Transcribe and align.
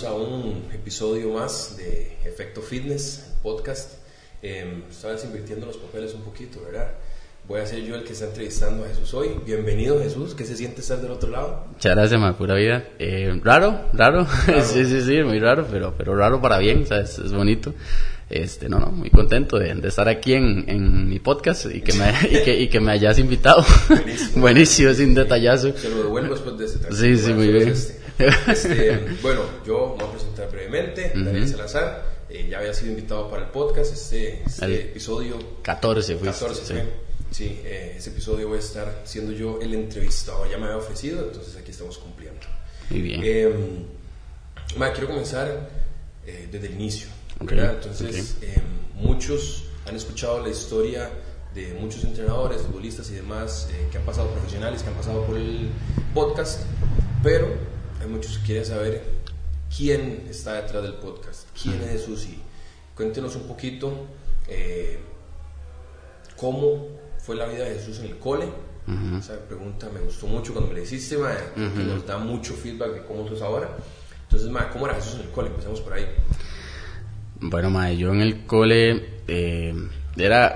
bienvenidos 0.00 0.04
a 0.04 0.14
un 0.14 0.62
episodio 0.72 1.30
más 1.30 1.76
de 1.76 2.16
Efecto 2.24 2.62
Fitness, 2.62 3.32
podcast. 3.42 3.94
Eh, 4.42 4.82
Estabas 4.90 5.24
invirtiendo 5.24 5.66
los 5.66 5.76
papeles 5.76 6.14
un 6.14 6.22
poquito, 6.22 6.62
¿verdad? 6.64 6.92
Voy 7.46 7.60
a 7.60 7.66
ser 7.66 7.82
yo 7.82 7.96
el 7.96 8.04
que 8.04 8.12
está 8.12 8.26
entrevistando 8.26 8.84
a 8.84 8.88
Jesús 8.88 9.12
hoy. 9.14 9.28
Bienvenido 9.44 10.00
Jesús, 10.00 10.34
¿qué 10.34 10.44
se 10.44 10.56
siente 10.56 10.80
estar 10.80 11.00
del 11.00 11.10
otro 11.10 11.30
lado? 11.30 11.66
Muchas 11.72 11.94
gracias, 11.94 12.20
ma, 12.20 12.36
pura 12.36 12.54
vida. 12.54 12.84
Eh, 12.98 13.38
raro, 13.42 13.88
raro, 13.92 14.26
sí, 14.62 14.84
sí, 14.86 15.02
sí, 15.02 15.22
muy 15.22 15.38
raro, 15.38 15.66
pero, 15.70 15.94
pero 15.96 16.16
raro 16.16 16.40
para 16.40 16.58
bien, 16.58 16.86
¿sabes? 16.86 17.18
Es 17.18 17.32
bonito. 17.32 17.74
Este, 18.30 18.68
no, 18.68 18.78
no, 18.78 18.86
muy 18.86 19.10
contento 19.10 19.58
de, 19.58 19.74
de 19.74 19.88
estar 19.88 20.08
aquí 20.08 20.34
en, 20.34 20.64
en, 20.68 21.08
mi 21.08 21.18
podcast 21.18 21.66
y 21.66 21.80
que, 21.82 21.92
me, 21.94 22.12
y 22.30 22.44
que, 22.44 22.60
y 22.60 22.68
que 22.68 22.80
me 22.80 22.92
hayas 22.92 23.18
invitado. 23.18 23.64
Buenísimo. 23.88 24.30
Buenísimo, 24.40 24.94
sin 24.94 25.14
detallazo. 25.14 25.76
Se 25.76 25.90
lo 25.90 26.04
devuelvo 26.04 26.34
después 26.34 26.56
de 26.56 26.64
este 26.64 26.94
Sí, 26.94 27.16
sí, 27.16 27.34
muy 27.34 27.48
bien. 27.48 27.68
Este. 27.70 27.99
Este, 28.48 28.98
bueno, 29.22 29.42
yo 29.66 29.94
me 29.96 30.04
voy 30.04 30.10
a 30.10 30.12
presentar 30.12 30.50
brevemente, 30.50 31.12
Daniel 31.14 31.48
Salazar. 31.48 32.20
Eh, 32.28 32.46
ya 32.48 32.58
había 32.58 32.72
sido 32.72 32.90
invitado 32.90 33.28
para 33.28 33.44
el 33.44 33.48
podcast, 33.50 33.92
este, 33.92 34.42
este 34.44 34.64
el 34.64 34.74
episodio 34.74 35.36
14 35.62 36.16
fue. 36.16 36.28
14 36.28 36.64
sí. 36.64 36.74
Sí, 37.30 37.60
eh, 37.64 37.94
ese 37.96 38.10
episodio 38.10 38.48
voy 38.48 38.56
a 38.56 38.60
estar 38.60 39.02
siendo 39.04 39.32
yo 39.32 39.60
el 39.60 39.74
entrevistado, 39.74 40.48
ya 40.50 40.58
me 40.58 40.66
había 40.66 40.78
ofrecido, 40.78 41.24
entonces 41.24 41.56
aquí 41.56 41.70
estamos 41.70 41.98
cumpliendo. 41.98 42.40
Muy 42.90 43.02
bien. 43.02 43.20
Eh, 43.24 43.54
ma, 44.76 44.92
quiero 44.92 45.08
comenzar 45.08 45.70
eh, 46.26 46.48
desde 46.50 46.66
el 46.66 46.74
inicio, 46.74 47.08
okay. 47.40 47.58
Entonces, 47.58 48.36
okay. 48.36 48.48
eh, 48.48 48.62
muchos 48.94 49.64
han 49.86 49.96
escuchado 49.96 50.42
la 50.42 50.50
historia 50.50 51.10
de 51.54 51.74
muchos 51.74 52.04
entrenadores, 52.04 52.62
futbolistas 52.62 53.10
y 53.10 53.14
demás 53.14 53.68
eh, 53.72 53.88
que 53.90 53.98
han 53.98 54.04
pasado 54.04 54.28
profesionales, 54.30 54.82
que 54.82 54.88
han 54.88 54.94
pasado 54.94 55.24
por 55.24 55.36
el 55.36 55.68
podcast, 56.14 56.60
pero 57.22 57.48
hay 58.00 58.06
muchos 58.08 58.38
que 58.38 58.46
quieren 58.46 58.64
saber 58.64 59.04
quién 59.74 60.26
está 60.28 60.54
detrás 60.54 60.82
del 60.82 60.94
podcast, 60.94 61.48
quién 61.60 61.80
es 61.82 61.90
Jesús 61.90 62.26
y 62.26 62.38
cuéntenos 62.94 63.36
un 63.36 63.42
poquito 63.42 64.06
eh, 64.48 64.98
cómo 66.36 66.88
fue 67.18 67.36
la 67.36 67.46
vida 67.46 67.64
de 67.64 67.74
Jesús 67.74 67.98
en 68.00 68.06
el 68.06 68.18
cole. 68.18 68.46
Uh 68.86 68.92
-huh. 68.92 69.18
Esa 69.20 69.38
pregunta 69.46 69.88
me 69.92 70.00
gustó 70.00 70.26
mucho 70.26 70.52
cuando 70.52 70.70
me 70.70 70.78
la 70.78 70.84
hiciste, 70.84 71.18
ma, 71.18 71.28
uh 71.28 71.60
-huh. 71.60 71.74
que 71.74 71.82
nos 71.84 72.06
da 72.06 72.18
mucho 72.18 72.54
feedback 72.54 72.94
de 72.94 73.04
cómo 73.04 73.24
tú 73.24 73.34
es 73.34 73.42
ahora. 73.42 73.68
Entonces, 74.22 74.48
ma, 74.48 74.70
¿cómo 74.70 74.86
era 74.86 74.94
Jesús 74.94 75.14
en 75.16 75.20
el 75.22 75.30
cole? 75.30 75.48
Empecemos 75.48 75.80
por 75.80 75.92
ahí. 75.92 76.06
Bueno, 77.40 77.70
ma, 77.70 77.92
yo 77.92 78.12
en 78.12 78.20
el 78.20 78.46
cole 78.46 79.20
eh, 79.28 79.74
era 80.16 80.54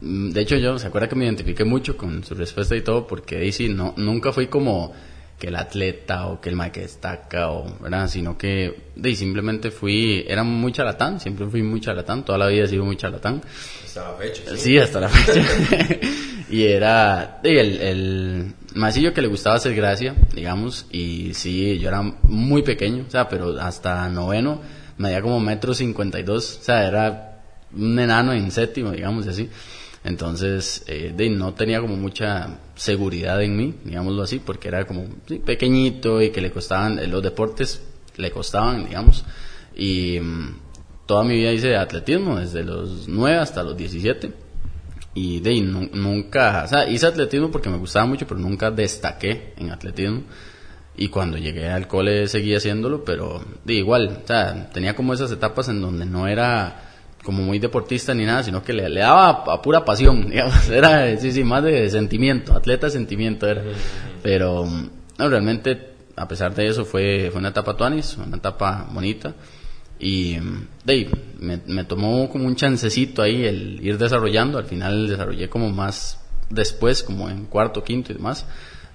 de 0.00 0.40
hecho 0.40 0.56
yo 0.56 0.78
se 0.78 0.86
acuerda 0.86 1.08
que 1.08 1.14
me 1.16 1.24
identifiqué 1.24 1.64
mucho 1.64 1.96
con 1.96 2.22
su 2.24 2.34
respuesta 2.34 2.76
y 2.76 2.82
todo 2.82 3.06
porque 3.06 3.38
dice 3.38 3.68
no 3.68 3.94
nunca 3.96 4.32
fui 4.32 4.48
como 4.48 4.92
que 5.38 5.48
el 5.48 5.56
atleta 5.56 6.26
o 6.26 6.40
que 6.40 6.48
el 6.48 6.56
mae 6.56 6.70
que 6.70 6.80
destaca 6.80 7.50
o 7.50 7.66
verdad 7.80 8.08
sino 8.08 8.38
que 8.38 8.90
de 8.94 9.14
simplemente 9.16 9.70
fui 9.70 10.24
era 10.28 10.44
muy 10.44 10.72
charlatán 10.72 11.20
siempre 11.20 11.46
fui 11.46 11.62
muy 11.62 11.80
charlatán 11.80 12.24
toda 12.24 12.38
la 12.38 12.46
vida 12.46 12.64
he 12.64 12.68
sido 12.68 12.84
muy 12.84 12.96
charlatán. 12.96 13.42
Hasta 13.84 14.10
la 14.10 14.16
fecha 14.16 14.42
sí, 14.50 14.56
sí 14.56 14.78
hasta 14.78 15.00
la 15.00 15.08
fecha. 15.08 15.42
Y 16.50 16.64
era 16.64 17.40
de, 17.42 17.58
el, 17.58 17.80
el 17.80 18.54
masillo 18.74 19.14
que 19.14 19.22
le 19.22 19.28
gustaba 19.28 19.56
hacer 19.56 19.74
gracia 19.74 20.14
digamos 20.34 20.86
y 20.92 21.32
sí 21.34 21.78
yo 21.78 21.88
era 21.88 22.02
muy 22.02 22.62
pequeño 22.62 23.04
o 23.08 23.10
sea 23.10 23.28
pero 23.28 23.58
hasta 23.60 24.08
noveno 24.08 24.60
medía 24.98 25.22
como 25.22 25.40
metro 25.40 25.74
cincuenta 25.74 26.20
y 26.20 26.22
dos 26.22 26.58
o 26.60 26.62
sea 26.62 26.86
era 26.86 27.40
un 27.74 27.98
enano 27.98 28.32
en 28.32 28.50
séptimo 28.50 28.92
digamos 28.92 29.26
así 29.26 29.48
entonces, 30.04 30.84
eh, 30.86 31.14
de, 31.16 31.30
no 31.30 31.54
tenía 31.54 31.80
como 31.80 31.96
mucha 31.96 32.58
seguridad 32.74 33.42
en 33.42 33.56
mí, 33.56 33.74
digámoslo 33.84 34.22
así, 34.22 34.38
porque 34.38 34.68
era 34.68 34.86
como 34.86 35.06
pequeñito 35.46 36.20
y 36.20 36.28
que 36.30 36.42
le 36.42 36.50
costaban, 36.50 36.98
eh, 36.98 37.06
los 37.06 37.22
deportes 37.22 37.82
le 38.16 38.30
costaban, 38.30 38.84
digamos. 38.84 39.24
Y 39.74 40.18
um, 40.18 40.56
toda 41.06 41.24
mi 41.24 41.36
vida 41.36 41.52
hice 41.52 41.76
atletismo, 41.76 42.38
desde 42.38 42.64
los 42.64 43.08
9 43.08 43.38
hasta 43.38 43.62
los 43.62 43.78
17. 43.78 44.30
Y 45.14 45.40
de 45.40 45.60
nunca, 45.62 46.64
o 46.64 46.68
sea, 46.68 46.88
hice 46.88 47.06
atletismo 47.06 47.50
porque 47.50 47.70
me 47.70 47.78
gustaba 47.78 48.04
mucho, 48.04 48.26
pero 48.26 48.38
nunca 48.38 48.70
destaqué 48.70 49.54
en 49.56 49.70
atletismo. 49.70 50.22
Y 50.96 51.08
cuando 51.08 51.38
llegué 51.38 51.70
al 51.70 51.88
cole 51.88 52.28
seguí 52.28 52.54
haciéndolo, 52.54 53.04
pero 53.04 53.42
de 53.64 53.74
igual, 53.74 54.20
o 54.22 54.26
sea, 54.26 54.70
tenía 54.70 54.94
como 54.94 55.14
esas 55.14 55.32
etapas 55.32 55.68
en 55.68 55.80
donde 55.80 56.04
no 56.04 56.28
era 56.28 56.93
como 57.24 57.42
muy 57.42 57.58
deportista 57.58 58.14
ni 58.14 58.24
nada, 58.24 58.42
sino 58.42 58.62
que 58.62 58.72
le, 58.72 59.00
daba 59.00 59.30
a, 59.30 59.62
pura 59.62 59.84
pasión, 59.84 60.28
digamos, 60.30 60.68
era, 60.68 61.16
sí, 61.16 61.32
sí, 61.32 61.42
más 61.42 61.64
de 61.64 61.90
sentimiento, 61.90 62.52
atleta 62.52 62.90
sentimiento 62.90 63.48
era. 63.48 63.62
Pero, 64.22 64.66
no, 65.18 65.28
realmente, 65.28 65.94
a 66.16 66.28
pesar 66.28 66.54
de 66.54 66.68
eso, 66.68 66.84
fue, 66.84 67.30
fue 67.32 67.40
una 67.40 67.48
etapa 67.48 67.76
tuanis, 67.76 68.16
una 68.18 68.36
etapa 68.36 68.88
bonita. 68.92 69.34
Y, 69.98 70.36
de 70.84 71.08
me, 71.38 71.84
tomó 71.84 72.28
como 72.28 72.46
un 72.46 72.56
chancecito 72.56 73.22
ahí 73.22 73.44
el 73.44 73.80
ir 73.84 73.96
desarrollando, 73.96 74.58
al 74.58 74.66
final 74.66 75.08
desarrollé 75.08 75.48
como 75.48 75.70
más 75.70 76.20
después, 76.50 77.02
como 77.02 77.30
en 77.30 77.46
cuarto, 77.46 77.82
quinto 77.82 78.12
y 78.12 78.16
demás. 78.16 78.46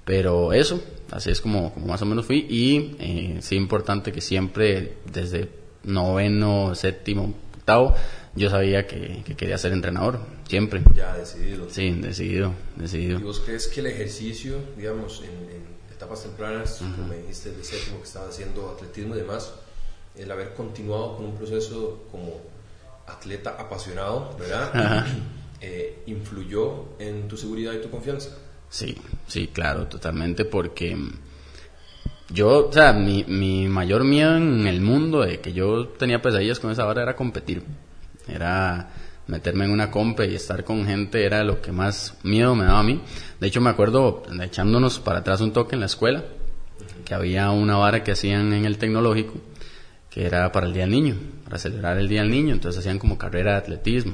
Pero 0.06 0.54
eso, 0.54 0.84
así 1.12 1.32
es 1.32 1.42
como, 1.42 1.74
como 1.74 1.88
más 1.88 2.02
o 2.02 2.06
menos 2.06 2.26
fui. 2.26 2.46
Y 2.50 2.96
eh, 3.00 3.38
sí, 3.42 3.56
importante 3.56 4.12
que 4.12 4.22
siempre, 4.22 4.98
desde 5.12 5.50
noveno, 5.84 6.76
séptimo, 6.76 7.34
octavo, 7.58 7.96
yo 8.36 8.50
sabía 8.50 8.88
que, 8.88 9.24
que, 9.26 9.36
quería 9.36 9.58
ser 9.58 9.74
entrenador, 9.74 10.20
siempre. 10.48 10.82
Ya 10.94 11.16
decidido. 11.16 11.70
Sí, 11.70 11.92
decidido, 11.92 12.54
decidido. 12.76 13.20
¿Y 13.20 13.24
vos 13.24 13.42
crees 13.46 13.68
que 13.68 13.80
el 13.80 13.88
ejercicio, 13.88 14.58
digamos, 14.78 15.22
en, 15.24 15.56
en 15.56 15.64
etapas 15.92 16.24
tempranas, 16.24 16.82
uh 16.82 16.86
-huh. 16.86 16.96
como 16.96 17.08
me 17.08 17.18
dijiste, 17.18 17.52
de 17.52 17.64
séptimo 17.64 17.98
que 17.98 18.06
estaba 18.06 18.30
haciendo 18.30 18.70
atletismo 18.70 19.16
y 19.16 19.20
demás, 19.20 19.54
el 20.16 20.32
haber 20.32 20.54
continuado 20.54 21.18
con 21.18 21.26
un 21.26 21.36
proceso 21.36 22.04
como 22.12 22.42
atleta 23.08 23.56
apasionado, 23.60 24.36
¿verdad? 24.40 25.06
Eh, 25.62 26.04
¿Influyó 26.06 26.98
en 27.00 27.28
tu 27.28 27.36
seguridad 27.36 27.74
y 27.74 27.82
tu 27.82 27.90
confianza? 27.90 28.30
Sí, 28.70 28.96
sí, 29.28 29.50
claro, 29.52 29.88
totalmente, 29.88 30.46
porque 30.46 30.96
yo, 32.30 32.70
o 32.70 32.72
sea, 32.72 32.94
mi, 32.94 33.26
mi 33.26 33.68
mayor 33.68 34.06
miedo 34.06 34.38
en 34.38 34.68
el 34.68 34.80
mundo 34.80 35.20
de 35.20 35.42
que 35.42 35.52
yo 35.52 35.90
tenía 35.90 36.22
pesadillas 36.22 36.62
con 36.62 36.72
esa 36.72 36.86
hora 36.88 37.02
era 37.02 37.18
competir 37.18 37.64
era 38.30 38.90
meterme 39.28 39.66
en 39.66 39.72
una 39.72 39.92
compa 39.92 40.26
y 40.26 40.36
estar 40.36 40.64
con 40.64 40.86
gente 40.86 41.24
era 41.24 41.44
lo 41.44 41.62
que 41.62 41.72
más 41.72 42.16
miedo 42.24 42.56
me 42.56 42.66
daba 42.66 42.80
a 42.80 42.84
mí. 42.84 43.02
De 43.40 43.48
hecho, 43.48 43.62
me 43.62 43.70
acuerdo 43.70 44.24
echándonos 44.42 45.00
para 45.00 45.20
atrás 45.20 45.42
un 45.42 45.54
toque 45.54 45.76
en 45.76 45.82
la 45.82 45.86
escuela, 45.86 46.24
que 47.06 47.14
había 47.14 47.52
una 47.52 47.78
vara 47.78 48.04
que 48.04 48.12
hacían 48.12 48.54
en 48.54 48.66
el 48.66 48.78
tecnológico, 48.78 49.34
que 50.10 50.26
era 50.26 50.52
para 50.52 50.66
el 50.66 50.74
Día 50.74 50.84
del 50.84 50.92
Niño, 50.92 51.16
para 51.44 51.60
celebrar 51.60 51.98
el 51.98 52.08
Día 52.08 52.22
del 52.22 52.32
Niño, 52.32 52.54
entonces 52.54 52.80
hacían 52.80 53.00
como 53.00 53.18
carrera 53.18 53.52
de 53.54 53.58
atletismo. 53.60 54.14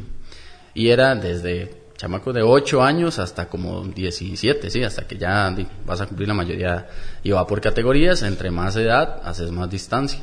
Y 0.74 0.90
era 0.90 1.16
desde 1.16 1.86
chamaco 1.96 2.34
de 2.34 2.42
8 2.42 2.84
años 2.84 3.20
hasta 3.20 3.48
como 3.48 3.86
17, 3.86 4.70
sí, 4.70 4.84
hasta 4.84 5.08
que 5.08 5.18
ya 5.18 5.56
vas 5.86 6.02
a 6.02 6.08
cumplir 6.08 6.28
la 6.28 6.34
mayoría. 6.34 6.88
Y 7.24 7.32
va 7.32 7.48
por 7.48 7.62
categorías, 7.62 8.22
entre 8.22 8.52
más 8.52 8.76
edad, 8.76 9.22
haces 9.24 9.52
más 9.52 9.70
distancia. 9.70 10.22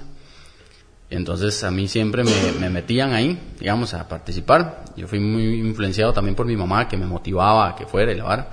Entonces 1.12 1.62
a 1.62 1.70
mí 1.70 1.88
siempre 1.88 2.24
me, 2.24 2.52
me, 2.58 2.70
metían 2.70 3.12
ahí, 3.12 3.38
digamos, 3.60 3.92
a 3.92 4.08
participar. 4.08 4.84
Yo 4.96 5.06
fui 5.06 5.20
muy 5.20 5.60
influenciado 5.60 6.12
también 6.12 6.34
por 6.34 6.46
mi 6.46 6.56
mamá, 6.56 6.88
que 6.88 6.96
me 6.96 7.04
motivaba 7.04 7.68
a 7.68 7.76
que 7.76 7.84
fuera 7.84 8.12
y 8.12 8.16
la 8.16 8.24
vara. 8.24 8.50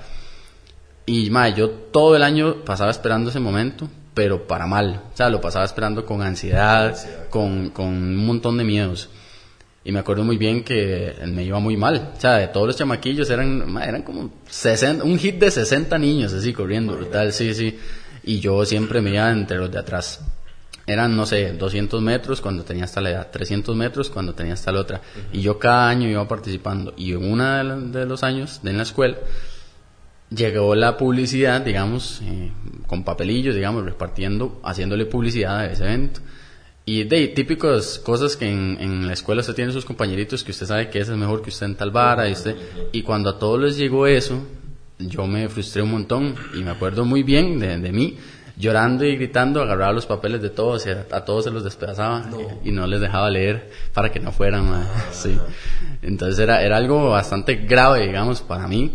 Y 1.06 1.30
madre, 1.30 1.54
yo 1.56 1.70
todo 1.70 2.16
el 2.16 2.22
año 2.22 2.56
pasaba 2.62 2.90
esperando 2.90 3.30
ese 3.30 3.40
momento, 3.40 3.88
pero 4.12 4.46
para 4.46 4.66
mal. 4.66 5.04
O 5.10 5.16
sea, 5.16 5.30
lo 5.30 5.40
pasaba 5.40 5.64
esperando 5.64 6.04
con 6.04 6.20
ansiedad. 6.20 6.94
Con, 7.30 7.70
con 7.70 7.88
un 7.88 8.26
montón 8.26 8.58
de 8.58 8.64
miedos. 8.64 9.08
Y 9.82 9.92
me 9.92 10.00
acuerdo 10.00 10.24
muy 10.24 10.36
bien 10.36 10.62
que 10.62 11.14
me 11.26 11.42
iba 11.42 11.58
muy 11.60 11.78
mal. 11.78 12.12
O 12.14 12.20
sea, 12.20 12.32
de 12.32 12.48
todos 12.48 12.66
los 12.66 12.76
chamaquillos 12.76 13.30
eran, 13.30 13.72
madre, 13.72 13.88
eran 13.88 14.02
como 14.02 14.30
60, 14.46 15.02
un 15.02 15.18
hit 15.18 15.36
de 15.36 15.50
60 15.50 15.96
niños 15.96 16.34
así 16.34 16.52
corriendo, 16.52 16.94
brutal, 16.94 17.32
sí, 17.32 17.54
sí. 17.54 17.78
Y 18.22 18.38
yo 18.38 18.66
siempre 18.66 19.00
me 19.00 19.14
iba 19.14 19.30
entre 19.30 19.56
los 19.56 19.72
de 19.72 19.78
atrás 19.78 20.20
eran, 20.86 21.16
no 21.16 21.26
sé, 21.26 21.52
200 21.52 22.02
metros 22.02 22.40
cuando 22.40 22.64
tenía 22.64 22.84
hasta 22.84 23.00
la 23.00 23.10
edad, 23.10 23.30
300 23.30 23.76
metros 23.76 24.10
cuando 24.10 24.34
tenía 24.34 24.54
hasta 24.54 24.72
la 24.72 24.80
otra. 24.80 25.00
Y 25.32 25.40
yo 25.40 25.58
cada 25.58 25.88
año 25.88 26.08
iba 26.08 26.26
participando. 26.26 26.94
Y 26.96 27.12
en 27.12 27.30
uno 27.30 27.80
de, 27.90 28.06
los 28.06 28.22
años 28.22 28.60
de 28.62 28.72
la 28.72 28.82
escuela 28.82 29.18
llegó 30.30 30.74
la 30.74 30.96
publicidad, 30.96 31.60
digamos, 31.60 32.20
eh, 32.22 32.50
con 32.86 33.04
papelillos, 33.04 33.54
digamos, 33.54 33.84
repartiendo, 33.84 34.60
haciéndole 34.64 35.06
publicidad 35.06 35.58
a 35.58 35.66
ese 35.66 35.84
evento. 35.84 36.20
Y 36.86 37.04
de 37.04 37.28
típicas 37.28 38.00
cosas 38.00 38.36
que 38.36 38.50
en, 38.50 39.06
la 39.06 39.12
escuela 39.12 39.42
usted 39.42 39.54
tiene 39.54 39.72
sus 39.72 39.84
compañeritos 39.84 40.42
que 40.42 40.50
usted 40.50 40.66
sabe 40.66 40.88
que 40.88 40.98
ese 40.98 41.12
es 41.12 41.18
mejor 41.18 41.42
que 41.42 41.50
usted 41.50 41.66
en 41.66 41.76
tal 41.76 41.90
vara. 41.90 42.28
Y, 42.28 42.32
usted, 42.32 42.56
y 42.90 43.02
cuando 43.02 43.30
a 43.30 43.38
todos 43.38 43.60
les 43.60 43.76
llegó 43.76 44.06
eso, 44.06 44.42
yo 44.98 45.26
me 45.26 45.48
frustré 45.48 45.82
un 45.82 45.92
montón. 45.92 46.34
Y 46.54 46.64
me 46.64 46.70
acuerdo 46.70 47.04
muy 47.04 47.22
bien 47.22 47.60
de 47.60 47.92
mí 47.92 48.16
llorando 48.60 49.04
y 49.04 49.16
gritando, 49.16 49.62
agarraba 49.62 49.92
los 49.92 50.06
papeles 50.06 50.42
de 50.42 50.50
todos 50.50 50.86
y 50.86 50.90
a, 50.90 51.06
a 51.10 51.24
todos 51.24 51.44
se 51.44 51.50
los 51.50 51.64
despedazaba 51.64 52.20
no. 52.20 52.40
Y, 52.62 52.68
y, 52.68 52.72
no 52.72 52.86
les 52.86 53.00
dejaba 53.00 53.30
leer 53.30 53.70
para 53.92 54.12
que 54.12 54.20
no 54.20 54.30
fueran. 54.30 54.68
Ah, 54.68 55.08
sí. 55.10 55.36
Entonces 56.02 56.38
era, 56.38 56.62
era 56.62 56.76
algo 56.76 57.10
bastante 57.10 57.56
grave, 57.56 58.06
digamos, 58.06 58.42
para 58.42 58.68
mí, 58.68 58.92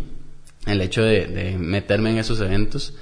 el 0.66 0.80
hecho 0.80 1.02
de, 1.02 1.26
de, 1.26 1.58
meterme 1.58 2.10
en 2.10 2.18
esos 2.18 2.40
eventos 2.40 2.94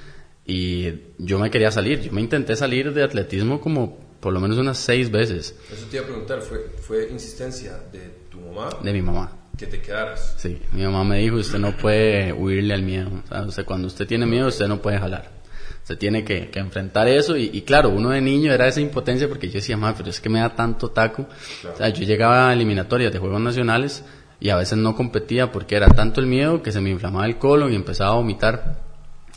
y 0.45 0.93
yo 1.17 1.39
me 1.39 1.49
quería 1.49 1.71
salir. 1.71 2.01
Yo 2.01 2.11
me 2.11 2.21
intenté 2.21 2.55
salir 2.55 2.93
de 2.93 3.03
atletismo 3.03 3.61
como 3.61 4.05
por 4.19 4.33
lo 4.33 4.39
menos 4.39 4.57
unas 4.57 4.77
seis 4.77 5.11
veces. 5.11 5.55
Eso 5.71 5.85
te 5.85 5.97
iba 5.97 6.05
a 6.05 6.07
preguntar, 6.07 6.41
¿fue, 6.41 6.71
fue 6.81 7.09
insistencia 7.11 7.79
de 7.91 8.11
tu 8.29 8.39
mamá? 8.39 8.69
De 8.81 8.91
mi 8.91 9.01
mamá. 9.01 9.31
Que 9.57 9.67
te 9.67 9.81
quedaras. 9.81 10.35
Sí, 10.37 10.59
mi 10.73 10.83
mamá 10.83 11.03
me 11.03 11.19
dijo, 11.19 11.37
usted 11.37 11.59
no 11.59 11.77
puede 11.77 12.33
huirle 12.33 12.73
al 12.73 12.81
miedo. 12.81 13.09
O 13.29 13.51
sea, 13.51 13.63
cuando 13.63 13.87
usted 13.87 14.07
tiene 14.07 14.25
miedo, 14.25 14.47
usted 14.47 14.67
no 14.67 14.81
puede 14.81 14.97
jalar. 14.97 15.31
Se 15.85 15.95
tiene 15.95 16.23
que, 16.23 16.49
que 16.49 16.57
enfrentar 16.57 17.07
eso 17.07 17.37
y, 17.37 17.61
claro, 17.61 17.89
uno 17.89 18.09
de 18.09 18.19
niño 18.19 18.51
era 18.51 18.67
esa 18.67 18.81
impotencia 18.81 19.29
porque 19.29 19.49
yo 19.49 19.53
decía, 19.53 19.77
mamá, 19.77 19.93
pero 19.95 20.09
es 20.09 20.19
que 20.19 20.29
me 20.29 20.39
da 20.39 20.55
tanto 20.55 20.89
taco. 20.89 21.27
O 21.71 21.77
sea, 21.77 21.89
yo 21.89 22.03
llegaba 22.05 22.49
a 22.49 22.53
eliminatorias 22.53 23.13
de 23.13 23.19
Juegos 23.19 23.39
Nacionales 23.39 24.03
y 24.39 24.49
a 24.49 24.55
veces 24.55 24.79
no 24.79 24.95
competía 24.95 25.51
porque 25.51 25.75
era 25.75 25.87
tanto 25.87 26.21
el 26.21 26.25
miedo 26.25 26.63
que 26.63 26.71
se 26.71 26.81
me 26.81 26.89
inflamaba 26.89 27.27
el 27.27 27.37
colon 27.37 27.71
y 27.71 27.75
empezaba 27.75 28.13
a 28.13 28.15
vomitar 28.15 28.81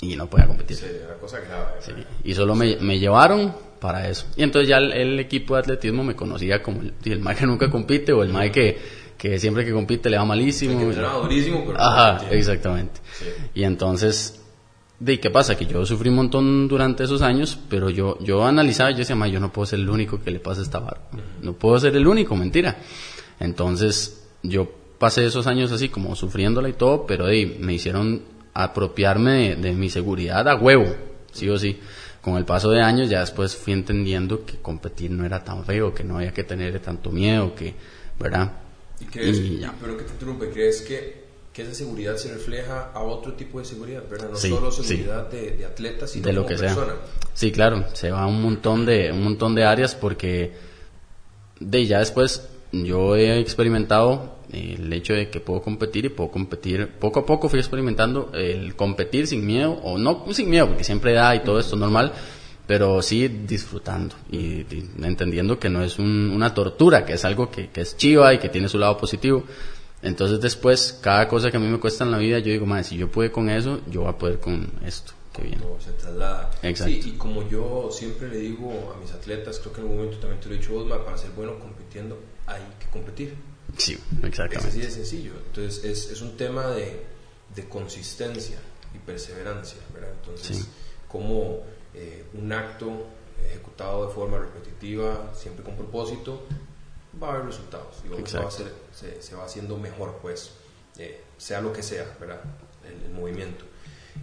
y 0.00 0.16
no 0.16 0.30
podía 0.30 0.46
competir. 0.46 0.78
Sí, 0.78 0.86
era 1.04 1.16
cosa 1.16 1.38
grave. 1.40 1.66
Sí, 1.80 1.92
y 2.24 2.34
solo 2.34 2.54
me, 2.54 2.76
me, 2.76 2.98
llevaron 2.98 3.54
para 3.78 4.08
eso. 4.08 4.24
Y 4.34 4.42
entonces 4.42 4.70
ya 4.70 4.78
el, 4.78 5.18
equipo 5.20 5.54
de 5.54 5.60
atletismo 5.60 6.02
me 6.02 6.16
conocía 6.16 6.62
como 6.62 6.80
el, 6.80 6.94
el 7.04 7.36
que 7.36 7.46
nunca 7.46 7.68
compite 7.68 8.12
o 8.14 8.22
el 8.22 8.30
mae 8.30 8.50
que, 8.50 8.78
que 9.18 9.38
siempre 9.38 9.66
que 9.66 9.72
compite 9.72 10.08
le 10.08 10.16
va 10.16 10.24
malísimo. 10.24 10.80
El 10.80 10.94
que 10.94 11.00
durísimo, 11.02 11.64
pero 11.66 11.78
Ajá, 11.78 12.26
exactamente. 12.30 13.00
Y 13.54 13.64
entonces 13.64 14.37
de 15.00 15.20
qué 15.20 15.30
pasa 15.30 15.56
que 15.56 15.66
yo 15.66 15.86
sufrí 15.86 16.08
un 16.08 16.16
montón 16.16 16.66
durante 16.66 17.04
esos 17.04 17.22
años 17.22 17.58
pero 17.68 17.88
yo 17.88 18.18
yo 18.20 18.44
analizaba 18.44 18.90
y 18.90 18.94
yo 18.94 18.98
decía 19.00 19.14
ma 19.14 19.28
yo 19.28 19.38
no 19.38 19.52
puedo 19.52 19.66
ser 19.66 19.78
el 19.78 19.88
único 19.88 20.20
que 20.20 20.30
le 20.30 20.40
pasa 20.40 20.62
esta 20.62 20.80
barra 20.80 21.02
no 21.40 21.52
puedo 21.52 21.78
ser 21.78 21.94
el 21.96 22.06
único 22.06 22.34
mentira 22.34 22.78
entonces 23.38 24.26
yo 24.42 24.68
pasé 24.98 25.24
esos 25.24 25.46
años 25.46 25.70
así 25.70 25.88
como 25.88 26.16
sufriéndola 26.16 26.68
y 26.68 26.72
todo 26.72 27.06
pero 27.06 27.26
de, 27.26 27.58
me 27.60 27.74
hicieron 27.74 28.22
apropiarme 28.54 29.54
de, 29.54 29.72
mi 29.72 29.88
seguridad 29.88 30.48
a 30.48 30.56
huevo 30.56 30.86
sí 31.32 31.48
o 31.48 31.58
sí. 31.58 31.78
Con 32.20 32.36
el 32.36 32.44
paso 32.44 32.70
de 32.70 32.82
años 32.82 33.08
ya 33.08 33.20
después 33.20 33.54
fui 33.54 33.72
entendiendo 33.72 34.44
que 34.44 34.56
competir 34.58 35.12
no 35.12 35.24
era 35.24 35.44
tan 35.44 35.64
feo 35.64 35.94
que 35.94 36.02
no 36.02 36.16
había 36.16 36.34
que 36.34 36.42
tener 36.42 36.78
tanto 36.80 37.10
miedo 37.12 37.54
que 37.54 37.74
verdad 38.18 38.52
y 39.00 39.04
crees 39.04 39.40
pero 39.80 39.96
que 39.96 40.02
te 40.02 40.12
interrumpe 40.12 40.50
crees 40.50 40.82
que 40.82 41.27
que 41.58 41.64
esa 41.64 41.74
seguridad 41.74 42.16
se 42.16 42.32
refleja 42.32 42.92
a 42.94 43.00
otro 43.00 43.32
tipo 43.32 43.58
de 43.58 43.64
seguridad, 43.64 44.04
¿verdad? 44.08 44.30
No 44.30 44.36
solo 44.36 44.70
seguridad 44.70 45.28
de, 45.28 45.56
de, 45.56 45.64
atletas, 45.64 46.12
sino 46.12 46.24
de 46.24 46.32
lo 46.32 46.46
que 46.46 46.54
persona. 46.54 46.94
Sí, 47.34 47.50
claro, 47.50 47.84
se 47.94 48.12
va 48.12 48.22
a 48.22 48.26
un 48.28 48.40
montón 48.40 48.86
de, 48.86 49.10
un 49.10 49.24
montón 49.24 49.56
de 49.56 49.64
áreas 49.64 49.96
porque 49.96 50.52
de 51.58 51.84
ya 51.84 51.98
después 51.98 52.48
yo 52.70 53.16
he 53.16 53.40
experimentado 53.40 54.36
el 54.52 54.92
hecho 54.92 55.14
de 55.14 55.30
que 55.30 55.40
puedo 55.40 55.60
competir 55.60 56.04
y 56.04 56.10
puedo 56.10 56.30
competir, 56.30 56.90
poco 56.90 57.18
a 57.18 57.26
poco 57.26 57.48
fui 57.48 57.58
experimentando 57.58 58.30
el 58.34 58.76
competir 58.76 59.26
sin 59.26 59.44
miedo, 59.44 59.72
o 59.82 59.98
no 59.98 60.32
sin 60.32 60.48
miedo, 60.48 60.68
porque 60.68 60.84
siempre 60.84 61.12
da 61.12 61.34
y 61.34 61.40
todo 61.40 61.58
esto 61.58 61.74
normal, 61.74 62.12
pero 62.68 63.02
sí 63.02 63.26
disfrutando 63.26 64.14
y, 64.30 64.64
entendiendo 65.02 65.58
que 65.58 65.68
no 65.68 65.82
es 65.82 65.98
una 65.98 66.54
tortura, 66.54 67.04
que 67.04 67.14
es 67.14 67.24
algo 67.24 67.50
que, 67.50 67.70
que 67.70 67.80
es 67.80 67.96
chiva 67.96 68.32
y 68.32 68.38
que 68.38 68.48
tiene 68.48 68.68
su 68.68 68.78
lado 68.78 68.96
positivo. 68.96 69.42
Entonces 70.02 70.40
después, 70.40 70.98
cada 71.02 71.28
cosa 71.28 71.50
que 71.50 71.56
a 71.56 71.60
mí 71.60 71.66
me 71.66 71.80
cuesta 71.80 72.04
en 72.04 72.10
la 72.10 72.18
vida, 72.18 72.38
yo 72.38 72.52
digo, 72.52 72.66
madre, 72.66 72.84
si 72.84 72.96
yo 72.96 73.10
pude 73.10 73.32
con 73.32 73.50
eso, 73.50 73.80
yo 73.90 74.02
voy 74.02 74.10
a 74.10 74.18
poder 74.18 74.38
con 74.38 74.70
esto. 74.84 75.12
Qué 75.32 75.42
bien. 75.42 75.60
se 75.78 75.92
traslada. 75.92 76.50
Exacto. 76.62 76.92
Sí, 76.92 77.10
y 77.10 77.12
como 77.12 77.48
yo 77.48 77.90
siempre 77.92 78.28
le 78.28 78.38
digo 78.38 78.92
a 78.94 79.00
mis 79.00 79.12
atletas, 79.12 79.58
creo 79.58 79.72
que 79.72 79.80
en 79.80 79.86
algún 79.86 79.98
momento 79.98 80.18
también 80.20 80.40
te 80.40 80.48
lo 80.48 80.54
he 80.54 80.58
dicho 80.58 80.72
vos, 80.72 81.04
para 81.04 81.16
ser 81.18 81.30
bueno 81.30 81.58
compitiendo 81.58 82.18
hay 82.46 82.62
que 82.80 82.86
competir. 82.86 83.34
Sí, 83.76 83.98
exactamente. 84.22 84.56
Es 84.56 84.64
así 84.66 84.80
de 84.80 84.90
sencillo. 84.90 85.32
Entonces 85.46 85.84
es, 85.84 86.10
es 86.10 86.22
un 86.22 86.36
tema 86.36 86.68
de, 86.68 87.04
de, 87.54 87.68
consistencia 87.68 88.58
y 88.94 88.98
perseverancia, 88.98 89.78
¿verdad? 89.92 90.12
Entonces, 90.20 90.66
como 91.06 91.60
eh, 91.94 92.24
un 92.34 92.52
acto 92.52 93.06
ejecutado 93.46 94.06
de 94.06 94.14
forma 94.14 94.38
repetitiva, 94.38 95.32
siempre 95.34 95.64
con 95.64 95.76
propósito, 95.76 96.46
va 97.22 97.28
a 97.28 97.30
haber 97.34 97.46
resultados 97.46 98.02
y 98.04 98.08
va 98.08 98.46
a 98.46 98.50
ser, 98.50 98.72
se, 99.20 99.34
va 99.34 99.44
haciendo 99.44 99.76
mejor, 99.78 100.18
pues, 100.22 100.52
eh, 100.98 101.22
sea 101.36 101.60
lo 101.60 101.72
que 101.72 101.82
sea, 101.82 102.16
¿verdad? 102.20 102.40
El, 102.84 103.12
movimiento. 103.12 103.64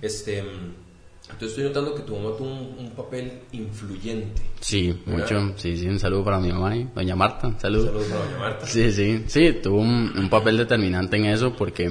Este, 0.01 0.39
entonces 0.39 1.49
estoy 1.49 1.65
notando 1.65 1.95
que 1.95 2.03
tu 2.03 2.15
mamá 2.15 2.35
tuvo 2.37 2.49
un, 2.49 2.91
papel 2.95 3.41
influyente. 3.51 4.41
Sí, 4.59 5.01
mucho. 5.05 5.53
Sí, 5.57 5.77
sí, 5.77 5.87
un 5.87 5.99
saludo 5.99 6.23
para 6.23 6.39
mi 6.39 6.51
mamá 6.51 6.75
y 6.75 6.85
doña 6.95 7.15
Marta. 7.15 7.47
Un 7.47 7.59
saludo. 7.59 7.83
Un 7.83 7.87
saludo 7.87 8.09
para 8.09 8.25
doña 8.25 8.37
Marta. 8.37 8.65
Sí, 8.67 8.91
sí, 8.91 9.23
sí, 9.27 9.53
tuvo 9.61 9.79
un, 9.79 10.29
papel 10.29 10.57
determinante 10.57 11.17
en 11.17 11.25
eso 11.25 11.53
porque 11.55 11.89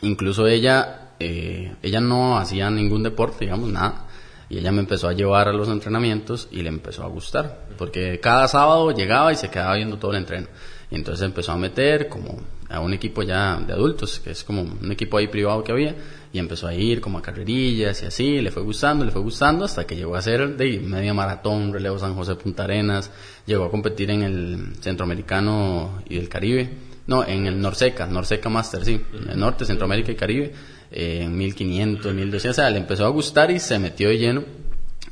incluso 0.00 0.46
ella, 0.46 1.14
eh, 1.20 1.76
ella 1.82 2.00
no 2.00 2.38
hacía 2.38 2.70
ningún 2.70 3.02
deporte, 3.02 3.44
digamos, 3.44 3.68
nada 3.70 4.08
y 4.52 4.58
ella 4.58 4.70
me 4.70 4.80
empezó 4.80 5.08
a 5.08 5.14
llevar 5.14 5.48
a 5.48 5.52
los 5.54 5.70
entrenamientos 5.70 6.46
y 6.50 6.60
le 6.60 6.68
empezó 6.68 7.04
a 7.04 7.08
gustar, 7.08 7.68
porque 7.78 8.20
cada 8.20 8.46
sábado 8.48 8.90
llegaba 8.90 9.32
y 9.32 9.36
se 9.36 9.48
quedaba 9.48 9.76
viendo 9.76 9.96
todo 9.96 10.10
el 10.10 10.18
entreno. 10.18 10.46
Y 10.90 10.96
entonces 10.96 11.24
empezó 11.24 11.52
a 11.52 11.56
meter 11.56 12.06
como 12.10 12.38
a 12.68 12.80
un 12.80 12.92
equipo 12.92 13.22
ya 13.22 13.58
de 13.66 13.72
adultos, 13.72 14.20
que 14.20 14.32
es 14.32 14.44
como 14.44 14.60
un 14.60 14.92
equipo 14.92 15.16
ahí 15.16 15.28
privado 15.28 15.64
que 15.64 15.72
había, 15.72 15.96
y 16.34 16.38
empezó 16.38 16.66
a 16.66 16.74
ir 16.74 17.00
como 17.00 17.16
a 17.16 17.22
carrerillas 17.22 18.02
y 18.02 18.06
así, 18.06 18.42
le 18.42 18.50
fue 18.50 18.62
gustando, 18.62 19.06
le 19.06 19.10
fue 19.10 19.22
gustando, 19.22 19.64
hasta 19.64 19.86
que 19.86 19.96
llegó 19.96 20.16
a 20.16 20.20
ser 20.20 20.54
de 20.54 20.80
media 20.80 21.14
maratón, 21.14 21.72
relevo 21.72 21.98
San 21.98 22.14
José 22.14 22.34
Punta 22.34 22.64
Arenas, 22.64 23.10
llegó 23.46 23.64
a 23.64 23.70
competir 23.70 24.10
en 24.10 24.22
el 24.22 24.76
Centroamericano 24.80 26.02
y 26.10 26.18
el 26.18 26.28
Caribe, 26.28 26.76
no, 27.06 27.26
en 27.26 27.46
el 27.46 27.58
Norseca, 27.58 28.06
Norseca 28.06 28.50
Master, 28.50 28.84
sí, 28.84 29.00
en 29.14 29.30
el 29.30 29.40
Norte, 29.40 29.64
Centroamérica 29.64 30.12
y 30.12 30.16
Caribe, 30.16 30.52
en 30.92 31.36
1500, 31.36 32.14
1200, 32.14 32.50
o 32.50 32.54
sea, 32.54 32.70
le 32.70 32.78
empezó 32.78 33.04
a 33.06 33.08
gustar 33.08 33.50
y 33.50 33.58
se 33.58 33.78
metió 33.78 34.08
de 34.08 34.18
lleno 34.18 34.44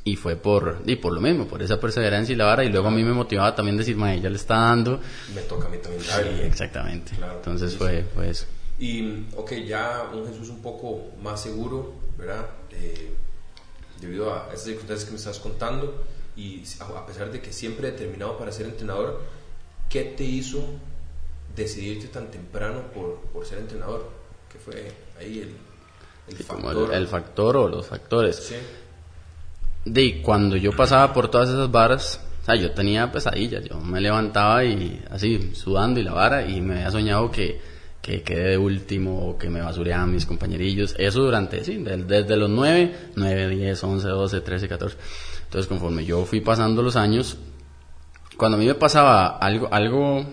y 0.05 0.17
fue 0.17 0.37
por 0.37 0.82
y 0.87 0.97
por 0.97 1.12
lo 1.12 1.21
mismo, 1.21 1.47
por 1.47 1.62
esa 1.62 1.79
perseverancia 1.79 2.32
y 2.32 2.37
la 2.37 2.47
vara 2.47 2.65
y 2.65 2.71
luego 2.71 2.88
a 2.88 2.91
mí 2.91 3.03
me 3.03 3.12
motivaba 3.12 3.55
también 3.55 3.77
decir, 3.77 3.97
ma, 3.97 4.15
ella 4.15 4.31
le 4.31 4.37
está 4.37 4.56
dando. 4.56 5.00
Me 5.35 5.43
toca 5.43 5.67
a 5.67 5.71
mí 5.71 5.79
también. 5.79 6.03
Sí, 6.03 6.43
exactamente. 6.43 7.12
Entonces 7.37 7.77
fue, 7.77 8.05
fue 8.15 8.31
eso. 8.31 8.47
Y, 8.79 9.27
ok, 9.37 9.53
ya 9.67 10.11
un 10.12 10.27
Jesús 10.27 10.49
un 10.49 10.62
poco 10.62 11.09
más 11.23 11.43
seguro, 11.43 11.93
¿verdad? 12.17 12.47
Eh, 12.73 13.12
debido 14.00 14.32
a 14.32 14.49
esas 14.49 14.65
circunstancias 14.65 15.05
que 15.05 15.11
me 15.11 15.19
estás 15.19 15.38
contando 15.38 16.03
y 16.35 16.62
a 16.81 17.05
pesar 17.05 17.31
de 17.31 17.43
que 17.43 17.53
siempre 17.53 17.91
determinado 17.91 18.38
para 18.38 18.53
ser 18.53 18.67
entrenador, 18.67 19.21
¿qué 19.91 20.05
te 20.05 20.25
hizo 20.25 20.65
decidirte 21.55 22.09
tan 22.09 22.31
temprano 22.31 22.85
por, 22.94 23.21
por 23.32 23.44
ser 23.44 23.59
entrenador? 23.59 24.09
¿Qué 24.51 24.58
fue 24.58 24.93
ahí 25.19 25.41
el, 25.41 25.55
el, 26.29 27.06
factor. 27.06 27.56
o 27.56 27.69
los 27.69 27.86
factores. 27.86 28.55
De 29.84 30.22
cuando 30.22 30.56
yo 30.56 30.72
pasaba 30.72 31.12
por 31.12 31.31
todas 31.31 31.48
esas 31.48 31.70
varas, 31.70 32.20
o 32.43 32.44
sea, 32.44 32.55
yo 32.55 32.70
tenía 32.72 33.10
pesadillas, 33.10 33.65
yo 33.65 33.79
me 33.81 34.00
levantaba 34.00 34.65
y 34.65 35.03
así, 35.10 35.53
sudando 35.55 36.00
y 36.00 36.03
la 36.03 36.12
vara, 36.12 36.46
y 36.46 36.60
me 36.60 36.74
había 36.74 36.91
soñado 36.91 37.31
que, 37.31 37.60
que 38.00 38.22
quedé 38.22 38.50
de 38.50 38.58
último 38.58 39.31
o 39.31 39.39
que 39.39 39.50
me 39.50 39.60
basureaban 39.60 40.12
mis 40.12 40.27
compañerillos. 40.27 40.94
Eso 40.98 41.22
durante, 41.22 41.65
sí, 41.65 41.77
desde, 41.77 42.36
los 42.36 42.50
9, 42.50 43.10
9, 43.17 43.48
10, 43.48 43.84
11, 43.84 44.08
12, 44.08 44.41
13, 44.41 44.69
14. 44.69 44.96
Entonces, 45.44 45.69
conforme 45.69 46.05
yo 46.05 46.24
fui 46.24 46.41
pasando 46.41 46.82
los 46.82 46.96
años, 46.96 47.36
cuando 48.36 48.56
a 48.56 48.60
mí 48.60 48.67
me 48.67 48.74
pasaba 48.74 49.36
algo, 49.39 49.69
algo 49.70 50.24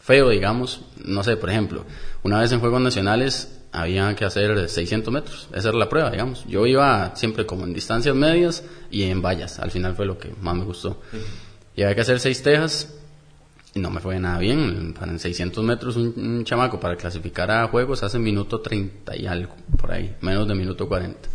feo, 0.00 0.28
digamos, 0.28 0.82
no 1.04 1.22
sé, 1.22 1.36
por 1.36 1.50
ejemplo, 1.50 1.84
una 2.22 2.40
vez 2.40 2.52
en 2.52 2.60
Juegos 2.60 2.80
Nacionales 2.80 3.55
había 3.76 4.14
que 4.16 4.24
hacer 4.24 4.68
600 4.68 5.12
metros. 5.12 5.48
Esa 5.52 5.68
era 5.68 5.78
la 5.78 5.88
prueba, 5.88 6.10
digamos. 6.10 6.46
Yo 6.46 6.66
iba 6.66 7.14
siempre 7.14 7.44
como 7.44 7.64
en 7.64 7.74
distancias 7.74 8.14
medias 8.14 8.64
y 8.90 9.02
en 9.02 9.20
vallas. 9.20 9.58
Al 9.58 9.70
final 9.70 9.94
fue 9.94 10.06
lo 10.06 10.16
que 10.16 10.32
más 10.40 10.56
me 10.56 10.64
gustó. 10.64 11.02
Y 11.76 11.82
había 11.82 11.94
que 11.94 12.00
hacer 12.00 12.18
seis 12.18 12.42
tejas 12.42 12.94
y 13.74 13.80
no 13.80 13.90
me 13.90 14.00
fue 14.00 14.18
nada 14.18 14.38
bien. 14.38 14.94
Para 14.98 15.18
600 15.18 15.62
metros 15.62 15.96
un, 15.96 16.42
chamaco 16.44 16.80
para 16.80 16.96
clasificar 16.96 17.50
a 17.50 17.68
juegos 17.68 18.02
hace 18.02 18.18
minuto 18.18 18.60
30 18.60 19.14
y 19.14 19.26
algo, 19.26 19.54
por 19.78 19.92
ahí, 19.92 20.16
menos 20.22 20.48
de 20.48 20.54
minuto 20.54 20.88
40. 20.88 21.28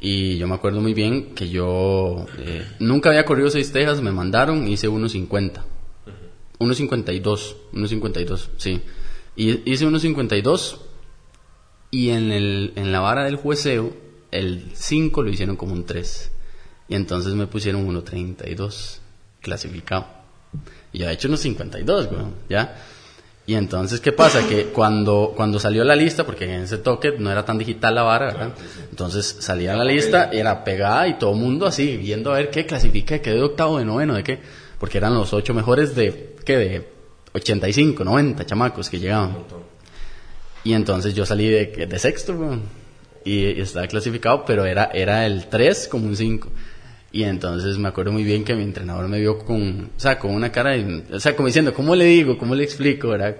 Y 0.00 0.38
yo 0.38 0.48
me 0.48 0.56
acuerdo 0.56 0.80
muy 0.80 0.94
bien 0.94 1.32
que 1.34 1.48
yo 1.48 2.26
eh, 2.38 2.66
nunca 2.80 3.10
había 3.10 3.24
corrido 3.24 3.50
seis 3.50 3.70
tejas, 3.70 4.02
me 4.02 4.10
mandaron, 4.10 4.66
hice 4.66 4.88
1.50. 4.88 5.62
1.52, 6.58 7.54
1.52, 7.72 8.48
sí. 8.56 8.82
Y 9.36 9.70
hice 9.70 9.86
1.52 9.86 10.85
y 11.96 12.10
en, 12.10 12.30
el, 12.30 12.74
en 12.76 12.92
la 12.92 13.00
vara 13.00 13.24
del 13.24 13.36
jueceo, 13.36 13.90
el 14.30 14.70
5 14.74 15.22
lo 15.22 15.30
hicieron 15.30 15.56
como 15.56 15.72
un 15.72 15.86
3. 15.86 16.30
Y 16.88 16.94
entonces 16.94 17.32
me 17.32 17.46
pusieron 17.46 17.88
1.32 17.88 18.98
clasificado. 19.40 20.06
Y 20.92 20.98
yo 20.98 21.08
he 21.08 21.12
hecho 21.14 21.28
unos 21.28 21.40
52, 21.40 22.08
güey, 22.08 22.20
¿ya? 22.50 22.76
Y 23.46 23.54
entonces, 23.54 24.00
¿qué 24.00 24.12
pasa? 24.12 24.46
Que 24.46 24.64
cuando, 24.64 25.32
cuando 25.34 25.58
salió 25.58 25.84
la 25.84 25.96
lista, 25.96 26.26
porque 26.26 26.44
en 26.44 26.64
ese 26.64 26.76
toque 26.76 27.14
no 27.18 27.32
era 27.32 27.46
tan 27.46 27.56
digital 27.56 27.94
la 27.94 28.02
vara, 28.02 28.26
¿verdad? 28.26 28.52
Entonces 28.90 29.38
salía 29.40 29.74
la 29.74 29.84
lista, 29.84 30.28
era 30.30 30.64
pegada 30.64 31.08
y 31.08 31.14
todo 31.14 31.32
el 31.32 31.38
mundo 31.38 31.64
así, 31.64 31.96
viendo 31.96 32.30
a 32.30 32.36
ver 32.36 32.50
qué 32.50 32.66
clasifica, 32.66 33.20
qué 33.20 33.30
de 33.30 33.40
octavo, 33.40 33.78
de 33.78 33.86
noveno, 33.86 34.12
de 34.12 34.22
qué. 34.22 34.38
Porque 34.78 34.98
eran 34.98 35.14
los 35.14 35.32
ocho 35.32 35.54
mejores 35.54 35.96
de, 35.96 36.36
¿qué? 36.44 36.58
De 36.58 36.88
85, 37.32 38.04
90 38.04 38.44
chamacos 38.44 38.90
que 38.90 38.98
llegaban. 38.98 39.38
Y 40.66 40.74
entonces 40.74 41.14
yo 41.14 41.24
salí 41.24 41.48
de, 41.48 41.86
de 41.86 41.98
sexto, 42.00 42.34
y, 43.24 43.60
estaba 43.60 43.86
clasificado, 43.86 44.44
pero 44.44 44.64
era, 44.64 44.86
era 44.86 45.24
el 45.24 45.46
3 45.46 45.86
como 45.86 46.08
un 46.08 46.16
5. 46.16 46.48
Y 47.12 47.22
entonces 47.22 47.78
me 47.78 47.86
acuerdo 47.86 48.10
muy 48.10 48.24
bien 48.24 48.42
que 48.42 48.52
mi 48.56 48.64
entrenador 48.64 49.06
me 49.06 49.20
vio 49.20 49.38
con, 49.38 49.92
o 49.96 50.00
sea, 50.00 50.18
con 50.18 50.34
una 50.34 50.50
cara, 50.50 50.74
o 51.12 51.20
sea, 51.20 51.36
como 51.36 51.46
diciendo, 51.46 51.72
¿cómo 51.72 51.94
le 51.94 52.06
digo? 52.06 52.36
¿Cómo 52.36 52.56
le 52.56 52.64
explico? 52.64 53.10
¿verdad? 53.10 53.36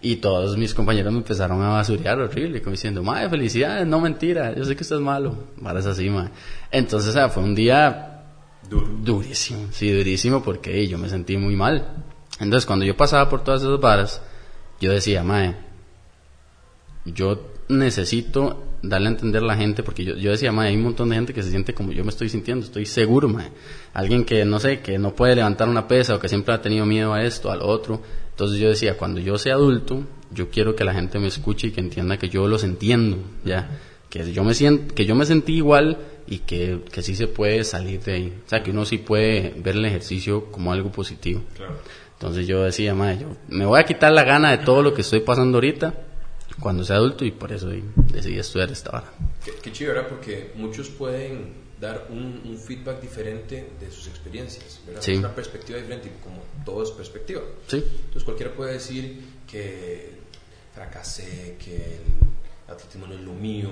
Y 0.00 0.16
todos 0.16 0.56
mis 0.56 0.74
compañeros 0.74 1.12
me 1.12 1.18
empezaron 1.18 1.62
a 1.62 1.68
basurear 1.68 2.18
horrible, 2.18 2.60
como 2.60 2.72
diciendo, 2.72 3.04
madre, 3.04 3.30
felicidades, 3.30 3.86
no 3.86 4.00
mentira, 4.00 4.52
yo 4.56 4.64
sé 4.64 4.74
que 4.74 4.82
estás 4.82 4.98
malo. 4.98 5.44
Para 5.62 5.78
así, 5.78 6.10
madre. 6.10 6.32
Entonces, 6.72 7.10
o 7.10 7.12
sea, 7.12 7.28
fue 7.28 7.44
un 7.44 7.54
día 7.54 8.24
durísimo, 8.68 9.68
sí, 9.70 9.92
durísimo, 9.92 10.42
porque 10.42 10.88
yo 10.88 10.98
me 10.98 11.08
sentí 11.08 11.36
muy 11.36 11.54
mal. 11.54 11.86
Entonces, 12.40 12.66
cuando 12.66 12.84
yo 12.84 12.96
pasaba 12.96 13.28
por 13.30 13.44
todas 13.44 13.62
esas 13.62 13.78
varas, 13.78 14.20
yo 14.80 14.90
decía, 14.90 15.22
madre, 15.22 15.54
yo 17.04 17.50
necesito 17.68 18.62
darle 18.82 19.08
a 19.08 19.12
entender 19.12 19.42
a 19.42 19.46
la 19.46 19.56
gente, 19.56 19.82
porque 19.82 20.04
yo, 20.04 20.16
yo 20.16 20.30
decía, 20.30 20.52
mae, 20.52 20.68
hay 20.68 20.76
un 20.76 20.82
montón 20.82 21.08
de 21.08 21.16
gente 21.16 21.32
que 21.32 21.42
se 21.42 21.50
siente 21.50 21.74
como 21.74 21.92
yo 21.92 22.04
me 22.04 22.10
estoy 22.10 22.28
sintiendo, 22.28 22.64
estoy 22.64 22.86
seguro. 22.86 23.34
Alguien 23.92 24.24
que, 24.24 24.44
no 24.44 24.60
sé, 24.60 24.80
que 24.80 24.98
no 24.98 25.14
puede 25.14 25.36
levantar 25.36 25.68
una 25.68 25.88
pesa 25.88 26.14
o 26.14 26.18
que 26.18 26.28
siempre 26.28 26.54
ha 26.54 26.60
tenido 26.60 26.86
miedo 26.86 27.12
a 27.12 27.22
esto, 27.22 27.50
al 27.50 27.62
otro. 27.62 28.02
Entonces 28.30 28.58
yo 28.58 28.68
decía, 28.68 28.96
cuando 28.96 29.20
yo 29.20 29.38
sea 29.38 29.54
adulto, 29.54 30.04
yo 30.30 30.50
quiero 30.50 30.74
que 30.74 30.84
la 30.84 30.94
gente 30.94 31.18
me 31.18 31.28
escuche 31.28 31.68
y 31.68 31.70
que 31.70 31.80
entienda 31.80 32.18
que 32.18 32.28
yo 32.28 32.48
los 32.48 32.64
entiendo, 32.64 33.18
ya. 33.44 33.78
Que 34.10 34.32
yo 34.32 34.44
me, 34.44 34.54
siento, 34.54 34.94
que 34.94 35.06
yo 35.06 35.14
me 35.14 35.26
sentí 35.26 35.56
igual 35.56 35.98
y 36.26 36.38
que, 36.38 36.80
que 36.92 37.02
sí 37.02 37.16
se 37.16 37.26
puede 37.26 37.64
salir 37.64 38.00
de 38.00 38.12
ahí. 38.12 38.32
O 38.46 38.48
sea, 38.48 38.62
que 38.62 38.70
uno 38.70 38.84
sí 38.84 38.98
puede 38.98 39.54
ver 39.56 39.76
el 39.76 39.84
ejercicio 39.84 40.46
como 40.52 40.72
algo 40.72 40.92
positivo. 40.92 41.42
Entonces 42.12 42.46
yo 42.46 42.62
decía, 42.62 42.94
mae, 42.94 43.18
yo 43.18 43.36
me 43.48 43.66
voy 43.66 43.80
a 43.80 43.84
quitar 43.84 44.12
la 44.12 44.22
gana 44.22 44.50
de 44.50 44.58
todo 44.58 44.82
lo 44.82 44.94
que 44.94 45.00
estoy 45.00 45.20
pasando 45.20 45.56
ahorita 45.56 45.94
cuando 46.60 46.84
sea 46.84 46.96
adulto 46.96 47.24
y 47.24 47.30
por 47.30 47.52
eso 47.52 47.68
decidí 47.68 48.38
estudiar 48.38 48.70
esta 48.70 48.90
hora. 48.90 49.12
Qué, 49.62 49.72
chido, 49.72 49.94
¿verdad? 49.94 50.08
Porque 50.08 50.52
muchos 50.54 50.88
pueden 50.88 51.64
dar 51.80 52.06
un, 52.10 52.58
feedback 52.58 53.00
diferente 53.00 53.70
de 53.78 53.90
sus 53.90 54.06
experiencias, 54.06 54.80
¿verdad? 54.86 55.02
Sí. 55.02 55.16
Una 55.16 55.34
perspectiva 55.34 55.78
diferente, 55.78 56.10
como 56.22 56.42
todo 56.64 56.82
es 56.82 56.90
perspectiva. 56.90 57.42
Sí. 57.66 57.76
Entonces 57.76 58.24
cualquiera 58.24 58.54
puede 58.54 58.74
decir 58.74 59.20
que 59.50 60.10
fracasé, 60.74 61.56
que 61.62 61.76
el 61.76 62.74
atletismo 62.74 63.06
no 63.06 63.14
es 63.14 63.20
lo 63.20 63.34
mío, 63.34 63.70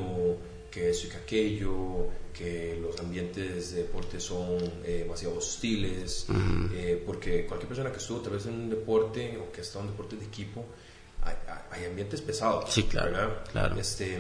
que 0.70 0.90
eso 0.90 1.06
y 1.06 1.10
que 1.10 1.16
aquello, 1.16 2.08
que 2.32 2.78
los 2.80 2.98
ambientes 2.98 3.72
de 3.72 3.82
deporte 3.82 4.18
son 4.18 4.58
eh, 4.84 5.00
demasiado 5.00 5.36
hostiles, 5.36 6.26
eh, 6.74 7.02
porque 7.04 7.44
cualquier 7.46 7.68
persona 7.68 7.92
que 7.92 7.98
estuvo 7.98 8.20
tal 8.20 8.32
vez 8.32 8.46
en 8.46 8.54
un 8.54 8.70
deporte 8.70 9.38
o 9.38 9.52
que 9.52 9.60
ha 9.60 9.64
estado 9.64 9.80
en 9.80 9.90
un 9.90 9.92
deporte 9.92 10.16
de 10.16 10.24
equipo, 10.24 10.64
hay, 11.70 11.84
ambientes 11.84 12.20
pesados. 12.20 12.72
Sí, 12.72 12.84
claro. 12.84 13.42
claro. 13.50 13.76
Este, 13.78 14.18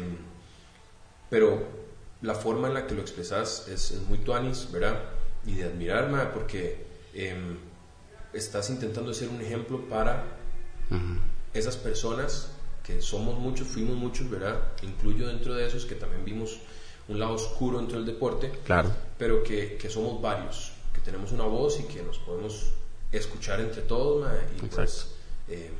pero 1.28 1.62
la 2.22 2.34
forma 2.34 2.68
en 2.68 2.74
la 2.74 2.86
que 2.86 2.94
lo 2.94 3.02
expresas 3.02 3.68
es, 3.68 3.92
muy 4.08 4.18
tuanis, 4.18 4.70
¿verdad? 4.70 4.98
Y 5.44 5.54
de 5.54 5.64
admirarme, 5.64 6.24
porque 6.26 6.86
em, 7.14 7.58
estás 8.32 8.70
intentando 8.70 9.12
ser 9.12 9.28
un 9.28 9.40
ejemplo 9.40 9.88
para 9.88 10.24
esas 11.54 11.76
personas 11.76 12.50
que 12.82 13.00
somos 13.00 13.38
muchos, 13.38 13.68
fuimos 13.68 13.96
muchos, 13.96 14.28
¿verdad? 14.28 14.58
Incluyo 14.82 15.28
dentro 15.28 15.54
de 15.54 15.66
esos 15.66 15.84
que 15.86 15.94
también 15.94 16.24
vimos 16.24 16.58
un 17.08 17.18
lado 17.18 17.34
oscuro 17.34 17.78
dentro 17.78 17.98
del 17.98 18.06
deporte, 18.06 18.50
claro. 18.64 18.90
pero 19.18 19.42
que, 19.42 19.76
que 19.76 19.90
somos 19.90 20.20
varios, 20.20 20.72
que 20.94 21.00
tenemos 21.00 21.32
una 21.32 21.44
voz 21.44 21.80
y 21.80 21.84
que 21.84 22.02
nos 22.02 22.18
podemos 22.18 22.70
escuchar 23.10 23.60
entre 23.60 23.82
todos, 23.82 24.26
y 24.56 24.66
pues, 24.66 25.08
em, 25.48 25.72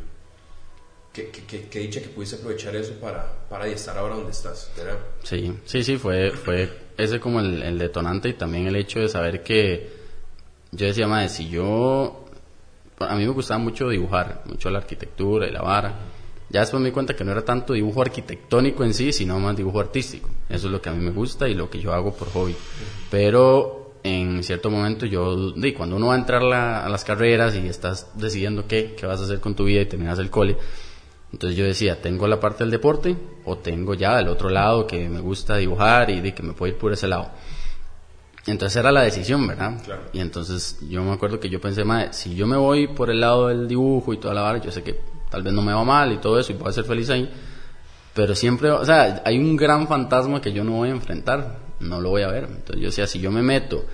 que, 1.12 1.80
dicha 1.80 2.00
que 2.00 2.08
pudiste 2.08 2.36
aprovechar 2.36 2.74
eso 2.74 2.94
para, 2.94 3.30
para 3.48 3.66
estar 3.66 3.96
ahora 3.98 4.14
donde 4.14 4.32
estás, 4.32 4.70
¿verdad? 4.76 4.98
Sí, 5.22 5.52
sí, 5.64 5.84
sí, 5.84 5.96
fue, 5.98 6.30
fue 6.30 6.70
ese 6.96 7.20
como 7.20 7.40
el, 7.40 7.78
detonante 7.78 8.30
y 8.30 8.34
también 8.34 8.66
el 8.66 8.76
hecho 8.76 9.00
de 9.00 9.08
saber 9.08 9.42
que 9.42 9.90
yo 10.70 10.86
decía, 10.86 11.06
madre, 11.06 11.28
si 11.28 11.50
yo, 11.50 12.24
a 12.98 13.14
mí 13.14 13.26
me 13.26 13.32
gustaba 13.32 13.58
mucho 13.58 13.90
dibujar, 13.90 14.42
mucho 14.46 14.70
la 14.70 14.78
arquitectura 14.78 15.46
y 15.46 15.50
la 15.50 15.60
vara. 15.60 15.98
Ya 16.48 16.60
después 16.60 16.80
me 16.82 16.88
di 16.88 16.92
cuenta 16.92 17.14
que 17.14 17.24
no 17.24 17.32
era 17.32 17.44
tanto 17.44 17.72
dibujo 17.72 18.02
arquitectónico 18.02 18.84
en 18.84 18.92
sí, 18.92 19.12
sino 19.12 19.38
más 19.38 19.56
dibujo 19.56 19.80
artístico. 19.80 20.28
Eso 20.48 20.66
es 20.66 20.72
lo 20.72 20.82
que 20.82 20.90
a 20.90 20.92
mí 20.92 21.02
me 21.02 21.10
gusta 21.10 21.48
y 21.48 21.54
lo 21.54 21.68
que 21.70 21.80
yo 21.80 21.92
hago 21.92 22.14
por 22.14 22.28
hobby. 22.30 22.54
Pero 23.10 23.94
en 24.02 24.42
cierto 24.42 24.70
momento 24.70 25.06
yo, 25.06 25.52
di, 25.52 25.72
cuando 25.72 25.96
uno 25.96 26.08
va 26.08 26.14
a 26.14 26.18
entrar 26.18 26.42
a 26.42 26.88
las 26.88 27.04
carreras 27.04 27.54
y 27.54 27.66
estás 27.68 28.08
decidiendo 28.14 28.66
qué, 28.66 28.94
qué 28.96 29.06
vas 29.06 29.20
a 29.20 29.24
hacer 29.24 29.40
con 29.40 29.54
tu 29.54 29.64
vida 29.64 29.80
y 29.80 29.86
terminas 29.86 30.18
el 30.18 30.28
cole, 30.30 30.56
entonces 31.32 31.56
yo 31.56 31.64
decía, 31.64 32.00
tengo 32.00 32.28
la 32.28 32.38
parte 32.38 32.62
del 32.62 32.70
deporte 32.70 33.16
o 33.44 33.56
tengo 33.56 33.94
ya 33.94 34.20
el 34.20 34.28
otro 34.28 34.50
lado 34.50 34.86
que 34.86 35.08
me 35.08 35.20
gusta 35.20 35.56
dibujar 35.56 36.10
y 36.10 36.20
de 36.20 36.34
que 36.34 36.42
me 36.42 36.52
puedo 36.52 36.72
ir 36.72 36.78
por 36.78 36.92
ese 36.92 37.08
lado. 37.08 37.30
Entonces 38.46 38.76
era 38.76 38.92
la 38.92 39.02
decisión, 39.02 39.46
¿verdad? 39.46 39.80
Y 40.12 40.20
entonces 40.20 40.78
yo 40.88 41.02
me 41.02 41.12
acuerdo 41.12 41.40
que 41.40 41.48
yo 41.48 41.60
pensé, 41.60 41.84
madre, 41.84 42.12
si 42.12 42.34
yo 42.34 42.46
me 42.46 42.56
voy 42.56 42.88
por 42.88 43.08
el 43.08 43.20
lado 43.20 43.48
del 43.48 43.66
dibujo 43.66 44.12
y 44.12 44.18
toda 44.18 44.34
la 44.34 44.42
vara, 44.42 44.58
yo 44.58 44.70
sé 44.70 44.82
que 44.82 45.00
tal 45.30 45.42
vez 45.42 45.54
no 45.54 45.62
me 45.62 45.72
va 45.72 45.84
mal 45.84 46.12
y 46.12 46.18
todo 46.18 46.38
eso 46.38 46.52
y 46.52 46.56
puedo 46.56 46.70
ser 46.72 46.84
feliz 46.84 47.08
ahí, 47.08 47.30
pero 48.12 48.34
siempre, 48.34 48.70
o 48.70 48.84
sea, 48.84 49.22
hay 49.24 49.38
un 49.38 49.56
gran 49.56 49.88
fantasma 49.88 50.42
que 50.42 50.52
yo 50.52 50.64
no 50.64 50.72
voy 50.72 50.90
a 50.90 50.92
enfrentar, 50.92 51.60
no 51.80 52.00
lo 52.00 52.10
voy 52.10 52.22
a 52.22 52.28
ver. 52.28 52.44
Entonces 52.44 52.76
yo 52.76 52.86
decía, 52.88 53.06
si 53.06 53.20
yo 53.20 53.30
me 53.30 53.42
meto 53.42 53.86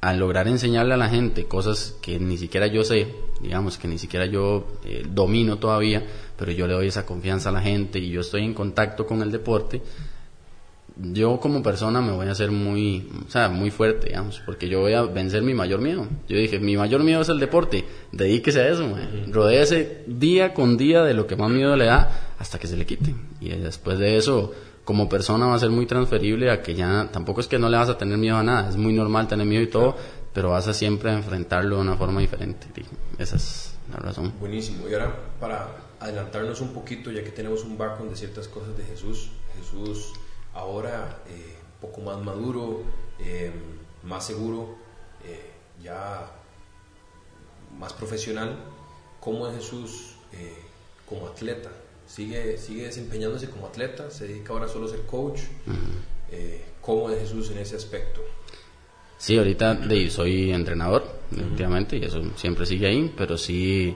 a 0.00 0.14
lograr 0.14 0.48
enseñarle 0.48 0.94
a 0.94 0.96
la 0.96 1.08
gente 1.08 1.44
cosas 1.44 1.96
que 2.00 2.18
ni 2.18 2.38
siquiera 2.38 2.66
yo 2.66 2.84
sé, 2.84 3.08
digamos 3.40 3.76
que 3.76 3.86
ni 3.86 3.98
siquiera 3.98 4.26
yo 4.26 4.66
eh, 4.84 5.04
domino 5.06 5.58
todavía, 5.58 6.02
pero 6.38 6.52
yo 6.52 6.66
le 6.66 6.74
doy 6.74 6.86
esa 6.86 7.04
confianza 7.04 7.50
a 7.50 7.52
la 7.52 7.60
gente 7.60 7.98
y 7.98 8.10
yo 8.10 8.22
estoy 8.22 8.44
en 8.44 8.54
contacto 8.54 9.06
con 9.06 9.20
el 9.20 9.30
deporte, 9.30 9.82
yo 10.96 11.38
como 11.38 11.62
persona 11.62 12.00
me 12.00 12.12
voy 12.12 12.26
a 12.26 12.32
hacer 12.32 12.50
muy, 12.50 13.08
o 13.26 13.30
sea, 13.30 13.48
muy 13.48 13.70
fuerte, 13.70 14.08
digamos, 14.08 14.42
porque 14.44 14.68
yo 14.68 14.80
voy 14.80 14.92
a 14.94 15.02
vencer 15.02 15.42
mi 15.42 15.54
mayor 15.54 15.80
miedo. 15.80 16.06
Yo 16.28 16.36
dije, 16.36 16.58
mi 16.58 16.76
mayor 16.76 17.02
miedo 17.02 17.20
es 17.20 17.28
el 17.28 17.40
deporte, 17.40 17.84
dedíquese 18.12 18.60
a 18.60 18.68
eso, 18.68 18.96
rodéese 19.28 20.04
día 20.06 20.52
con 20.52 20.76
día 20.76 21.02
de 21.02 21.14
lo 21.14 21.26
que 21.26 21.36
más 21.36 21.50
miedo 21.50 21.76
le 21.76 21.86
da 21.86 22.34
hasta 22.38 22.58
que 22.58 22.66
se 22.66 22.76
le 22.76 22.86
quite. 22.86 23.14
Y 23.40 23.50
después 23.50 23.98
de 23.98 24.16
eso, 24.16 24.52
como 24.90 25.08
persona 25.08 25.46
va 25.46 25.54
a 25.54 25.58
ser 25.60 25.70
muy 25.70 25.86
transferible 25.86 26.50
a 26.50 26.62
que 26.62 26.74
ya, 26.74 27.08
tampoco 27.12 27.40
es 27.40 27.46
que 27.46 27.60
no 27.60 27.68
le 27.68 27.76
vas 27.76 27.88
a 27.88 27.96
tener 27.96 28.18
miedo 28.18 28.38
a 28.38 28.42
nada, 28.42 28.68
es 28.68 28.76
muy 28.76 28.92
normal 28.92 29.28
tener 29.28 29.46
miedo 29.46 29.62
y 29.62 29.68
todo, 29.68 29.94
pero 30.34 30.50
vas 30.50 30.66
a 30.66 30.74
siempre 30.74 31.12
enfrentarlo 31.12 31.76
de 31.76 31.82
una 31.82 31.96
forma 31.96 32.20
diferente. 32.20 32.66
Esa 33.16 33.36
es 33.36 33.74
la 33.88 33.98
razón. 33.98 34.32
Buenísimo. 34.40 34.88
Y 34.88 34.94
ahora, 34.94 35.14
para 35.38 35.68
adelantarnos 36.00 36.60
un 36.60 36.72
poquito, 36.72 37.12
ya 37.12 37.22
que 37.22 37.30
tenemos 37.30 37.62
un 37.62 37.78
background 37.78 38.10
de 38.10 38.16
ciertas 38.16 38.48
cosas 38.48 38.76
de 38.76 38.82
Jesús, 38.82 39.30
Jesús 39.60 40.12
ahora 40.54 41.20
eh, 41.28 41.56
un 41.76 41.88
poco 41.88 42.00
más 42.00 42.18
maduro, 42.18 42.82
eh, 43.20 43.52
más 44.02 44.26
seguro, 44.26 44.74
eh, 45.24 45.52
ya 45.84 46.32
más 47.78 47.92
profesional, 47.92 48.56
¿cómo 49.20 49.46
es 49.46 49.54
Jesús 49.54 50.16
como 51.08 51.28
atleta? 51.28 51.70
¿Sigue, 52.10 52.58
¿Sigue 52.58 52.86
desempeñándose 52.86 53.48
como 53.48 53.68
atleta? 53.68 54.10
¿Se 54.10 54.26
dedica 54.26 54.52
ahora 54.52 54.66
solo 54.66 54.86
a 54.86 54.90
ser 54.90 55.02
coach? 55.02 55.42
¿Cómo 56.80 57.08
es 57.10 57.20
Jesús 57.20 57.50
en 57.52 57.58
ese 57.58 57.76
aspecto? 57.76 58.20
Sí, 59.16 59.38
ahorita 59.38 59.78
soy 60.08 60.50
entrenador, 60.50 61.04
efectivamente, 61.30 61.98
y 61.98 62.04
eso 62.04 62.20
siempre 62.34 62.66
sigue 62.66 62.88
ahí, 62.88 63.12
pero 63.16 63.36
sí 63.36 63.94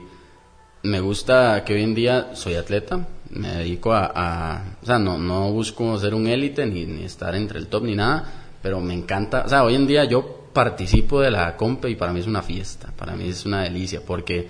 me 0.83 1.01
gusta 1.01 1.63
que 1.65 1.73
hoy 1.73 1.83
en 1.83 1.95
día 1.95 2.35
soy 2.35 2.55
atleta, 2.55 3.05
me 3.31 3.49
dedico 3.55 3.91
a, 3.93 4.77
o 4.81 4.85
sea, 4.85 4.97
no, 4.97 5.17
no 5.17 5.51
busco 5.51 5.99
ser 5.99 6.13
un 6.13 6.27
élite 6.27 6.65
ni, 6.65 7.03
estar 7.03 7.35
entre 7.35 7.59
el 7.59 7.67
top 7.67 7.83
ni 7.83 7.95
nada, 7.95 8.45
pero 8.61 8.79
me 8.79 8.93
encanta, 8.93 9.43
o 9.45 9.49
sea, 9.49 9.63
hoy 9.63 9.75
en 9.75 9.87
día 9.87 10.05
yo 10.05 10.49
participo 10.53 11.19
de 11.19 11.31
la 11.31 11.57
compa 11.57 11.89
y 11.89 11.95
para 11.95 12.13
mí 12.13 12.21
es 12.21 12.27
una 12.27 12.43
fiesta, 12.43 12.93
para 12.95 13.15
mí 13.15 13.27
es 13.27 13.45
una 13.45 13.63
delicia, 13.63 14.01
porque 14.05 14.47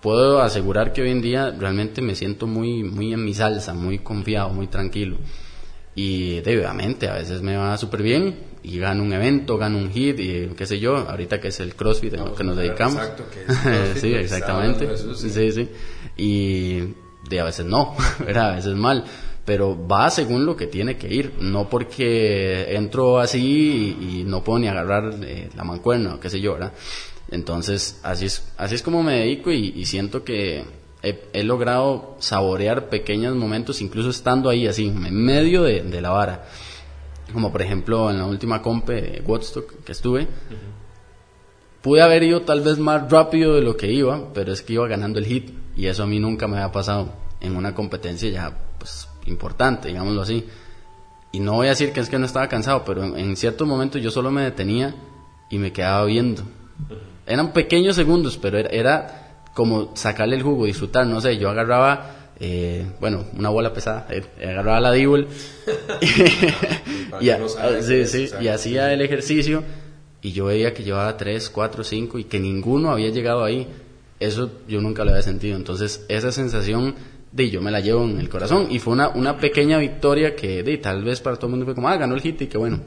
puedo 0.00 0.40
asegurar 0.40 0.92
que 0.92 1.02
hoy 1.02 1.10
en 1.10 1.22
día 1.22 1.50
realmente 1.50 2.02
me 2.02 2.14
siento 2.14 2.46
muy, 2.46 2.82
muy 2.82 3.12
en 3.12 3.24
mi 3.24 3.34
salsa, 3.34 3.74
muy 3.74 3.98
confiado, 3.98 4.50
muy 4.50 4.66
tranquilo. 4.66 5.16
Y 5.94 6.38
obviamente 6.38 7.08
a 7.08 7.14
veces 7.14 7.42
me 7.42 7.56
va 7.56 7.76
súper 7.76 8.02
bien 8.02 8.38
y 8.62 8.78
gano 8.78 9.02
un 9.02 9.12
evento, 9.12 9.58
gano 9.58 9.78
un 9.78 9.90
hit 9.90 10.18
y 10.20 10.48
qué 10.56 10.66
sé 10.66 10.78
yo, 10.78 10.96
ahorita 10.96 11.40
que 11.40 11.48
es 11.48 11.60
el 11.60 11.74
CrossFit 11.74 12.14
en 12.14 12.34
que 12.34 12.44
nos 12.44 12.56
dedicamos. 12.56 12.96
Exacto, 12.96 13.24
que 13.30 14.00
sí, 14.00 14.14
exactamente. 14.14 14.88
sí. 14.96 15.52
sí, 15.52 15.68
Y 16.16 16.94
de 17.28 17.40
a 17.40 17.44
veces 17.44 17.66
no, 17.66 17.96
a 18.34 18.54
veces 18.54 18.74
mal, 18.76 19.04
pero 19.44 19.86
va 19.86 20.10
según 20.10 20.46
lo 20.46 20.56
que 20.56 20.68
tiene 20.68 20.96
que 20.96 21.12
ir, 21.12 21.34
no 21.40 21.68
porque 21.68 22.74
entro 22.74 23.18
así 23.18 23.96
y, 24.00 24.24
no 24.24 24.44
puedo 24.44 24.60
ni 24.60 24.68
agarrar 24.68 25.12
eh, 25.22 25.50
la 25.56 25.64
mancuerna, 25.64 26.18
qué 26.20 26.30
sé 26.30 26.40
yo, 26.40 26.54
¿verdad? 26.54 26.72
Entonces, 27.30 28.00
así 28.02 28.26
es, 28.26 28.52
así 28.56 28.74
es 28.74 28.82
como 28.82 29.02
me 29.02 29.20
dedico 29.20 29.50
y 29.52 29.84
siento 29.84 30.24
que 30.24 30.64
he, 31.02 31.44
logrado 31.44 32.16
saborear 32.18 32.88
pequeños 32.88 33.34
momentos, 33.34 33.80
incluso 33.80 34.10
estando 34.10 34.48
ahí 34.48 34.66
así, 34.66 34.88
en 34.88 35.24
medio 35.24 35.62
de, 35.62 36.00
la 36.00 36.10
vara. 36.10 36.44
Como 37.32 37.52
por 37.52 37.62
ejemplo 37.62 38.10
en 38.10 38.18
la 38.18 38.26
última 38.26 38.60
compe 38.60 39.00
de 39.00 39.22
Woodstock 39.22 39.84
que 39.84 39.92
estuve, 39.92 40.26
pude 41.80 42.02
haber 42.02 42.22
ido 42.22 42.42
tal 42.42 42.60
vez 42.60 42.78
más 42.78 43.10
rápido 43.10 43.54
de 43.54 43.62
lo 43.62 43.76
que 43.76 43.90
iba, 43.90 44.32
pero 44.32 44.52
es 44.52 44.62
que 44.62 44.74
iba 44.74 44.88
ganando 44.88 45.18
el 45.18 45.26
hit 45.26 45.50
y 45.76 45.86
eso 45.86 46.02
a 46.02 46.06
mí 46.06 46.18
nunca 46.18 46.48
me 46.48 46.56
había 46.56 46.72
pasado 46.72 47.12
en 47.40 47.56
una 47.56 47.74
competencia 47.74 48.28
ya 48.28 48.56
pues 48.78 49.08
importante, 49.26 49.88
digámoslo 49.88 50.22
así. 50.22 50.46
Y 51.32 51.38
no 51.38 51.54
voy 51.54 51.68
a 51.68 51.70
decir 51.70 51.92
que 51.92 52.00
es 52.00 52.08
que 52.08 52.18
no 52.18 52.26
estaba 52.26 52.48
cansado, 52.48 52.84
pero 52.84 53.04
en, 53.04 53.16
en 53.16 53.36
ciertos 53.36 53.66
momentos 53.66 54.02
yo 54.02 54.10
solo 54.10 54.32
me 54.32 54.42
detenía 54.42 54.94
y 55.48 55.58
me 55.58 55.72
quedaba 55.72 56.04
viendo. 56.04 56.42
Eran 57.30 57.52
pequeños 57.52 57.96
segundos, 57.96 58.36
pero 58.36 58.58
era, 58.58 58.68
era 58.70 59.46
como 59.54 59.96
sacarle 59.96 60.36
el 60.36 60.42
jugo, 60.42 60.66
disfrutar, 60.66 61.06
no 61.06 61.20
sé, 61.20 61.38
yo 61.38 61.48
agarraba 61.48 62.20
eh, 62.42 62.86
bueno, 62.98 63.26
una 63.36 63.50
bola 63.50 63.74
pesada, 63.74 64.06
eh, 64.08 64.22
agarraba 64.42 64.80
la 64.80 64.90
d 64.92 65.00
y, 67.20 67.26
y, 68.44 68.48
hacía 68.48 68.94
el 68.94 69.02
ejercicio 69.02 69.62
y 70.22 70.32
yo 70.32 70.46
veía 70.46 70.72
que 70.72 70.82
llevaba 70.82 71.18
3, 71.18 71.50
4, 71.50 71.84
5 71.84 72.18
y 72.18 72.24
que 72.24 72.40
ninguno 72.40 72.90
había 72.90 73.10
llegado 73.10 73.44
ahí. 73.44 73.68
Eso 74.18 74.50
yo 74.66 74.80
nunca 74.80 75.04
lo 75.04 75.10
había 75.10 75.22
sentido. 75.22 75.56
Entonces, 75.56 76.06
esa 76.08 76.32
sensación 76.32 76.94
de 77.30 77.50
yo 77.50 77.60
me 77.60 77.70
la 77.70 77.80
llevo 77.80 78.04
en 78.04 78.18
el 78.18 78.30
corazón 78.30 78.68
y 78.70 78.78
fue 78.78 78.94
una, 78.94 79.10
una 79.10 79.38
pequeña 79.38 79.76
victoria 79.78 80.34
que 80.34 80.62
de, 80.62 80.78
tal 80.78 81.04
vez 81.04 81.20
para 81.20 81.36
todo 81.36 81.46
el 81.46 81.50
mundo 81.50 81.66
fue 81.66 81.74
como, 81.74 81.88
ah, 81.88 81.96
ganó 81.98 82.14
el 82.14 82.22
hit 82.22 82.40
y 82.40 82.46
que 82.46 82.56
bueno. 82.56 82.80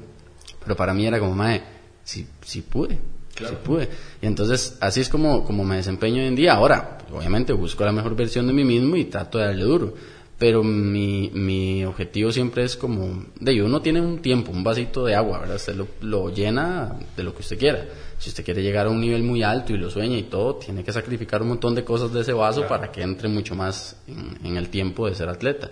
Pero 0.64 0.76
para 0.76 0.96
mí 0.96 1.06
era 1.06 1.20
como, 1.20 1.36
madre, 1.36 1.62
si, 2.04 2.28
si 2.42 2.62
pude, 2.62 2.98
Claro. 3.36 3.58
pude. 3.64 3.90
Y 4.22 4.28
entonces, 4.28 4.78
así 4.80 5.02
es 5.02 5.10
como, 5.10 5.44
como 5.44 5.64
me 5.64 5.78
desempeño 5.78 6.22
hoy 6.22 6.28
en 6.28 6.36
día. 6.36 6.54
Ahora, 6.54 7.00
obviamente 7.12 7.54
busco 7.54 7.84
la 7.84 7.92
mejor 7.92 8.16
versión 8.16 8.48
de 8.48 8.54
mí 8.54 8.64
mismo 8.64 8.96
y 8.96 9.06
trato 9.06 9.38
de 9.38 9.46
darle 9.46 9.64
duro. 9.64 9.94
Pero 10.38 10.64
mi, 10.64 11.30
mi 11.34 11.86
objetivo 11.86 12.32
siempre 12.32 12.64
es 12.64 12.76
como, 12.76 13.26
de 13.40 13.62
uno 13.62 13.82
tiene 13.82 14.02
un 14.02 14.22
tiempo, 14.22 14.52
un 14.52 14.64
vasito 14.64 15.06
de 15.06 15.16
agua, 15.16 15.40
¿verdad? 15.40 15.56
Usted 15.56 15.76
lo, 15.76 15.88
lo, 16.02 16.30
llena 16.30 16.96
de 17.16 17.24
lo 17.24 17.34
que 17.34 17.42
usted 17.42 17.58
quiera. 17.58 17.86
Si 18.18 18.30
usted 18.30 18.44
quiere 18.44 18.62
llegar 18.62 18.88
a 18.88 18.90
un 18.90 19.00
nivel 19.00 19.24
muy 19.24 19.42
alto 19.42 19.74
y 19.74 19.78
lo 19.78 19.90
sueña 19.90 20.18
y 20.18 20.24
todo, 20.24 20.56
tiene 20.56 20.84
que 20.84 20.92
sacrificar 20.92 21.42
un 21.42 21.50
montón 21.50 21.76
de 21.76 21.84
cosas 21.84 22.12
de 22.12 22.22
ese 22.22 22.34
vaso 22.34 22.68
para 22.68 22.92
que 22.92 23.02
entre 23.02 23.30
mucho 23.30 23.56
más 23.56 23.96
en, 24.08 24.46
en 24.46 24.58
el 24.58 24.70
tiempo 24.70 25.08
de 25.08 25.16
ser 25.16 25.30
atleta. 25.30 25.70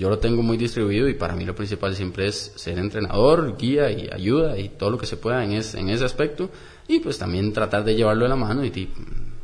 Yo 0.00 0.08
lo 0.08 0.18
tengo 0.18 0.42
muy 0.42 0.56
distribuido 0.56 1.10
y 1.10 1.12
para 1.12 1.36
mí 1.36 1.44
lo 1.44 1.54
principal 1.54 1.94
siempre 1.94 2.26
es 2.26 2.54
ser 2.56 2.78
entrenador, 2.78 3.58
guía 3.58 3.90
y 3.90 4.08
ayuda 4.10 4.58
y 4.58 4.70
todo 4.70 4.88
lo 4.88 4.96
que 4.96 5.04
se 5.04 5.18
pueda 5.18 5.44
en, 5.44 5.52
en 5.52 5.90
ese 5.90 6.06
aspecto 6.06 6.48
y 6.88 7.00
pues 7.00 7.18
también 7.18 7.52
tratar 7.52 7.84
de 7.84 7.94
llevarlo 7.94 8.22
de 8.22 8.30
la 8.30 8.36
mano 8.36 8.64
y 8.64 8.88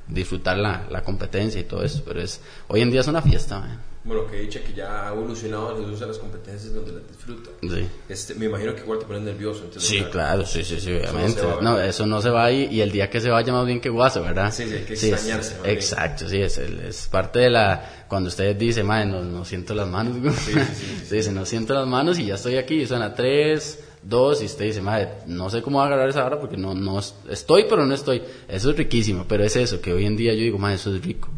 disfrutar 0.08 0.56
la, 0.56 0.86
la, 0.88 1.02
competencia 1.02 1.60
y 1.60 1.64
todo 1.64 1.82
eso. 1.82 2.02
Pero 2.06 2.22
es 2.22 2.40
hoy 2.68 2.80
en 2.80 2.90
día 2.90 3.02
es 3.02 3.06
una 3.06 3.20
fiesta. 3.20 3.82
Bueno, 4.06 4.24
que 4.28 4.36
dicha 4.36 4.60
que 4.62 4.72
ya 4.72 5.08
ha 5.08 5.12
evolucionado 5.12 5.74
uso 5.74 6.00
de 6.00 6.06
las 6.06 6.18
competencias 6.18 6.72
donde 6.72 6.92
las 6.92 7.08
disfruta. 7.08 7.50
Sí. 7.60 7.88
Este, 8.08 8.34
me 8.36 8.46
imagino 8.46 8.72
que 8.72 8.82
igual 8.82 9.00
te 9.00 9.04
pones 9.04 9.22
nervioso. 9.22 9.64
sí, 9.78 10.04
claro, 10.12 10.46
sí, 10.46 10.62
sí, 10.62 10.80
sí, 10.80 10.92
obviamente. 10.92 11.40
Eso 11.40 11.60
no, 11.60 11.80
eso 11.80 12.06
no 12.06 12.22
se 12.22 12.30
va 12.30 12.52
y, 12.52 12.66
y, 12.66 12.80
el 12.80 12.92
día 12.92 13.10
que 13.10 13.20
se 13.20 13.30
vaya 13.30 13.52
más 13.52 13.66
bien 13.66 13.80
que 13.80 13.88
guaso, 13.88 14.22
¿verdad? 14.22 14.52
Sí, 14.52 14.64
sí, 14.64 14.74
hay 14.74 14.84
que 14.84 14.94
extrañarse. 14.94 15.56
exacto, 15.64 16.28
sí, 16.28 16.40
es, 16.40 16.56
es 16.56 17.08
parte 17.08 17.40
de 17.40 17.50
la... 17.50 18.04
Cuando 18.06 18.28
ustedes 18.28 18.56
dicen, 18.56 18.86
madre, 18.86 19.06
no, 19.06 19.22
no 19.24 19.44
siento 19.44 19.74
las 19.74 19.88
manos, 19.88 20.14
sí, 20.38 20.52
sí, 20.52 20.60
sí, 20.60 21.00
sí. 21.06 21.14
dice, 21.16 21.32
no 21.32 21.44
siento 21.44 21.74
las 21.74 21.88
manos 21.88 22.20
y 22.20 22.26
ya 22.26 22.36
estoy 22.36 22.58
aquí, 22.58 22.82
y 22.82 22.86
suena 22.86 23.12
tres 23.12 23.80
dos 24.08 24.40
y 24.40 24.46
usted 24.46 24.66
dice, 24.66 24.80
madre, 24.80 25.08
no 25.26 25.50
sé 25.50 25.62
cómo 25.62 25.82
agarrar 25.82 26.08
esa 26.08 26.24
hora 26.24 26.38
porque 26.38 26.56
no, 26.56 26.74
no 26.74 27.00
estoy, 27.00 27.66
pero 27.68 27.84
no 27.84 27.94
estoy. 27.94 28.22
Eso 28.46 28.70
es 28.70 28.76
riquísimo, 28.76 29.24
pero 29.28 29.44
es 29.44 29.56
eso, 29.56 29.80
que 29.80 29.92
hoy 29.92 30.06
en 30.06 30.16
día 30.16 30.32
yo 30.32 30.40
digo, 30.40 30.58
madre, 30.58 30.76
eso 30.76 30.94
es 30.94 31.04
rico. 31.04 31.28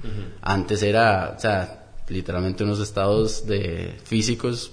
Antes 0.43 0.83
era, 0.83 1.35
o 1.37 1.41
sea, 1.41 1.78
literalmente 2.09 2.65
unos 2.65 2.81
estados 2.81 3.47
de 3.47 3.95
físicos 4.05 4.73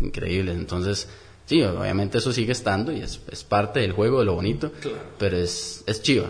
increíbles. 0.00 0.56
Entonces, 0.56 1.08
sí, 1.46 1.62
obviamente 1.62 2.18
eso 2.18 2.32
sigue 2.32 2.52
estando 2.52 2.92
y 2.92 3.00
es, 3.00 3.20
es 3.30 3.44
parte 3.44 3.80
del 3.80 3.92
juego, 3.92 4.20
de 4.20 4.26
lo 4.26 4.34
bonito, 4.34 4.72
pero 5.18 5.36
es, 5.36 5.84
es 5.86 6.02
chido. 6.02 6.28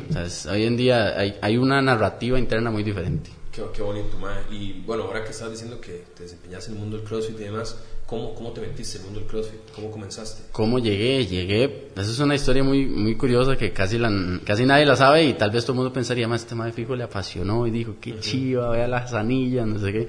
hoy 0.50 0.64
en 0.64 0.76
día 0.76 1.18
hay, 1.18 1.36
hay 1.40 1.56
una 1.56 1.80
narrativa 1.80 2.38
interna 2.38 2.70
muy 2.70 2.82
diferente. 2.82 3.30
Qué, 3.52 3.62
qué 3.74 3.82
bonito, 3.82 4.16
madre. 4.16 4.44
Y 4.50 4.80
bueno, 4.86 5.04
ahora 5.04 5.24
que 5.24 5.30
estás 5.30 5.50
diciendo 5.50 5.80
que 5.80 6.04
te 6.16 6.22
desempeñas 6.22 6.66
en 6.68 6.74
el 6.74 6.80
mundo 6.80 6.96
del 6.96 7.06
CrossFit 7.06 7.38
y 7.38 7.44
demás, 7.44 7.76
¿Cómo, 8.12 8.34
¿Cómo, 8.34 8.52
te 8.52 8.60
metiste 8.60 8.98
en 8.98 9.04
el 9.04 9.06
mundo 9.06 9.20
del 9.20 9.28
CrossFit? 9.30 9.60
¿Cómo 9.74 9.90
comenzaste? 9.90 10.42
¿Cómo 10.52 10.78
llegué? 10.78 11.24
Llegué, 11.24 11.88
esa 11.96 12.10
es 12.10 12.18
una 12.18 12.34
historia 12.34 12.62
muy, 12.62 12.84
muy 12.84 13.16
curiosa 13.16 13.56
que 13.56 13.72
casi, 13.72 13.96
la, 13.96 14.10
casi 14.44 14.66
nadie 14.66 14.84
la 14.84 14.96
sabe 14.96 15.24
y 15.24 15.32
tal 15.32 15.50
vez 15.50 15.64
todo 15.64 15.72
el 15.72 15.76
mundo 15.78 15.94
pensaría, 15.94 16.28
más 16.28 16.42
este 16.42 16.54
de 16.54 16.72
fijo 16.72 16.94
le 16.94 17.04
apasionó 17.04 17.66
y 17.66 17.70
dijo, 17.70 17.96
qué 18.02 18.20
chiva, 18.20 18.68
vea 18.68 18.86
las 18.86 19.14
anillas, 19.14 19.66
no 19.66 19.78
sé 19.78 19.92
qué. 19.94 20.08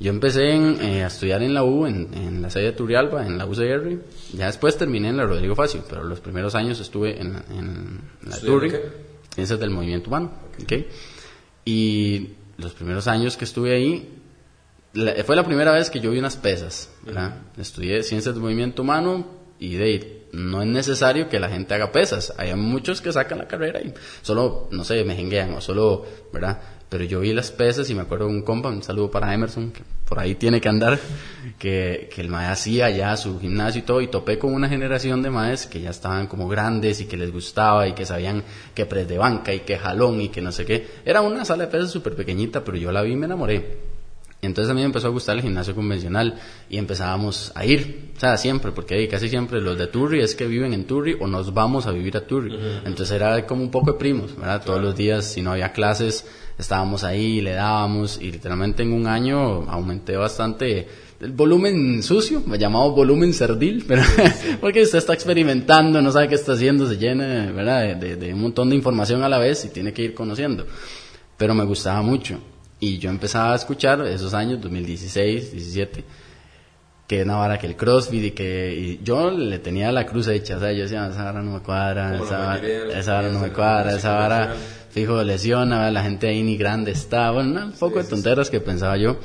Yo 0.00 0.08
empecé 0.08 0.54
eh, 0.54 1.04
a 1.04 1.08
estudiar 1.08 1.42
en 1.42 1.52
la 1.52 1.64
U, 1.64 1.84
en, 1.86 2.14
en, 2.14 2.40
la 2.40 2.48
sede 2.48 2.64
de 2.64 2.72
Turrialba, 2.72 3.26
en 3.26 3.36
la 3.36 3.44
UCR. 3.44 3.98
Ya 4.32 4.46
después 4.46 4.78
terminé 4.78 5.10
en 5.10 5.18
la 5.18 5.26
Rodrigo 5.26 5.54
Facio, 5.54 5.84
pero 5.86 6.02
los 6.02 6.20
primeros 6.20 6.54
años 6.54 6.80
estuve 6.80 7.20
en, 7.20 7.36
en 7.50 8.00
la 8.22 8.38
Turri, 8.38 8.72
ciencias 9.34 9.60
del 9.60 9.68
movimiento 9.68 10.08
humano. 10.08 10.32
Okay. 10.62 10.88
Y 11.66 12.30
los 12.56 12.72
primeros 12.72 13.06
años 13.06 13.36
que 13.36 13.44
estuve 13.44 13.74
ahí, 13.74 14.23
fue 15.24 15.36
la 15.36 15.44
primera 15.44 15.72
vez 15.72 15.90
que 15.90 16.00
yo 16.00 16.10
vi 16.10 16.18
unas 16.18 16.36
pesas. 16.36 16.90
¿verdad? 17.02 17.42
Estudié 17.58 18.02
ciencias 18.02 18.34
del 18.34 18.42
movimiento 18.42 18.82
humano 18.82 19.26
y 19.58 19.74
de 19.74 20.24
no 20.32 20.62
es 20.62 20.68
necesario 20.68 21.28
que 21.28 21.38
la 21.38 21.48
gente 21.48 21.74
haga 21.74 21.92
pesas. 21.92 22.34
Hay 22.36 22.54
muchos 22.54 23.00
que 23.00 23.12
sacan 23.12 23.38
la 23.38 23.46
carrera 23.46 23.80
y 23.80 23.94
solo, 24.22 24.68
no 24.72 24.84
sé, 24.84 25.04
me 25.04 25.14
jenguean 25.14 25.54
o 25.54 25.60
solo, 25.60 26.04
¿verdad? 26.32 26.60
Pero 26.88 27.04
yo 27.04 27.20
vi 27.20 27.32
las 27.32 27.50
pesas 27.50 27.88
y 27.90 27.94
me 27.94 28.02
acuerdo 28.02 28.26
de 28.26 28.32
un 28.32 28.42
compa, 28.42 28.68
un 28.68 28.82
saludo 28.82 29.10
para 29.10 29.32
Emerson, 29.32 29.72
que 29.72 29.82
por 30.06 30.18
ahí 30.18 30.34
tiene 30.34 30.60
que 30.60 30.68
andar, 30.68 30.98
que, 31.58 32.08
que 32.12 32.20
el 32.20 32.28
mae 32.28 32.48
hacía 32.48 32.90
ya 32.90 33.16
su 33.16 33.40
gimnasio 33.40 33.80
y 33.80 33.84
todo, 33.84 34.00
y 34.00 34.08
topé 34.08 34.38
con 34.38 34.52
una 34.52 34.68
generación 34.68 35.22
de 35.22 35.30
maes 35.30 35.66
que 35.66 35.80
ya 35.80 35.90
estaban 35.90 36.26
como 36.26 36.48
grandes 36.48 37.00
y 37.00 37.06
que 37.06 37.16
les 37.16 37.32
gustaba 37.32 37.88
y 37.88 37.94
que 37.94 38.04
sabían 38.04 38.44
que 38.74 38.86
pres 38.86 39.08
de 39.08 39.18
banca 39.18 39.54
y 39.54 39.60
que 39.60 39.78
jalón 39.78 40.20
y 40.20 40.28
que 40.28 40.40
no 40.40 40.52
sé 40.52 40.66
qué. 40.66 40.86
Era 41.04 41.20
una 41.20 41.44
sala 41.44 41.66
de 41.66 41.70
pesas 41.70 41.90
súper 41.90 42.14
pequeñita, 42.14 42.62
pero 42.62 42.76
yo 42.76 42.92
la 42.92 43.02
vi 43.02 43.12
y 43.12 43.16
me 43.16 43.26
enamoré. 43.26 43.83
Y 44.44 44.46
entonces 44.46 44.70
a 44.70 44.74
mí 44.74 44.80
me 44.80 44.86
empezó 44.86 45.06
a 45.06 45.10
gustar 45.10 45.36
el 45.36 45.42
gimnasio 45.42 45.74
convencional 45.74 46.34
y 46.68 46.76
empezábamos 46.76 47.50
a 47.54 47.64
ir, 47.64 48.10
o 48.14 48.20
sea, 48.20 48.36
siempre, 48.36 48.72
porque 48.72 49.08
casi 49.08 49.30
siempre 49.30 49.58
los 49.58 49.78
de 49.78 49.86
Turri 49.86 50.20
es 50.20 50.34
que 50.34 50.46
viven 50.46 50.74
en 50.74 50.84
Turri 50.84 51.16
o 51.18 51.26
nos 51.26 51.54
vamos 51.54 51.86
a 51.86 51.92
vivir 51.92 52.14
a 52.18 52.26
Turri. 52.26 52.54
Entonces 52.84 53.10
era 53.12 53.46
como 53.46 53.62
un 53.62 53.70
poco 53.70 53.92
de 53.92 53.98
primos, 53.98 54.36
¿verdad? 54.36 54.62
Todos 54.62 54.82
los 54.82 54.94
días, 54.94 55.24
si 55.24 55.40
no 55.40 55.52
había 55.52 55.72
clases, 55.72 56.26
estábamos 56.58 57.04
ahí, 57.04 57.40
le 57.40 57.52
dábamos 57.52 58.20
y 58.20 58.30
literalmente 58.30 58.82
en 58.82 58.92
un 58.92 59.06
año 59.06 59.62
aumenté 59.62 60.14
bastante 60.14 60.88
el 61.20 61.32
volumen 61.32 62.02
sucio, 62.02 62.42
me 62.44 62.58
llamado 62.58 62.90
volumen 62.90 63.32
cerdil, 63.32 63.86
pero 63.88 64.02
porque 64.60 64.82
usted 64.82 64.98
está 64.98 65.14
experimentando, 65.14 66.02
no 66.02 66.12
sabe 66.12 66.28
qué 66.28 66.34
está 66.34 66.52
haciendo, 66.52 66.86
se 66.86 66.98
llena, 66.98 67.50
¿verdad? 67.50 67.96
De, 67.96 68.16
de 68.16 68.34
un 68.34 68.42
montón 68.42 68.68
de 68.68 68.76
información 68.76 69.22
a 69.22 69.28
la 69.30 69.38
vez 69.38 69.64
y 69.64 69.70
tiene 69.70 69.94
que 69.94 70.02
ir 70.02 70.12
conociendo. 70.12 70.66
Pero 71.38 71.54
me 71.54 71.64
gustaba 71.64 72.02
mucho. 72.02 72.38
Y 72.84 72.98
yo 72.98 73.08
empezaba 73.08 73.54
a 73.54 73.56
escuchar 73.56 74.02
esos 74.06 74.34
años, 74.34 74.60
2016, 74.60 75.52
17, 75.52 76.04
que 77.06 77.22
una 77.22 77.36
vara 77.36 77.58
que 77.58 77.66
el 77.66 77.76
CrossFit 77.76 78.24
y 78.24 78.30
que 78.32 79.00
yo 79.02 79.30
le 79.30 79.58
tenía 79.58 79.90
la 79.90 80.04
cruz 80.04 80.28
hecha, 80.28 80.58
o 80.58 80.60
sea, 80.60 80.70
yo 80.72 80.82
decía, 80.82 81.08
esa 81.08 81.24
vara 81.24 81.40
no 81.40 81.52
me 81.52 81.60
cuadra, 81.60 82.14
esa, 82.14 82.36
vara, 83.14 83.30
no 83.30 83.40
me 83.40 83.52
cuadra, 83.52 83.96
esa 83.96 84.12
vara, 84.12 84.54
fijo, 84.90 85.22
lesiona, 85.22 85.90
la 85.90 86.02
gente 86.02 86.28
ahí 86.28 86.42
ni 86.42 86.58
grande 86.58 86.90
está, 86.90 87.30
bueno, 87.30 87.64
un 87.64 87.72
poco 87.72 88.02
de 88.02 88.04
tonteras 88.04 88.50
que 88.50 88.60
pensaba 88.60 88.98
yo. 88.98 89.16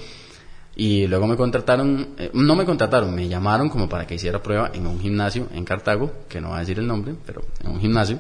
Y 0.78 1.08
luego 1.08 1.28
me 1.28 1.36
contrataron, 1.36 2.16
eh, 2.18 2.32
no 2.34 2.56
me 2.56 2.64
contrataron, 2.64 3.14
me 3.14 3.28
llamaron 3.28 3.68
como 3.68 3.90
para 3.90 4.08
que 4.08 4.16
hiciera 4.16 4.42
prueba 4.42 4.72
en 4.74 4.88
un 4.88 5.02
gimnasio 5.02 5.50
en 5.54 5.66
Cartago, 5.66 6.14
que 6.30 6.40
no 6.40 6.48
voy 6.48 6.58
a 6.58 6.60
decir 6.62 6.80
el 6.80 6.88
nombre, 6.88 7.14
pero 7.26 7.42
en 7.62 7.72
un 7.72 7.82
gimnasio. 7.82 8.20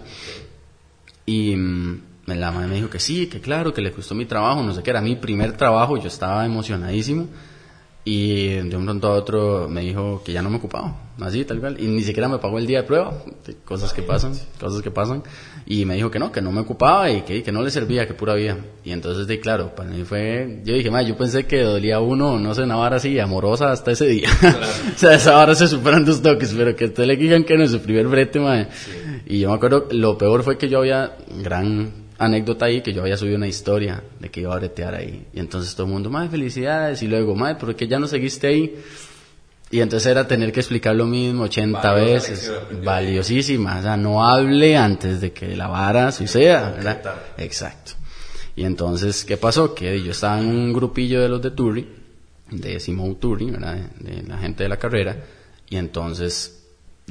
Y 1.25 1.55
mm, 1.55 2.08
la 2.35 2.51
madre 2.51 2.67
me 2.67 2.75
dijo 2.75 2.89
que 2.89 2.99
sí, 2.99 3.27
que 3.27 3.41
claro, 3.41 3.73
que 3.73 3.81
le 3.81 3.91
gustó 3.91 4.15
mi 4.15 4.25
trabajo, 4.25 4.63
no 4.63 4.73
sé 4.73 4.83
qué, 4.83 4.89
era 4.89 5.01
mi 5.01 5.15
primer 5.15 5.57
trabajo, 5.57 5.97
yo 5.97 6.07
estaba 6.07 6.45
emocionadísimo. 6.45 7.27
Y 8.05 8.47
de 8.47 8.75
un 8.75 8.85
pronto 8.85 9.07
a 9.09 9.11
otro 9.11 9.67
me 9.69 9.81
dijo 9.81 10.23
que 10.23 10.31
ya 10.31 10.41
no 10.41 10.49
me 10.49 10.57
ocupaba, 10.57 10.95
así 11.19 11.43
tal 11.43 11.59
cual, 11.59 11.77
y 11.79 11.85
ni 11.85 12.01
siquiera 12.01 12.29
me 12.29 12.39
pagó 12.39 12.57
el 12.57 12.65
día 12.65 12.81
de 12.81 12.87
prueba, 12.87 13.13
cosas 13.65 13.93
que 13.93 14.01
pasan, 14.01 14.33
cosas 14.59 14.81
que 14.81 14.89
pasan, 14.89 15.21
y 15.65 15.85
me 15.85 15.95
dijo 15.95 16.09
que 16.09 16.17
no, 16.17 16.31
que 16.31 16.41
no 16.41 16.51
me 16.51 16.61
ocupaba 16.61 17.11
y 17.11 17.21
que, 17.21 17.43
que 17.43 17.51
no 17.51 17.61
le 17.61 17.69
servía, 17.69 18.07
que 18.07 18.15
pura 18.15 18.33
vida. 18.33 18.57
Y 18.83 18.93
entonces, 18.93 19.27
de 19.27 19.39
claro, 19.39 19.75
para 19.75 19.89
mí 19.89 20.03
fue, 20.05 20.61
yo 20.63 20.73
dije, 20.73 20.89
yo 21.05 21.17
pensé 21.17 21.45
que 21.45 21.61
dolía 21.61 21.99
uno, 21.99 22.39
no 22.39 22.55
sé, 22.55 22.63
una 22.63 22.77
vara 22.77 22.95
así, 22.95 23.19
amorosa 23.19 23.71
hasta 23.71 23.91
ese 23.91 24.07
día. 24.07 24.29
o 24.95 24.97
sea, 24.97 25.13
esa 25.13 25.35
vara 25.35 25.53
se 25.53 25.67
superan 25.67 26.03
dos 26.03 26.21
toques, 26.21 26.53
pero 26.57 26.75
que 26.75 26.85
usted 26.85 27.05
le 27.05 27.17
digan 27.17 27.43
que 27.43 27.57
no 27.57 27.65
es 27.65 27.71
su 27.71 27.81
primer 27.81 28.07
brete, 28.07 28.39
madre. 28.39 28.69
Y 29.27 29.39
yo 29.39 29.49
me 29.49 29.55
acuerdo, 29.55 29.87
lo 29.91 30.17
peor 30.17 30.41
fue 30.41 30.57
que 30.57 30.69
yo 30.69 30.79
había 30.79 31.17
gran 31.43 31.98
anécdota 32.19 32.65
ahí 32.65 32.81
que 32.81 32.93
yo 32.93 33.01
había 33.01 33.17
subido 33.17 33.37
una 33.37 33.47
historia 33.47 34.03
de 34.19 34.29
que 34.29 34.41
iba 34.41 34.53
a 34.53 34.57
bretear 34.57 34.93
ahí. 34.93 35.25
Y 35.33 35.39
entonces 35.39 35.73
todo 35.73 35.87
el 35.87 35.93
mundo, 35.93 36.09
madre, 36.09 36.29
felicidades. 36.29 37.01
Y 37.01 37.07
luego, 37.07 37.33
madre, 37.33 37.55
¿por 37.55 37.75
qué 37.75 37.87
ya 37.87 37.97
no 37.97 38.07
seguiste 38.07 38.47
ahí? 38.47 38.75
Y 39.71 39.79
entonces 39.81 40.11
era 40.11 40.27
tener 40.27 40.51
que 40.51 40.59
explicar 40.59 40.95
lo 40.95 41.05
mismo 41.05 41.43
80 41.43 41.93
veces. 41.93 42.51
Valiosísima. 42.83 43.79
O 43.79 43.81
sea, 43.81 43.97
no 43.97 44.25
hable 44.25 44.75
antes 44.75 45.21
de 45.21 45.31
que 45.31 45.55
la 45.55 45.67
vara 45.67 46.11
suceda, 46.11 46.71
¿verdad? 46.71 47.01
Exacto. 47.37 47.93
Y 48.55 48.65
entonces, 48.65 49.23
¿qué 49.23 49.37
pasó? 49.37 49.73
Que 49.73 50.03
yo 50.03 50.11
estaba 50.11 50.39
en 50.39 50.47
un 50.47 50.73
grupillo 50.73 51.21
de 51.21 51.29
los 51.29 51.41
de 51.41 51.51
Turi, 51.51 51.87
de 52.51 52.79
Simón 52.79 53.15
Turi, 53.15 53.51
¿verdad? 53.51 53.77
De 53.99 54.23
la 54.23 54.37
gente 54.39 54.63
de 54.63 54.69
la 54.69 54.77
carrera. 54.77 55.15
Y 55.69 55.77
entonces 55.77 56.58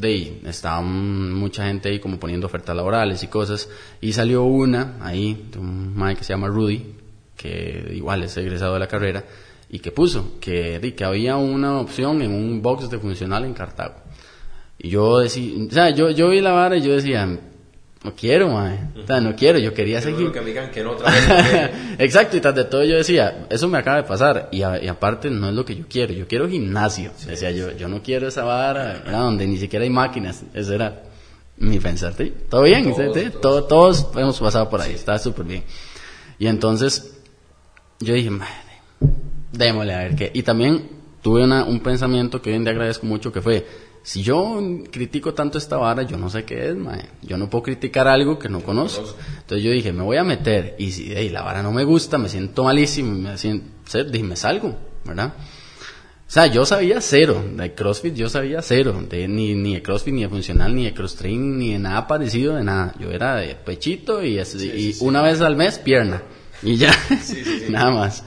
de 0.00 0.08
ahí, 0.08 0.40
estaba 0.46 0.80
mucha 0.80 1.66
gente 1.66 1.88
ahí 1.88 1.98
como 1.98 2.18
poniendo 2.18 2.46
ofertas 2.46 2.74
laborales 2.76 3.22
y 3.22 3.26
cosas, 3.28 3.68
y 4.00 4.12
salió 4.12 4.44
una 4.44 4.96
ahí, 5.00 5.48
de 5.50 5.58
un 5.58 5.96
man 5.96 6.16
que 6.16 6.24
se 6.24 6.32
llama 6.32 6.48
Rudy, 6.48 6.94
que 7.36 7.92
igual 7.94 8.22
es 8.22 8.36
egresado 8.36 8.74
de 8.74 8.80
la 8.80 8.88
carrera, 8.88 9.24
y 9.70 9.80
que 9.80 9.92
puso 9.92 10.38
que, 10.40 10.94
que 10.96 11.04
había 11.04 11.36
una 11.36 11.78
opción 11.78 12.22
en 12.22 12.32
un 12.32 12.62
box 12.62 12.90
de 12.90 12.98
funcional 12.98 13.44
en 13.44 13.54
Cartago. 13.54 13.96
Y 14.78 14.90
yo 14.90 15.18
decía, 15.18 15.52
o 15.68 15.70
sea, 15.70 15.90
yo, 15.90 16.10
yo 16.10 16.28
vi 16.28 16.40
la 16.40 16.52
vara 16.52 16.76
y 16.76 16.82
yo 16.82 16.94
decía, 16.94 17.38
no 18.04 18.14
quiero, 18.14 18.48
mae. 18.48 18.78
O 19.02 19.06
sea, 19.06 19.20
no 19.20 19.34
quiero, 19.34 19.58
yo 19.58 19.74
quería 19.74 20.00
seguir. 20.00 20.30
que 20.30 20.40
me 20.40 20.46
digan 20.46 20.70
que 20.70 20.82
no 20.84 20.92
otra 20.92 21.10
vez. 21.10 21.70
Exacto, 21.98 22.36
y 22.36 22.40
tras 22.40 22.54
de 22.54 22.64
todo 22.64 22.84
yo 22.84 22.96
decía, 22.96 23.46
eso 23.50 23.66
me 23.68 23.78
acaba 23.78 23.96
de 23.98 24.02
pasar. 24.04 24.48
Y, 24.52 24.62
a- 24.62 24.82
y 24.82 24.86
aparte 24.88 25.30
no 25.30 25.48
es 25.48 25.54
lo 25.54 25.64
que 25.64 25.74
yo 25.76 25.84
quiero, 25.88 26.12
yo 26.12 26.26
quiero 26.28 26.48
gimnasio. 26.48 27.10
decía 27.26 27.50
yo, 27.50 27.72
yo 27.72 27.88
no 27.88 28.02
quiero 28.02 28.28
esa 28.28 28.44
vara, 28.44 29.00
¿verdad? 29.04 29.20
donde 29.20 29.46
ni 29.46 29.56
siquiera 29.58 29.82
hay 29.84 29.90
máquinas. 29.90 30.42
Eso 30.54 30.74
era 30.74 31.02
mi 31.56 31.80
pensar. 31.80 32.14
¿sí? 32.16 32.32
¿Todo 32.48 32.62
bien? 32.62 32.94
Todos. 32.94 33.40
Todo- 33.40 33.64
todos 33.64 34.06
hemos 34.16 34.38
pasado 34.38 34.68
por 34.70 34.80
ahí, 34.80 34.92
está 34.92 35.18
súper 35.18 35.44
bien. 35.44 35.64
Y 36.38 36.46
entonces 36.46 37.18
yo 37.98 38.14
dije, 38.14 38.30
madre, 38.30 38.52
démosle 39.52 39.94
a 39.94 39.98
ver 39.98 40.14
qué. 40.14 40.30
Y 40.34 40.42
también 40.44 40.88
tuve 41.20 41.42
una, 41.42 41.64
un 41.64 41.80
pensamiento 41.80 42.40
que 42.40 42.50
hoy 42.50 42.56
en 42.56 42.62
día 42.64 42.72
agradezco 42.72 43.06
mucho 43.06 43.32
que 43.32 43.40
fue, 43.42 43.66
si 44.02 44.22
yo 44.22 44.60
critico 44.90 45.34
tanto 45.34 45.58
esta 45.58 45.76
vara, 45.76 46.02
yo 46.02 46.16
no 46.16 46.30
sé 46.30 46.44
qué 46.44 46.68
es, 46.70 46.76
mae. 46.76 47.04
Yo 47.22 47.36
no 47.36 47.50
puedo 47.50 47.64
criticar 47.64 48.08
algo 48.08 48.38
que 48.38 48.48
no 48.48 48.60
conozco. 48.60 49.14
Entonces 49.40 49.62
yo 49.64 49.70
dije, 49.70 49.92
me 49.92 50.02
voy 50.02 50.16
a 50.16 50.24
meter. 50.24 50.76
Y 50.78 50.92
si 50.92 51.12
ey, 51.12 51.28
la 51.28 51.42
vara 51.42 51.62
no 51.62 51.72
me 51.72 51.84
gusta, 51.84 52.16
me 52.18 52.28
siento 52.28 52.64
malísimo, 52.64 53.12
me 53.14 53.36
siento, 53.36 53.66
dije, 54.04 54.24
me 54.24 54.36
salgo, 54.36 54.76
¿verdad? 55.04 55.34
O 55.36 56.30
sea, 56.30 56.46
yo 56.46 56.66
sabía 56.66 57.00
cero, 57.00 57.42
de 57.56 57.74
CrossFit 57.74 58.14
yo 58.14 58.28
sabía 58.28 58.60
cero, 58.60 59.02
de, 59.08 59.26
ni, 59.28 59.54
ni 59.54 59.74
de 59.76 59.82
CrossFit, 59.82 60.12
ni 60.12 60.22
de 60.22 60.28
funcional, 60.28 60.74
ni 60.74 60.84
de 60.84 60.92
cross 60.92 61.16
training, 61.16 61.56
ni 61.58 61.72
de 61.72 61.78
nada 61.78 62.06
parecido, 62.06 62.54
de 62.56 62.64
nada. 62.64 62.94
Yo 63.00 63.10
era 63.10 63.36
de 63.36 63.54
pechito 63.54 64.22
y, 64.22 64.38
así- 64.38 64.70
y 64.70 64.94
una 65.00 65.22
vez 65.22 65.40
al 65.40 65.56
mes 65.56 65.78
pierna. 65.78 66.22
Y 66.62 66.76
ya, 66.76 66.92
nada 67.70 67.90
más. 67.92 68.24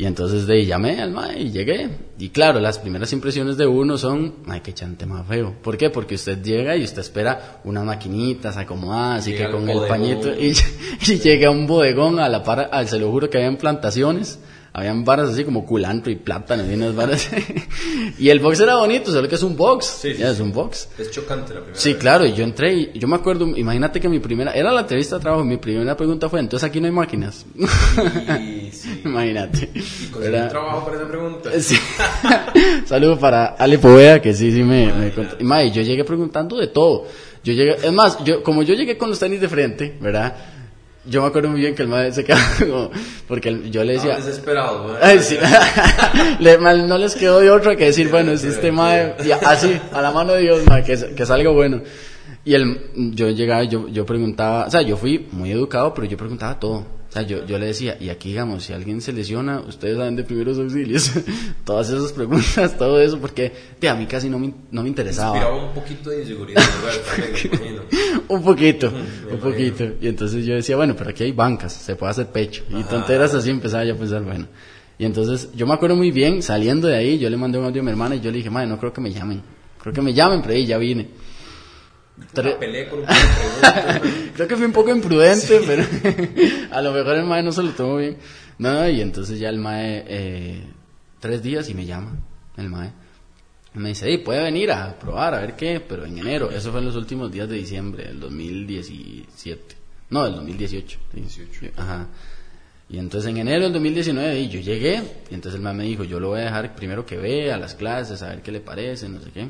Y 0.00 0.06
entonces 0.06 0.46
de 0.46 0.54
ahí 0.54 0.64
llamé 0.64 1.00
al 1.02 1.10
mae 1.10 1.40
y 1.42 1.50
llegué. 1.50 1.88
Y 2.20 2.28
claro, 2.28 2.60
las 2.60 2.78
primeras 2.78 3.12
impresiones 3.12 3.56
de 3.56 3.66
uno 3.66 3.98
son, 3.98 4.36
ay, 4.46 4.60
qué 4.60 4.72
chante 4.72 5.06
más 5.06 5.26
feo. 5.26 5.56
¿Por 5.60 5.76
qué? 5.76 5.90
Porque 5.90 6.14
usted 6.14 6.40
llega 6.40 6.76
y 6.76 6.84
usted 6.84 7.00
espera 7.00 7.60
unas 7.64 7.84
maquinitas 7.84 8.56
acomodadas 8.56 9.26
y 9.26 9.34
que 9.34 9.50
con 9.50 9.68
el 9.68 9.80
pañito 9.88 10.32
y, 10.40 10.54
y 11.08 11.18
llega 11.18 11.48
a 11.48 11.50
un 11.50 11.66
bodegón 11.66 12.20
a 12.20 12.28
la 12.28 12.44
par, 12.44 12.68
a- 12.70 12.86
se 12.86 12.96
lo 13.00 13.10
juro 13.10 13.28
que 13.28 13.38
habían 13.38 13.56
plantaciones, 13.56 14.38
habían 14.78 15.04
varas 15.04 15.30
así 15.30 15.44
como 15.44 15.66
culantro 15.66 16.10
y 16.10 16.16
plátano 16.16 16.64
y 16.70 16.74
unas 16.74 16.94
varas. 16.94 17.28
y 18.18 18.28
el 18.28 18.40
box 18.40 18.60
era 18.60 18.76
bonito, 18.76 19.12
solo 19.12 19.28
que 19.28 19.34
es 19.34 19.42
un 19.42 19.56
box. 19.56 19.86
Sí, 20.02 20.14
sí, 20.14 20.20
ya, 20.20 20.28
sí. 20.28 20.32
es 20.34 20.40
un 20.40 20.52
box. 20.52 20.88
Es 20.98 21.10
chocante 21.10 21.54
la 21.54 21.60
primera 21.60 21.78
Sí, 21.78 21.92
vez. 21.92 22.00
claro, 22.00 22.26
y 22.26 22.32
yo 22.32 22.44
entré 22.44 22.72
y 22.72 22.98
yo 22.98 23.08
me 23.08 23.16
acuerdo, 23.16 23.46
imagínate 23.56 24.00
que 24.00 24.08
mi 24.08 24.18
primera, 24.18 24.52
era 24.52 24.72
la 24.72 24.80
entrevista 24.80 25.16
de 25.16 25.22
trabajo, 25.22 25.44
mi 25.44 25.56
primera 25.56 25.96
pregunta 25.96 26.28
fue, 26.28 26.40
entonces 26.40 26.68
aquí 26.68 26.80
no 26.80 26.86
hay 26.86 26.92
máquinas. 26.92 27.44
Y, 27.56 28.70
sí. 28.72 29.02
imagínate. 29.04 29.70
y 29.74 30.06
conseguí 30.06 30.36
un 30.36 30.48
trabajo 30.48 30.84
para 30.86 30.96
esa 30.96 31.08
pregunta. 31.08 31.50
Sí. 31.60 31.76
Saludo 32.86 33.18
para 33.18 33.46
Ale 33.46 33.78
Poveda, 33.78 34.20
que 34.20 34.32
sí, 34.32 34.52
sí 34.52 34.62
me, 34.62 34.92
me 34.92 35.12
contó. 35.12 35.36
Y 35.38 35.70
yo 35.70 35.82
llegué 35.82 36.04
preguntando 36.04 36.56
de 36.56 36.68
todo. 36.68 37.06
Yo 37.44 37.52
llegué, 37.52 37.76
es 37.82 37.92
más, 37.92 38.22
yo, 38.24 38.42
como 38.42 38.62
yo 38.62 38.74
llegué 38.74 38.98
con 38.98 39.10
los 39.10 39.18
tenis 39.18 39.40
de 39.40 39.48
frente, 39.48 39.96
¿verdad? 40.00 40.34
Yo 41.08 41.22
me 41.22 41.28
acuerdo 41.28 41.48
muy 41.48 41.60
bien 41.60 41.74
que 41.74 41.82
el 41.82 41.88
mae 41.88 42.12
se 42.12 42.22
quedaba 42.24 42.42
como, 42.58 42.90
porque 43.26 43.70
yo 43.70 43.82
le 43.84 43.94
decía, 43.94 44.12
Estaba 44.12 44.26
desesperado, 44.26 44.86
¿verdad? 44.88 45.00
Ay, 45.02 45.18
sí. 45.20 45.36
Le- 46.40 46.58
mal, 46.58 46.86
no 46.88 46.98
les 46.98 47.14
quedó 47.14 47.40
de 47.40 47.50
otra 47.50 47.76
que 47.76 47.86
decir, 47.86 48.08
bueno, 48.10 48.36
si 48.36 48.48
este 48.48 48.68
y 48.68 49.30
así, 49.32 49.80
a 49.92 50.02
la 50.02 50.10
mano 50.10 50.32
de 50.34 50.42
Dios, 50.42 50.66
mae, 50.66 50.82
que, 50.84 51.14
que 51.14 51.26
salga 51.26 51.50
bueno. 51.50 51.80
Y 52.44 52.54
el, 52.54 52.90
yo 53.14 53.28
llegaba, 53.30 53.64
yo, 53.64 53.88
yo 53.88 54.04
preguntaba, 54.06 54.66
o 54.66 54.70
sea, 54.70 54.82
yo 54.82 54.96
fui 54.96 55.26
muy 55.32 55.50
educado, 55.50 55.92
pero 55.94 56.06
yo 56.06 56.16
preguntaba 56.16 56.58
todo. 56.58 56.97
Sea, 57.18 57.26
yo, 57.26 57.46
yo 57.46 57.58
le 57.58 57.66
decía, 57.66 57.96
y 58.00 58.08
aquí, 58.10 58.30
digamos, 58.30 58.64
si 58.64 58.72
alguien 58.72 59.00
se 59.00 59.12
lesiona, 59.12 59.60
ustedes 59.60 59.96
saben 59.96 60.16
de 60.16 60.24
primeros 60.24 60.58
auxilios. 60.58 61.10
Todas 61.64 61.90
esas 61.90 62.12
preguntas, 62.12 62.76
todo 62.78 63.00
eso, 63.00 63.18
porque 63.18 63.52
de, 63.80 63.88
a 63.88 63.94
mí 63.94 64.06
casi 64.06 64.28
no 64.28 64.38
me, 64.38 64.52
no 64.70 64.82
me 64.82 64.88
interesaba. 64.88 65.36
Inspiraba 65.36 65.64
un 65.68 65.74
poquito 65.74 66.10
de 66.10 66.20
inseguridad, 66.22 66.62
un 68.28 68.42
poquito, 68.42 68.90
me 68.90 68.98
un 68.98 69.06
imagino. 69.06 69.38
poquito. 69.40 69.84
Y 70.00 70.08
entonces 70.08 70.44
yo 70.46 70.54
decía, 70.54 70.76
bueno, 70.76 70.94
pero 70.96 71.10
aquí 71.10 71.24
hay 71.24 71.32
bancas, 71.32 71.72
se 71.72 71.96
puede 71.96 72.10
hacer 72.10 72.26
pecho. 72.28 72.64
Y 72.70 72.82
tonteras 72.84 73.34
así 73.34 73.50
empezaba 73.50 73.84
yo 73.84 73.94
a 73.94 73.96
pensar, 73.96 74.22
bueno. 74.22 74.46
Y 74.98 75.04
entonces 75.04 75.50
yo 75.54 75.66
me 75.66 75.74
acuerdo 75.74 75.96
muy 75.96 76.10
bien, 76.10 76.42
saliendo 76.42 76.88
de 76.88 76.96
ahí, 76.96 77.18
yo 77.18 77.30
le 77.30 77.36
mandé 77.36 77.58
un 77.58 77.64
audio 77.64 77.80
a 77.82 77.84
mi 77.84 77.90
hermana 77.90 78.16
y 78.16 78.20
yo 78.20 78.30
le 78.30 78.38
dije, 78.38 78.50
madre, 78.50 78.66
no 78.68 78.78
creo 78.78 78.92
que 78.92 79.00
me 79.00 79.12
llamen. 79.12 79.42
Creo 79.80 79.92
que 79.92 80.02
me 80.02 80.12
llamen, 80.12 80.40
pero 80.42 80.54
ahí 80.54 80.66
ya 80.66 80.76
vine. 80.78 81.08
Tre- 82.34 82.88
con 82.88 83.00
un. 83.00 83.04
Creo 84.34 84.48
que 84.48 84.56
fui 84.56 84.64
un 84.66 84.72
poco 84.72 84.90
imprudente, 84.90 85.60
pero 85.66 85.84
a 86.70 86.80
lo 86.82 86.92
mejor 86.92 87.16
el 87.16 87.24
mae 87.24 87.42
no 87.42 87.52
se 87.52 87.62
lo 87.62 87.70
tomó 87.70 87.96
bien. 87.96 88.16
No, 88.58 88.88
y 88.88 89.00
entonces 89.00 89.38
ya 89.38 89.48
el 89.48 89.58
mae, 89.58 90.04
eh, 90.06 90.62
tres 91.20 91.42
días 91.42 91.68
y 91.68 91.74
me 91.74 91.86
llama, 91.86 92.18
el 92.56 92.68
mae. 92.68 92.92
Me 93.74 93.90
dice, 93.90 94.06
hey, 94.08 94.18
puede 94.18 94.42
venir 94.42 94.72
a 94.72 94.98
probar, 94.98 95.34
a 95.34 95.40
ver 95.40 95.54
qué, 95.54 95.80
pero 95.80 96.04
en 96.04 96.18
enero. 96.18 96.50
Eso 96.50 96.70
fue 96.70 96.80
en 96.80 96.86
los 96.86 96.96
últimos 96.96 97.30
días 97.30 97.48
de 97.48 97.56
diciembre 97.56 98.04
del 98.04 98.18
2017. 98.18 99.76
No, 100.10 100.24
del 100.24 100.34
2018. 100.34 100.98
sí. 101.12 101.20
18. 101.20 101.72
Ajá. 101.76 102.08
Y 102.90 102.98
entonces 102.98 103.30
en 103.30 103.36
enero 103.36 103.64
del 103.64 103.74
2019 103.74 104.40
y 104.40 104.48
yo 104.48 104.60
llegué, 104.60 105.02
y 105.30 105.34
entonces 105.34 105.56
el 105.56 105.62
mae 105.62 105.74
me 105.74 105.84
dijo, 105.84 106.04
yo 106.04 106.18
lo 106.18 106.28
voy 106.28 106.40
a 106.40 106.44
dejar 106.44 106.74
primero 106.74 107.04
que 107.04 107.18
vea 107.18 107.58
las 107.58 107.74
clases, 107.74 108.22
a 108.22 108.28
ver 108.30 108.40
qué 108.42 108.50
le 108.50 108.60
parece, 108.60 109.08
no 109.08 109.20
sé 109.20 109.30
qué 109.30 109.48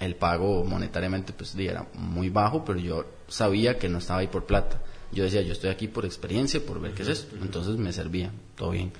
el 0.00 0.16
pago 0.16 0.64
monetariamente 0.64 1.32
pues 1.32 1.54
era 1.56 1.86
muy 1.94 2.28
bajo, 2.30 2.64
pero 2.64 2.78
yo 2.78 3.06
sabía 3.28 3.78
que 3.78 3.88
no 3.88 3.98
estaba 3.98 4.20
ahí 4.20 4.26
por 4.26 4.44
plata. 4.44 4.80
Yo 5.12 5.24
decía, 5.24 5.42
yo 5.42 5.52
estoy 5.52 5.70
aquí 5.70 5.86
por 5.88 6.04
experiencia, 6.04 6.60
por 6.64 6.80
ver 6.80 6.92
qué 6.92 7.02
es 7.02 7.08
esto. 7.08 7.36
Entonces 7.40 7.76
me 7.76 7.92
servía, 7.92 8.30
todo 8.56 8.70
bien. 8.70 8.92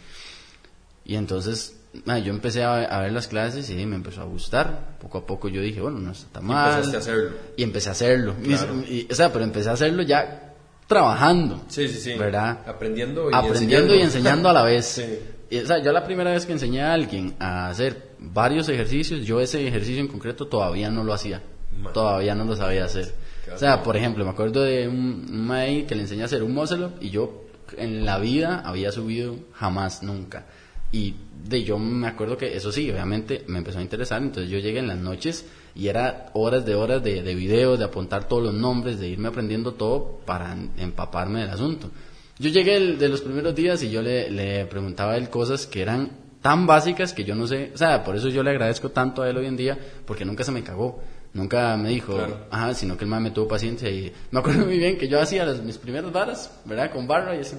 Y 1.05 1.17
entonces 1.17 1.77
yo 2.07 2.31
empecé 2.33 2.65
a, 2.65 3.01
ver 3.01 3.13
las 3.13 3.29
clases 3.29 3.69
y 3.71 3.87
me 3.87 3.97
empezó 3.97 4.21
a 4.23 4.25
gustar. 4.25 4.97
Poco 5.01 5.19
a 5.19 5.27
poco 5.27 5.49
yo 5.49 5.61
dije, 5.61 5.81
bueno, 5.81 5.99
no 5.99 6.13
está 6.13 6.29
tan 6.33 6.45
Y 6.45 6.47
mal. 6.47 6.71
empezaste 6.71 6.97
a 6.97 7.01
hacerlo. 7.01 7.31
Y 7.57 7.63
empecé 7.63 7.89
a 7.89 7.93
hacerlo. 7.93 8.35
Y- 8.43 8.49
Claro. 8.49 8.75
y- 8.89 9.09
o 9.11 9.15
sea, 9.15 9.33
pero 9.33 9.45
empecé 9.45 9.69
a 9.69 9.73
hacerlo 9.73 10.03
ya 10.03 10.55
trabajando. 10.87 11.63
Sí, 11.69 11.89
sí, 11.89 11.99
sí. 12.01 12.15
¿Verdad? 12.15 12.61
Aprendiendo 12.67 13.31
y 13.31 13.35
aprendiendo 13.35 13.95
y 13.95 14.01
enseñando 14.01 14.49
a 14.49 14.53
la 14.53 14.63
vez. 14.63 14.87
Sí. 14.95 15.19
Y, 15.51 15.59
o 15.59 15.67
sea, 15.67 15.81
yo 15.83 15.93
la 15.93 16.05
primera 16.05 16.33
vez 16.33 16.47
que 16.47 16.53
enseñé 16.53 16.83
a 16.83 16.95
alguien 16.95 17.35
a 17.39 17.69
hacer 17.69 18.14
varios 18.33 18.69
ejercicios, 18.69 19.25
yo 19.27 19.41
ese 19.41 19.67
ejercicio 19.67 20.01
en 20.01 20.09
concreto 20.09 20.47
todavía 20.47 20.91
no 20.91 21.05
lo 21.05 21.13
hacía. 21.13 21.43
Man. 21.83 21.93
Todavía 21.93 22.35
no 22.35 22.45
lo 22.45 22.55
sabía 22.57 22.85
hacer. 22.85 23.13
O 23.53 23.59
sea, 23.59 23.83
por 23.83 23.97
ejemplo, 23.97 24.25
me 24.25 24.31
acuerdo 24.31 24.63
de 24.63 24.89
un, 24.89 25.27
un 25.31 25.47
mae 25.47 25.85
que 25.87 25.95
le 25.95 26.03
enseñé 26.03 26.23
a 26.23 26.27
hacer 26.27 26.43
un 26.43 26.55
muscle 26.55 26.87
up 26.87 26.93
y 27.01 27.11
yo 27.11 27.45
en 27.77 28.05
la 28.05 28.19
vida 28.19 28.63
había 28.65 28.91
subido 28.93 29.37
jamás, 29.53 30.03
nunca. 30.03 30.47
Y 30.93 31.15
de 31.49 31.65
yo 31.65 31.79
me 31.79 32.07
acuerdo 32.07 32.37
que 32.39 32.57
eso 32.57 32.71
sí, 32.71 32.89
obviamente 32.91 33.45
me 33.49 33.59
empezó 33.59 33.81
a 33.81 33.83
interesar, 33.83 34.23
entonces 34.23 34.51
yo 34.51 34.59
llegué 34.61 34.79
en 34.79 34.87
las 34.87 34.99
noches 34.99 35.45
y 35.75 35.89
era 35.89 36.31
horas 36.35 36.65
de 36.65 36.75
horas 36.77 37.03
de, 37.03 37.23
de 37.23 37.35
videos, 37.35 37.79
de 37.81 37.85
apuntar 37.85 38.29
todos 38.29 38.45
los 38.45 38.55
nombres, 38.55 39.01
de 39.01 39.09
irme 39.09 39.29
aprendiendo 39.29 39.73
todo 39.75 40.21
para 40.25 40.57
empaparme 40.79 41.41
del 41.41 41.51
asunto. 41.51 41.91
Yo 42.39 42.51
llegué 42.51 42.77
el- 42.77 42.99
de 42.99 43.09
los 43.09 43.21
primeros 43.23 43.55
días 43.57 43.83
y 43.83 43.91
yo 43.91 44.01
le, 44.03 44.31
le 44.31 44.67
preguntaba 44.67 45.13
a 45.13 45.17
él 45.17 45.29
cosas 45.31 45.67
que 45.67 45.83
eran 45.83 46.11
tan 46.45 46.67
básicas 46.67 47.15
que 47.15 47.25
yo 47.25 47.35
no 47.35 47.47
sé, 47.47 47.71
o 47.75 47.79
sea, 47.79 48.05
por 48.05 48.15
eso 48.17 48.29
yo 48.29 48.43
le 48.43 48.51
agradezco 48.51 48.91
tanto 48.91 49.23
a 49.23 49.31
él 49.31 49.39
hoy 49.39 49.47
en 49.47 49.57
día, 49.57 49.79
porque 50.05 50.27
nunca 50.27 50.45
se 50.45 50.53
me 50.53 50.63
cagó. 50.63 51.01
Nunca 51.33 51.75
me 51.79 51.89
dijo, 51.89 52.13
Claro. 52.17 52.47
ajá, 52.51 52.75
sino 52.75 52.99
que 52.99 53.05
el 53.05 53.11
man 53.11 53.23
me 53.23 53.31
tuvo 53.31 53.49
paciencia 53.49 53.89
y 53.89 54.13
me 54.31 54.41
acuerdo 54.41 54.67
muy 54.67 54.77
bien 54.77 54.99
que 54.99 55.09
yo 55.09 55.19
hacía 55.23 55.47
las, 55.47 55.63
mis 55.63 55.79
primeras 55.79 56.13
varas, 56.13 56.51
¿verdad? 56.67 56.91
Con 56.93 57.07
barra 57.09 57.35
y 57.35 57.41
así 57.41 57.57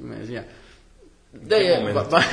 me, 0.00 0.14
decía, 0.20 0.46
de, 1.32 1.92
va- 1.92 2.04
va- 2.04 2.24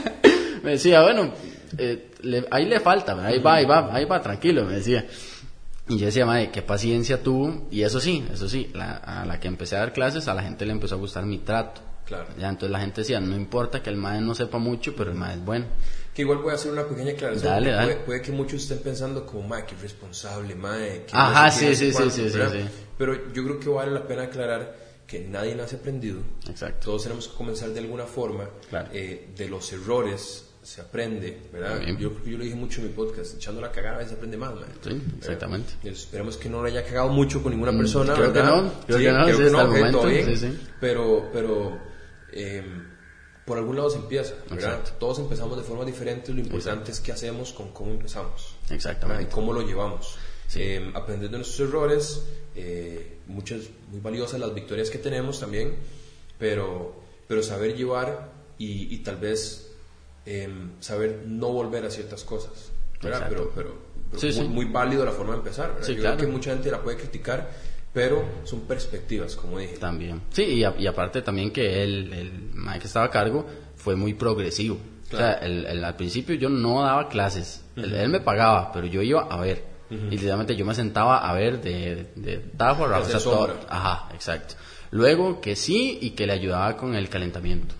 me 0.64 0.72
decía, 0.72 1.00
bueno, 1.02 1.30
eh, 1.78 2.10
le- 2.22 2.46
ahí 2.50 2.66
le 2.66 2.80
falta, 2.80 3.14
¿verdad? 3.14 3.30
ahí 3.30 3.38
va, 3.38 3.54
ahí 3.54 3.64
va, 3.66 3.94
ahí 3.94 4.04
va, 4.06 4.20
tranquilo, 4.20 4.64
me 4.64 4.74
decía. 4.74 5.06
Y 5.88 5.96
yo 5.96 6.06
decía, 6.06 6.26
madre, 6.26 6.50
qué 6.50 6.62
paciencia 6.62 7.22
tuvo. 7.22 7.68
Y 7.70 7.82
eso 7.82 8.00
sí, 8.00 8.24
eso 8.32 8.48
sí, 8.48 8.68
la- 8.74 8.96
a 8.96 9.24
la 9.24 9.38
que 9.38 9.46
empecé 9.46 9.76
a 9.76 9.78
dar 9.78 9.92
clases, 9.92 10.26
a 10.26 10.34
la 10.34 10.42
gente 10.42 10.66
le 10.66 10.72
empezó 10.72 10.96
a 10.96 10.98
gustar 10.98 11.24
mi 11.24 11.38
trato. 11.38 11.80
Claro. 12.10 12.26
Ya, 12.38 12.48
entonces 12.48 12.70
la 12.72 12.80
gente 12.80 13.02
decía, 13.02 13.20
no 13.20 13.36
importa 13.36 13.82
que 13.82 13.88
el 13.88 13.96
mae 13.96 14.20
no 14.20 14.34
sepa 14.34 14.58
mucho, 14.58 14.94
pero 14.96 15.12
el 15.12 15.16
mae 15.16 15.34
es 15.36 15.44
bueno. 15.44 15.66
Que 16.12 16.22
igual 16.22 16.38
voy 16.38 16.50
a 16.50 16.54
hacer 16.56 16.72
una 16.72 16.82
pequeña 16.84 17.12
aclaración. 17.12 17.44
Dale, 17.52 17.70
dale. 17.70 17.92
Puede, 17.94 18.04
puede 18.06 18.22
que 18.22 18.32
muchos 18.32 18.62
estén 18.62 18.78
pensando 18.80 19.24
como, 19.24 19.46
mae, 19.46 19.64
que 19.64 19.76
irresponsable, 19.76 20.56
mae. 20.56 21.04
que 21.06 21.12
Ajá, 21.12 21.46
no 21.46 21.52
qué, 21.54 21.58
sí, 21.60 21.66
no 21.66 21.74
sí, 21.76 21.92
cuánto", 21.92 22.10
sí, 22.10 22.22
sí, 22.24 22.30
sí, 22.30 22.40
sí. 22.52 22.68
Pero 22.98 23.32
yo 23.32 23.44
creo 23.44 23.60
que 23.60 23.68
vale 23.68 23.92
la 23.92 24.06
pena 24.08 24.22
aclarar 24.24 24.76
que 25.06 25.20
nadie 25.20 25.54
nace 25.54 25.76
aprendido. 25.76 26.18
Exacto. 26.48 26.86
Todos 26.86 27.04
tenemos 27.04 27.28
que 27.28 27.34
comenzar 27.36 27.70
de 27.70 27.78
alguna 27.78 28.06
forma. 28.06 28.44
Claro. 28.68 28.88
Eh, 28.92 29.28
de 29.36 29.48
los 29.48 29.72
errores 29.72 30.46
se 30.62 30.80
aprende, 30.82 31.38
¿verdad? 31.52 31.80
Yo 31.96 32.10
creo 32.12 32.22
que 32.24 32.30
yo 32.32 32.38
lo 32.38 32.44
dije 32.44 32.56
mucho 32.56 32.80
en 32.80 32.88
mi 32.88 32.92
podcast. 32.92 33.36
Echando 33.36 33.60
la 33.60 33.70
cagada 33.72 33.94
a 33.94 33.98
veces 33.98 34.10
se 34.10 34.16
aprende 34.16 34.36
más, 34.36 34.52
mae. 34.54 34.64
Sí, 34.82 35.00
exactamente. 35.16 35.72
Y 35.84 35.88
esperemos 35.88 36.36
que 36.36 36.48
no 36.50 36.60
lo 36.60 36.66
haya 36.66 36.84
cagado 36.84 37.08
mucho 37.08 37.40
con 37.42 37.52
ninguna 37.52 37.72
Mm, 37.72 37.78
persona. 37.78 38.14
creo 38.14 38.32
que 38.32 38.38
¿verdad? 38.40 38.62
no, 38.62 38.72
creo 38.86 38.98
que 38.98 39.12
no, 39.12 39.24
sí, 39.26 39.30
hasta 39.30 39.46
el 39.46 39.54
ok, 39.54 39.66
momento, 39.76 40.02
bien. 40.06 40.26
sí, 40.26 40.36
sí. 40.36 40.58
Pero, 40.80 41.30
pero 41.32 41.78
eh, 42.32 42.64
por 43.44 43.58
algún 43.58 43.76
lado 43.76 43.90
se 43.90 43.98
empieza, 43.98 44.34
¿verdad? 44.48 44.78
Exacto. 44.78 44.92
Todos 44.98 45.18
empezamos 45.18 45.56
de 45.56 45.64
forma 45.64 45.84
diferente. 45.84 46.32
Lo 46.32 46.40
importante 46.40 46.92
es 46.92 47.00
qué 47.00 47.12
hacemos 47.12 47.52
con 47.52 47.72
cómo 47.72 47.90
empezamos. 47.90 48.54
Exactamente. 48.70 49.24
Y 49.24 49.26
cómo 49.26 49.52
lo 49.52 49.62
llevamos. 49.62 50.16
Sí. 50.46 50.60
Eh, 50.62 50.92
aprender 50.94 51.30
de 51.30 51.38
nuestros 51.38 51.68
errores, 51.68 52.24
eh, 52.54 53.18
muchas, 53.26 53.62
muy 53.90 54.00
valiosas 54.00 54.40
las 54.40 54.54
victorias 54.54 54.90
que 54.90 54.98
tenemos 54.98 55.40
también, 55.40 55.76
pero, 56.38 56.94
pero 57.26 57.42
saber 57.42 57.76
llevar 57.76 58.30
y, 58.58 58.94
y 58.94 58.98
tal 58.98 59.16
vez 59.16 59.70
eh, 60.26 60.48
saber 60.80 61.24
no 61.26 61.48
volver 61.48 61.84
a 61.86 61.90
ciertas 61.90 62.24
cosas. 62.24 62.70
¿verdad? 63.02 63.22
Exacto. 63.22 63.50
Pero, 63.54 63.54
pero, 63.54 63.90
pero 64.10 64.20
Sí, 64.20 64.26
muy, 64.26 64.34
sí. 64.34 64.42
muy 64.48 64.64
válido 64.66 65.04
la 65.04 65.12
forma 65.12 65.32
de 65.32 65.38
empezar. 65.38 65.76
Yo 65.80 65.94
claro. 65.96 66.16
creo 66.16 66.16
que 66.16 66.26
mucha 66.26 66.52
gente 66.52 66.70
la 66.70 66.82
puede 66.82 66.96
criticar, 66.96 67.50
pero 67.92 68.24
son 68.44 68.60
perspectivas, 68.60 69.34
como 69.34 69.58
dije. 69.58 69.76
También. 69.76 70.22
Sí, 70.30 70.42
y, 70.44 70.86
aparte 70.86 71.22
también 71.22 71.50
que 71.50 71.82
el, 71.82 72.12
el 72.12 72.80
que 72.80 72.86
estaba 72.86 73.06
a 73.06 73.10
cargo 73.10 73.46
fue 73.76 73.96
muy 73.96 74.14
progresivo. 74.14 74.78
O 75.12 75.16
sea, 75.16 75.32
el, 75.34 75.84
al 75.84 75.96
principio 75.96 76.36
yo 76.36 76.48
no 76.48 76.82
daba 76.82 77.08
clases, 77.08 77.64
él, 77.74 78.08
me 78.08 78.20
pagaba, 78.20 78.70
pero 78.72 78.86
yo 78.86 79.02
iba 79.02 79.22
a 79.22 79.40
ver. 79.40 79.70
Y 79.90 80.10
literalmente 80.10 80.54
yo 80.54 80.64
me 80.64 80.72
sentaba 80.72 81.28
a 81.28 81.32
ver 81.34 81.60
de, 81.60 82.12
de 82.14 82.36
tajo 82.56 82.84
a 82.84 82.98
Ajá, 83.68 84.08
exacto. 84.14 84.54
Luego 84.92 85.40
que 85.40 85.56
sí 85.56 85.98
y 86.00 86.10
que 86.10 86.28
le 86.28 86.32
ayudaba 86.32 86.76
con 86.76 86.94
el 86.94 87.08
calentamiento. 87.08 87.74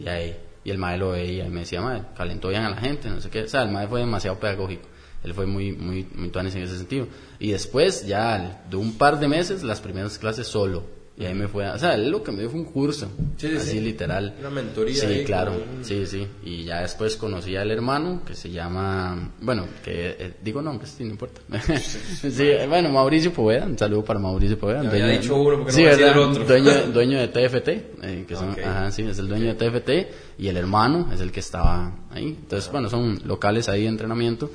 Y 0.00 0.08
ahí. 0.08 0.36
Y 0.64 0.70
el 0.70 0.78
maestro 0.78 1.08
lo 1.08 1.12
veía 1.12 1.46
y 1.46 1.50
me 1.50 1.60
decía, 1.60 1.80
mae, 1.80 2.02
calentó 2.16 2.48
bien 2.48 2.62
a 2.62 2.70
la 2.70 2.76
gente, 2.76 3.08
no 3.08 3.20
sé 3.20 3.30
qué. 3.30 3.42
O 3.44 3.48
sea, 3.48 3.62
el 3.62 3.70
maestro 3.70 3.90
fue 3.90 4.00
demasiado 4.00 4.38
pedagógico. 4.38 4.88
Él 5.24 5.34
fue 5.34 5.46
muy, 5.46 5.72
muy, 5.72 6.06
muy 6.14 6.30
en 6.34 6.46
ese 6.46 6.78
sentido. 6.78 7.06
Y 7.38 7.52
después, 7.52 8.06
ya 8.06 8.64
de 8.68 8.76
un 8.76 8.94
par 8.94 9.20
de 9.20 9.28
meses, 9.28 9.62
las 9.62 9.80
primeras 9.80 10.18
clases 10.18 10.46
solo 10.46 11.02
y 11.14 11.26
ahí 11.26 11.34
me 11.34 11.46
fue, 11.46 11.68
o 11.68 11.78
sea, 11.78 11.94
él 11.94 12.10
lo 12.10 12.22
que 12.22 12.32
me 12.32 12.40
dio 12.40 12.48
fue 12.48 12.60
un 12.60 12.64
curso, 12.66 13.06
así 13.36 13.80
literal. 13.80 14.34
Una 14.40 14.48
mentoría. 14.48 14.94
Sí, 14.94 15.24
claro, 15.24 15.52
sí, 15.82 16.06
sí. 16.06 16.26
Y 16.42 16.64
ya 16.64 16.80
después 16.80 17.16
conocí 17.16 17.54
al 17.54 17.70
hermano 17.70 18.22
que 18.26 18.34
se 18.34 18.50
llama, 18.50 19.30
bueno, 19.42 19.66
que 19.84 20.16
eh, 20.18 20.34
digo 20.42 20.62
nombres, 20.62 20.90
sí, 20.96 21.04
no 21.04 21.10
importa. 21.10 21.42
sí, 21.68 22.50
bueno, 22.66 22.88
Mauricio 22.88 23.30
Poveda, 23.30 23.66
un 23.66 23.76
saludo 23.76 24.02
para 24.04 24.18
Mauricio 24.18 24.58
Poveda. 24.58 24.84
Dueño, 24.84 25.08
dicho 25.08 25.36
uno 25.36 25.58
porque 25.58 25.72
sí, 25.72 25.84
no 25.84 26.22
otro. 26.30 26.44
Dueño, 26.44 26.72
dueño 26.94 27.18
de 27.18 27.28
TFT, 27.28 27.68
eh, 27.68 28.24
que 28.26 28.34
son, 28.34 28.56
ajá, 28.58 28.90
sí, 28.90 29.02
es 29.02 29.18
el 29.18 29.28
dueño 29.28 29.54
de 29.54 29.54
TFT 29.54 29.90
y 30.38 30.48
el 30.48 30.56
hermano 30.56 31.10
es 31.12 31.20
el 31.20 31.30
que 31.30 31.40
estaba 31.40 31.92
ahí. 32.10 32.38
Entonces, 32.40 32.72
bueno, 32.72 32.88
son 32.88 33.20
locales 33.26 33.68
ahí 33.68 33.82
de 33.82 33.88
entrenamiento 33.88 34.50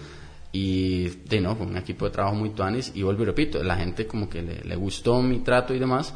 y 0.51 1.09
de 1.09 1.41
no, 1.41 1.57
con 1.57 1.67
un 1.67 1.77
equipo 1.77 2.05
de 2.05 2.11
trabajo 2.11 2.35
muy 2.35 2.51
tuanis 2.51 2.91
y 2.95 3.03
vuelvo 3.03 3.23
y 3.23 3.25
repito, 3.25 3.63
la 3.63 3.75
gente 3.75 4.07
como 4.07 4.29
que 4.29 4.41
le, 4.41 4.61
le 4.63 4.75
gustó 4.75 5.21
mi 5.21 5.39
trato 5.39 5.73
y 5.73 5.79
demás 5.79 6.13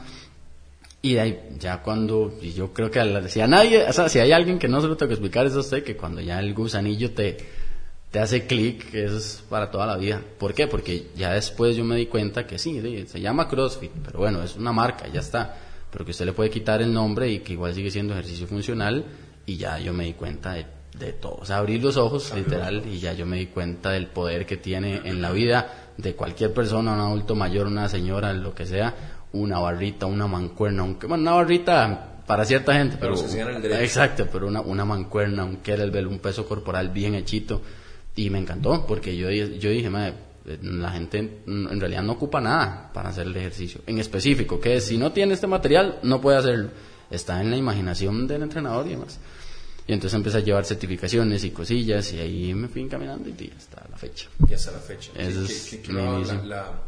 y 1.04 1.13
de 1.13 1.20
ahí, 1.20 1.39
ya 1.58 1.82
cuando, 1.82 2.38
y 2.41 2.54
yo 2.54 2.74
creo 2.74 2.91
que 2.91 3.30
si 3.30 3.41
a 3.41 3.48
nadie, 3.48 3.88
o 3.88 3.94
sea, 3.94 4.08
si 4.08 4.20
hay 4.20 4.32
alguien 4.32 4.60
que 4.60 4.67
no 4.67 4.82
se 4.82 4.88
lo 4.88 4.96
tengo 4.98 5.10
que 5.10 5.13
explicar, 5.15 5.48
es 5.48 5.56
a 5.56 5.60
usted 5.60 5.84
que 5.84 5.98
cuando 5.98 6.22
ya 6.22 6.39
el 6.39 6.54
gusanillo 6.54 7.12
te, 7.12 7.38
te 8.12 8.20
hace 8.20 8.46
clic, 8.46 8.94
eso 8.94 9.17
es 9.17 9.44
para 9.50 9.72
toda 9.72 9.88
la 9.88 9.98
vida. 9.98 10.22
¿Por 10.38 10.54
qué? 10.54 10.67
Porque 10.67 11.08
ya 11.15 11.34
después 11.34 11.76
yo 11.76 11.84
me 11.84 11.96
di 11.96 12.06
cuenta 12.06 12.46
que 12.46 12.60
sí, 12.60 12.80
se 13.08 13.20
llama 13.20 13.48
CrossFit, 13.48 13.91
pero 14.06 14.20
bueno, 14.20 14.44
es 14.44 14.56
una 14.56 14.72
marca, 14.72 15.08
ya 15.08 15.22
está. 15.22 15.58
Pero 15.91 16.06
que 16.06 16.12
usted 16.12 16.26
le 16.26 16.34
puede 16.34 16.52
quitar 16.52 16.84
el 16.84 16.94
nombre 16.94 17.32
y 17.32 17.39
que 17.39 17.54
igual 17.54 17.74
sigue 17.74 17.89
siendo 17.89 18.13
ejercicio 18.13 18.46
funcional, 18.46 19.04
y 19.48 19.58
ya 19.58 19.80
yo 19.80 19.94
me 19.94 20.06
di 20.06 20.13
cuenta 20.13 20.54
de, 20.54 20.67
de 21.06 21.14
todo. 21.14 21.38
O 21.42 21.46
sea, 21.46 21.58
abrir 21.58 21.84
los 21.84 21.98
ojos, 21.98 22.34
literal, 22.36 22.84
y 22.88 23.00
ya 23.00 23.14
yo 23.14 23.26
me 23.26 23.38
di 23.38 23.48
cuenta 23.48 23.92
del 23.92 24.08
poder 24.08 24.46
que 24.46 24.58
tiene 24.58 25.02
en 25.06 25.22
la 25.22 25.32
vida 25.32 25.92
de 25.98 26.16
cualquier 26.16 26.54
persona, 26.54 26.94
un 26.94 27.00
adulto 27.00 27.36
mayor, 27.36 27.68
una 27.68 27.90
señora, 27.90 28.34
lo 28.34 28.54
que 28.54 28.66
sea, 28.66 28.94
una 29.34 29.60
barrita, 29.60 30.06
una 30.06 30.28
mancuerna, 30.28 30.84
un, 30.84 30.98
bueno, 31.00 31.22
una 31.22 31.32
barrita 31.34 32.08
para 32.26 32.46
cierta 32.46 32.74
gente, 32.74 32.98
pero, 33.00 33.16
exacto, 33.16 34.28
pero 34.32 34.48
una, 34.48 34.62
una 34.62 34.86
mancuerna, 34.86 35.44
un 35.44 35.58
kettlebell, 35.58 36.08
un 36.08 36.20
peso 36.20 36.48
corporal 36.48 36.90
bien 36.90 37.16
hechito 37.16 37.62
y 38.16 38.30
me 38.30 38.40
encantó 38.40 38.86
porque 38.86 39.16
yo, 39.16 39.30
yo 39.30 39.70
dije, 39.70 39.90
madre, 39.90 40.14
la 40.62 40.92
gente 40.92 41.42
en 41.46 41.80
realidad 41.80 42.04
no 42.04 42.14
ocupa 42.14 42.42
nada 42.42 42.90
para 42.94 43.10
hacer 43.10 43.28
el 43.28 43.36
ejercicio 43.36 43.82
en 43.86 44.00
específico, 44.00 44.60
que 44.60 44.80
si 44.82 44.98
no 44.98 45.12
tiene 45.12 45.34
este 45.34 45.48
material 45.48 46.00
no 46.04 46.22
puede 46.22 46.38
hacerlo, 46.38 46.70
está 47.10 47.42
en 47.42 47.52
la 47.52 47.58
imaginación 47.58 48.28
del 48.28 48.44
entrenador 48.44 48.88
y 48.88 48.92
demás. 48.92 49.20
Y 49.91 49.93
entonces 49.93 50.15
empecé 50.15 50.38
a 50.38 50.39
llevar 50.39 50.63
certificaciones 50.63 51.43
y 51.43 51.51
cosillas 51.51 52.13
y 52.13 52.19
ahí 52.19 52.54
me 52.54 52.69
fui 52.69 52.82
encaminando 52.82 53.27
y 53.27 53.51
hasta 53.58 53.86
la 53.89 53.97
fecha. 53.97 54.30
Y 54.47 54.54
hasta 54.54 54.71
la 54.71 54.80
fecha. 54.80 55.12
es 55.17 55.89
la, 55.89 56.82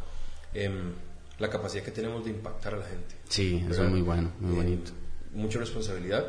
em, 0.53 0.93
la 1.37 1.49
capacidad 1.49 1.83
que 1.83 1.91
tenemos 1.91 2.23
de 2.23 2.31
impactar 2.31 2.75
a 2.75 2.77
la 2.77 2.85
gente. 2.85 3.15
Sí, 3.27 3.61
eso 3.69 3.83
es 3.83 3.89
muy 3.89 3.99
bueno, 3.99 4.31
muy 4.39 4.53
eh, 4.53 4.55
bonito. 4.55 4.91
Mucha 5.33 5.59
responsabilidad. 5.59 6.25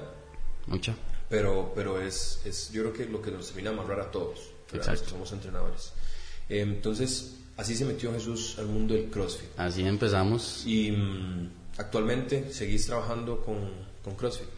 Mucha. 0.67 0.97
Pero, 1.29 1.71
pero 1.77 2.01
es, 2.01 2.41
es, 2.45 2.73
yo 2.73 2.83
creo 2.83 2.93
que 2.93 3.07
lo 3.07 3.23
que 3.23 3.31
nos 3.31 3.47
termina 3.47 3.71
a 3.71 3.75
amarrar 3.75 4.01
a 4.01 4.11
todos. 4.11 4.41
Exacto. 4.73 5.11
Somos 5.11 5.31
entrenadores. 5.31 5.93
Eh, 6.49 6.59
entonces, 6.59 7.37
así 7.57 7.77
se 7.77 7.85
metió 7.85 8.13
Jesús 8.13 8.59
al 8.59 8.67
mundo 8.67 8.95
del 8.95 9.11
CrossFit. 9.11 9.51
Así 9.57 9.87
empezamos. 9.87 10.65
Y 10.67 10.91
mm, 10.91 11.51
actualmente 11.79 12.53
seguís 12.53 12.87
trabajando 12.87 13.45
con, 13.45 13.61
con, 14.03 14.17
CrossFit. 14.17 14.49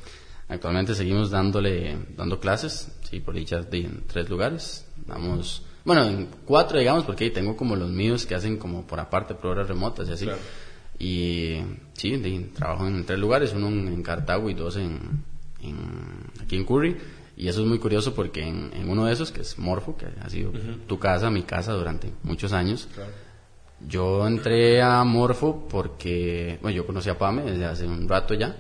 Actualmente 0.49 0.95
seguimos 0.95 1.31
dándole, 1.31 1.99
dando 2.17 2.39
clases, 2.39 2.93
sí, 3.09 3.21
por 3.21 3.35
dichas 3.35 3.69
de 3.71 3.79
en 3.79 4.07
tres 4.07 4.29
lugares. 4.29 4.87
Damos 5.07 5.63
bueno, 5.87 6.05
en 6.05 6.29
cuatro, 6.45 6.81
digamos, 6.81 7.05
porque 7.05 7.25
ahí 7.25 7.31
tengo 7.31 7.57
como 7.57 7.77
los 7.77 7.91
míos 7.91 8.27
que 8.27 8.35
hacen 8.35 8.57
como 8.57 8.85
por 8.89 8.99
aparte 8.99 9.35
pruebas 9.35 9.69
remotas 9.69 10.09
y 10.09 10.13
así. 10.13 10.29
Y 10.99 11.61
sí, 11.93 12.51
trabajo 12.55 12.89
en 12.89 13.07
tres 13.07 13.21
lugares, 13.21 13.53
uno 13.55 13.69
en 13.69 14.03
Cartago 14.03 14.51
y 14.51 14.55
dos 14.55 14.77
en, 14.77 14.99
aquí 16.43 16.57
en 16.57 16.65
Curry. 16.65 16.97
Y 17.37 17.47
eso 17.47 17.61
es 17.61 17.69
muy 17.69 17.79
curioso 17.79 18.15
porque 18.15 18.43
en, 18.43 18.89
uno 18.89 19.05
de 19.05 19.13
esos, 19.13 19.31
que 19.31 19.43
es 19.43 19.61
Morfo, 19.61 19.97
que 19.97 20.07
ha 20.21 20.29
sido 20.29 20.51
tu 20.89 20.99
casa, 20.99 21.31
mi 21.31 21.45
casa 21.45 21.73
durante 21.73 22.11
muchos 22.25 22.53
años, 22.53 22.89
yo 23.87 24.27
entré 24.27 24.83
a 24.83 25.05
Morfo 25.05 25.69
porque, 25.69 26.59
bueno, 26.63 26.77
yo 26.77 26.85
conocí 26.85 27.11
a 27.11 27.17
Pame 27.17 27.43
desde 27.43 27.65
hace 27.65 27.87
un 27.87 28.09
rato 28.09 28.35
ya 28.35 28.57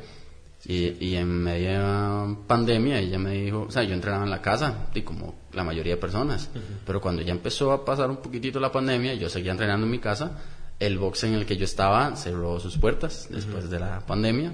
y, 0.65 1.05
y 1.05 1.17
en 1.17 1.29
media 1.29 2.27
pandemia 2.47 2.99
ella 2.99 3.19
me 3.19 3.33
dijo, 3.33 3.63
o 3.63 3.71
sea, 3.71 3.85
yo 3.85 3.95
entrenaba 3.95 4.25
en 4.25 4.31
la 4.31 4.43
casa, 4.43 4.89
y 4.95 5.03
como 5.03 5.35
la 5.53 5.63
mayoría 5.63 5.95
de 5.95 6.01
personas, 6.01 6.51
pero 6.85 7.01
cuando 7.01 7.23
ya 7.23 7.33
empezó 7.33 7.73
a 7.73 7.85
pasar 7.85 8.11
un 8.11 8.17
poquitito 8.17 8.59
la 8.59 8.73
pandemia, 8.73 9.15
yo 9.15 9.29
seguía 9.29 9.53
entrenando 9.53 9.87
en 9.87 9.93
mi 9.93 9.99
casa, 9.99 10.39
el 10.79 10.99
box 10.99 11.25
en 11.25 11.35
el 11.35 11.47
que 11.47 11.57
yo 11.57 11.65
estaba 11.65 12.15
cerró 12.17 12.61
sus 12.61 12.77
puertas 12.79 13.29
después 13.31 13.71
de 13.71 13.81
la 13.81 14.01
pandemia, 14.01 14.53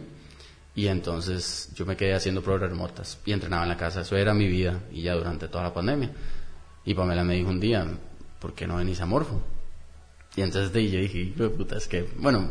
y 0.75 0.87
entonces 0.87 1.71
yo 1.75 1.85
me 1.85 1.97
quedé 1.97 2.15
haciendo 2.15 2.43
pruebas 2.43 2.71
remotas 2.71 3.19
y 3.27 3.33
entrenaba 3.33 3.65
en 3.65 3.69
la 3.69 3.77
casa, 3.77 4.01
eso 4.03 4.17
era 4.17 4.33
mi 4.33 4.49
vida, 4.49 4.81
y 4.93 5.03
ya 5.03 5.15
durante 5.15 5.49
toda 5.49 5.65
la 5.65 5.75
pandemia. 5.75 6.11
Y 6.85 6.95
Pamela 6.95 7.25
me 7.25 7.35
dijo 7.35 7.51
un 7.51 7.61
día, 7.61 7.87
¿por 8.39 8.55
qué 8.55 8.67
no 8.67 8.77
venís 8.77 9.01
a 9.01 9.07
Morfo? 9.07 9.41
Y 10.35 10.41
entonces 10.41 10.73
de 10.73 10.91
yo 10.91 10.99
dije, 10.99 11.33
puta, 11.51 11.77
es 11.77 11.87
que, 11.87 12.09
bueno, 12.19 12.51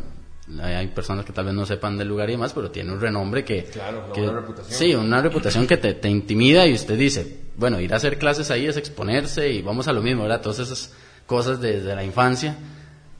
hay 0.62 0.88
personas 0.88 1.24
que 1.24 1.32
tal 1.32 1.44
vez 1.44 1.54
no 1.54 1.64
sepan 1.64 1.96
del 1.96 2.08
lugar 2.08 2.28
y 2.28 2.32
demás, 2.32 2.52
pero 2.52 2.70
tiene 2.70 2.92
un 2.92 3.00
renombre 3.00 3.44
que... 3.44 3.64
Claro, 3.64 4.12
una 4.16 4.32
reputación. 4.32 4.78
Sí, 4.78 4.94
una 4.94 5.22
reputación 5.22 5.66
que 5.66 5.76
te, 5.76 5.94
te, 5.94 6.08
intimida 6.08 6.66
y 6.66 6.74
usted 6.74 6.98
dice, 6.98 7.42
bueno, 7.56 7.80
ir 7.80 7.92
a 7.92 7.96
hacer 7.96 8.18
clases 8.18 8.50
ahí 8.50 8.66
es 8.66 8.76
exponerse 8.76 9.50
y 9.50 9.62
vamos 9.62 9.88
a 9.88 9.92
lo 9.92 10.02
mismo, 10.02 10.22
¿verdad? 10.22 10.40
Todas 10.40 10.58
esas 10.58 10.92
cosas 11.26 11.60
desde 11.60 11.94
la 11.94 12.04
infancia. 12.04 12.56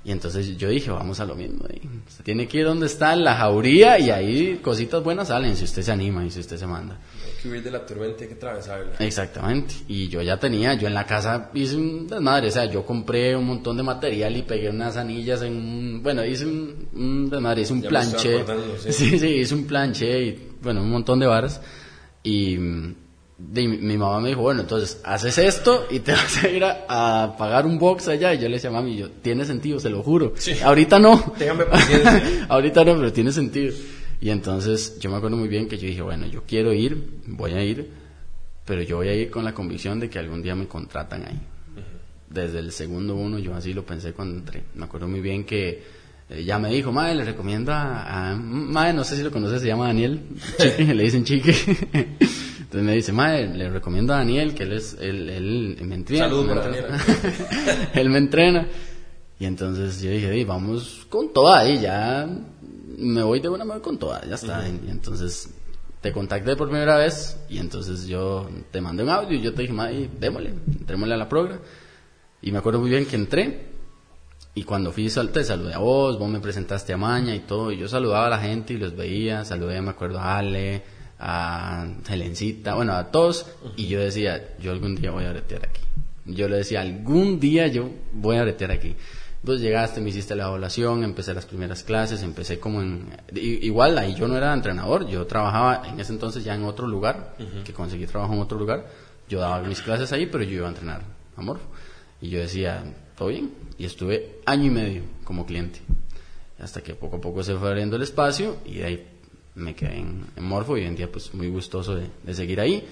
Y 0.04 0.10
entonces 0.10 0.56
yo 0.56 0.68
dije, 0.68 0.90
vamos 0.90 1.20
a 1.20 1.24
lo 1.24 1.36
mismo. 1.36 1.64
Usted 2.08 2.24
tiene 2.24 2.48
que 2.48 2.58
ir 2.58 2.64
donde 2.64 2.86
está, 2.86 3.12
en 3.12 3.22
la 3.22 3.36
jauría, 3.36 4.00
y 4.00 4.10
ahí 4.10 4.60
cositas 4.62 5.02
buenas 5.02 5.28
salen 5.28 5.56
si 5.56 5.64
usted 5.64 5.82
se 5.82 5.92
anima 5.92 6.24
y 6.24 6.30
si 6.30 6.40
usted 6.40 6.56
se 6.56 6.66
manda. 6.66 6.98
Que 7.42 7.48
huir 7.48 7.62
de 7.62 7.72
la 7.72 7.84
tormenta, 7.84 8.22
hay 8.22 8.28
que 8.28 8.34
atravesarla. 8.34 8.92
Exactamente. 9.00 9.74
Y 9.88 10.08
yo 10.08 10.22
ya 10.22 10.38
tenía, 10.38 10.74
yo 10.74 10.86
en 10.86 10.94
la 10.94 11.04
casa 11.04 11.50
hice 11.54 11.74
un 11.74 12.06
desmadre. 12.06 12.48
O 12.48 12.50
sea, 12.52 12.66
yo 12.66 12.86
compré 12.86 13.34
un 13.34 13.46
montón 13.46 13.76
de 13.76 13.82
material 13.82 14.36
y 14.36 14.42
pegué 14.42 14.70
unas 14.70 14.96
anillas 14.96 15.42
en 15.42 15.56
un. 15.56 16.02
Bueno, 16.02 16.24
hice 16.24 16.46
un, 16.46 17.28
desmadre, 17.28 17.62
hice 17.62 17.72
un 17.72 17.82
planche. 17.82 18.44
¿sí? 18.90 19.18
sí, 19.18 19.26
hice 19.26 19.54
un 19.54 19.64
planche 19.64 20.22
y, 20.22 20.50
bueno, 20.62 20.82
un 20.82 20.90
montón 20.90 21.18
de 21.18 21.26
varas. 21.26 21.60
Y 22.22 22.56
mi, 23.38 23.96
mamá 23.96 24.20
me 24.20 24.28
dijo, 24.28 24.42
bueno, 24.42 24.60
entonces 24.60 25.00
haces 25.04 25.38
esto 25.38 25.86
y 25.90 26.00
te 26.00 26.12
vas 26.12 26.44
a 26.44 26.48
ir 26.48 26.64
a, 26.64 27.34
pagar 27.36 27.66
un 27.66 27.78
box 27.78 28.08
allá. 28.08 28.34
Y 28.34 28.38
yo 28.38 28.48
le 28.48 28.54
decía, 28.54 28.70
mami, 28.70 28.96
yo, 28.96 29.10
tiene 29.10 29.44
sentido, 29.44 29.80
se 29.80 29.90
lo 29.90 30.02
juro. 30.02 30.34
Ahorita 30.62 30.98
no. 30.98 31.34
Déjame 31.38 31.64
paciencia. 31.64 32.46
Ahorita 32.48 32.84
no, 32.84 32.96
pero 32.96 33.12
tiene 33.12 33.32
sentido. 33.32 33.74
Y 34.22 34.30
entonces 34.30 35.00
yo 35.00 35.10
me 35.10 35.16
acuerdo 35.16 35.36
muy 35.36 35.48
bien 35.48 35.66
que 35.66 35.76
yo 35.76 35.88
dije, 35.88 36.00
bueno, 36.00 36.28
yo 36.28 36.44
quiero 36.46 36.72
ir, 36.72 36.96
voy 37.26 37.54
a 37.54 37.64
ir, 37.64 37.90
pero 38.64 38.80
yo 38.80 38.98
voy 38.98 39.08
a 39.08 39.14
ir 39.14 39.32
con 39.32 39.44
la 39.44 39.52
convicción 39.52 39.98
de 39.98 40.08
que 40.08 40.20
algún 40.20 40.40
día 40.40 40.54
me 40.54 40.68
contratan 40.68 41.24
ahí. 41.24 41.40
Desde 42.30 42.60
el 42.60 42.70
segundo 42.70 43.16
uno 43.16 43.40
yo 43.40 43.52
así 43.52 43.74
lo 43.74 43.84
pensé 43.84 44.12
cuando 44.12 44.38
entré. 44.38 44.62
Me 44.76 44.84
acuerdo 44.84 45.08
muy 45.08 45.20
bien 45.20 45.42
que 45.42 45.82
eh, 46.30 46.44
ya 46.44 46.60
me 46.60 46.70
dijo, 46.70 46.92
madre, 46.92 47.16
le 47.16 47.24
recomienda 47.24 48.30
a... 48.30 48.36
Madre, 48.36 48.92
no 48.92 49.02
sé 49.02 49.16
si 49.16 49.24
lo 49.24 49.32
conoces, 49.32 49.60
se 49.60 49.66
llama 49.66 49.88
Daniel. 49.88 50.20
le 50.78 51.02
dicen 51.02 51.24
chique. 51.24 51.52
Entonces 51.52 52.82
me 52.82 52.94
dice, 52.94 53.10
madre, 53.10 53.48
le 53.48 53.70
recomiendo 53.70 54.14
a 54.14 54.18
Daniel, 54.18 54.54
que 54.54 54.62
él 54.62 54.74
es, 54.74 54.96
él, 55.00 55.30
él 55.30 55.78
me 55.82 55.96
entrena. 55.96 56.26
Saludos 56.26 56.46
para 56.46 56.60
Daniel. 56.60 56.84
él 57.94 58.08
me 58.08 58.18
entrena. 58.18 58.68
Y 59.40 59.46
entonces 59.46 60.00
yo 60.00 60.12
dije, 60.12 60.44
vamos 60.44 61.08
con 61.10 61.32
toda, 61.32 61.68
y 61.68 61.80
ya 61.80 62.28
me 62.98 63.22
voy 63.22 63.40
de 63.40 63.48
buena 63.48 63.64
mano 63.64 63.82
con 63.82 63.98
toda, 63.98 64.24
ya 64.26 64.34
está. 64.34 64.68
Y 64.68 64.90
entonces 64.90 65.50
te 66.00 66.12
contacté 66.12 66.56
por 66.56 66.68
primera 66.68 66.96
vez, 66.96 67.38
y 67.48 67.58
entonces 67.58 68.06
yo 68.06 68.48
te 68.70 68.80
mandé 68.80 69.04
un 69.04 69.08
audio, 69.08 69.38
y 69.38 69.42
yo 69.42 69.54
te 69.54 69.62
dije, 69.62 69.72
madre, 69.72 70.10
démosle, 70.18 70.50
entrémosle 70.50 71.14
a 71.14 71.16
la 71.16 71.28
progra. 71.28 71.60
Y 72.40 72.50
me 72.50 72.58
acuerdo 72.58 72.80
muy 72.80 72.90
bien 72.90 73.06
que 73.06 73.16
entré, 73.16 73.72
y 74.54 74.64
cuando 74.64 74.92
fui, 74.92 75.08
te 75.08 75.44
saludé 75.44 75.74
a 75.74 75.78
vos, 75.78 76.18
vos 76.18 76.28
me 76.28 76.40
presentaste 76.40 76.92
a 76.92 76.96
Maña 76.96 77.34
y 77.34 77.40
todo, 77.40 77.72
y 77.72 77.78
yo 77.78 77.88
saludaba 77.88 78.26
a 78.26 78.30
la 78.30 78.38
gente 78.38 78.74
y 78.74 78.78
los 78.78 78.94
veía, 78.94 79.44
saludé, 79.44 79.80
me 79.80 79.90
acuerdo 79.90 80.18
a 80.18 80.38
Ale, 80.38 80.82
a 81.18 81.86
Helencita, 82.08 82.74
bueno, 82.74 82.92
a 82.94 83.10
todos, 83.10 83.46
y 83.76 83.86
yo 83.86 84.00
decía, 84.00 84.56
yo 84.60 84.72
algún 84.72 84.96
día 84.96 85.12
voy 85.12 85.24
a 85.24 85.30
bretear 85.30 85.66
aquí. 85.66 85.80
Yo 86.24 86.48
le 86.48 86.56
decía, 86.56 86.82
algún 86.82 87.40
día 87.40 87.68
yo 87.68 87.90
voy 88.12 88.36
a 88.36 88.42
bretear 88.42 88.72
aquí. 88.72 88.94
Vos 89.44 89.60
llegaste, 89.60 90.00
me 90.00 90.10
hiciste 90.10 90.36
la 90.36 90.44
evaluación, 90.44 91.02
empecé 91.02 91.34
las 91.34 91.46
primeras 91.46 91.82
clases, 91.82 92.22
empecé 92.22 92.60
como 92.60 92.80
en... 92.80 93.08
Igual 93.34 93.98
ahí 93.98 94.14
yo 94.14 94.28
no 94.28 94.36
era 94.36 94.54
entrenador, 94.54 95.08
yo 95.08 95.26
trabajaba 95.26 95.88
en 95.88 95.98
ese 95.98 96.12
entonces 96.12 96.44
ya 96.44 96.54
en 96.54 96.62
otro 96.62 96.86
lugar, 96.86 97.34
que 97.64 97.72
conseguí 97.72 98.06
trabajo 98.06 98.34
en 98.34 98.40
otro 98.40 98.56
lugar. 98.56 98.86
Yo 99.28 99.40
daba 99.40 99.60
mis 99.62 99.82
clases 99.82 100.12
ahí, 100.12 100.26
pero 100.26 100.44
yo 100.44 100.58
iba 100.58 100.66
a 100.66 100.70
entrenar 100.70 101.02
amor 101.36 101.58
Y 102.20 102.28
yo 102.28 102.38
decía, 102.38 102.84
todo 103.16 103.28
bien. 103.28 103.52
Y 103.78 103.84
estuve 103.84 104.40
año 104.46 104.66
y 104.66 104.70
medio 104.70 105.02
como 105.24 105.44
cliente. 105.44 105.80
Hasta 106.60 106.80
que 106.80 106.94
poco 106.94 107.16
a 107.16 107.20
poco 107.20 107.42
se 107.42 107.56
fue 107.56 107.68
abriendo 107.68 107.96
el 107.96 108.02
espacio 108.02 108.58
y 108.64 108.74
de 108.74 108.84
ahí 108.84 109.08
me 109.56 109.74
quedé 109.74 109.98
en, 109.98 110.24
Morfo 110.36 110.76
y 110.76 110.82
hoy 110.82 110.86
en 110.86 110.94
día 110.94 111.10
pues 111.10 111.34
muy 111.34 111.48
gustoso 111.48 111.96
de 111.96 112.34
seguir 112.34 112.60
ahí 112.60 112.86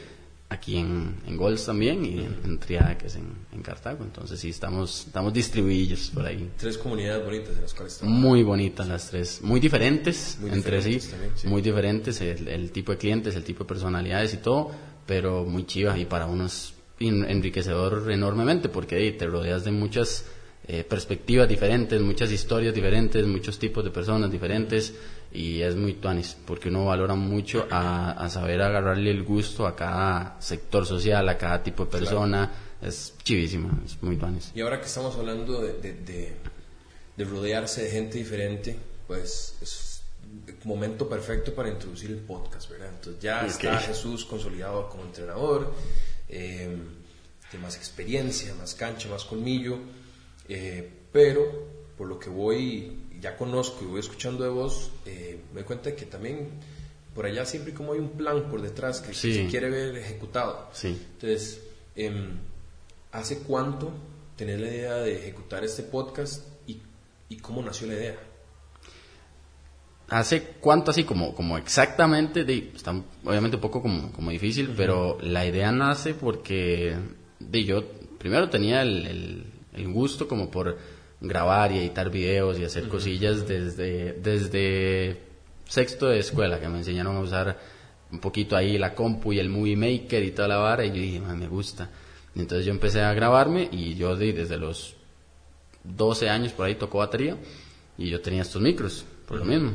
aquí 0.51 0.77
en, 0.77 1.15
en 1.27 1.37
Golds 1.37 1.65
también 1.65 2.05
y 2.05 2.19
en, 2.19 2.59
Triada, 2.59 2.99
que 2.99 3.07
es 3.07 3.17
en, 3.17 3.63
Cartago. 3.63 4.05
Entonces 4.05 4.41
sí, 4.41 4.49
estamos, 4.49 5.07
estamos 5.07 5.33
distribuidos 5.33 6.11
por 6.15 6.27
ahí. 6.27 6.51
Tres 6.57 6.79
comunidades 6.79 7.25
bonitas 7.25 7.55
en 7.55 7.63
las 7.63 7.75
cuales 7.75 7.93
estamos. 7.95 8.19
Muy 8.19 8.43
bonitas 8.43 8.89
las 8.89 9.11
tres, 9.11 9.41
muy 9.43 9.61
diferentes 9.61 10.39
entre 10.43 10.83
sí, 10.83 10.99
muy 11.45 11.63
diferentes 11.63 12.21
el, 12.21 12.71
tipo 12.73 12.93
de 12.93 12.99
clientes, 12.99 13.37
el 13.37 13.45
tipo 13.45 13.65
de 13.65 13.69
personalidades 13.69 14.35
y 14.35 14.39
todo, 14.39 14.71
pero 15.07 15.45
muy 15.45 15.67
chivas 15.67 15.99
y 15.99 16.05
para 16.05 16.27
unos 16.27 16.75
enriquecedor 16.99 18.11
enormemente 18.11 18.69
porque 18.69 19.13
te 19.13 19.27
rodeas 19.27 19.65
de 19.65 19.71
muchas 19.71 20.27
eh, 20.67 20.85
perspectivas 20.85 21.49
diferentes, 21.49 22.01
muchas 22.01 22.31
historias 22.33 22.75
diferentes, 22.75 23.27
muchos 23.27 23.59
tipos 23.59 23.85
de 23.85 23.91
personas 23.91 24.31
diferentes 24.31 24.95
y 25.33 25.63
es 25.63 25.77
muy 25.77 25.95
tuanis, 25.95 26.37
porque 26.45 26.69
uno 26.69 26.87
valora 26.87 27.15
mucho 27.15 27.67
a, 27.71 28.29
saber 28.29 28.61
agarrarle 28.63 29.11
el 29.11 29.23
gusto 29.23 29.67
a 29.67 29.77
cada 29.77 30.41
sector 30.41 30.85
social, 30.85 31.29
a 31.29 31.39
cada 31.39 31.63
tipo 31.63 31.85
de 31.85 31.91
persona, 31.91 32.51
es 32.83 33.15
chivísimo, 33.23 33.71
es 33.85 34.03
muy 34.03 34.17
tuanis. 34.17 34.51
Y 34.55 34.61
ahora 34.61 34.81
que 34.81 34.87
estamos 34.87 35.17
hablando 35.17 35.61
de, 35.61 35.73
de, 37.17 37.25
rodearse 37.25 37.85
de 37.85 37.91
gente 37.91 38.19
diferente, 38.19 38.77
pues 39.07 39.57
es 39.61 40.03
momento 40.65 41.09
perfecto 41.09 41.55
para 41.55 41.69
introducir 41.69 42.11
el 42.11 42.19
podcast, 42.19 42.71
¿verdad? 42.71 42.89
Entonces 42.89 43.23
ya 43.23 43.47
está 43.47 43.79
Jesús 43.79 44.25
consolidado 44.25 44.89
como 44.89 45.05
entrenador, 45.05 45.73
eh, 46.29 46.77
de 47.53 47.59
más 47.59 47.77
experiencia, 47.77 48.55
más 48.55 48.75
cancha, 48.75 49.09
más 49.09 49.25
colmillo, 49.25 49.79
eh, 50.49 50.89
pero 51.13 51.69
por 51.97 52.09
lo 52.09 52.19
que 52.19 52.31
voy 52.31 53.00
ya 53.21 53.37
conozco 53.37 53.85
y 53.85 53.87
voy 53.87 54.01
escuchando 54.01 54.45
de 54.45 54.51
vos, 54.51 54.91
eh, 55.07 55.41
me 55.51 55.61
doy 55.61 55.65
cuenta 55.65 55.95
que 55.95 56.07
también 56.07 56.49
por 57.15 57.27
allá 57.27 57.45
siempre 57.45 57.75
como 57.75 57.93
hay 57.93 57.99
un 57.99 58.11
plan 58.11 58.51
por 58.51 58.63
detrás 58.63 59.01
que, 59.01 59.13
se 59.15 59.47
quiere 59.47 59.69
ver 59.69 59.97
ejecutado. 59.97 60.69
Sí. 60.73 60.89
Entonces, 61.13 61.61
em, 61.97 62.39
¿hace 63.13 63.39
cuánto 63.41 63.93
tenés 64.37 64.61
la 64.61 64.69
idea 64.69 64.95
de 64.95 65.19
ejecutar 65.19 65.65
este 65.65 65.83
podcast 65.83 66.47
y, 66.67 66.81
y 67.29 67.37
cómo 67.37 67.63
nació 67.63 67.89
la 67.89 67.95
idea? 67.95 68.17
¿Hace 70.09 70.43
cuánto 70.61 70.91
así 70.91 71.05
como, 71.05 71.35
como 71.35 71.59
exactamente? 71.59 72.45
De, 72.45 72.73
está 72.75 72.93
obviamente 73.25 73.57
un 73.57 73.61
poco 73.61 73.83
como, 73.83 74.13
como 74.13 74.31
difícil, 74.31 74.73
pero 74.77 75.19
la 75.21 75.47
idea 75.47 75.71
nace 75.71 76.15
porque 76.15 76.97
de, 77.39 77.65
yo 77.65 77.85
primero 78.19 78.51
tenía 78.51 78.83
el, 78.83 79.47
el 79.73 79.93
gusto 79.93 80.27
como 80.27 80.51
por 80.51 80.79
grabar 81.21 81.73
y 81.73 81.79
editar 81.79 82.11
videos 82.11 82.59
y 82.59 82.65
hacer 82.65 82.89
cosillas 82.89 83.47
desde, 83.47 84.15
desde 84.15 85.21
sexto 85.67 86.07
de 86.07 86.19
escuela, 86.19 86.59
que 86.61 86.69
me 86.69 86.79
enseñaron 86.79 87.17
a 87.17 87.21
usar 87.21 87.59
un 88.11 88.19
poquito 88.19 88.57
ahí 88.57 88.79
la 88.79 88.95
compu 88.95 89.33
y 89.33 89.39
el 89.39 89.49
movie 89.49 89.77
maker 89.77 90.23
y 90.25 90.33
toda 90.33 90.49
la 90.49 90.57
vara, 90.57 90.85
y 90.85 90.89
yo 90.89 90.95
dije, 90.95 91.21
me 91.21 91.47
gusta. 91.47 91.89
entonces 92.35 92.67
yo 92.67 92.73
empecé 92.73 93.03
a 93.03 93.13
grabarme 93.13 93.69
y 93.71 93.95
yo 93.95 94.17
desde 94.17 94.57
los 94.57 94.97
12 95.85 96.29
años 96.29 96.53
por 96.53 96.67
ahí 96.67 96.75
tocó 96.75 96.99
batería 96.99 97.37
y 97.97 98.11
yo 98.11 98.21
tenía 98.21 98.43
estos 98.43 98.61
micros, 98.61 99.05
por 99.27 99.39
lo 99.39 99.45
mismo. 99.45 99.73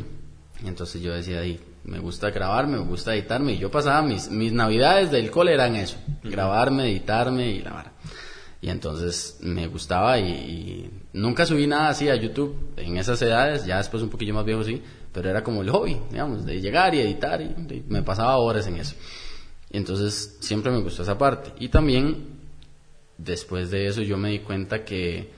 Y 0.63 0.67
entonces 0.67 1.01
yo 1.01 1.13
decía, 1.13 1.39
ahí, 1.39 1.60
me 1.84 1.99
gusta 1.99 2.31
grabarme, 2.31 2.77
me 2.77 2.86
gusta 2.86 3.13
editarme, 3.13 3.53
y 3.53 3.58
yo 3.60 3.69
pasaba 3.69 4.01
mis, 4.01 4.29
mis 4.29 4.51
navidades 4.51 5.12
del 5.12 5.29
cole 5.29 5.53
eran 5.53 5.75
eso, 5.75 5.97
grabarme, 6.23 6.89
editarme 6.89 7.51
y 7.51 7.62
la 7.62 7.71
vara. 7.71 7.91
Y 8.62 8.70
entonces 8.70 9.38
me 9.41 9.68
gustaba 9.68 10.18
y, 10.20 10.89
nunca 11.13 11.46
subí 11.46 11.68
nada 11.68 11.89
así 11.89 12.10
a 12.10 12.15
YouTube 12.15 12.56
en 12.78 12.98
esas 12.98 13.22
edades, 13.22 13.65
ya 13.65 13.78
después 13.78 14.02
un 14.02 14.10
poquillo 14.10 14.34
más 14.34 14.46
viejo 14.46 14.63
sí, 14.63 14.82
pero 15.12 15.30
era 15.30 15.44
como 15.44 15.62
el 15.62 15.70
hobby, 15.70 15.98
digamos, 16.10 16.46
de 16.46 16.60
llegar 16.60 16.94
y 16.96 17.00
editar 17.00 17.41
y, 17.41 17.84
me 17.88 18.02
pasaba 18.02 18.38
horas 18.38 18.68
en 18.68 18.78
eso. 18.78 18.96
Y 19.72 19.78
entonces 19.78 20.38
siempre 20.39 20.72
me 20.72 20.82
gustó 20.82 21.04
esa 21.04 21.18
parte. 21.18 21.52
Y 21.60 21.70
también 21.70 22.36
después 23.18 23.72
de 23.72 23.88
eso 23.88 24.02
yo 24.02 24.18
me 24.18 24.30
di 24.30 24.39
cuenta 24.39 24.84
que 24.84 25.32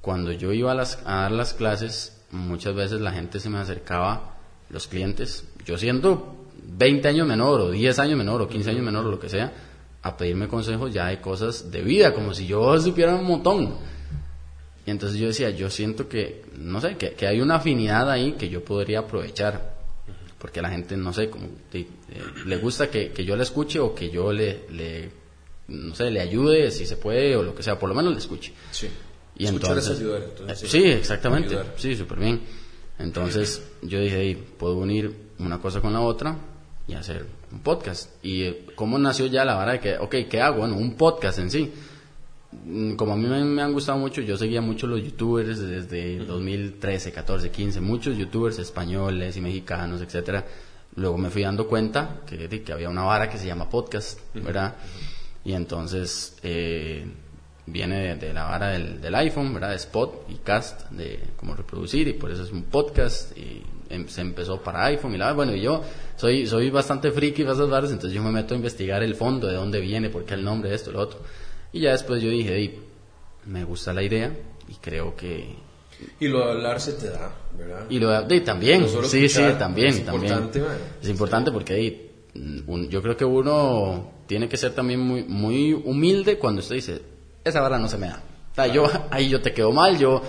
cuando 0.00 0.32
yo 0.32 0.52
iba 0.52 0.72
a, 0.72 0.74
las, 0.74 0.98
a 1.04 1.22
dar 1.22 1.32
las 1.32 1.54
clases, 1.54 2.20
muchas 2.30 2.74
veces 2.74 3.00
la 3.00 3.12
gente 3.12 3.40
se 3.40 3.48
me 3.48 3.58
acercaba, 3.58 4.36
los 4.70 4.86
clientes, 4.86 5.44
yo 5.64 5.78
siendo 5.78 6.36
20 6.66 7.08
años 7.08 7.26
menor 7.26 7.60
o 7.60 7.70
10 7.70 7.98
años 7.98 8.18
menor 8.18 8.42
o 8.42 8.48
15 8.48 8.70
años 8.70 8.82
menor 8.82 9.06
o 9.06 9.10
lo 9.10 9.18
que 9.18 9.28
sea, 9.28 9.52
a 10.04 10.14
pedirme 10.18 10.48
consejos 10.48 10.92
ya 10.92 11.06
de 11.06 11.18
cosas 11.20 11.70
de 11.70 11.80
vida, 11.80 12.12
como 12.12 12.34
si 12.34 12.46
yo 12.46 12.78
supiera 12.78 13.14
un 13.14 13.24
montón. 13.24 13.74
Y 14.86 14.90
entonces 14.90 15.18
yo 15.18 15.28
decía, 15.28 15.48
yo 15.48 15.70
siento 15.70 16.06
que, 16.10 16.44
no 16.58 16.78
sé, 16.78 16.98
que, 16.98 17.26
hay 17.26 17.40
una 17.40 17.56
afinidad 17.56 18.10
ahí 18.10 18.32
que 18.32 18.50
yo 18.50 18.62
podría 18.62 19.00
aprovechar. 19.00 19.74
Porque 20.38 20.60
la 20.60 20.68
gente, 20.68 20.94
no 20.98 21.14
sé, 21.14 21.30
como 21.30 21.46
eh, 21.72 21.86
le 22.44 22.56
gusta 22.58 22.90
que, 22.90 23.12
yo 23.24 23.34
le 23.34 23.44
escuche 23.44 23.80
o 23.80 23.94
que 23.94 24.10
yo 24.10 24.30
le, 24.30 24.66
le, 24.72 25.10
no 25.68 25.94
sé, 25.94 26.10
le 26.10 26.20
ayude 26.20 26.70
si 26.70 26.84
se 26.84 26.98
puede 26.98 27.34
o 27.34 27.42
lo 27.42 27.54
que 27.54 27.62
sea, 27.62 27.78
por 27.78 27.88
lo 27.88 27.94
menos 27.94 28.12
le 28.12 28.18
escuche. 28.18 28.52
Sí. 28.72 28.88
Y 29.38 29.46
entonces, 29.46 29.98
ayudar, 29.98 30.22
entonces, 30.22 30.70
sí, 30.70 30.84
exactamente. 30.84 31.56
Sí, 31.76 31.96
súper 31.96 32.18
bien. 32.18 32.42
Entonces 32.98 33.62
yo 33.80 33.98
dije, 34.00 34.36
puedo 34.58 34.76
unir 34.76 35.16
una 35.38 35.58
cosa 35.58 35.80
con 35.80 35.94
la 35.94 36.02
otra 36.02 36.36
y 36.86 36.94
hacer 36.94 37.26
un 37.50 37.60
podcast. 37.60 38.10
¿Y 38.22 38.42
eh, 38.42 38.66
cómo 38.74 38.98
nació 38.98 39.26
ya 39.26 39.44
la 39.44 39.54
vara 39.54 39.72
de 39.72 39.80
que, 39.80 39.96
ok, 39.96 40.16
¿qué 40.30 40.40
hago? 40.40 40.58
Bueno, 40.58 40.76
un 40.76 40.96
podcast 40.96 41.38
en 41.38 41.50
sí. 41.50 41.72
Mm, 42.64 42.94
como 42.94 43.14
a 43.14 43.16
mí 43.16 43.26
me, 43.26 43.62
han 43.62 43.72
gustado 43.72 43.98
mucho, 43.98 44.20
yo 44.20 44.36
seguía 44.36 44.60
mucho 44.60 44.86
los 44.86 45.02
youtubers 45.02 45.58
desde 45.58 46.18
2013, 46.18 47.12
14, 47.12 47.50
15, 47.50 47.80
muchos 47.80 48.16
youtubers 48.16 48.58
españoles 48.58 49.36
y 49.36 49.40
mexicanos, 49.40 50.00
etcétera. 50.02 50.44
Luego 50.96 51.18
me 51.18 51.30
fui 51.30 51.42
dando 51.42 51.66
cuenta 51.66 52.20
que, 52.26 52.48
que 52.48 52.72
había 52.72 52.88
una 52.88 53.02
vara 53.02 53.28
que 53.28 53.38
se 53.38 53.46
llama 53.46 53.68
podcast, 53.68 54.20
¿verdad? 54.34 54.76
Y 55.44 55.52
entonces 55.52 56.36
eh, 56.42 57.04
viene 57.66 58.14
de, 58.16 58.32
la 58.32 58.44
vara 58.44 58.68
del, 58.68 59.00
del, 59.00 59.14
iPhone, 59.16 59.52
¿verdad? 59.52 59.74
Spot 59.74 60.26
y 60.28 60.36
Cast, 60.36 60.88
de 60.90 61.20
cómo 61.36 61.54
reproducir, 61.54 62.06
y 62.06 62.12
por 62.12 62.30
eso 62.30 62.44
es 62.44 62.52
un 62.52 62.62
podcast. 62.64 63.36
Y 63.36 63.62
Em, 63.90 64.08
se 64.08 64.22
empezó 64.22 64.60
para 64.60 64.86
iPhone 64.86 65.14
y 65.14 65.18
la 65.18 65.32
bueno, 65.32 65.54
yo 65.54 65.82
soy, 66.16 66.46
soy 66.46 66.70
bastante 66.70 67.10
friki 67.10 67.42
de 67.42 67.52
esas 67.52 67.68
varas, 67.68 67.90
entonces 67.90 68.14
yo 68.14 68.22
me 68.22 68.30
meto 68.30 68.54
a 68.54 68.56
investigar 68.56 69.02
el 69.02 69.14
fondo, 69.14 69.46
de 69.46 69.54
dónde 69.54 69.80
viene, 69.80 70.08
por 70.08 70.24
qué 70.24 70.34
el 70.34 70.44
nombre 70.44 70.74
esto, 70.74 70.90
lo 70.90 71.00
otro. 71.00 71.20
Y 71.72 71.80
ya 71.80 71.92
después 71.92 72.22
yo 72.22 72.30
dije, 72.30 72.78
me 73.46 73.64
gusta 73.64 73.92
la 73.92 74.02
idea 74.02 74.34
y 74.68 74.74
creo 74.74 75.14
que... 75.14 75.56
Y 76.18 76.28
lo 76.28 76.38
de 76.38 76.52
hablar 76.52 76.80
se 76.80 76.94
te 76.94 77.10
da, 77.10 77.32
¿verdad? 77.56 77.86
Y 77.88 77.98
lo 77.98 78.22
de, 78.22 78.40
también, 78.40 78.86
sí, 79.04 79.28
sí, 79.28 79.42
también, 79.58 79.88
es 79.88 79.98
Importante, 80.00 80.62
es 81.02 81.08
importante 81.08 81.52
porque 81.52 82.10
yo 82.34 83.02
creo 83.02 83.16
que 83.16 83.24
uno 83.24 84.12
tiene 84.26 84.48
que 84.48 84.56
ser 84.56 84.72
también 84.72 85.00
muy, 85.00 85.24
muy 85.24 85.72
humilde 85.72 86.38
cuando 86.38 86.60
usted 86.60 86.76
dice, 86.76 87.02
esa 87.44 87.60
vara 87.60 87.78
no 87.78 87.88
se 87.88 87.98
me 87.98 88.08
da. 88.08 88.66
yo, 88.66 88.86
ahí 89.10 89.28
yo 89.28 89.40
te 89.40 89.52
quedo 89.52 89.72
mal, 89.72 89.98
yo 89.98 90.22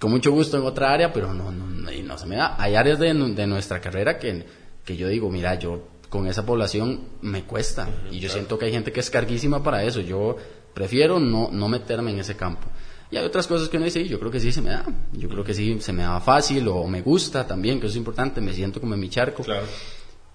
con 0.00 0.10
mucho 0.10 0.30
gusto 0.30 0.56
en 0.58 0.64
otra 0.64 0.92
área, 0.92 1.12
pero 1.12 1.32
no, 1.32 1.50
no, 1.50 1.66
no, 1.66 2.18
se 2.18 2.26
me 2.26 2.36
da. 2.36 2.56
Hay 2.58 2.74
áreas 2.74 2.98
de, 2.98 3.12
de 3.12 3.46
nuestra 3.46 3.80
carrera 3.80 4.18
que, 4.18 4.44
que 4.84 4.96
yo 4.96 5.08
digo, 5.08 5.30
mira, 5.30 5.54
yo 5.54 5.88
con 6.08 6.26
esa 6.26 6.44
población 6.44 7.00
me 7.22 7.44
cuesta. 7.44 7.88
y 8.10 8.20
yo 8.20 8.28
siento 8.28 8.58
que 8.58 8.66
hay 8.66 8.72
gente 8.72 8.92
que 8.92 9.00
es 9.00 9.10
carguísima 9.10 9.62
para 9.62 9.82
eso. 9.84 10.00
Yo 10.00 10.36
prefiero 10.74 11.18
no, 11.18 11.50
no 11.50 11.68
meterme 11.68 12.10
en 12.10 12.20
ese 12.20 12.36
campo. 12.36 12.68
Y 13.10 13.16
hay 13.16 13.24
otras 13.24 13.46
cosas 13.46 13.68
que 13.68 13.76
uno 13.76 13.86
dice, 13.86 14.06
yo 14.06 14.18
creo 14.18 14.30
que 14.30 14.40
sí 14.40 14.52
se 14.52 14.60
me 14.60 14.70
da. 14.70 14.84
Yo 15.12 15.28
creo 15.28 15.44
que 15.44 15.54
sí 15.54 15.78
se 15.80 15.92
me 15.92 16.02
da 16.02 16.20
fácil 16.20 16.66
o 16.68 16.86
me 16.86 17.02
gusta 17.02 17.46
también, 17.46 17.80
que 17.80 17.86
eso 17.86 17.92
es 17.92 17.98
importante. 17.98 18.40
Me 18.40 18.52
siento 18.52 18.80
como 18.80 18.94
en 18.94 19.00
mi 19.00 19.08
charco. 19.08 19.42
Claro. 19.42 19.66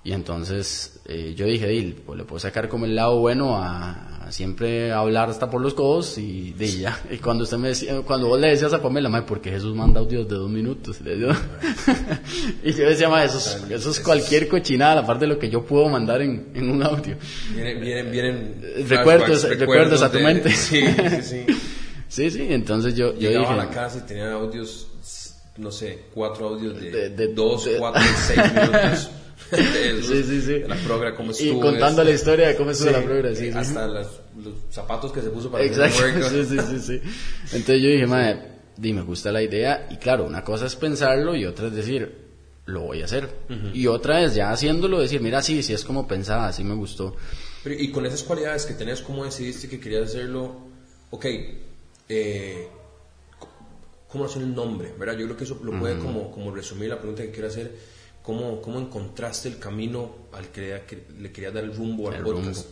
Y 0.04 0.14
entonces 0.14 1.00
eh, 1.06 1.36
yo 1.36 1.46
dije, 1.46 1.96
pues 2.06 2.18
le 2.18 2.26
puedo 2.26 2.40
sacar 2.40 2.68
como 2.70 2.86
el 2.86 2.96
lado 2.96 3.20
bueno 3.20 3.56
a, 3.56 4.30
siempre 4.32 4.92
hablar 4.94 5.30
hasta 5.30 5.50
por 5.50 5.62
los 5.62 5.74
codos 5.74 6.18
y 6.18 6.54
de 6.54 6.68
ya. 6.72 7.00
Y 7.12 7.18
cuando 7.18 7.44
usted 7.44 7.58
me 7.58 7.68
decía, 7.68 8.02
cuando 8.02 8.30
vos 8.30 8.40
le 8.40 8.48
decías 8.50 8.74
a 8.74 8.82
Pamela, 8.82 9.10
¿por 9.12 9.26
porque 9.26 9.52
Jesús 9.52 9.76
manda 9.76 10.00
audios 10.00 10.28
de 10.28 10.36
dos 10.36 10.50
minutos. 10.50 11.00
y 12.64 12.74
yo 12.74 12.90
decía, 12.90 13.10
ma, 13.10 13.24
eso 13.24 13.38
es, 13.38 13.70
eso 13.70 13.92
es 13.92 14.00
cualquier 14.00 14.48
cochinada, 14.48 15.02
aparte 15.02 15.26
de 15.26 15.34
lo 15.34 15.38
que 15.38 15.50
yo 15.50 15.64
puedo 15.64 15.90
mandar 15.90 16.22
en, 16.22 16.50
en 16.56 16.72
un 16.72 16.82
audio. 16.82 17.18
Vienen, 17.54 17.82
vienen, 17.82 18.12
vienen 18.12 18.88
recuerdos, 18.88 19.44
recuerdos, 19.44 20.02
a 20.02 20.12
tu 20.12 20.20
mente. 20.20 20.50
Sí, 20.62 20.86
sí, 20.86 21.22
sí. 21.22 21.46
sí, 22.08 22.32
sí, 22.32 22.48
entonces 22.50 22.96
yo, 22.96 23.14
yo 23.18 23.30
dije. 23.30 23.46
a 23.46 23.56
la 23.56 23.70
casa 23.70 24.00
y 24.00 24.08
tenía 24.08 24.32
audios, 24.32 24.88
no 25.58 25.72
sé, 25.72 26.06
cuatro 26.14 26.50
audios 26.50 26.80
de, 26.80 27.10
de, 27.10 27.28
dos, 27.34 27.70
cuatro, 27.78 28.02
seis 28.26 28.54
minutos. 28.54 29.12
sí, 30.02 30.24
sí, 30.24 30.42
sí. 30.42 30.60
La 30.68 30.76
progra, 30.76 31.16
cómo 31.16 31.32
estuvo. 31.32 31.58
Y 31.58 31.62
contando 31.62 32.04
la 32.04 32.12
historia 32.12 32.50
de 32.50 32.56
cómo 32.56 32.72
estuvo 32.72 32.92
la 32.92 33.04
progra, 33.04 33.36
sí. 33.36 33.50
Hasta 33.50 33.88
los 33.88 34.08
zapatos 34.70 35.12
que 35.12 35.22
se 35.22 35.30
puso 35.30 35.52
para 35.52 35.64
Exacto, 35.64 36.30
sí, 36.30 36.46
sí, 36.46 36.58
sí, 36.70 36.80
sí. 36.80 37.02
Entonces 37.54 37.82
yo 37.82 37.90
dije, 37.90 38.08
madre, 38.08 38.42
di, 38.78 38.94
me 38.94 39.02
gusta 39.02 39.32
la 39.32 39.42
idea 39.42 39.88
y 39.92 39.98
claro, 39.98 40.26
una 40.26 40.44
cosa 40.44 40.66
es 40.66 40.76
pensarlo 40.76 41.36
y 41.36 41.46
otra 41.46 41.68
es 41.68 41.74
decir, 41.74 42.22
lo 42.66 42.82
voy 42.82 43.02
a 43.02 43.06
hacer. 43.06 43.30
Y 43.74 43.88
otra 43.88 44.24
es 44.24 44.36
ya 44.36 44.52
haciéndolo, 44.52 45.00
decir, 45.00 45.22
mira, 45.22 45.42
sí, 45.42 45.62
sí 45.64 45.74
es 45.74 45.84
como 45.84 46.08
pensaba, 46.08 46.48
así 46.48 46.64
me 46.64 46.76
gustó. 46.76 47.16
y 47.66 47.92
con 47.92 48.06
esas 48.06 48.24
cualidades 48.24 48.66
que 48.66 48.74
tenés, 48.74 49.02
¿cómo 49.02 49.26
decidiste 49.26 49.68
que 49.68 49.80
querías 49.80 50.04
hacerlo? 50.04 50.56
Ok, 51.10 51.26
eh, 52.10 52.68
¿cómo 54.08 54.26
hacer 54.26 54.42
el 54.42 54.54
nombre? 54.54 54.94
¿verdad? 54.98 55.18
Yo 55.18 55.26
creo 55.26 55.38
que 55.38 55.44
eso 55.44 55.60
lo 55.64 55.78
puede 55.80 55.98
como, 56.00 56.32
como 56.32 56.54
resumir 56.54 56.90
la 56.90 56.98
pregunta 56.98 57.24
que 57.24 57.32
quiero 57.32 57.48
hacer. 57.48 57.72
¿Cómo, 58.24 58.62
¿Cómo 58.62 58.80
encontraste 58.80 59.50
el 59.50 59.58
camino 59.58 60.12
al 60.34 60.50
que 60.50 61.06
le, 61.20 61.32
querías 61.32 61.54
dar 61.54 61.64
el 61.64 61.76
rumbo 61.76 62.10
al 62.12 62.22
podcast? 62.22 62.68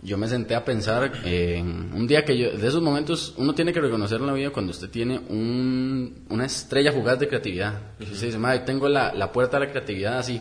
yo 0.00 0.16
me 0.16 0.28
senté 0.28 0.54
a 0.54 0.64
pensar 0.64 1.10
en 1.24 1.92
un 1.92 2.06
día 2.06 2.24
que 2.24 2.38
yo, 2.38 2.52
de 2.52 2.68
esos 2.68 2.80
momentos, 2.80 3.34
uno 3.36 3.52
tiene 3.54 3.72
que 3.72 3.80
reconocer 3.80 4.20
en 4.20 4.26
la 4.28 4.32
vida 4.32 4.50
cuando 4.50 4.70
usted 4.70 4.88
tiene 4.88 5.18
un, 5.18 6.24
una 6.28 6.46
estrella 6.46 6.92
fugaz 6.92 7.18
de 7.18 7.26
creatividad. 7.26 7.74
Uh 7.98 8.04
Usted 8.04 8.26
dice, 8.26 8.38
madre, 8.38 8.60
tengo 8.60 8.88
la, 8.88 9.12
la, 9.12 9.32
puerta 9.32 9.58
de 9.58 9.66
la 9.66 9.72
creatividad 9.72 10.18
así, 10.18 10.40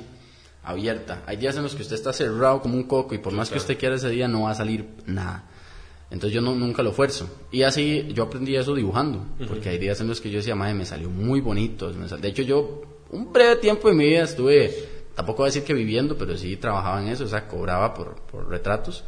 abierta. 0.63 1.23
Hay 1.25 1.37
días 1.37 1.57
en 1.57 1.63
los 1.63 1.73
que 1.73 1.81
usted 1.81 1.95
está 1.95 2.13
cerrado 2.13 2.61
como 2.61 2.75
un 2.75 2.83
coco 2.83 3.15
y 3.15 3.17
por 3.17 3.33
más 3.33 3.49
que 3.49 3.57
usted 3.57 3.77
quiera 3.79 3.95
ese 3.95 4.09
día 4.09 4.27
no 4.27 4.43
va 4.43 4.51
a 4.51 4.55
salir 4.55 4.85
nada. 5.07 5.49
Entonces 6.11 6.33
yo 6.33 6.41
no, 6.41 6.53
nunca 6.55 6.83
lo 6.83 6.91
esfuerzo. 6.91 7.27
Y 7.51 7.63
así 7.63 8.07
yo 8.13 8.23
aprendí 8.23 8.55
eso 8.55 8.75
dibujando, 8.75 9.25
porque 9.47 9.69
hay 9.69 9.79
días 9.79 9.99
en 10.01 10.07
los 10.07 10.21
que 10.21 10.29
yo 10.29 10.37
decía, 10.37 10.55
madre, 10.55 10.75
me 10.75 10.85
salió 10.85 11.09
muy 11.09 11.41
bonito. 11.41 11.91
De 11.91 12.27
hecho 12.27 12.43
yo, 12.43 12.81
un 13.11 13.31
breve 13.31 13.57
tiempo 13.57 13.87
de 13.89 13.95
mi 13.95 14.05
vida 14.05 14.23
estuve 14.23 14.97
tampoco 15.17 15.39
voy 15.39 15.47
a 15.47 15.49
decir 15.49 15.63
que 15.63 15.73
viviendo, 15.73 16.15
pero 16.15 16.37
sí 16.37 16.57
trabajaba 16.57 17.01
en 17.01 17.07
eso, 17.07 17.23
o 17.23 17.27
sea, 17.27 17.47
cobraba 17.47 17.91
por, 17.91 18.21
por 18.21 18.47
retratos. 18.47 19.03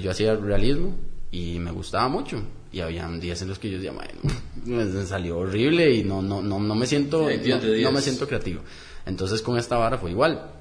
yo 0.00 0.12
hacía 0.12 0.36
realismo 0.36 0.94
y 1.32 1.58
me 1.58 1.72
gustaba 1.72 2.08
mucho. 2.08 2.40
Y 2.70 2.80
había 2.80 3.08
días 3.08 3.42
en 3.42 3.48
los 3.48 3.58
que 3.58 3.68
yo 3.68 3.78
decía, 3.78 3.90
bueno, 3.90 4.20
me 4.64 5.04
salió 5.04 5.38
horrible 5.38 5.92
y 5.92 6.04
no, 6.04 6.22
no, 6.22 6.40
no, 6.40 6.60
no 6.60 6.74
me 6.76 6.86
siento, 6.86 7.22
no, 7.22 7.92
me 7.92 8.00
siento 8.00 8.28
creativo. 8.28 8.62
Entonces 9.06 9.42
con 9.42 9.58
esta 9.58 9.76
vara 9.76 9.98
fue 9.98 10.12
igual. 10.12 10.52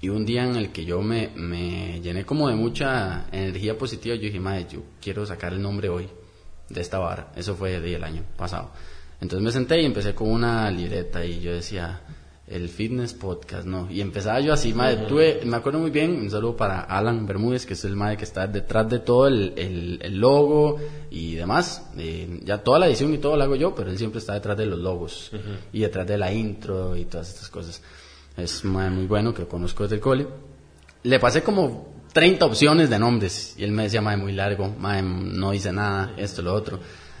Y 0.00 0.10
un 0.10 0.24
día 0.24 0.44
en 0.44 0.54
el 0.54 0.70
que 0.70 0.84
yo 0.84 1.02
me, 1.02 1.30
me 1.34 2.00
llené 2.00 2.24
como 2.24 2.48
de 2.48 2.54
mucha 2.54 3.26
energía 3.32 3.76
positiva, 3.76 4.14
yo 4.14 4.22
dije, 4.22 4.38
madre, 4.38 4.66
yo 4.70 4.82
quiero 5.02 5.26
sacar 5.26 5.54
el 5.54 5.60
nombre 5.60 5.88
hoy 5.88 6.06
de 6.68 6.80
esta 6.80 7.00
vara. 7.00 7.32
Eso 7.34 7.56
fue 7.56 7.74
el 7.74 8.04
año 8.04 8.22
pasado. 8.36 8.70
Entonces 9.20 9.44
me 9.44 9.52
senté 9.52 9.80
y 9.80 9.84
empecé 9.84 10.14
con 10.14 10.30
una 10.30 10.70
libreta 10.70 11.24
y 11.24 11.40
yo 11.40 11.52
decía, 11.52 12.00
el 12.46 12.68
fitness 12.68 13.14
podcast, 13.14 13.66
¿no? 13.66 13.90
Y 13.90 14.00
empezaba 14.00 14.38
yo 14.40 14.52
así, 14.52 14.74
madre, 14.74 15.06
tuve, 15.08 15.40
me 15.44 15.56
acuerdo 15.56 15.78
muy 15.78 15.90
bien, 15.90 16.10
un 16.10 16.30
saludo 16.30 16.56
para 16.56 16.80
Alan 16.80 17.26
Bermúdez, 17.26 17.64
que 17.64 17.72
es 17.72 17.84
el 17.84 17.96
madre 17.96 18.18
que 18.18 18.24
está 18.24 18.46
detrás 18.46 18.88
de 18.90 18.98
todo 18.98 19.28
el, 19.28 19.54
el, 19.56 20.18
logo 20.18 20.78
y 21.10 21.34
demás. 21.36 21.90
Eh, 21.96 22.40
ya 22.44 22.58
toda 22.58 22.78
la 22.78 22.86
edición 22.86 23.14
y 23.14 23.18
todo 23.18 23.36
lo 23.36 23.44
hago 23.44 23.56
yo, 23.56 23.74
pero 23.74 23.90
él 23.90 23.96
siempre 23.96 24.18
está 24.18 24.34
detrás 24.34 24.58
de 24.58 24.66
los 24.66 24.78
logos 24.78 25.30
y 25.72 25.80
detrás 25.80 26.06
de 26.06 26.18
la 26.18 26.32
intro 26.32 26.94
y 26.96 27.06
todas 27.06 27.30
estas 27.30 27.48
cosas. 27.48 27.82
Es 28.36 28.64
muy 28.64 29.06
bueno, 29.06 29.32
que 29.32 29.42
lo 29.42 29.48
conozco 29.48 29.84
desde 29.84 29.96
el 29.96 30.02
cole. 30.02 30.26
Le 31.04 31.18
pasé 31.18 31.42
como 31.42 31.94
30 32.12 32.44
opciones 32.44 32.90
de 32.90 32.98
nombres 32.98 33.54
y 33.56 33.64
él 33.64 33.72
me 33.72 33.84
decía, 33.84 34.02
madre, 34.02 34.18
muy 34.18 34.32
largo, 34.32 34.68
madre, 34.78 35.02
no 35.02 35.52
dice 35.52 35.72
nada, 35.72 36.12
esto, 36.18 36.42
lo 36.42 36.52
otro. 36.52 36.78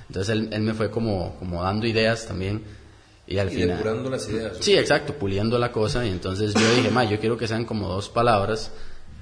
Entonces 0.08 0.34
él, 0.34 0.48
él 0.52 0.62
me 0.62 0.74
fue 0.74 0.90
como, 0.90 1.36
como 1.38 1.62
dando 1.62 1.86
ideas 1.86 2.26
también 2.26 2.62
y 3.26 3.38
al 3.38 3.50
final. 3.50 4.10
las 4.10 4.28
ideas. 4.28 4.58
Sí, 4.60 4.76
exacto, 4.76 5.14
puliendo 5.14 5.58
la 5.58 5.72
cosa. 5.72 6.04
Y 6.06 6.10
entonces 6.10 6.54
yo 6.54 6.74
dije, 6.74 6.90
ma, 6.90 7.04
yo 7.04 7.18
quiero 7.18 7.36
que 7.36 7.48
sean 7.48 7.64
como 7.64 7.88
dos 7.88 8.08
palabras. 8.08 8.70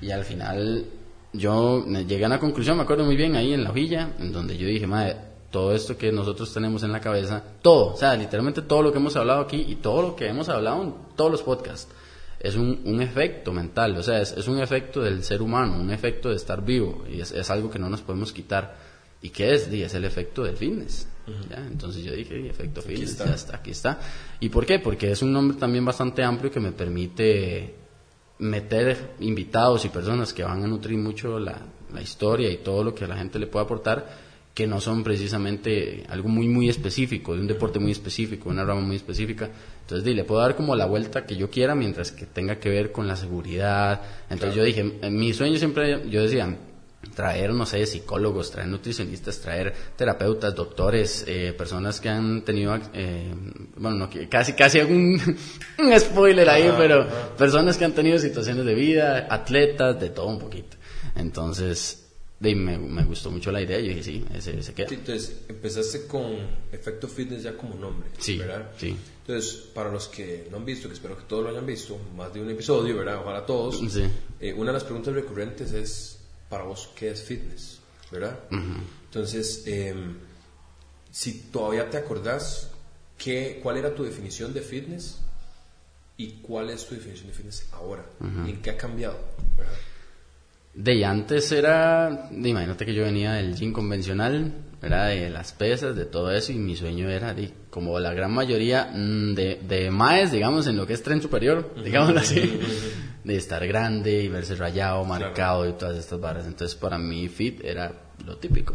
Y 0.00 0.10
al 0.10 0.24
final 0.24 0.86
yo 1.32 1.86
llegué 1.86 2.24
a 2.24 2.26
una 2.26 2.40
conclusión, 2.40 2.76
me 2.76 2.82
acuerdo 2.82 3.04
muy 3.04 3.16
bien, 3.16 3.36
ahí 3.36 3.52
en 3.52 3.64
la 3.64 3.70
villa, 3.70 4.10
en 4.18 4.32
donde 4.32 4.56
yo 4.56 4.66
dije, 4.66 4.86
ma, 4.86 5.06
todo 5.50 5.74
esto 5.74 5.96
que 5.96 6.10
nosotros 6.10 6.52
tenemos 6.52 6.82
en 6.82 6.92
la 6.92 7.00
cabeza, 7.00 7.42
todo, 7.62 7.94
o 7.94 7.96
sea, 7.96 8.16
literalmente 8.16 8.62
todo 8.62 8.82
lo 8.82 8.90
que 8.90 8.98
hemos 8.98 9.14
hablado 9.16 9.40
aquí 9.40 9.64
y 9.68 9.76
todo 9.76 10.02
lo 10.02 10.16
que 10.16 10.26
hemos 10.26 10.48
hablado 10.48 10.82
en 10.82 10.94
todos 11.14 11.30
los 11.30 11.42
podcasts, 11.42 11.88
es 12.40 12.56
un, 12.56 12.82
un 12.84 13.00
efecto 13.00 13.52
mental, 13.52 13.96
o 13.96 14.02
sea, 14.02 14.20
es, 14.20 14.32
es, 14.32 14.48
un 14.48 14.58
efecto 14.60 15.00
del 15.00 15.22
ser 15.22 15.40
humano, 15.40 15.76
un 15.78 15.90
efecto 15.90 16.30
de 16.30 16.36
estar 16.36 16.64
vivo, 16.64 17.04
y 17.08 17.20
es, 17.20 17.30
es 17.30 17.48
algo 17.50 17.70
que 17.70 17.78
no 17.78 17.88
nos 17.88 18.00
podemos 18.02 18.32
quitar. 18.32 18.91
¿Y 19.22 19.30
qué 19.30 19.54
es? 19.54 19.68
es 19.68 19.94
el 19.94 20.04
efecto 20.04 20.42
del 20.42 20.56
fitness. 20.56 21.08
Entonces 21.70 22.02
yo 22.02 22.12
dije, 22.12 22.48
efecto 22.48 22.82
fitness, 22.82 23.18
ya 23.18 23.34
está, 23.34 23.56
aquí 23.56 23.70
está. 23.70 24.00
¿Y 24.40 24.48
por 24.48 24.66
qué? 24.66 24.80
Porque 24.80 25.12
es 25.12 25.22
un 25.22 25.32
nombre 25.32 25.56
también 25.56 25.84
bastante 25.84 26.24
amplio 26.24 26.50
que 26.50 26.60
me 26.60 26.72
permite 26.72 27.76
meter 28.40 29.14
invitados 29.20 29.84
y 29.84 29.88
personas 29.88 30.32
que 30.32 30.42
van 30.42 30.64
a 30.64 30.66
nutrir 30.66 30.98
mucho 30.98 31.38
la, 31.38 31.56
la 31.94 32.02
historia 32.02 32.50
y 32.50 32.58
todo 32.58 32.82
lo 32.82 32.94
que 32.94 33.06
la 33.06 33.16
gente 33.16 33.38
le 33.38 33.46
puede 33.46 33.64
aportar 33.64 34.32
que 34.54 34.66
no 34.66 34.80
son 34.80 35.02
precisamente 35.02 36.04
algo 36.08 36.28
muy 36.28 36.46
muy 36.46 36.68
específico, 36.68 37.34
de 37.34 37.40
un 37.40 37.46
deporte 37.46 37.78
muy 37.78 37.92
específico, 37.92 38.50
una 38.50 38.64
rama 38.64 38.82
muy 38.82 38.96
específica. 38.96 39.48
Entonces, 39.80 40.14
le 40.14 40.24
puedo 40.24 40.42
dar 40.42 40.56
como 40.56 40.76
la 40.76 40.86
vuelta 40.86 41.24
que 41.24 41.36
yo 41.36 41.50
quiera 41.50 41.74
mientras 41.74 42.12
que 42.12 42.26
tenga 42.26 42.58
que 42.58 42.68
ver 42.68 42.92
con 42.92 43.08
la 43.08 43.16
seguridad. 43.16 44.02
Entonces 44.28 44.54
yo 44.54 44.62
dije, 44.62 44.98
en 45.00 45.16
mi 45.16 45.32
sueño 45.32 45.56
siempre, 45.56 46.08
yo 46.10 46.22
decía, 46.22 46.54
traer, 47.14 47.52
no 47.52 47.66
sé, 47.66 47.84
psicólogos, 47.86 48.50
traer 48.50 48.68
nutricionistas, 48.68 49.40
traer 49.40 49.72
terapeutas, 49.96 50.54
doctores, 50.54 51.24
eh, 51.26 51.52
personas 51.56 52.00
que 52.00 52.08
han 52.08 52.44
tenido, 52.44 52.78
eh, 52.94 53.34
bueno, 53.76 53.96
no, 53.96 54.10
casi, 54.30 54.54
casi 54.54 54.80
un, 54.80 55.20
un 55.78 56.00
spoiler 56.00 56.48
ahí, 56.48 56.72
pero 56.76 57.06
personas 57.36 57.76
que 57.76 57.84
han 57.84 57.92
tenido 57.92 58.18
situaciones 58.18 58.64
de 58.64 58.74
vida, 58.74 59.26
atletas, 59.30 60.00
de 60.00 60.10
todo 60.10 60.26
un 60.26 60.38
poquito. 60.38 60.76
Entonces, 61.14 61.98
de, 62.40 62.54
me, 62.54 62.78
me, 62.78 63.04
gustó 63.04 63.30
mucho 63.30 63.52
la 63.52 63.62
idea 63.62 63.78
y 63.78 63.88
dije, 63.88 64.02
sí, 64.02 64.24
ese 64.34 64.62
se 64.62 64.74
queda. 64.74 64.88
entonces, 64.90 65.42
empezaste 65.48 66.06
con 66.06 66.36
Efecto 66.72 67.06
Fitness 67.06 67.42
ya 67.42 67.56
como 67.56 67.76
nombre, 67.76 68.08
sí, 68.18 68.38
¿verdad? 68.38 68.72
Sí. 68.76 68.96
Entonces, 69.20 69.54
para 69.72 69.92
los 69.92 70.08
que 70.08 70.48
no 70.50 70.56
han 70.56 70.64
visto, 70.64 70.88
que 70.88 70.94
espero 70.94 71.16
que 71.16 71.24
todos 71.24 71.44
lo 71.44 71.50
hayan 71.50 71.64
visto, 71.64 71.96
más 72.16 72.34
de 72.34 72.40
un 72.40 72.50
episodio, 72.50 72.96
¿verdad? 72.96 73.20
Ojalá 73.22 73.46
todos. 73.46 73.78
Sí. 73.78 74.04
Eh, 74.40 74.52
una 74.52 74.70
de 74.70 74.72
las 74.74 74.84
preguntas 74.84 75.14
recurrentes 75.14 75.72
es 75.72 76.21
para 76.52 76.64
vos 76.64 76.90
qué 76.94 77.10
es 77.10 77.22
fitness, 77.22 77.80
¿verdad? 78.10 78.38
Entonces, 78.50 79.62
em, 79.66 80.18
si 81.10 81.44
todavía 81.50 81.88
te 81.88 81.96
acordás, 81.96 82.70
qué, 83.16 83.58
¿cuál 83.62 83.78
era 83.78 83.94
tu 83.94 84.04
definición 84.04 84.52
de 84.52 84.60
fitness 84.60 85.22
y 86.18 86.32
cuál 86.42 86.68
es 86.68 86.86
tu 86.86 86.94
definición 86.94 87.28
de 87.28 87.32
fitness 87.32 87.68
ahora? 87.72 88.04
en 88.20 88.60
qué 88.60 88.68
ha 88.68 88.76
cambiado? 88.76 89.18
De 90.74 91.02
antes 91.06 91.50
era, 91.52 92.28
imagínate 92.30 92.84
que 92.84 92.92
yo 92.92 93.04
venía 93.04 93.32
del 93.32 93.54
gym 93.54 93.72
convencional, 93.72 94.52
¿verdad? 94.82 95.08
De 95.08 95.30
las 95.30 95.54
pesas, 95.54 95.96
de 95.96 96.04
todo 96.04 96.32
eso, 96.32 96.52
y 96.52 96.56
mi 96.56 96.76
sueño 96.76 97.08
era, 97.08 97.34
como 97.70 97.98
la 97.98 98.12
gran 98.12 98.30
mayoría 98.30 98.90
mm, 98.92 99.34
de, 99.34 99.58
de 99.66 99.90
maes, 99.90 100.30
digamos, 100.32 100.66
en 100.66 100.76
lo 100.76 100.86
que 100.86 100.92
es 100.92 101.02
tren 101.02 101.22
superior, 101.22 101.74
digamos 101.82 102.14
así, 102.14 102.60
de 103.24 103.36
estar 103.36 103.66
grande 103.66 104.22
y 104.22 104.28
verse 104.28 104.54
rayado, 104.56 105.04
marcado 105.04 105.68
y 105.68 105.72
todas 105.72 105.96
estas 105.96 106.20
barras. 106.20 106.46
Entonces, 106.46 106.76
para 106.76 106.98
mí, 106.98 107.28
fit 107.28 107.62
era 107.64 107.92
lo 108.26 108.36
típico. 108.36 108.74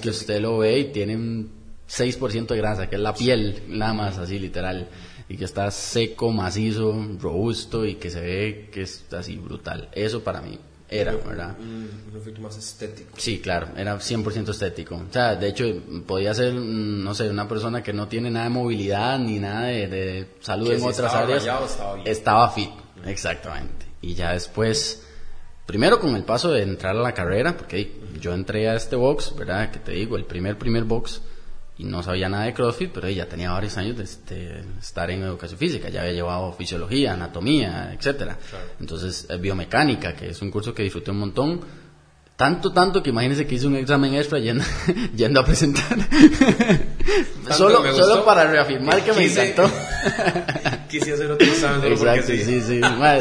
Que 0.00 0.10
usted 0.10 0.40
lo 0.40 0.58
ve 0.58 0.78
y 0.78 0.84
tiene 0.92 1.16
un 1.16 1.50
6% 1.88 2.46
de 2.46 2.56
grasa, 2.56 2.88
que 2.88 2.96
es 2.96 3.02
la 3.02 3.14
piel, 3.14 3.62
nada 3.68 3.92
más 3.92 4.18
así, 4.18 4.38
literal. 4.38 4.88
Y 5.28 5.36
que 5.36 5.44
está 5.44 5.70
seco, 5.70 6.30
macizo, 6.30 6.94
robusto 7.20 7.86
y 7.86 7.94
que 7.94 8.10
se 8.10 8.20
ve 8.20 8.68
que 8.72 8.82
es 8.82 9.04
así 9.12 9.36
brutal. 9.36 9.88
Eso 9.92 10.22
para 10.22 10.40
mí 10.42 10.58
era, 10.92 11.12
¿verdad? 11.12 11.56
Un, 11.58 11.88
efecto 12.14 12.40
más 12.42 12.56
estético. 12.58 13.10
Sí, 13.16 13.40
claro, 13.40 13.68
era 13.76 13.96
100% 13.96 14.50
estético. 14.50 14.96
O 14.96 15.12
sea, 15.12 15.36
de 15.36 15.48
hecho, 15.48 15.64
podía 16.06 16.34
ser, 16.34 16.52
no 16.54 17.14
sé, 17.14 17.30
una 17.30 17.48
persona 17.48 17.82
que 17.82 17.92
no 17.94 18.08
tiene 18.08 18.30
nada 18.30 18.44
de 18.44 18.50
movilidad 18.50 19.18
ni 19.18 19.38
nada 19.38 19.68
de, 19.68 20.26
salud 20.40 20.70
en 20.70 20.82
otras 20.82 21.14
áreas. 21.14 21.42
estaba, 21.42 22.02
estaba 22.04 22.50
fit, 22.50 22.70
exactamente. 23.06 23.86
Y 24.00 24.14
ya 24.14 24.32
después, 24.32 25.06
primero 25.66 26.00
con 26.00 26.14
el 26.16 26.24
paso 26.24 26.50
de 26.50 26.62
entrar 26.62 26.96
a 26.96 27.00
la 27.00 27.12
carrera, 27.12 27.56
porque 27.56 28.00
yo 28.20 28.34
entré 28.34 28.68
a 28.68 28.74
este 28.74 28.96
box, 28.96 29.34
¿verdad? 29.36 29.70
Que 29.70 29.78
te 29.78 29.92
digo, 29.92 30.16
el 30.16 30.24
primer, 30.24 30.58
primer 30.58 30.84
box, 30.84 31.22
y 31.78 31.84
no 31.84 32.02
sabía 32.02 32.28
nada 32.28 32.44
de 32.44 32.54
CrossFit, 32.54 32.90
pero 32.92 33.08
ya 33.08 33.26
tenía 33.26 33.50
varios 33.50 33.76
años 33.76 33.96
de, 33.96 34.04
estar 34.80 35.10
en 35.10 35.22
educación 35.22 35.58
física, 35.58 35.88
ya 35.88 36.02
había 36.02 36.12
llevado 36.12 36.52
fisiología, 36.52 37.14
anatomía, 37.14 37.92
etcétera. 37.92 38.38
Entonces, 38.78 39.26
eh, 39.28 39.36
biomecánica, 39.38 40.14
que 40.14 40.30
es 40.30 40.42
un 40.42 40.50
curso 40.50 40.74
que 40.74 40.82
disfruté 40.82 41.10
un 41.10 41.18
montón 41.18 41.60
tanto, 42.36 42.72
tanto 42.72 43.02
que 43.02 43.10
imagínense 43.10 43.46
que 43.46 43.54
hice 43.54 43.66
un 43.66 43.76
examen 43.76 44.14
extra 44.14 44.38
yendo, 44.38 44.64
yendo 45.16 45.40
a 45.40 45.44
presentar. 45.44 45.96
solo, 47.56 47.94
solo 47.94 48.24
para 48.24 48.50
reafirmar 48.50 49.04
que 49.04 49.12
me 49.12 49.26
encantó. 49.26 49.70
Quise 50.92 51.14
hacer 51.14 51.30
otro 51.30 51.46
examen. 51.46 51.90
Exacto, 51.90 52.26
sí, 52.26 52.44
sí. 52.44 52.60
sí. 52.60 52.80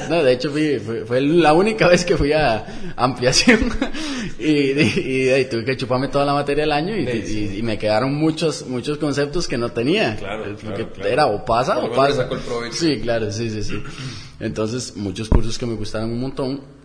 No, 0.09 0.23
de 0.23 0.33
hecho, 0.33 0.51
fui, 0.51 0.77
fue, 1.07 1.21
la 1.21 1.53
única 1.53 1.87
vez 1.93 2.03
que 2.03 2.17
fui 2.17 2.33
a 2.33 2.93
ampliación 2.97 3.59
y, 4.37 4.71
y, 4.77 5.45
tuve 5.45 5.63
que 5.63 5.77
chuparme 5.77 6.09
toda 6.09 6.25
la 6.25 6.33
materia 6.33 6.63
del 6.63 6.73
año 6.73 6.97
y, 6.97 7.55
y, 7.57 7.63
me 7.63 7.77
quedaron 7.77 8.13
muchos 8.13 8.67
muchos 8.67 8.97
conceptos 8.97 9.47
que 9.47 9.57
no 9.57 9.71
tenía. 9.71 10.17
Claro, 10.17 10.53
Porque 10.61 10.85
claro, 10.89 11.09
era 11.09 11.25
o 11.27 11.45
pasa 11.45 11.79
o 11.79 11.89
pasa. 11.93 12.27
El 12.29 12.73
sí, 12.73 12.99
claro, 12.99 13.31
sí, 13.31 13.49
sí, 13.49 13.63
sí. 13.63 13.81
Entonces, 14.41 14.97
muchos 14.97 15.29
cursos 15.29 15.57
que 15.57 15.65
me 15.65 15.75
gustaron 15.75 16.11
un 16.11 16.19
montón 16.19 16.80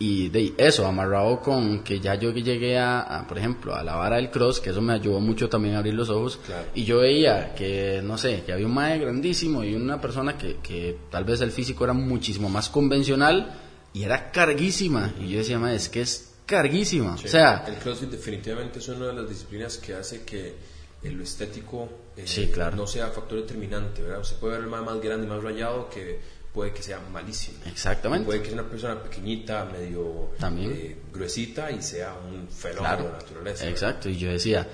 Y 0.00 0.28
de 0.28 0.54
eso, 0.56 0.86
amarrado 0.86 1.40
con 1.40 1.82
que 1.82 1.98
ya 1.98 2.14
yo 2.14 2.30
llegué 2.30 2.78
a, 2.78 3.24
por 3.28 3.36
ejemplo, 3.36 3.74
a 3.74 3.82
la 3.82 3.96
vara 3.96 4.16
del 4.16 4.30
cross, 4.30 4.60
que 4.60 4.70
eso 4.70 4.80
me 4.80 4.92
ayudó 4.92 5.18
mucho 5.18 5.48
también 5.48 5.74
a 5.74 5.78
abrir 5.78 5.94
los 5.94 6.08
ojos. 6.08 6.38
Y 6.74 6.84
yo 6.84 6.98
veía 6.98 7.52
que, 7.54 8.00
no 8.04 8.16
sé, 8.16 8.44
que 8.46 8.52
había 8.52 8.66
un 8.66 8.74
mae 8.74 8.98
grandísimo 9.00 9.64
y 9.64 9.74
una 9.74 10.00
persona 10.00 10.38
que, 10.38 10.58
que 10.62 10.96
tal 11.10 11.24
vez 11.24 11.40
el 11.40 11.50
físico 11.50 11.82
era 11.82 11.94
muchísimo 11.94 12.48
más 12.48 12.68
convencional 12.68 13.52
y 13.92 14.04
era 14.04 14.30
carguísima. 14.30 15.14
Y 15.20 15.30
yo 15.30 15.38
decía, 15.38 15.58
mae, 15.58 15.74
es 15.74 15.88
que 15.88 16.02
es 16.02 16.34
carguísima. 16.46 17.14
O 17.14 17.18
sea, 17.18 17.64
el 17.66 17.74
CrossFit 17.74 18.10
definitivamente 18.10 18.78
es 18.78 18.88
una 18.88 19.08
de 19.08 19.14
las 19.14 19.28
disciplinas 19.28 19.78
que 19.78 19.94
hace 19.94 20.22
que 20.22 20.54
lo 21.02 21.22
estético 21.22 21.88
eh, 22.16 22.50
claro. 22.52 22.76
no 22.76 22.86
sea 22.86 23.08
factor 23.08 23.40
determinante, 23.40 24.02
¿verdad? 24.02 24.22
Se 24.24 24.34
puede 24.36 24.54
ver 24.54 24.64
el 24.64 24.70
más, 24.70 24.84
más 24.84 25.00
grande, 25.00 25.26
más 25.26 25.42
rayado 25.42 25.88
que 25.88 26.20
puede 26.58 26.72
que 26.72 26.82
sea 26.82 26.98
malísimo. 27.12 27.58
Exactamente. 27.66 28.26
Puede 28.26 28.40
que 28.40 28.46
sea 28.46 28.60
una 28.60 28.68
persona 28.68 29.00
pequeñita, 29.00 29.64
medio 29.64 30.30
eh, 30.42 30.96
gruesita 31.12 31.70
y 31.70 31.80
sea 31.80 32.14
un 32.14 32.48
fenómeno 32.48 32.96
de 32.96 33.04
la 33.04 33.12
naturaleza. 33.12 33.68
Exacto, 33.68 34.08
y 34.08 34.16
yo 34.16 34.28
decía, 34.28 34.66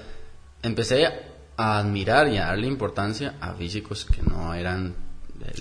empecé 0.62 1.04
a 1.04 1.78
admirar 1.78 2.28
y 2.28 2.38
a 2.38 2.46
darle 2.46 2.68
importancia 2.68 3.34
a 3.38 3.52
físicos 3.52 4.06
que 4.06 4.22
no 4.22 4.54
eran 4.54 4.96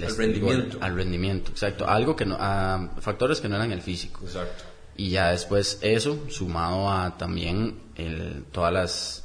al 0.02 0.16
rendimiento. 0.16 0.78
Al 0.80 0.96
rendimiento, 0.96 1.52
exacto. 1.52 1.86
Algo 1.90 2.16
que 2.16 2.26
no, 2.26 2.38
a 2.40 2.92
factores 3.02 3.42
que 3.42 3.50
no 3.50 3.58
eran 3.58 3.74
el 3.74 3.82
físico. 3.82 4.22
Exacto. 4.24 4.64
Y 4.96 5.10
ya 5.10 5.32
después 5.32 5.80
eso, 5.82 6.30
sumado 6.30 6.90
a 6.90 7.18
también 7.18 7.82
el, 7.98 8.46
todas 8.50 8.72
las 8.72 9.20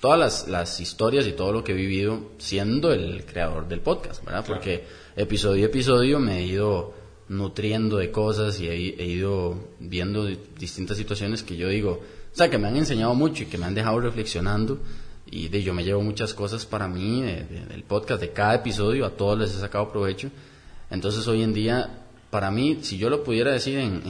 todas 0.00 0.18
las, 0.18 0.48
las, 0.48 0.80
historias 0.80 1.26
y 1.26 1.32
todo 1.32 1.52
lo 1.52 1.64
que 1.64 1.72
he 1.72 1.76
vivido 1.76 2.32
siendo 2.36 2.92
el 2.92 3.24
creador 3.24 3.68
del 3.68 3.80
podcast, 3.80 4.22
¿verdad? 4.22 4.44
Porque 4.44 4.84
episodio 5.16 5.64
a 5.64 5.68
episodio 5.68 6.18
me 6.18 6.38
he 6.38 6.46
ido 6.46 6.94
nutriendo 7.28 7.96
de 7.96 8.10
cosas 8.10 8.60
y 8.60 8.68
he, 8.68 9.06
ido 9.06 9.56
viendo 9.80 10.26
distintas 10.58 10.96
situaciones 10.96 11.42
que 11.42 11.56
yo 11.56 11.68
digo, 11.68 11.92
o 11.92 12.36
sea, 12.36 12.50
que 12.50 12.58
me 12.58 12.68
han 12.68 12.76
enseñado 12.76 13.14
mucho 13.14 13.42
y 13.42 13.46
que 13.46 13.58
me 13.58 13.66
han 13.66 13.74
dejado 13.74 14.00
reflexionando 14.00 14.78
y 15.26 15.48
de 15.48 15.62
yo 15.62 15.72
me 15.72 15.84
llevo 15.84 16.02
muchas 16.02 16.34
cosas 16.34 16.66
para 16.66 16.88
mí 16.88 17.22
del 17.22 17.84
podcast, 17.84 18.20
de 18.20 18.32
cada 18.32 18.56
episodio, 18.56 19.06
a 19.06 19.10
todos 19.10 19.38
les 19.38 19.54
he 19.54 19.60
sacado 19.60 19.90
provecho. 19.90 20.30
Entonces 20.90 21.26
hoy 21.26 21.42
en 21.42 21.54
día, 21.54 22.04
para 22.30 22.50
mí, 22.50 22.80
si 22.82 22.98
yo 22.98 23.08
lo 23.08 23.24
pudiera 23.24 23.50
decir 23.50 23.78
en, 23.78 24.02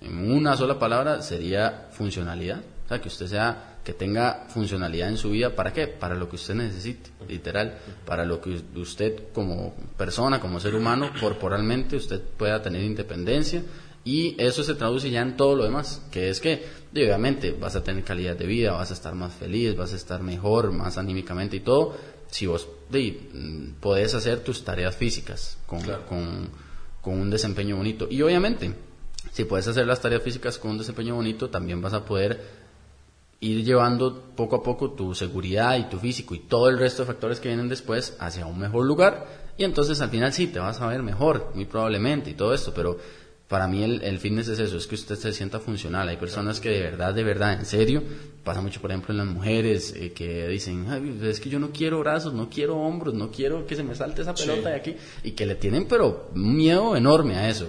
en 0.00 0.30
una 0.30 0.56
sola 0.56 0.78
palabra, 0.78 1.22
sería 1.22 1.88
funcionalidad. 1.90 2.60
O 2.84 2.88
sea, 2.88 3.00
que 3.00 3.08
usted 3.08 3.26
sea 3.26 3.69
que 3.84 3.92
tenga 3.92 4.46
funcionalidad 4.48 5.08
en 5.08 5.16
su 5.16 5.30
vida. 5.30 5.54
¿Para 5.54 5.72
qué? 5.72 5.86
Para 5.86 6.14
lo 6.14 6.28
que 6.28 6.36
usted 6.36 6.54
necesite, 6.54 7.10
literal. 7.28 7.78
Para 8.04 8.24
lo 8.24 8.40
que 8.40 8.60
usted 8.76 9.32
como 9.32 9.74
persona, 9.96 10.40
como 10.40 10.60
ser 10.60 10.74
humano, 10.74 11.10
corporalmente, 11.20 11.96
usted 11.96 12.20
pueda 12.20 12.62
tener 12.62 12.82
independencia. 12.82 13.62
Y 14.04 14.40
eso 14.42 14.62
se 14.62 14.74
traduce 14.74 15.10
ya 15.10 15.20
en 15.20 15.36
todo 15.36 15.54
lo 15.54 15.64
demás, 15.64 16.02
que 16.10 16.30
es 16.30 16.40
que, 16.40 16.64
obviamente, 16.92 17.52
vas 17.52 17.76
a 17.76 17.84
tener 17.84 18.02
calidad 18.02 18.34
de 18.34 18.46
vida, 18.46 18.72
vas 18.72 18.90
a 18.90 18.94
estar 18.94 19.14
más 19.14 19.34
feliz, 19.34 19.76
vas 19.76 19.92
a 19.92 19.96
estar 19.96 20.22
mejor, 20.22 20.72
más 20.72 20.96
anímicamente 20.96 21.56
y 21.56 21.60
todo, 21.60 21.94
si 22.30 22.46
vos 22.46 22.66
de, 22.88 23.74
podés 23.80 24.14
hacer 24.14 24.40
tus 24.40 24.64
tareas 24.64 24.96
físicas 24.96 25.58
con, 25.66 25.82
con, 26.08 26.48
con 27.02 27.20
un 27.20 27.28
desempeño 27.28 27.76
bonito. 27.76 28.08
Y 28.10 28.22
obviamente, 28.22 28.74
si 29.32 29.44
puedes 29.44 29.68
hacer 29.68 29.86
las 29.86 30.00
tareas 30.00 30.22
físicas 30.22 30.58
con 30.58 30.72
un 30.72 30.78
desempeño 30.78 31.14
bonito, 31.14 31.50
también 31.50 31.82
vas 31.82 31.92
a 31.92 32.04
poder 32.04 32.59
ir 33.40 33.64
llevando 33.64 34.32
poco 34.36 34.56
a 34.56 34.62
poco 34.62 34.90
tu 34.92 35.14
seguridad 35.14 35.78
y 35.78 35.88
tu 35.88 35.98
físico 35.98 36.34
y 36.34 36.40
todo 36.40 36.68
el 36.68 36.78
resto 36.78 37.02
de 37.02 37.06
factores 37.06 37.40
que 37.40 37.48
vienen 37.48 37.68
después 37.68 38.16
hacia 38.20 38.46
un 38.46 38.58
mejor 38.58 38.84
lugar 38.84 39.26
y 39.56 39.64
entonces 39.64 40.00
al 40.00 40.10
final 40.10 40.32
sí 40.32 40.46
te 40.46 40.58
vas 40.58 40.80
a 40.80 40.86
ver 40.86 41.02
mejor, 41.02 41.52
muy 41.54 41.66
probablemente 41.66 42.30
y 42.30 42.34
todo 42.34 42.54
esto, 42.54 42.72
pero 42.74 42.98
para 43.46 43.66
mí 43.66 43.82
el, 43.82 44.00
el 44.02 44.18
fitness 44.18 44.48
es 44.48 44.58
eso, 44.58 44.76
es 44.76 44.86
que 44.86 44.94
usted 44.94 45.16
se 45.16 45.32
sienta 45.32 45.58
funcional. 45.58 46.08
Hay 46.08 46.16
personas 46.16 46.60
que 46.60 46.70
de 46.70 46.80
verdad, 46.80 47.12
de 47.12 47.24
verdad, 47.24 47.54
en 47.58 47.66
serio, 47.66 48.02
pasa 48.44 48.62
mucho 48.62 48.80
por 48.80 48.90
ejemplo 48.90 49.12
en 49.12 49.18
las 49.18 49.26
mujeres 49.26 49.92
eh, 49.96 50.12
que 50.12 50.48
dicen, 50.48 50.86
es 51.22 51.40
que 51.40 51.50
yo 51.50 51.58
no 51.58 51.72
quiero 51.72 51.98
brazos, 51.98 52.32
no 52.32 52.48
quiero 52.48 52.76
hombros, 52.78 53.12
no 53.12 53.30
quiero 53.30 53.66
que 53.66 53.76
se 53.76 53.82
me 53.82 53.94
salte 53.94 54.22
esa 54.22 54.34
pelota 54.34 54.70
de 54.70 54.76
aquí 54.76 54.96
y 55.24 55.32
que 55.32 55.44
le 55.46 55.56
tienen 55.56 55.86
pero 55.88 56.30
un 56.34 56.56
miedo 56.56 56.96
enorme 56.96 57.36
a 57.36 57.48
eso. 57.48 57.68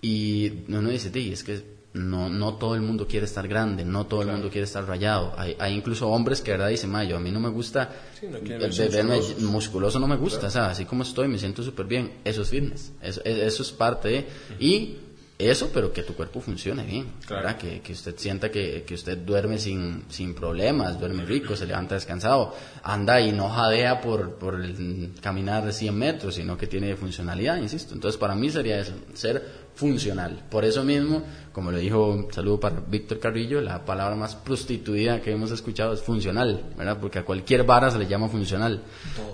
Y 0.00 0.64
uno 0.68 0.88
dice, 0.88 1.10
sí, 1.12 1.32
es 1.32 1.44
que 1.44 1.75
no, 1.96 2.28
no 2.28 2.54
todo 2.54 2.74
el 2.74 2.82
mundo 2.82 3.06
quiere 3.06 3.26
estar 3.26 3.48
grande, 3.48 3.84
no 3.84 4.06
todo 4.06 4.22
el 4.22 4.28
mundo 4.28 4.50
quiere 4.50 4.64
estar 4.64 4.86
rayado. 4.86 5.32
Hay, 5.36 5.56
hay 5.58 5.74
incluso 5.74 6.08
hombres 6.08 6.40
que 6.40 6.52
de 6.52 6.58
verdad 6.58 6.70
dicen, 6.70 6.92
yo 7.08 7.16
a 7.16 7.20
mí 7.20 7.30
no 7.30 7.40
me 7.40 7.48
gusta, 7.48 7.90
verme 8.22 9.20
musculoso 9.40 9.98
no 9.98 10.06
me 10.06 10.16
gusta, 10.16 10.46
o 10.46 10.50
sea, 10.50 10.70
así 10.70 10.84
como 10.84 11.02
estoy 11.02 11.28
me 11.28 11.38
siento 11.38 11.62
súper 11.62 11.86
bien. 11.86 12.18
Eso 12.24 12.42
es 12.42 12.50
fitness, 12.50 12.92
eso, 13.02 13.22
eso 13.24 13.62
es 13.62 13.72
parte 13.72 14.08
de... 14.08 14.26
Y 14.58 14.96
eso, 15.38 15.70
pero 15.72 15.92
que 15.92 16.02
tu 16.02 16.14
cuerpo 16.14 16.40
funcione 16.40 16.82
bien, 16.84 17.08
¿verdad? 17.28 17.58
Que, 17.58 17.80
que 17.82 17.92
usted 17.92 18.14
sienta 18.16 18.50
que, 18.50 18.84
que, 18.86 18.94
usted 18.94 19.18
duerme 19.18 19.58
sin, 19.58 20.04
sin 20.08 20.34
problemas, 20.34 20.98
duerme 20.98 21.26
rico, 21.26 21.54
se 21.54 21.66
levanta 21.66 21.94
descansado, 21.94 22.54
anda 22.82 23.20
y 23.20 23.32
no 23.32 23.50
jadea 23.50 24.00
por, 24.00 24.36
por 24.36 24.54
el 24.58 25.12
caminar 25.20 25.66
de 25.66 25.74
100 25.74 25.94
metros, 25.94 26.36
sino 26.36 26.56
que 26.56 26.66
tiene 26.66 26.96
funcionalidad, 26.96 27.58
insisto. 27.58 27.92
Entonces, 27.92 28.18
para 28.18 28.34
mí 28.34 28.48
sería 28.48 28.78
eso, 28.78 28.94
ser 29.12 29.65
funcional. 29.76 30.42
Por 30.50 30.64
eso 30.64 30.82
mismo, 30.82 31.22
como 31.52 31.70
le 31.70 31.78
dijo, 31.78 32.08
un 32.08 32.32
saludo 32.32 32.58
para 32.58 32.80
Víctor 32.80 33.20
Carrillo, 33.20 33.60
la 33.60 33.84
palabra 33.84 34.16
más 34.16 34.34
prostituida 34.34 35.20
que 35.20 35.30
hemos 35.30 35.50
escuchado 35.52 35.92
es 35.92 36.00
funcional, 36.00 36.72
¿verdad? 36.76 36.98
Porque 37.00 37.20
a 37.20 37.24
cualquier 37.24 37.64
vara 37.64 37.90
se 37.90 37.98
le 37.98 38.06
llama 38.06 38.28
funcional. 38.28 38.82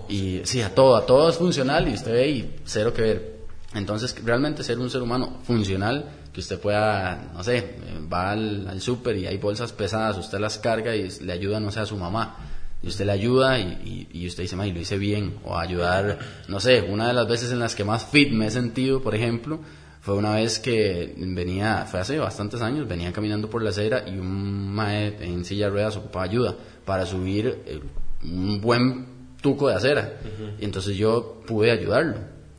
Y 0.08 0.40
sí, 0.44 0.60
a 0.60 0.74
todo, 0.74 0.96
a 0.96 1.06
todo 1.06 1.30
es 1.30 1.36
funcional 1.36 1.88
y 1.88 1.94
usted 1.94 2.12
ve 2.12 2.28
y 2.28 2.54
cero 2.64 2.92
que 2.92 3.02
ver. 3.02 3.32
Entonces, 3.74 4.14
realmente 4.22 4.62
ser 4.62 4.78
un 4.78 4.90
ser 4.90 5.00
humano 5.00 5.38
funcional, 5.44 6.10
que 6.32 6.40
usted 6.40 6.58
pueda, 6.58 7.30
no 7.34 7.42
sé, 7.44 7.76
va 8.12 8.32
al, 8.32 8.66
al 8.68 8.80
súper 8.80 9.16
y 9.16 9.26
hay 9.26 9.38
bolsas 9.38 9.72
pesadas, 9.72 10.18
usted 10.18 10.38
las 10.38 10.58
carga 10.58 10.94
y 10.94 11.08
le 11.20 11.32
ayuda, 11.32 11.60
no 11.60 11.70
sé, 11.70 11.80
a 11.80 11.86
su 11.86 11.96
mamá. 11.96 12.36
Y 12.82 12.88
usted 12.88 13.06
le 13.06 13.12
ayuda 13.12 13.60
y, 13.60 14.08
y, 14.12 14.26
usted 14.26 14.42
dice, 14.42 14.56
y 14.66 14.72
lo 14.72 14.80
hice 14.80 14.98
bien. 14.98 15.36
O 15.44 15.56
ayudar, 15.56 16.18
no 16.48 16.58
sé, 16.58 16.82
una 16.82 17.06
de 17.06 17.12
las 17.14 17.28
veces 17.28 17.52
en 17.52 17.60
las 17.60 17.76
que 17.76 17.84
más 17.84 18.04
fit 18.06 18.32
me 18.32 18.48
he 18.48 18.50
sentido, 18.50 19.02
por 19.02 19.14
ejemplo, 19.14 19.60
fue 20.02 20.16
una 20.16 20.34
vez 20.34 20.58
que 20.58 21.14
venía, 21.16 21.86
fue 21.88 22.00
hace 22.00 22.18
bastantes 22.18 22.60
años, 22.60 22.88
venía 22.88 23.12
caminando 23.12 23.48
por 23.48 23.62
la 23.62 23.70
acera 23.70 24.02
y 24.04 24.18
un 24.18 24.74
maestro 24.74 25.24
en 25.24 25.44
silla 25.44 25.66
de 25.66 25.70
ruedas 25.70 25.96
ocupaba 25.96 26.24
ayuda 26.24 26.56
para 26.84 27.06
subir 27.06 27.62
eh, 27.64 27.80
un 28.24 28.60
buen 28.60 29.06
tuco 29.40 29.68
de 29.68 29.76
acera. 29.76 30.14
Y 30.58 30.64
entonces 30.64 30.96
yo 30.96 31.40
pude 31.46 31.70
ayudarlo. 31.70 32.16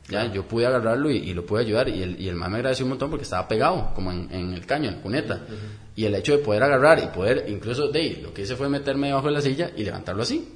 Ya, 0.08 0.32
yo 0.32 0.48
pude 0.48 0.66
agarrarlo 0.66 1.10
y, 1.10 1.34
lo 1.34 1.44
pude 1.44 1.60
ayudar 1.60 1.88
y 1.90 2.02
el, 2.02 2.18
y 2.18 2.28
el 2.28 2.36
me 2.36 2.46
agradeció 2.46 2.86
un 2.86 2.90
montón 2.90 3.10
porque 3.10 3.24
estaba 3.24 3.46
pegado, 3.46 3.92
como 3.94 4.10
en, 4.10 4.30
el 4.32 4.64
caño, 4.64 4.88
en 4.88 4.96
la 4.96 5.02
cuneta. 5.02 5.40
Y 5.96 6.06
el 6.06 6.14
hecho 6.14 6.32
de 6.32 6.38
poder 6.38 6.62
agarrar 6.62 6.98
y 6.98 7.06
poder, 7.08 7.44
incluso 7.48 7.88
de 7.88 8.20
lo 8.22 8.32
que 8.32 8.42
hice 8.42 8.56
fue 8.56 8.70
meterme 8.70 9.08
debajo 9.08 9.26
de 9.26 9.32
la 9.34 9.42
silla 9.42 9.70
y 9.76 9.84
levantarlo 9.84 10.22
así. 10.22 10.48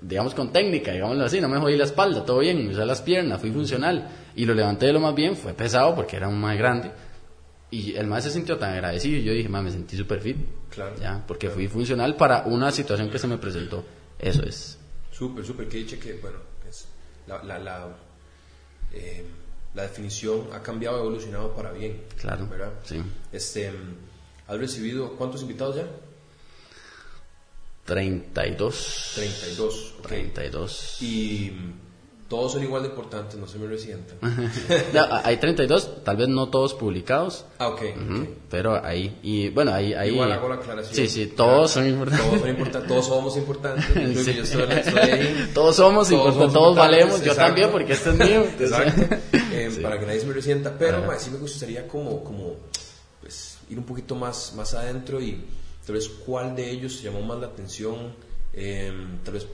Digamos 0.00 0.34
con 0.34 0.52
técnica, 0.52 0.92
digámoslo 0.92 1.24
así, 1.24 1.40
no 1.40 1.48
me 1.48 1.58
jodí 1.58 1.76
la 1.76 1.84
espalda, 1.84 2.24
todo 2.24 2.38
bien, 2.38 2.68
usé 2.68 2.84
las 2.84 3.02
piernas, 3.02 3.40
fui 3.40 3.50
funcional. 3.50 4.08
Y 4.34 4.44
lo 4.44 4.54
levanté 4.54 4.86
de 4.86 4.92
lo 4.92 5.00
más 5.00 5.14
bien, 5.14 5.36
fue 5.36 5.54
pesado 5.54 5.94
porque 5.94 6.16
era 6.16 6.28
un 6.28 6.40
más 6.40 6.56
grande. 6.56 6.90
Y 7.70 7.94
el 7.96 8.06
más 8.06 8.24
se 8.24 8.30
sintió 8.30 8.56
tan 8.56 8.72
agradecido 8.72 9.18
y 9.18 9.24
yo 9.24 9.32
dije, 9.32 9.48
me 9.48 9.70
sentí 9.70 9.96
súper 9.96 10.20
fit. 10.20 10.36
Claro. 10.70 10.94
¿ya? 11.00 11.24
Porque 11.26 11.50
fui 11.50 11.68
funcional 11.68 12.16
para 12.16 12.44
una 12.44 12.70
situación 12.72 13.10
que 13.10 13.18
se 13.18 13.26
me 13.26 13.38
presentó. 13.38 13.84
Eso 14.18 14.42
es. 14.42 14.78
Súper, 15.10 15.44
súper. 15.44 15.68
Que 15.68 15.78
dicho 15.78 15.98
que, 16.00 16.14
bueno, 16.14 16.38
es 16.68 16.88
la, 17.26 17.42
la, 17.42 17.58
la 17.58 17.88
eh, 18.92 19.24
la 19.74 19.82
definición 19.82 20.48
ha 20.52 20.62
cambiado, 20.62 20.96
ha 20.96 21.00
evolucionado 21.00 21.54
para 21.54 21.72
bien. 21.72 22.02
Claro. 22.20 22.46
¿verdad? 22.48 22.72
Sí. 22.84 23.02
Este, 23.32 23.70
¿Has 24.46 24.58
recibido 24.58 25.14
cuántos 25.16 25.42
invitados 25.42 25.76
ya? 25.76 25.86
32. 27.88 29.12
32. 29.14 29.94
Okay. 30.00 30.30
32. 30.30 31.02
Y 31.02 31.52
todos 32.28 32.52
son 32.52 32.62
igual 32.62 32.82
de 32.82 32.90
importantes, 32.90 33.40
no 33.40 33.48
se 33.48 33.58
me 33.58 33.66
resientan. 33.66 34.18
hay 35.24 35.38
32, 35.38 36.04
tal 36.04 36.18
vez 36.18 36.28
no 36.28 36.50
todos 36.50 36.74
publicados. 36.74 37.46
Ah, 37.58 37.68
ok. 37.68 37.80
pero 38.50 38.84
ahí, 38.84 39.18
y 39.22 39.48
bueno, 39.48 39.72
ahí... 39.72 39.94
ahí 39.94 40.10
Igual 40.10 40.32
hago 40.32 40.50
la 40.50 40.56
aclaración. 40.56 40.94
Sí, 40.94 41.08
sí, 41.08 41.28
todos 41.28 41.70
son 41.70 41.88
importantes. 41.88 42.26
Todos 42.26 42.40
son 42.40 42.50
importantes, 42.50 42.88
todos 42.88 43.06
somos 43.06 43.36
importantes. 43.38 43.94
yo 44.36 44.42
estoy, 44.42 45.50
todos 45.54 45.76
somos 45.76 46.12
importantes, 46.12 46.52
todos 46.52 46.76
valemos, 46.76 47.24
yo 47.24 47.34
también, 47.34 47.70
porque 47.70 47.94
este 47.94 48.10
es 48.10 48.18
mío. 48.18 48.44
Exacto. 48.60 49.16
Eh, 49.32 49.78
para 49.82 49.98
que 49.98 50.04
nadie 50.04 50.20
se 50.20 50.26
me 50.26 50.34
resienta. 50.34 50.76
Pero, 50.78 51.06
ma, 51.06 51.18
sí 51.18 51.30
me 51.30 51.38
gustaría 51.38 51.88
como, 51.88 52.22
como 52.22 52.56
pues, 53.22 53.56
ir 53.70 53.78
un 53.78 53.84
poquito 53.84 54.14
más, 54.14 54.52
más 54.54 54.74
adentro 54.74 55.18
y 55.22 55.42
tal 55.88 55.94
vez 55.94 56.08
cuál 56.10 56.54
de 56.54 56.70
ellos 56.70 57.02
llamó 57.02 57.22
más 57.22 57.38
la 57.38 57.46
atención, 57.46 58.14
tal 59.24 59.32
vez 59.32 59.46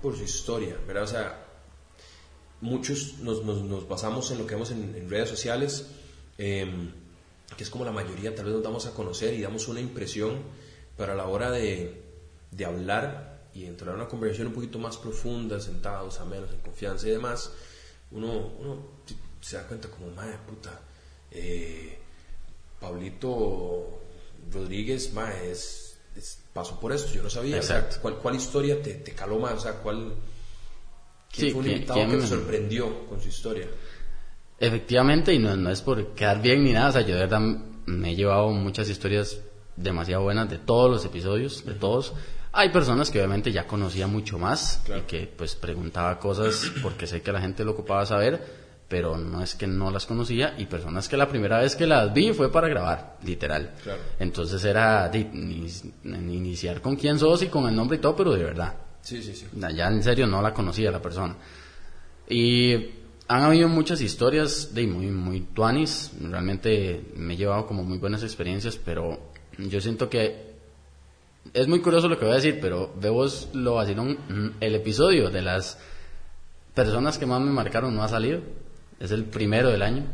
por 0.00 0.16
su 0.16 0.22
historia, 0.22 0.74
¿verdad? 0.86 1.02
O 1.02 1.06
sea, 1.06 1.46
muchos 2.62 3.18
nos, 3.18 3.44
nos, 3.44 3.86
basamos 3.86 4.30
en 4.30 4.38
lo 4.38 4.46
que 4.46 4.54
vemos 4.54 4.70
en, 4.70 5.10
redes 5.10 5.28
sociales, 5.28 5.86
em, 6.38 6.92
que 7.54 7.62
es 7.62 7.68
como 7.68 7.84
la 7.84 7.92
mayoría, 7.92 8.34
tal 8.34 8.46
vez 8.46 8.54
nos 8.54 8.62
damos 8.62 8.86
a 8.86 8.94
conocer 8.94 9.34
y 9.34 9.42
damos 9.42 9.68
una 9.68 9.80
impresión, 9.80 10.38
para 10.96 11.14
la 11.14 11.26
hora 11.26 11.50
de, 11.50 12.00
de 12.52 12.64
hablar 12.64 13.50
y 13.52 13.66
entrar 13.66 13.90
en 13.90 13.96
una 13.96 14.08
conversación 14.08 14.46
un 14.46 14.54
poquito 14.54 14.78
más 14.78 14.96
profunda, 14.96 15.60
sentados, 15.60 16.18
a 16.20 16.24
menos, 16.24 16.50
en 16.52 16.60
confianza 16.60 17.06
y 17.06 17.10
demás, 17.10 17.52
uno, 18.12 18.32
uno 18.60 18.78
se 19.42 19.58
da 19.58 19.66
cuenta 19.68 19.90
como, 19.90 20.10
madre 20.12 20.38
puta, 20.48 20.80
eh, 21.30 21.98
Pablito 22.80 24.05
Rodríguez, 24.50 25.12
ma, 25.12 25.32
es, 25.42 25.98
pasó 26.52 26.78
por 26.80 26.92
esto, 26.92 27.12
yo 27.12 27.22
no 27.22 27.30
sabía. 27.30 27.60
¿cuál, 28.00 28.16
¿cuál, 28.16 28.36
historia 28.36 28.80
te, 28.82 28.94
te, 28.94 29.12
caló 29.12 29.38
más? 29.38 29.54
O 29.54 29.60
sea, 29.60 29.72
¿cuál, 29.74 30.14
¿quién 31.30 31.52
fue 31.52 31.60
un 31.60 31.70
invitado 31.70 32.10
que 32.10 32.16
te 32.16 32.26
sorprendió 32.26 33.06
con 33.06 33.20
su 33.20 33.28
historia? 33.28 33.66
Efectivamente, 34.58 35.34
y 35.34 35.38
no, 35.38 35.54
no 35.56 35.70
es 35.70 35.82
por 35.82 36.14
quedar 36.14 36.40
bien 36.40 36.64
ni 36.64 36.72
nada, 36.72 36.88
o 36.88 36.92
sea, 36.92 37.02
yo 37.02 37.14
de 37.14 37.20
verdad 37.20 37.40
me 37.40 38.12
he 38.12 38.16
llevado 38.16 38.50
muchas 38.50 38.88
historias 38.88 39.38
demasiado 39.76 40.22
buenas 40.22 40.48
de 40.48 40.58
todos 40.58 40.90
los 40.90 41.04
episodios, 41.04 41.64
de 41.64 41.74
todos. 41.74 42.14
Hay 42.52 42.70
personas 42.70 43.10
que 43.10 43.18
obviamente 43.18 43.52
ya 43.52 43.66
conocía 43.66 44.06
mucho 44.06 44.38
más 44.38 44.82
y 44.88 45.02
que 45.02 45.26
pues 45.26 45.54
preguntaba 45.54 46.18
cosas 46.18 46.72
porque 46.82 47.06
sé 47.06 47.20
que 47.20 47.30
la 47.30 47.40
gente 47.40 47.64
lo 47.64 47.72
ocupaba 47.72 48.06
saber, 48.06 48.65
pero 48.88 49.16
no 49.16 49.42
es 49.42 49.54
que 49.54 49.66
no 49.66 49.90
las 49.90 50.06
conocía 50.06 50.54
y 50.58 50.66
personas 50.66 51.08
que 51.08 51.16
la 51.16 51.28
primera 51.28 51.58
vez 51.58 51.74
que 51.74 51.86
las 51.86 52.12
vi 52.12 52.32
fue 52.32 52.52
para 52.52 52.68
grabar, 52.68 53.16
literal. 53.24 53.74
Entonces 54.18 54.64
era 54.64 55.08
de, 55.08 55.20
iniciar 56.04 56.80
con 56.80 56.96
quién 56.96 57.18
sos 57.18 57.42
y 57.42 57.48
con 57.48 57.68
el 57.68 57.74
nombre 57.74 57.98
y 57.98 58.00
todo, 58.00 58.14
pero 58.14 58.32
de 58.32 58.44
verdad. 58.44 58.74
Sí, 59.00 59.22
sí, 59.22 59.34
sí. 59.34 59.46
Ya 59.74 59.88
en 59.88 60.02
serio 60.02 60.26
no 60.26 60.40
la 60.40 60.54
conocía 60.54 60.90
la 60.90 61.02
persona. 61.02 61.36
Y 62.28 62.74
han 63.28 63.42
habido 63.42 63.68
muchas 63.68 64.00
historias 64.00 64.72
de 64.72 64.86
muy, 64.86 65.06
muy 65.06 65.40
tuanis. 65.40 66.12
Realmente 66.20 67.12
me 67.16 67.34
he 67.34 67.36
llevado 67.36 67.66
como 67.66 67.82
muy 67.82 67.98
buenas 67.98 68.22
experiencias, 68.22 68.76
pero 68.76 69.18
yo 69.58 69.80
siento 69.80 70.08
que 70.08 70.54
es 71.52 71.68
muy 71.68 71.80
curioso 71.80 72.08
lo 72.08 72.18
que 72.18 72.24
voy 72.24 72.32
a 72.32 72.36
decir, 72.36 72.58
pero 72.60 72.92
vemos 73.00 73.48
lo 73.52 73.74
vacilón. 73.74 74.18
Mm, 74.28 74.48
el 74.60 74.74
episodio 74.74 75.30
de 75.30 75.42
las 75.42 75.78
personas 76.74 77.18
que 77.18 77.26
más 77.26 77.40
me 77.40 77.50
marcaron 77.50 77.94
no 77.94 78.02
ha 78.02 78.08
salido. 78.08 78.40
Es 79.00 79.10
el 79.10 79.24
primero 79.24 79.70
del 79.70 79.82
año. 79.82 80.04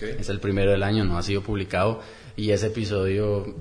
Es 0.00 0.28
el 0.28 0.40
primero 0.40 0.70
del 0.70 0.82
año, 0.82 1.04
no 1.04 1.18
ha 1.18 1.22
sido 1.22 1.42
publicado. 1.42 2.00
Y 2.36 2.50
ese 2.50 2.68
episodio 2.68 3.54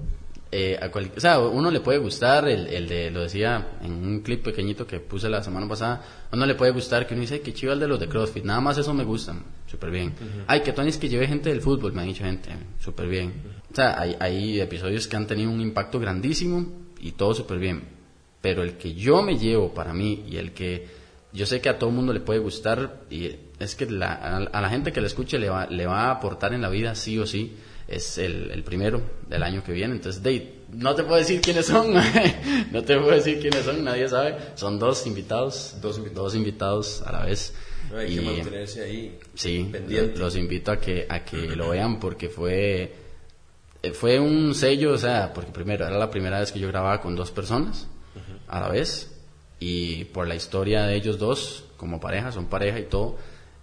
eh, 0.52 0.80
o 1.16 1.20
sea, 1.20 1.40
uno 1.40 1.70
le 1.70 1.80
puede 1.80 2.00
gustar, 2.00 2.48
el, 2.48 2.68
el, 2.68 2.88
de, 2.88 3.12
lo 3.12 3.22
decía 3.22 3.78
en 3.84 3.92
un 3.92 4.22
clip 4.22 4.44
pequeñito 4.44 4.88
que 4.88 5.00
puse 5.00 5.30
la 5.30 5.44
semana 5.44 5.68
pasada, 5.68 6.04
a 6.32 6.36
uno 6.36 6.46
le 6.48 6.56
puede 6.56 6.72
gustar 6.72 7.06
que 7.06 7.14
uno 7.14 7.22
dice, 7.22 7.42
que 7.42 7.54
chiva 7.54 7.74
el 7.74 7.80
de 7.80 7.88
los 7.88 8.00
de 8.00 8.08
CrossFit, 8.08 8.44
nada 8.44 8.60
más 8.60 8.78
eso 8.80 8.92
me 8.94 9.04
gustan, 9.04 9.44
súper 9.68 9.92
bien. 9.92 10.14
Ay, 10.48 10.62
que 10.62 10.74
Tony 10.74 10.90
es 10.90 10.98
que 10.98 11.08
lleve 11.08 11.28
gente 11.28 11.50
del 11.50 11.62
fútbol, 11.62 11.94
me 11.94 12.02
ha 12.02 12.06
dicho 12.06 12.24
gente, 12.24 12.50
súper 12.80 13.08
bien. 13.08 13.34
O 13.72 13.76
sea, 13.76 14.00
hay, 14.00 14.16
hay 14.20 14.60
episodios 14.60 15.08
que 15.08 15.16
han 15.16 15.28
tenido 15.28 15.52
un 15.52 15.62
impacto 15.62 16.00
grandísimo 16.00 16.66
y 17.00 17.12
todo 17.12 17.36
súper 17.36 17.60
bien. 17.60 17.84
Pero 18.42 18.64
el 18.64 18.78
que 18.78 18.96
yo 18.96 19.22
me 19.22 19.38
llevo 19.38 19.72
para 19.74 19.94
mí 19.94 20.24
y 20.28 20.38
el 20.38 20.54
que 20.54 20.88
yo 21.32 21.46
sé 21.46 21.62
que 21.62 21.70
a 21.70 21.78
todo 21.78 21.92
el 21.92 21.96
mundo 21.96 22.12
le 22.12 22.22
puede 22.22 22.40
gustar 22.40 23.02
y 23.12 23.36
es 23.60 23.76
que 23.76 23.86
la, 23.86 24.14
a, 24.14 24.62
la 24.62 24.70
gente 24.70 24.92
que 24.92 25.02
le 25.02 25.08
escuche 25.08 25.38
le 25.38 25.50
va, 25.50 25.68
le 25.68 25.86
va 25.86 26.06
a 26.06 26.12
aportar 26.12 26.54
en 26.54 26.62
la 26.62 26.70
vida 26.70 26.96
sí 26.96 27.20
o 27.20 27.28
sí 27.28 27.58
es 27.88 28.18
el, 28.18 28.52
el, 28.52 28.64
primero 28.64 29.02
del 29.28 29.44
año 29.44 29.64
que 29.64 29.74
viene. 29.74 29.96
Entonces, 29.96 30.22
Dave, 30.22 30.60
no 30.72 30.96
te 30.96 31.04
puedo 31.04 31.18
decir 31.18 31.42
quiénes 31.42 31.66
son, 31.66 31.94
no 32.72 32.84
te 32.84 32.98
puedo 32.98 33.12
decir 33.12 33.40
quiénes 33.40 33.66
son, 33.66 33.84
nadie 33.84 34.08
sabe. 34.08 34.38
Son 34.56 34.80
dos 34.80 35.06
invitados, 35.08 35.76
dos, 35.82 36.02
dos 36.14 36.36
invitados 36.36 37.02
a 37.02 37.12
la 37.12 37.26
vez. 37.26 37.54
hay 37.94 38.16
que 38.16 38.22
mantenerse 38.22 38.84
ahí. 38.84 39.20
Sí, 39.34 39.72
los 40.16 40.36
invito 40.36 40.72
a 40.72 40.80
que, 40.80 41.06
a 41.10 41.26
que 41.26 41.38
lo 41.56 41.70
vean 41.70 42.00
porque 42.00 42.30
fue, 42.30 42.94
eh, 43.82 43.92
fue 43.92 44.20
un 44.20 44.54
sello, 44.56 44.94
o 44.94 44.98
sea, 44.98 45.34
porque 45.34 45.52
primero 45.52 45.86
era 45.86 45.98
la 45.98 46.12
primera 46.12 46.40
vez 46.40 46.52
que 46.52 46.60
yo 46.60 46.68
grababa 46.68 47.02
con 47.02 47.16
dos 47.16 47.32
personas 47.32 47.88
a 48.48 48.60
la 48.60 48.70
vez 48.70 49.16
y 49.60 50.06
por 50.06 50.28
la 50.28 50.36
historia 50.36 50.84
de 50.84 50.96
ellos 50.96 51.18
dos 51.18 51.66
como 51.76 52.00
pareja, 52.00 52.32
son 52.32 52.46
pareja 52.46 52.80
y 52.80 52.86
todo 52.86 53.18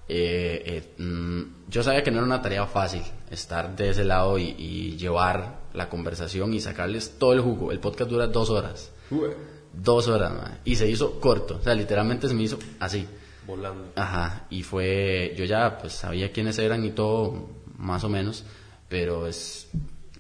eh, 0.08 0.62
eh, 0.98 1.02
mm, 1.02 1.68
yo 1.68 1.82
sabía 1.82 2.02
que 2.02 2.10
no 2.10 2.18
era 2.18 2.26
una 2.26 2.40
tarea 2.40 2.66
fácil 2.66 3.02
estar 3.30 3.74
de 3.74 3.90
ese 3.90 4.04
lado 4.04 4.38
y, 4.38 4.96
llevar 4.96 5.66
la 5.74 5.88
conversación 5.88 6.54
y 6.54 6.60
sacarles 6.60 7.18
todo 7.18 7.32
el 7.32 7.40
jugo. 7.40 7.72
El 7.72 7.80
podcast 7.80 8.10
dura 8.10 8.26
dos 8.26 8.50
horas. 8.50 8.92
Dos 9.72 10.08
horas, 10.08 10.32
y 10.64 10.74
se 10.74 10.88
hizo 10.88 11.20
corto, 11.20 11.58
o 11.60 11.62
sea, 11.62 11.74
literalmente 11.74 12.28
se 12.28 12.34
me 12.34 12.44
hizo 12.44 12.58
así. 12.80 13.06
Volando. 13.46 13.92
Ajá, 13.94 14.46
y 14.48 14.62
fue, 14.62 15.34
yo 15.36 15.44
ya 15.44 15.78
pues 15.78 15.92
sabía 15.92 16.32
quiénes 16.32 16.58
eran 16.58 16.82
y 16.84 16.92
todo, 16.92 17.50
más 17.76 18.02
o 18.02 18.08
menos, 18.08 18.42
pero 18.88 19.26
es, 19.26 19.68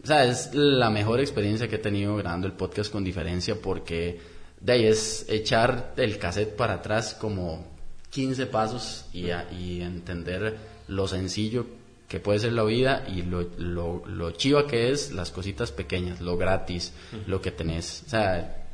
o 0.02 0.06
sea, 0.06 0.24
es 0.24 0.54
la 0.54 0.90
mejor 0.90 1.20
experiencia 1.20 1.68
que 1.68 1.76
he 1.76 1.78
tenido 1.80 2.16
grabando 2.16 2.46
el 2.46 2.52
podcast 2.52 2.92
con 2.92 3.02
diferencia 3.02 3.56
porque 3.60 4.20
de 4.60 4.72
ahí 4.72 4.86
es 4.86 5.24
echar 5.28 5.94
el 5.96 6.18
cassette 6.18 6.54
para 6.54 6.74
atrás 6.74 7.14
como 7.14 7.75
15 8.16 8.46
pasos 8.46 9.04
y, 9.12 9.26
y 9.60 9.82
entender 9.82 10.56
lo 10.88 11.06
sencillo 11.06 11.66
que 12.08 12.18
puede 12.18 12.38
ser 12.38 12.54
la 12.54 12.64
vida 12.64 13.04
y 13.06 13.20
lo, 13.20 13.50
lo, 13.58 14.30
chiva 14.30 14.66
que 14.66 14.90
es 14.90 15.12
las 15.12 15.30
cositas 15.30 15.70
pequeñas, 15.70 16.22
lo 16.22 16.38
gratis, 16.38 16.94
lo 17.26 17.42
que 17.42 17.50
tenés. 17.50 18.04
O 18.06 18.08
sea, 18.08 18.68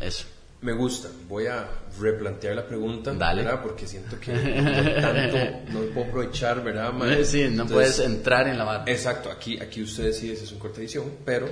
eso. 0.00 0.26
Me 0.62 0.72
gusta. 0.72 1.08
Voy 1.28 1.46
a 1.46 1.68
replantear 2.00 2.56
la 2.56 2.66
pregunta. 2.66 3.14
Dale. 3.14 3.44
Porque 3.62 3.86
siento 3.86 4.18
que 4.18 4.32
no, 4.32 5.00
tanto, 5.00 5.72
no 5.72 5.80
puedo 5.94 6.08
aprovechar, 6.08 6.64
¿verdad? 6.64 6.92
Sí, 7.22 7.46
no 7.50 7.66
puedes 7.66 8.00
entrar 8.00 8.48
en 8.48 8.58
la 8.58 8.64
barra. 8.64 8.90
Exacto. 8.90 9.30
Aquí, 9.30 9.56
aquí 9.60 9.84
usted 9.84 10.06
decide 10.06 10.34
si 10.34 10.42
es 10.42 10.50
un 10.50 10.58
corte 10.58 10.80
edición, 10.80 11.12
pero... 11.24 11.46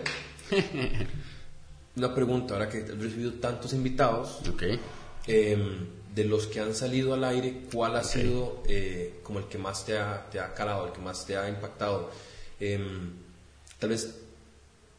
una 1.94 2.12
pregunta, 2.12 2.54
ahora 2.54 2.68
que 2.68 2.78
he 2.78 2.84
recibido 2.84 3.34
tantos 3.34 3.72
invitados. 3.74 4.40
Ok. 4.48 4.64
Eh, 5.28 5.56
de 6.14 6.24
los 6.24 6.46
que 6.46 6.60
han 6.60 6.74
salido 6.74 7.14
al 7.14 7.24
aire, 7.24 7.62
¿cuál 7.72 7.96
ha 7.96 8.04
sido 8.04 8.62
eh, 8.68 9.20
como 9.22 9.38
el 9.38 9.46
que 9.46 9.58
más 9.58 9.86
te 9.86 9.98
ha, 9.98 10.28
te 10.30 10.40
ha, 10.40 10.52
calado, 10.52 10.86
el 10.86 10.92
que 10.92 11.00
más 11.00 11.26
te 11.26 11.36
ha 11.36 11.48
impactado? 11.48 12.10
Em, 12.60 13.12
tal 13.78 13.90
vez 13.90 14.14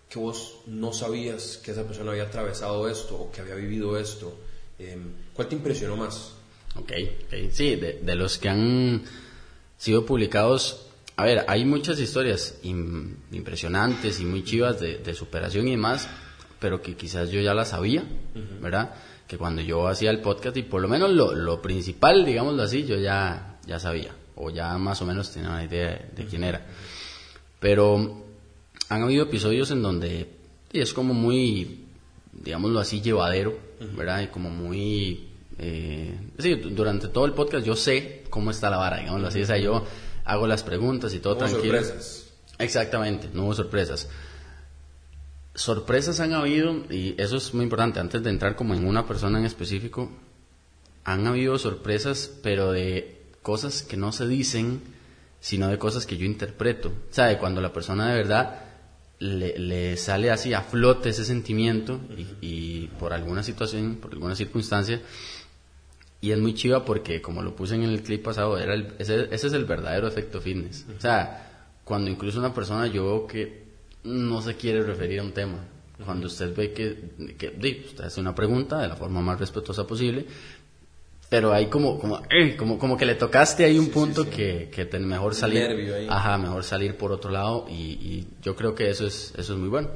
que 0.09 0.19
vos 0.19 0.57
no 0.67 0.91
sabías 0.91 1.59
que 1.63 1.71
esa 1.71 1.83
persona 1.83 2.11
había 2.11 2.23
atravesado 2.23 2.87
esto 2.89 3.15
o 3.15 3.31
que 3.31 3.41
había 3.41 3.55
vivido 3.55 3.97
esto. 3.97 4.35
Em, 4.79 5.11
¿Cuál 5.33 5.47
te 5.47 5.55
impresionó 5.55 5.95
más? 5.95 6.33
Ok, 6.75 6.91
okay. 7.25 7.49
sí, 7.51 7.75
de, 7.75 8.15
los 8.15 8.39
que 8.39 8.49
han 8.49 9.03
sido 9.77 10.05
publicados, 10.05 10.87
a 11.15 11.25
ver, 11.25 11.45
hay 11.47 11.63
muchas 11.65 11.99
historias 11.99 12.57
impresionantes 12.63 14.19
y 14.19 14.25
muy 14.25 14.43
chivas 14.43 14.79
de, 14.79 15.13
superación 15.13 15.67
y 15.67 15.71
demás, 15.71 16.07
pero 16.59 16.81
que 16.81 16.95
quizás 16.95 17.29
yo 17.29 17.39
ya 17.41 17.53
las 17.53 17.69
sabía, 17.69 18.03
¿verdad? 18.61 18.95
Que 19.33 19.39
cuando 19.39 19.63
yo 19.63 19.87
hacía 19.87 20.11
el 20.11 20.19
podcast 20.19 20.55
y 20.57 20.61
por 20.61 20.79
lo 20.79 20.87
menos 20.87 21.09
lo, 21.09 21.33
lo 21.33 21.59
principal, 21.59 22.23
digámoslo 22.23 22.61
así, 22.61 22.85
yo 22.85 22.97
ya, 22.97 23.57
ya 23.65 23.79
sabía 23.79 24.11
o 24.35 24.51
ya 24.51 24.77
más 24.77 25.01
o 25.01 25.07
menos 25.07 25.31
tenía 25.31 25.49
una 25.49 25.65
idea 25.65 26.07
de, 26.15 26.25
quién 26.27 26.43
era. 26.43 26.63
Pero 27.59 28.25
han 28.89 29.01
habido 29.01 29.23
episodios 29.23 29.71
en 29.71 29.81
donde 29.81 30.29
es 30.71 30.93
como 30.93 31.15
muy, 31.15 31.85
digámoslo 32.31 32.79
así, 32.79 33.01
llevadero, 33.01 33.57
¿verdad? 33.97 34.21
Y 34.21 34.27
como 34.27 34.51
muy... 34.51 35.29
Eh, 35.57 36.15
sí, 36.37 36.53
durante 36.53 37.07
todo 37.07 37.25
el 37.25 37.33
podcast 37.33 37.65
yo 37.65 37.75
sé 37.75 38.25
cómo 38.29 38.51
está 38.51 38.69
la 38.69 38.77
vara, 38.77 38.99
digámoslo 38.99 39.29
así. 39.29 39.41
O 39.41 39.47
sea, 39.47 39.57
yo 39.57 39.83
hago 40.25 40.45
las 40.45 40.61
preguntas 40.61 41.11
y 41.15 41.19
todo 41.19 41.33
no 41.33 41.39
tranquilo. 41.39 41.81
sorpresas. 41.81 42.33
Exactamente, 42.59 43.29
no 43.33 43.45
hubo 43.45 43.55
sorpresas 43.55 44.07
sorpresas 45.55 46.19
han 46.19 46.33
habido, 46.33 46.73
y 46.89 47.15
eso 47.17 47.37
es 47.37 47.53
muy 47.53 47.63
importante, 47.63 47.99
antes 47.99 48.23
de 48.23 48.29
entrar 48.29 48.55
como 48.55 48.73
en 48.73 48.87
una 48.87 49.05
persona 49.05 49.39
en 49.39 49.45
específico, 49.45 50.11
han 51.03 51.27
habido 51.27 51.57
sorpresas, 51.57 52.31
pero 52.41 52.71
de 52.71 53.21
cosas 53.41 53.83
que 53.83 53.97
no 53.97 54.11
se 54.11 54.27
dicen, 54.27 54.81
sino 55.39 55.67
de 55.67 55.77
cosas 55.77 56.05
que 56.05 56.17
yo 56.17 56.25
interpreto. 56.25 56.89
O 56.89 57.13
sea, 57.13 57.25
de 57.25 57.37
cuando 57.37 57.61
la 57.61 57.73
persona 57.73 58.09
de 58.09 58.15
verdad 58.15 58.61
le, 59.19 59.97
sale 59.97 60.31
así 60.31 60.53
a 60.53 60.61
flote 60.61 61.09
ese 61.09 61.25
sentimiento 61.25 61.99
y, 62.41 62.87
por 62.99 63.13
alguna 63.13 63.43
situación, 63.43 63.97
por 63.97 64.13
alguna 64.13 64.35
circunstancia, 64.35 65.01
y 66.21 66.31
es 66.31 66.39
muy 66.39 66.53
chiva 66.53 66.85
porque, 66.85 67.21
como 67.21 67.41
lo 67.41 67.55
puse 67.55 67.75
en 67.75 67.83
el 67.83 68.01
clip 68.01 68.23
pasado, 68.23 68.57
era 68.57 68.75
ese, 68.97 69.25
ese 69.29 69.47
es 69.47 69.53
el 69.53 69.65
verdadero 69.65 70.07
efecto 70.07 70.39
fitness. 70.39 70.85
O 70.97 71.01
sea, 71.01 71.73
cuando 71.83 72.09
incluso 72.09 72.39
una 72.39 72.53
persona 72.53 72.87
yo 72.87 73.03
veo 73.03 73.27
que 73.27 73.62
no 74.03 74.41
se 74.41 74.55
quiere 74.55 74.83
referir 74.83 75.19
a 75.19 75.23
un 75.23 75.31
tema. 75.31 75.57
Cuando 76.05 76.27
usted 76.27 76.55
ve 76.55 76.73
que, 76.73 77.35
que 77.37 77.83
usted 77.85 78.05
hace 78.05 78.19
una 78.19 78.35
pregunta 78.35 78.79
de 78.79 78.87
la 78.87 78.95
forma 78.95 79.21
más 79.21 79.39
respetuosa 79.39 79.85
posible, 79.85 80.25
pero 81.33 81.51
hay 81.51 81.65
como 81.65 81.97
como, 81.97 82.21
eh, 82.29 82.55
como 82.55 82.77
como 82.77 82.95
que 82.95 83.07
le 83.07 83.15
tocaste 83.15 83.65
ahí 83.65 83.79
un 83.79 83.89
punto 83.89 84.29
que, 84.29 84.69
que 84.71 84.85
mejor 84.99 85.33
salir 85.33 86.07
ajá 86.07 86.37
mejor 86.37 86.63
salir 86.63 86.95
por 86.95 87.11
otro 87.11 87.31
lado 87.31 87.65
y, 87.67 88.27
yo 88.43 88.55
creo 88.55 88.75
que 88.75 88.91
eso 88.91 89.07
es 89.07 89.33
eso 89.35 89.53
es 89.53 89.59
muy 89.59 89.69
bueno 89.69 89.89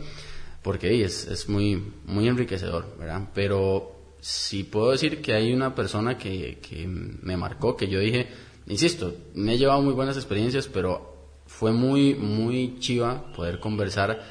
porque 0.63 1.03
es, 1.03 1.27
es 1.27 1.47
muy 1.47 1.91
muy 2.05 2.27
enriquecedor 2.27 2.97
verdad 2.97 3.29
pero 3.35 4.15
si 4.19 4.63
puedo 4.63 4.89
decir 4.89 5.21
que 5.21 5.33
hay 5.33 5.53
una 5.53 5.75
persona 5.75 6.17
que, 6.17 6.57
que 6.57 6.87
me 6.87 7.37
marcó 7.37 7.77
que 7.77 7.87
yo 7.87 7.99
dije 7.99 8.29
insisto 8.65 9.13
me 9.35 9.53
he 9.53 9.57
llevado 9.59 9.83
muy 9.83 9.93
buenas 9.93 10.17
experiencias 10.17 10.67
pero 10.67 11.16
fue 11.57 11.71
muy, 11.71 12.13
muy 12.13 12.77
chiva 12.79 13.31
poder 13.35 13.59
conversar. 13.59 14.21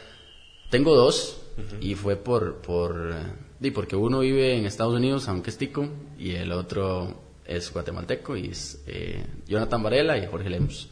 Tengo 0.70 0.94
dos 0.94 1.42
y 1.80 1.96
fue 1.96 2.14
por, 2.14 2.56
por, 2.62 3.14
y 3.60 3.70
porque 3.72 3.96
uno 3.96 4.20
vive 4.20 4.56
en 4.56 4.64
Estados 4.64 4.94
Unidos, 4.94 5.26
aunque 5.26 5.50
es 5.50 5.58
tico, 5.58 5.88
y 6.16 6.32
el 6.32 6.52
otro 6.52 7.22
es 7.44 7.72
guatemalteco 7.72 8.36
y 8.36 8.50
es 8.50 8.80
eh, 8.86 9.26
Jonathan 9.48 9.82
Varela 9.82 10.16
y 10.18 10.26
Jorge 10.26 10.50
Lemus. 10.50 10.88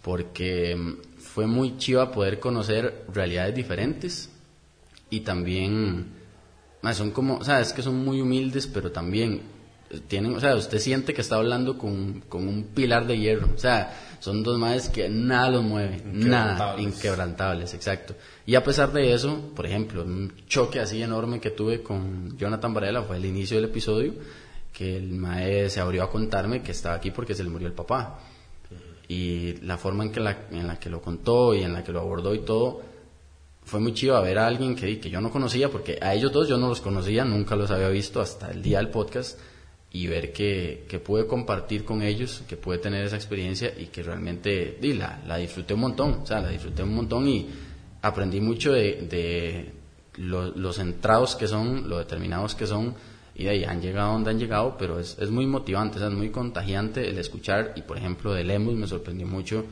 porque 0.00 0.74
mm, 0.74 1.20
fue 1.20 1.46
muy 1.46 1.76
chiva 1.76 2.10
poder 2.10 2.40
conocer 2.40 3.04
realidades 3.12 3.54
diferentes 3.54 4.30
y 5.10 5.20
también, 5.20 6.06
son 6.94 7.10
como, 7.10 7.36
o 7.36 7.44
sea, 7.44 7.60
es 7.60 7.74
que 7.74 7.82
son 7.82 8.02
muy 8.02 8.22
humildes, 8.22 8.66
pero 8.66 8.90
también 8.90 9.42
tienen, 10.08 10.34
o 10.34 10.40
sea, 10.40 10.56
usted 10.56 10.78
siente 10.78 11.12
que 11.12 11.20
está 11.20 11.36
hablando 11.36 11.76
con, 11.76 12.22
con 12.22 12.48
un 12.48 12.64
pilar 12.74 13.06
de 13.06 13.18
hierro, 13.18 13.50
o 13.54 13.58
sea, 13.58 14.03
son 14.24 14.42
dos 14.42 14.58
madres 14.58 14.88
que 14.88 15.06
nada 15.06 15.50
los 15.50 15.62
mueve, 15.62 16.00
nada, 16.02 16.80
inquebrantables, 16.80 17.74
exacto. 17.74 18.14
Y 18.46 18.54
a 18.54 18.64
pesar 18.64 18.90
de 18.90 19.12
eso, 19.12 19.52
por 19.54 19.66
ejemplo, 19.66 20.02
un 20.02 20.32
choque 20.46 20.80
así 20.80 21.02
enorme 21.02 21.40
que 21.40 21.50
tuve 21.50 21.82
con 21.82 22.34
Jonathan 22.38 22.72
Varela 22.72 23.02
fue 23.02 23.18
el 23.18 23.26
inicio 23.26 23.58
del 23.58 23.66
episodio, 23.66 24.14
que 24.72 24.96
el 24.96 25.12
mae 25.12 25.68
se 25.68 25.78
abrió 25.78 26.04
a 26.04 26.10
contarme 26.10 26.62
que 26.62 26.72
estaba 26.72 26.94
aquí 26.94 27.10
porque 27.10 27.34
se 27.34 27.44
le 27.44 27.50
murió 27.50 27.66
el 27.66 27.74
papá. 27.74 28.18
Y 29.08 29.58
la 29.60 29.76
forma 29.76 30.04
en, 30.04 30.10
que 30.10 30.20
la, 30.20 30.46
en 30.50 30.68
la 30.68 30.78
que 30.78 30.88
lo 30.88 31.02
contó 31.02 31.54
y 31.54 31.62
en 31.62 31.74
la 31.74 31.84
que 31.84 31.92
lo 31.92 32.00
abordó 32.00 32.34
y 32.34 32.46
todo, 32.46 32.80
fue 33.62 33.78
muy 33.78 33.92
chido 33.92 34.16
a 34.16 34.22
ver 34.22 34.38
a 34.38 34.46
alguien 34.46 34.74
que, 34.74 35.00
que 35.00 35.10
yo 35.10 35.20
no 35.20 35.30
conocía, 35.30 35.68
porque 35.68 35.98
a 36.00 36.14
ellos 36.14 36.32
dos 36.32 36.48
yo 36.48 36.56
no 36.56 36.68
los 36.68 36.80
conocía, 36.80 37.26
nunca 37.26 37.56
los 37.56 37.70
había 37.70 37.88
visto 37.90 38.22
hasta 38.22 38.50
el 38.50 38.62
día 38.62 38.78
del 38.78 38.88
podcast 38.88 39.38
y 39.94 40.08
ver 40.08 40.32
que, 40.32 40.86
que 40.88 40.98
pude 40.98 41.24
compartir 41.24 41.84
con 41.84 42.02
ellos, 42.02 42.42
que 42.48 42.56
pude 42.56 42.78
tener 42.78 43.04
esa 43.06 43.14
experiencia 43.14 43.72
y 43.78 43.86
que 43.86 44.02
realmente 44.02 44.76
di, 44.80 44.92
la, 44.94 45.22
la, 45.24 45.36
disfruté 45.36 45.74
un 45.74 45.80
montón, 45.80 46.14
o 46.22 46.26
sea, 46.26 46.40
la 46.40 46.48
disfruté 46.48 46.82
un 46.82 46.96
montón 46.96 47.28
y 47.28 47.46
aprendí 48.02 48.40
mucho 48.40 48.72
de, 48.72 49.06
de 49.08 49.72
los 50.16 50.76
centrados 50.76 51.36
que 51.36 51.46
son, 51.46 51.88
lo 51.88 51.98
determinados 51.98 52.56
que 52.56 52.66
son 52.66 52.96
y 53.36 53.44
de 53.44 53.50
ahí 53.50 53.64
han 53.64 53.80
llegado 53.80 54.14
donde 54.14 54.30
han 54.30 54.40
llegado, 54.40 54.76
pero 54.76 54.98
es, 54.98 55.16
es 55.20 55.30
muy 55.30 55.46
motivante, 55.46 56.04
es 56.04 56.10
muy 56.10 56.30
contagiante 56.30 57.08
el 57.08 57.16
escuchar 57.16 57.72
y 57.76 57.82
por 57.82 57.96
ejemplo 57.96 58.32
de 58.32 58.42
Lemus 58.42 58.74
me 58.74 58.88
sorprendió 58.88 59.28
mucho 59.28 59.64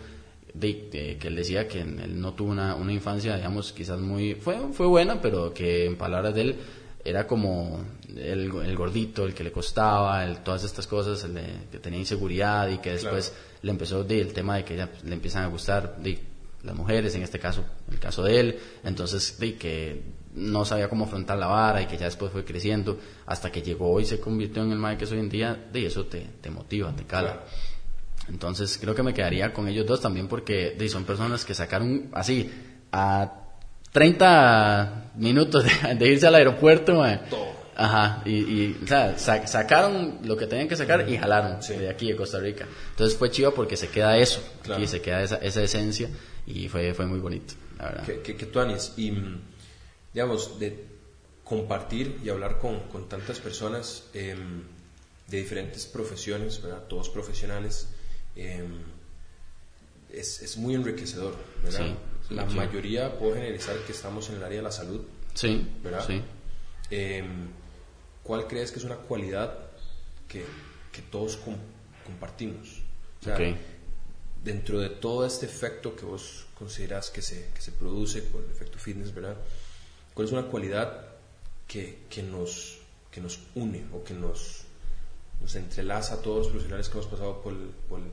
de, 0.55 1.17
que 1.21 1.27
él 1.27 1.35
decía 1.35 1.67
que 1.67 1.81
él 1.81 2.21
no 2.21 2.35
tuvo 2.35 2.53
una, 2.53 2.77
una 2.77 2.93
infancia, 2.93 3.35
digamos, 3.35 3.73
quizás 3.73 3.99
muy, 3.99 4.37
fue, 4.37 4.73
fue 4.73 4.87
buena, 4.87 5.21
pero 5.21 5.53
que 5.53 5.87
en 5.87 5.97
palabras 5.97 6.33
de 6.33 6.43
él 6.43 6.57
era 7.05 7.27
como 7.27 7.85
el, 8.09 8.53
el, 8.55 8.77
gordito, 8.77 9.25
el 9.25 9.35
que 9.35 9.45
le 9.45 9.53
costaba, 9.53 10.25
el, 10.25 10.39
todas 10.39 10.65
estas 10.65 10.87
cosas, 10.87 11.25
el 11.25 11.41
que 11.71 11.79
tenía 11.79 11.99
inseguridad 11.99 12.69
y 12.69 12.79
que 12.79 12.93
después 12.93 13.33
le 13.63 13.71
empezó 13.71 14.05
de, 14.05 14.21
el 14.21 14.33
tema 14.33 14.57
de 14.57 14.65
que 14.65 14.77
le 14.77 15.13
empiezan 15.13 15.45
a 15.45 15.49
gustar 15.49 15.97
de, 15.99 16.33
las 16.63 16.77
mujeres, 16.77 17.15
en 17.15 17.23
este 17.23 17.39
caso, 17.39 17.65
el 17.91 17.99
caso 17.99 18.23
de 18.23 18.41
él, 18.41 18.59
entonces 18.85 19.39
de 19.39 19.57
que 19.57 20.03
no 20.35 20.65
sabía 20.65 20.89
cómo 20.89 21.05
afrontar 21.05 21.39
la 21.39 21.47
vara 21.47 21.83
y 21.83 21.87
que 21.87 21.99
ya 21.99 22.07
después 22.07 22.33
fue 22.33 22.45
creciendo 22.45 22.99
hasta 23.27 23.51
que 23.51 23.63
llegó 23.63 24.01
y 24.01 24.05
se 24.05 24.21
convirtió 24.21 24.63
en 24.63 24.73
el 24.73 24.79
mae 24.79 24.97
que 24.97 25.05
es 25.05 25.13
hoy 25.13 25.19
en 25.19 25.29
día, 25.29 25.69
de 25.73 25.87
eso 25.87 26.07
te, 26.07 26.21
te 26.41 26.51
motiva, 26.51 26.95
te 26.95 27.05
cala. 27.05 27.45
Entonces 28.29 28.79
creo 28.81 28.95
que 28.95 29.03
me 29.03 29.13
quedaría 29.13 29.53
con 29.53 29.69
ellos 29.69 29.87
dos 29.87 30.01
también 30.01 30.29
porque 30.29 30.75
de, 30.79 30.89
son 30.89 31.05
personas 31.05 31.45
que 31.45 31.55
sacaron 31.55 32.09
así 32.13 32.51
a 32.93 33.42
30 33.93 35.13
minutos 35.17 35.65
de, 35.99 36.09
irse 36.09 36.27
al 36.27 36.35
aeropuerto, 36.35 37.03
Ajá, 37.75 38.23
y, 38.27 38.77
o 38.85 38.87
sea, 38.87 39.17
sacaron 39.19 40.19
lo 40.25 40.37
que 40.37 40.47
tenían 40.47 40.69
que 40.69 40.77
sacar 40.77 41.09
y 41.09 41.17
jalaron 41.17 41.61
de 41.61 41.89
aquí, 41.89 42.09
de 42.09 42.17
Costa 42.17 42.39
Rica. 42.39 42.67
Entonces 42.91 43.19
fue 43.19 43.31
chido 43.31 43.55
porque 43.55 43.77
se 43.77 43.89
queda 43.89 44.17
eso, 44.19 44.43
y 44.79 44.87
se 44.87 45.01
queda 45.01 45.23
esa, 45.23 45.37
esa 45.37 45.63
esencia, 45.63 46.09
y 46.47 46.69
fue, 46.69 46.93
fue 46.93 47.07
muy 47.07 47.19
bonito, 47.19 47.55
la 47.79 47.85
verdad. 47.87 48.05
Que, 48.05 48.37
que, 48.37 48.47
tú, 48.47 48.61
Anis, 48.61 48.93
y 48.97 49.13
digamos, 50.13 50.59
de 50.59 50.85
compartir 51.45 52.21
y 52.23 52.29
hablar 52.29 52.59
con, 52.59 52.81
con 52.89 53.09
tantas 53.09 53.41
personas 53.41 54.05
em, 54.13 54.63
de 55.29 55.39
diferentes 55.39 55.87
profesiones, 55.87 56.61
¿verdad? 56.63 56.85
Todos 56.89 57.09
profesionales, 57.09 57.89
em, 58.37 58.81
es, 60.13 60.43
es, 60.43 60.59
muy 60.59 60.75
enriquecedor, 60.75 61.35
¿verdad? 61.65 61.87
Sí 61.87 61.95
la 62.33 62.45
mayoría 62.47 63.19
puedo 63.19 63.35
generalizar 63.35 63.77
que 63.87 63.93
estamos 63.93 64.29
en 64.31 64.37
el 64.37 64.45
área 64.45 64.59
de 64.59 64.65
la 64.65 64.73
salud. 64.73 65.03
Sí. 65.35 65.67
¿Verdad? 65.83 66.07
Sí. 66.07 66.23
Em, 66.91 67.49
¿Cuál 68.23 68.47
crees 68.47 68.71
que 68.71 68.79
es 68.79 68.85
una 68.85 68.97
cualidad 68.97 69.59
que, 70.29 70.45
que 70.93 71.03
todos 71.03 71.39
compartimos? 72.05 72.83
O 73.21 73.25
sea, 73.25 73.37
dentro 74.43 74.81
de 74.81 74.91
todo 74.91 75.27
este 75.27 75.47
efecto 75.47 75.95
que 75.95 76.05
vos 76.05 76.47
consideras 76.59 77.11
que 77.11 77.23
se, 77.23 77.51
que 77.55 77.61
se 77.61 77.73
produce 77.73 78.23
por 78.23 78.45
el 78.45 78.51
efecto 78.51 78.79
fitness, 78.79 79.15
¿verdad? 79.15 79.37
¿Cuál 80.15 80.27
es 80.27 80.33
una 80.33 80.45
cualidad 80.45 81.07
que, 81.67 82.01
que, 82.11 82.23
nos, 82.23 82.79
que 83.11 83.21
nos 83.21 83.41
une 83.55 83.85
o 83.93 84.05
que 84.05 84.15
nos, 84.15 84.62
nos 85.43 85.57
entrelaza 85.57 86.15
a 86.15 86.17
todos 86.23 86.39
los 86.39 86.49
profesionales 86.49 86.89
que 86.89 86.99
hemos 86.99 87.07
pasado 87.07 87.43
por 87.43 87.53
el, 87.53 87.69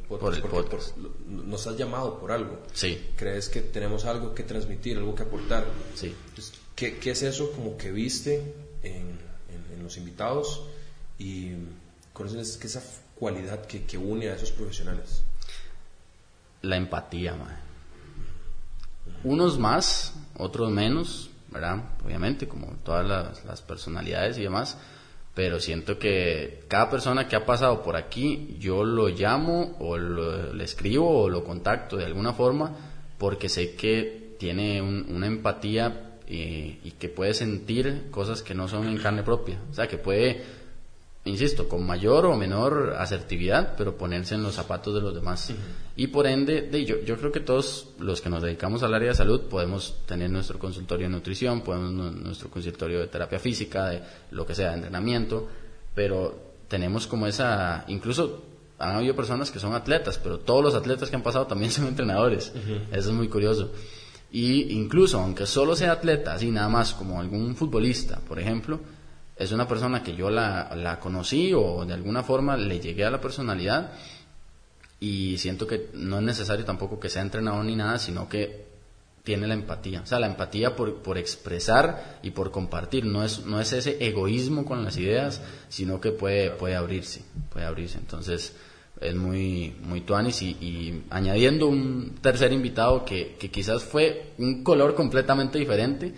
por 0.08 0.34
el 0.34 0.42
podcast. 0.42 0.98
nos 0.98 1.68
has 1.68 1.78
llamado 1.78 2.20
por 2.20 2.32
algo. 2.32 2.60
Sí. 2.74 3.10
¿Crees 3.16 3.50
que 3.50 3.62
tenemos 3.62 4.06
algo 4.06 4.34
que 4.34 4.44
transmitir, 4.44 4.98
algo 4.98 5.14
que 5.14 5.24
aportar? 5.24 5.66
Sí. 5.94 6.16
¿qué, 6.76 6.98
¿qué, 6.98 7.12
es 7.12 7.22
eso 7.22 7.52
como 7.52 7.78
que 7.78 7.92
viste 7.92 8.54
en, 8.82 9.20
en, 9.74 9.84
los 9.84 9.96
invitados 9.98 10.66
y 11.18 11.52
cuál 12.14 12.36
es 12.36 12.60
esa 12.64 12.82
cualidad 13.16 13.66
que, 13.66 13.86
que, 13.86 13.98
une 13.98 14.30
a 14.30 14.36
esos 14.36 14.52
profesionales? 14.52 15.24
La 16.64 16.78
empatía, 16.78 17.36
man. 17.36 17.60
Unos 19.24 19.60
más, 19.60 20.14
otros 20.36 20.72
menos, 20.72 21.30
¿verdad? 21.50 21.84
Obviamente, 22.04 22.48
como 22.48 22.68
todas 22.84 23.08
las, 23.08 23.46
las 23.46 23.62
personalidades 23.62 24.38
y 24.40 24.44
demás 24.44 24.78
pero 25.34 25.60
siento 25.60 26.00
que 26.00 26.62
cada 26.68 26.90
persona 26.90 27.28
que 27.28 27.36
ha 27.36 27.46
pasado 27.46 27.82
por 27.84 27.96
aquí, 27.96 28.58
yo 28.60 28.84
lo 28.84 29.10
llamo 29.10 29.78
o 29.80 29.98
le 29.98 30.64
escribo 30.64 31.24
o 31.24 31.30
lo 31.30 31.44
contacto 31.44 31.98
de 31.98 32.06
alguna 32.06 32.34
forma 32.34 32.76
porque 33.18 33.50
sé 33.50 33.76
que 33.76 34.36
tiene 34.40 34.82
una 34.82 35.28
empatía 35.28 36.18
y, 36.28 36.80
y, 36.84 36.94
que 37.00 37.10
puede 37.10 37.34
sentir 37.34 38.08
cosas 38.12 38.44
que 38.44 38.54
no 38.54 38.68
son 38.68 38.88
en 38.88 38.98
carne 38.98 39.24
propia. 39.24 39.60
O 39.72 39.74
sea, 39.74 39.88
que 39.88 39.98
puede 39.98 40.44
insisto, 41.30 41.70
con 41.70 41.86
mayor 41.86 42.26
o 42.26 42.36
menor 42.36 42.96
asertividad, 42.98 43.76
pero 43.78 43.98
ponerse 43.98 44.36
en 44.36 44.44
los 44.44 44.56
zapatos 44.56 44.94
de 44.94 45.02
los 45.02 45.14
demás. 45.14 45.54
Y 45.96 46.08
por 46.08 46.28
ende, 46.28 46.64
de, 46.64 46.86
yo, 46.86 47.02
yo 47.06 47.18
creo 47.18 47.32
que 47.32 47.40
todos 47.40 47.90
los 48.00 48.22
que 48.22 48.30
nos 48.30 48.42
dedicamos 48.42 48.84
al 48.84 48.94
área 48.94 49.10
de 49.10 49.16
salud 49.16 49.42
podemos 49.50 50.02
tener 50.06 50.30
nuestro 50.30 50.60
consultorio 50.60 51.08
de 51.08 51.14
nutrición, 51.14 51.62
podemos 51.62 51.92
nuestro 51.92 52.50
consultorio 52.50 53.00
de 53.00 53.08
terapia 53.08 53.40
física, 53.40 53.88
de 53.90 54.02
lo 54.32 54.46
que 54.46 54.56
sea, 54.56 54.70
de 54.70 54.76
entrenamiento, 54.76 55.48
pero 55.96 56.50
tenemos 56.68 57.08
como 57.08 57.28
esa, 57.28 57.86
incluso 57.88 58.44
han 58.78 58.96
habido 58.96 59.16
personas 59.16 59.52
que 59.52 59.60
son 59.60 59.74
atletas, 59.74 60.20
pero 60.22 60.40
todos 60.40 60.64
los 60.64 60.76
atletas 60.76 61.10
que 61.10 61.16
han 61.16 61.24
pasado 61.24 61.48
también 61.48 61.72
son 61.74 61.88
entrenadores. 61.88 62.52
Eso 62.92 63.10
es 63.10 63.16
muy 63.16 63.28
curioso. 63.28 63.72
Y 64.32 64.74
incluso, 64.78 65.20
aunque 65.20 65.46
solo 65.46 65.76
sea 65.76 65.94
atleta, 65.94 66.34
así 66.34 66.52
nada 66.52 66.70
más 66.70 66.94
como 66.94 67.20
algún 67.20 67.56
futbolista, 67.56 68.20
por 68.20 68.40
ejemplo, 68.40 68.80
es 69.40 69.54
una 69.54 69.68
persona 69.68 70.04
que 70.04 70.16
yo 70.16 70.30
la, 70.30 70.76
la, 70.76 71.00
conocí 71.00 71.54
o 71.54 71.86
de 71.86 71.94
alguna 71.94 72.24
forma 72.24 72.58
le 72.58 72.80
llegué 72.82 73.06
a 73.06 73.10
la 73.10 73.22
personalidad 73.22 73.94
y 75.00 75.38
siento 75.38 75.66
que 75.66 75.90
no 75.94 76.18
es 76.18 76.24
necesario 76.24 76.66
tampoco 76.66 77.00
que 77.00 77.10
sea 77.10 77.22
entrenador 77.22 77.64
ni 77.64 77.78
nada, 77.78 77.98
sino 78.00 78.28
que 78.28 78.68
tiene 79.24 79.48
la 79.48 79.54
empatía. 79.54 80.02
O 80.02 80.06
sea, 80.06 80.20
la 80.20 80.28
empatía 80.28 80.76
por, 80.76 81.02
por 81.02 81.18
expresar 81.18 82.20
y 82.22 82.32
por 82.32 82.52
compartir. 82.52 83.06
No 83.06 83.24
es, 83.24 83.46
no 83.46 83.62
es 83.62 83.72
ese 83.72 84.04
egoísmo 84.06 84.66
con 84.66 84.84
las 84.84 84.98
ideas, 84.98 85.42
sino 85.70 86.02
que 86.02 86.12
puede, 86.12 86.52
puede 86.52 86.76
abrirse. 86.76 87.22
Puede 87.50 87.66
abrirse. 87.66 87.98
Entonces, 87.98 88.54
es 89.00 89.16
muy, 89.16 89.74
muy 89.84 90.02
tuanis. 90.02 90.42
Y, 90.42 90.50
y 90.50 91.04
añadiendo 91.12 91.68
un 91.68 92.16
tercer 92.22 92.52
invitado 92.52 93.06
que, 93.06 93.38
que 93.40 93.50
quizás 93.50 93.84
fue 93.84 94.34
un 94.38 94.64
color 94.64 94.96
completamente 94.96 95.60
diferente 95.60 96.14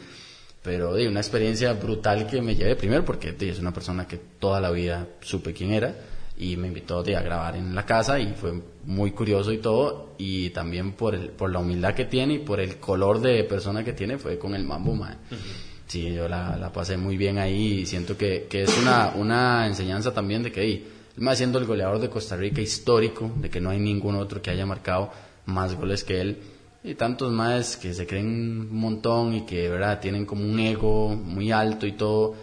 pero 0.64 0.94
de 0.94 1.08
una 1.08 1.20
experiencia 1.20 1.74
brutal 1.74 2.28
que 2.28 2.42
me 2.42 2.56
llevé 2.56 2.76
primero 2.76 3.04
porque 3.04 3.36
es 3.40 3.60
una 3.60 3.74
persona 3.74 4.08
que 4.08 4.18
toda 4.18 4.62
la 4.62 4.72
vida 4.72 5.08
supe 5.22 5.54
quién 5.54 5.72
era 5.72 5.96
y 6.38 6.56
me 6.58 6.68
invitó 6.68 7.00
a 7.00 7.22
grabar 7.22 7.56
en 7.56 7.76
la 7.76 7.86
casa 7.86 8.20
y 8.20 8.34
fue 8.34 8.54
muy 8.86 9.12
curioso 9.12 9.52
y 9.52 9.58
todo 9.58 10.16
y 10.18 10.50
también 10.52 10.94
por 10.94 11.16
el, 11.16 11.30
por 11.30 11.52
la 11.52 11.60
humildad 11.60 11.94
que 11.94 12.06
tiene 12.06 12.36
y 12.36 12.40
por 12.40 12.60
el 12.60 12.78
color 12.78 13.20
de 13.22 13.44
persona 13.44 13.84
que 13.84 13.94
tiene 13.94 14.18
fue 14.18 14.38
con 14.38 14.56
el 14.56 14.64
mambo 14.64 14.96
man. 14.96 15.18
Sí, 15.88 16.14
yo 16.14 16.28
la, 16.30 16.56
la, 16.56 16.72
pasé 16.72 16.96
muy 16.96 17.18
bien 17.18 17.38
ahí 17.38 17.82
y 17.82 17.86
siento 17.86 18.18
que, 18.18 18.48
que 18.50 18.64
es 18.64 18.78
una, 18.78 19.14
una 19.16 19.68
enseñanza 19.68 20.14
también 20.14 20.42
de 20.42 20.52
que 20.52 20.62
hey, 20.62 20.88
más 21.18 21.38
siendo 21.38 21.60
el 21.60 21.66
goleador 21.66 22.00
de 22.00 22.10
Costa 22.10 22.38
Rica 22.38 22.62
histórico, 22.62 23.30
de 23.36 23.50
que 23.50 23.60
no 23.60 23.72
hay 23.72 23.80
ningún 23.80 24.16
otro 24.16 24.42
que 24.42 24.52
haya 24.52 24.66
marcado 24.66 25.12
más 25.46 25.76
goles 25.76 26.04
que 26.04 26.22
él 26.22 26.38
y 26.84 26.96
tantos 26.96 27.32
más 27.32 27.78
que 27.78 27.94
se 27.94 28.08
creen 28.08 28.68
un 28.72 28.76
montón 28.76 29.34
y 29.34 29.46
que 29.46 29.70
verdad 29.70 30.00
tienen 30.00 30.26
como 30.26 30.44
un 30.44 30.60
ego 30.60 31.10
muy 31.10 31.52
alto 31.52 31.86
y 31.86 31.94
todo. 31.94 32.36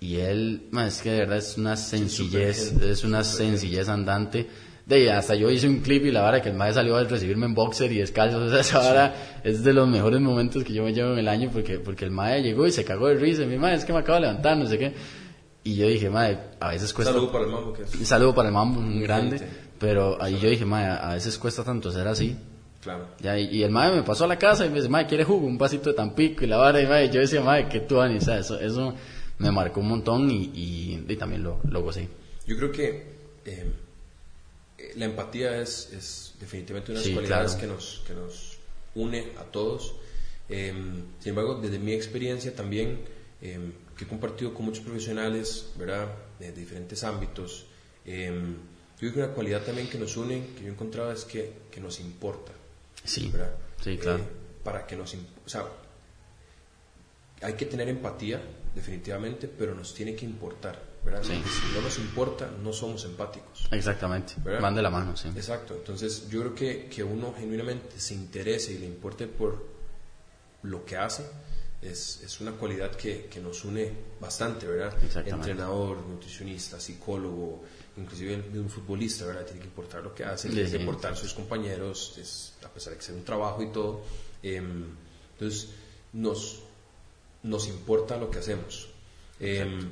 Y 0.00 0.16
él, 0.16 0.68
más 0.70 0.96
es 0.96 1.02
que 1.02 1.10
de 1.10 1.18
verdad 1.20 1.38
es 1.38 1.56
una 1.58 1.76
sencillez, 1.76 2.72
es 2.82 3.04
una 3.04 3.22
sencillez 3.22 3.88
andante. 3.88 4.48
De 4.86 5.12
hasta 5.12 5.36
yo 5.36 5.48
hice 5.48 5.68
un 5.68 5.78
clip 5.78 6.06
y 6.06 6.10
la 6.10 6.22
vara 6.22 6.42
que 6.42 6.48
el 6.48 6.56
maestro 6.56 6.80
salió 6.80 6.96
a 6.96 7.04
recibirme 7.04 7.46
en 7.46 7.54
boxer 7.54 7.92
y 7.92 7.98
descalzo. 7.98 8.38
O 8.44 8.50
sea, 8.50 8.60
esa 8.60 8.78
vara 8.78 9.14
es 9.44 9.62
de 9.62 9.72
los 9.72 9.86
mejores 9.86 10.20
momentos 10.20 10.64
que 10.64 10.72
yo 10.72 10.82
me 10.82 10.92
llevo 10.92 11.12
en 11.12 11.18
el 11.18 11.28
año 11.28 11.50
porque, 11.52 11.78
porque 11.78 12.04
el 12.04 12.10
maestro 12.10 12.44
llegó 12.44 12.66
y 12.66 12.72
se 12.72 12.84
cagó 12.84 13.08
de 13.08 13.14
risa. 13.14 13.44
Mi 13.44 13.58
madre 13.58 13.76
es 13.76 13.84
que 13.84 13.92
me 13.92 14.00
acabo 14.00 14.16
de 14.16 14.22
levantar, 14.22 14.56
no 14.56 14.66
sé 14.66 14.78
qué. 14.78 14.92
Y 15.62 15.76
yo 15.76 15.86
dije, 15.86 16.10
madre, 16.10 16.38
a 16.58 16.70
veces 16.70 16.92
cuesta. 16.92 17.12
Saludo 17.12 17.30
para 17.30 17.44
el 17.44 17.50
mambo, 17.50 17.72
que 17.72 17.82
es. 17.82 18.08
Saludo 18.08 18.34
para 18.34 18.48
el 18.48 18.54
mambo, 18.54 18.80
un 18.80 19.00
grande. 19.00 19.40
Pero 19.78 20.20
ahí 20.20 20.36
yo 20.40 20.48
dije, 20.48 20.64
madre, 20.64 20.98
a 21.00 21.14
veces 21.14 21.38
cuesta 21.38 21.62
tanto 21.62 21.92
ser 21.92 22.08
así 22.08 22.36
Claro. 22.82 23.06
Ya, 23.20 23.38
y, 23.38 23.62
el 23.62 23.70
madre 23.70 23.96
me 23.96 24.02
pasó 24.02 24.24
a 24.24 24.26
la 24.26 24.38
casa 24.38 24.66
y 24.66 24.68
me 24.68 24.76
dice, 24.76 24.88
madre, 24.88 25.06
¿quiere 25.06 25.22
jugo? 25.22 25.46
Un 25.46 25.56
vasito 25.56 25.90
de 25.90 25.94
tampico 25.94 26.44
y 26.44 26.48
la 26.48 26.56
vara. 26.56 26.80
Y 26.80 26.86
madre, 26.86 27.10
yo 27.10 27.20
decía, 27.20 27.40
madre, 27.40 27.68
que 27.68 27.80
tú, 27.80 28.00
Ani, 28.00 28.16
eso, 28.16 28.58
eso 28.58 28.94
me 29.38 29.52
marcó 29.52 29.80
un 29.80 29.88
montón 29.88 30.28
y, 30.30 30.50
y, 30.52 31.16
también 31.16 31.44
lo, 31.44 31.60
lo 31.68 31.82
gocé. 31.82 32.08
Yo 32.44 32.56
creo 32.56 32.72
que 32.72 33.06
eh, 33.44 33.72
la 34.96 35.04
empatía 35.04 35.60
es, 35.60 35.92
es 35.92 36.34
definitivamente 36.40 36.90
una 36.90 37.00
de 37.00 37.06
las 37.06 37.14
cualidades 37.14 37.54
que, 37.54 37.68
nos, 37.68 38.02
que 38.04 38.14
nos 38.14 38.58
une 38.96 39.28
a 39.38 39.44
todos. 39.44 39.94
Eh, 40.48 40.74
sin 41.20 41.28
embargo, 41.28 41.60
desde 41.62 41.78
mi 41.78 41.92
experiencia 41.92 42.54
también, 42.54 42.98
eh, 43.40 43.60
que 43.96 44.04
he 44.04 44.08
compartido 44.08 44.52
con 44.52 44.66
muchos 44.66 44.84
profesionales, 44.84 45.70
¿verdad?, 45.78 46.08
de, 46.40 46.50
diferentes 46.50 47.04
ámbitos, 47.04 47.66
yo 48.04 48.12
creo 48.98 49.12
que 49.12 49.18
una 49.20 49.28
cualidad 49.28 49.62
también 49.62 49.88
que 49.88 49.98
nos 49.98 50.16
une, 50.16 50.46
que 50.56 50.62
yo 50.62 50.68
he 50.68 50.72
encontrado, 50.72 51.12
es 51.12 51.24
que, 51.24 51.52
que 51.70 51.80
nos 51.80 52.00
importa. 52.00 52.52
Sí, 53.04 53.32
sí, 53.82 53.98
claro. 53.98 54.24
para 54.62 54.86
que 54.86 54.96
nos... 54.96 55.14
O 55.14 55.48
sea, 55.48 55.64
hay 57.42 57.54
que 57.54 57.66
tener 57.66 57.88
empatía, 57.88 58.40
definitivamente, 58.74 59.48
pero 59.48 59.74
nos 59.74 59.94
tiene 59.94 60.14
que 60.14 60.24
importar, 60.24 60.80
¿verdad? 61.04 61.22
Si 61.22 61.32
no 61.74 61.82
nos 61.82 61.98
importa, 61.98 62.50
no 62.62 62.72
somos 62.72 63.04
empáticos. 63.04 63.68
Exactamente, 63.70 64.34
van 64.44 64.74
de 64.74 64.82
la 64.82 64.90
mano, 64.90 65.16
sí. 65.16 65.28
Exacto, 65.34 65.74
entonces 65.74 66.28
yo 66.28 66.40
creo 66.40 66.54
que, 66.54 66.86
que 66.86 67.02
uno 67.02 67.34
genuinamente 67.36 67.98
se 67.98 68.14
interese 68.14 68.72
y 68.72 68.78
le 68.78 68.86
importe 68.86 69.26
por 69.26 69.66
lo 70.62 70.84
que 70.84 70.96
hace, 70.96 71.24
es, 71.82 72.20
es 72.22 72.40
una 72.40 72.52
cualidad 72.52 72.92
que, 72.92 73.26
que, 73.26 73.40
nos 73.40 73.64
une 73.64 73.92
bastante, 74.20 74.66
¿verdad? 74.66 74.94
Entrenador, 75.26 75.98
nutricionista, 76.06 76.78
psicólogo, 76.78 77.64
inclusive 77.96 78.42
un 78.54 78.70
futbolista, 78.70 79.26
¿verdad? 79.26 79.44
Tiene 79.44 79.60
que 79.60 79.66
importar 79.66 80.02
lo 80.02 80.14
que 80.14 80.24
hace, 80.24 80.48
tiene 80.48 80.70
que 80.70 80.76
importar 80.76 81.16
sus 81.16 81.34
compañeros, 81.34 82.16
es, 82.18 82.54
a 82.64 82.68
pesar 82.68 82.92
de 82.92 82.98
que 82.98 83.04
sea 83.04 83.14
un 83.14 83.24
trabajo 83.24 83.62
y 83.62 83.68
todo. 83.68 84.02
Em, 84.42 84.84
entonces, 85.34 85.68
nos, 86.12 86.60
nos 87.42 87.68
importa 87.68 88.16
lo 88.16 88.30
que 88.30 88.38
hacemos. 88.38 88.88
Em, 89.40 89.90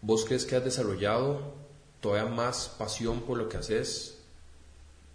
¿Vos 0.00 0.24
crees 0.24 0.44
que 0.44 0.56
has 0.56 0.64
desarrollado 0.64 1.54
todavía 2.00 2.30
más 2.30 2.68
pasión 2.78 3.22
por 3.22 3.36
lo 3.36 3.48
que 3.48 3.56
haces 3.56 4.18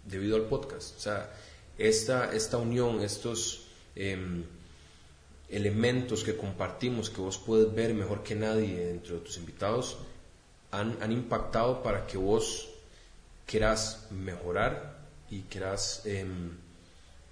debido 0.04 0.36
al 0.36 0.42
podcast? 0.42 0.96
O 0.96 1.00
sea, 1.00 1.32
esta, 1.78 2.34
esta 2.34 2.58
unión, 2.58 3.00
estos 3.00 3.66
em, 3.96 4.44
elementos 5.48 6.24
que 6.24 6.36
compartimos, 6.36 7.10
que 7.10 7.20
vos 7.20 7.38
puedes 7.38 7.72
ver 7.74 7.94
mejor 7.94 8.22
que 8.22 8.34
nadie 8.34 8.90
entre 8.90 9.18
tus 9.18 9.36
invitados, 9.38 9.98
han, 10.80 10.96
han 11.00 11.12
impactado 11.12 11.82
para 11.82 12.06
que 12.06 12.18
vos 12.18 12.68
quieras 13.46 14.06
mejorar 14.10 14.98
y 15.30 15.42
quieras, 15.42 16.02
em, 16.04 16.50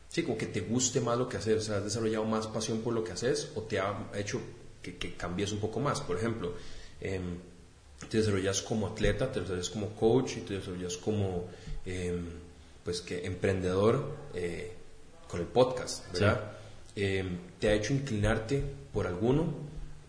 sí, 0.09 0.23
como 0.23 0.39
que 0.39 0.47
te 0.47 0.61
guste 0.61 1.01
más 1.01 1.19
lo 1.19 1.29
que 1.29 1.37
haces, 1.37 1.57
o 1.57 1.61
sea, 1.61 1.77
has 1.79 1.85
desarrollado 1.85 2.25
más 2.25 2.47
pasión 2.47 2.81
por 2.81 2.93
lo 2.93 3.05
que 3.05 3.13
haces 3.13 3.51
o 3.55 3.63
te 3.63 3.79
ha 3.79 3.95
hecho 4.15 4.41
que, 4.83 4.97
que 4.97 5.15
cambies 5.15 5.53
un 5.53 5.61
poco 5.61 5.81
más. 5.81 6.01
Por 6.01 6.17
ejemplo, 6.17 6.55
em, 7.01 7.39
te 8.09 8.19
desarrollas 8.19 8.63
como 8.63 8.89
atleta, 8.89 9.31
te 9.31 9.41
desarrollas 9.41 9.71
como 9.71 9.89
coach 9.91 10.39
y 10.39 10.41
te 10.41 10.55
desarrollas 10.55 10.97
como, 10.97 11.47
em, 11.87 12.27
pues, 12.85 13.01
que 13.01 13.27
emprendedor 13.27 14.17
eh, 14.35 14.73
con 15.29 15.41
el 15.41 15.47
podcast, 15.47 16.13
¿verdad? 16.13 16.53
¿Te 16.95 17.69
ha 17.69 17.73
hecho 17.75 17.95
inclinarte 17.95 18.63
por 18.93 19.07
alguno 19.07 19.47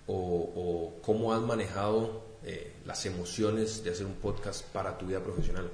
o, 0.08 0.16
o 0.16 1.02
cómo 1.02 1.34
has 1.34 1.42
manejado 1.42 2.24
eh, 2.46 2.73
las 2.86 3.06
emociones 3.06 3.84
de 3.84 3.92
hacer 3.92 4.06
un 4.06 4.16
podcast 4.16 4.66
para 4.72 4.98
tu 4.98 5.06
vida 5.06 5.20
profesional? 5.20 5.70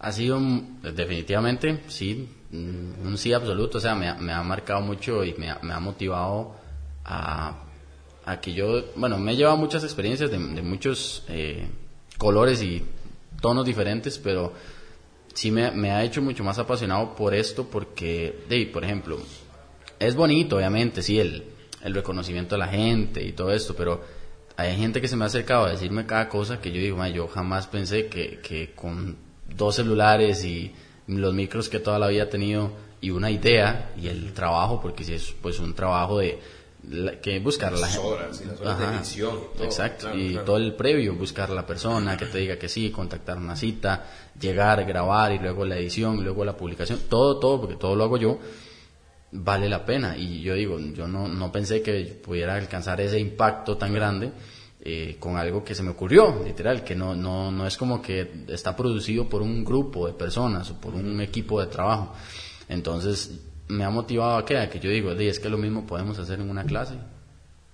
Ha 0.00 0.12
sido 0.12 0.40
definitivamente, 0.82 1.82
sí, 1.88 2.28
un 2.52 3.16
sí 3.18 3.32
absoluto, 3.32 3.78
o 3.78 3.80
sea, 3.80 3.94
me, 3.94 4.08
ha 4.08 4.42
marcado 4.42 4.80
mucho 4.80 5.24
y 5.24 5.34
me 5.34 5.50
ha, 5.50 5.80
motivado 5.80 6.54
a, 7.04 7.64
a, 8.24 8.40
que 8.40 8.52
yo, 8.52 8.84
bueno, 8.94 9.18
me 9.18 9.32
he 9.32 9.36
llevado 9.36 9.56
muchas 9.56 9.82
experiencias 9.82 10.30
de, 10.30 10.38
muchos 10.38 11.24
eh, 11.28 11.66
colores 12.16 12.62
y 12.62 12.84
tonos 13.40 13.66
diferentes, 13.66 14.18
pero 14.18 14.52
sí 15.34 15.50
me, 15.50 15.72
me, 15.72 15.90
ha 15.90 16.04
hecho 16.04 16.22
mucho 16.22 16.44
más 16.44 16.58
apasionado 16.60 17.16
por 17.16 17.34
esto 17.34 17.64
porque, 17.64 18.44
de, 18.48 18.66
por 18.66 18.84
ejemplo, 18.84 19.18
es 19.98 20.14
bonito, 20.14 20.56
obviamente, 20.56 21.02
sí, 21.02 21.18
el, 21.18 21.44
el 21.82 21.94
reconocimiento 21.94 22.54
de 22.54 22.58
la 22.60 22.68
gente 22.68 23.22
y 23.24 23.32
todo 23.32 23.52
esto, 23.52 23.74
pero 23.74 24.00
hay 24.58 24.76
gente 24.76 25.00
que 25.00 25.06
se 25.06 25.14
me 25.14 25.22
ha 25.22 25.28
acercado 25.28 25.66
a 25.66 25.70
decirme 25.70 26.04
cada 26.04 26.28
cosa 26.28 26.60
que 26.60 26.72
yo 26.72 26.80
digo, 26.80 27.06
yo 27.06 27.28
jamás 27.28 27.68
pensé 27.68 28.08
que, 28.08 28.40
que 28.40 28.74
con 28.74 29.16
dos 29.54 29.76
celulares 29.76 30.44
y 30.44 30.74
los 31.06 31.32
micros 31.32 31.68
que 31.68 31.78
toda 31.78 32.00
la 32.00 32.08
vida 32.08 32.24
he 32.24 32.26
tenido 32.26 32.72
y 33.00 33.10
una 33.10 33.30
idea 33.30 33.92
y 33.96 34.08
el 34.08 34.32
trabajo, 34.32 34.80
porque 34.80 35.04
si 35.04 35.14
es 35.14 35.32
pues 35.40 35.60
un 35.60 35.74
trabajo 35.74 36.18
de 36.18 36.40
que 37.22 37.38
buscar 37.38 37.72
la 37.72 37.86
gente. 37.86 38.04
horas, 38.04 38.40
y 38.40 38.46
las 38.46 38.60
horas 38.60 38.78
de 38.80 38.96
edición 38.96 39.36
y 39.36 39.56
todo. 39.58 39.64
Exacto, 39.64 40.14
y 40.16 40.34
todo 40.44 40.56
el 40.56 40.74
previo, 40.74 41.14
buscar 41.14 41.52
a 41.52 41.54
la 41.54 41.64
persona 41.64 42.16
que 42.16 42.26
te 42.26 42.38
diga 42.38 42.58
que 42.58 42.68
sí, 42.68 42.90
contactar 42.90 43.36
una 43.36 43.54
cita, 43.54 44.06
llegar, 44.40 44.84
grabar 44.84 45.30
y 45.30 45.38
luego 45.38 45.64
la 45.66 45.76
edición 45.76 46.18
y 46.18 46.22
luego 46.22 46.44
la 46.44 46.56
publicación, 46.56 47.02
todo, 47.08 47.38
todo, 47.38 47.60
porque 47.60 47.76
todo 47.76 47.94
lo 47.94 48.02
hago 48.02 48.16
yo 48.16 48.40
vale 49.32 49.68
la 49.68 49.84
pena. 49.84 50.16
Y 50.16 50.40
yo 50.40 50.54
digo, 50.54 50.78
yo 50.78 51.06
no, 51.06 51.28
no 51.28 51.52
pensé 51.52 51.82
que 51.82 52.20
pudiera 52.22 52.54
alcanzar 52.54 53.00
ese 53.00 53.18
impacto 53.18 53.76
tan 53.76 53.92
grande 53.92 54.32
eh, 54.80 55.16
con 55.18 55.36
algo 55.36 55.64
que 55.64 55.74
se 55.74 55.82
me 55.82 55.90
ocurrió, 55.90 56.42
literal, 56.44 56.84
que 56.84 56.94
no, 56.94 57.14
no, 57.14 57.50
no 57.50 57.66
es 57.66 57.76
como 57.76 58.00
que 58.00 58.44
está 58.48 58.76
producido 58.76 59.28
por 59.28 59.42
un 59.42 59.64
grupo 59.64 60.06
de 60.06 60.12
personas 60.12 60.70
o 60.70 60.80
por 60.80 60.94
un 60.94 61.20
equipo 61.20 61.60
de 61.60 61.66
trabajo. 61.66 62.14
Entonces 62.68 63.40
me 63.68 63.84
ha 63.84 63.90
motivado 63.90 64.36
a 64.36 64.44
que, 64.44 64.56
a 64.56 64.68
que 64.70 64.80
yo 64.80 64.90
digo, 64.90 65.10
es 65.12 65.40
que 65.40 65.48
lo 65.48 65.58
mismo 65.58 65.86
podemos 65.86 66.18
hacer 66.18 66.40
en 66.40 66.48
una 66.48 66.64
clase, 66.64 66.94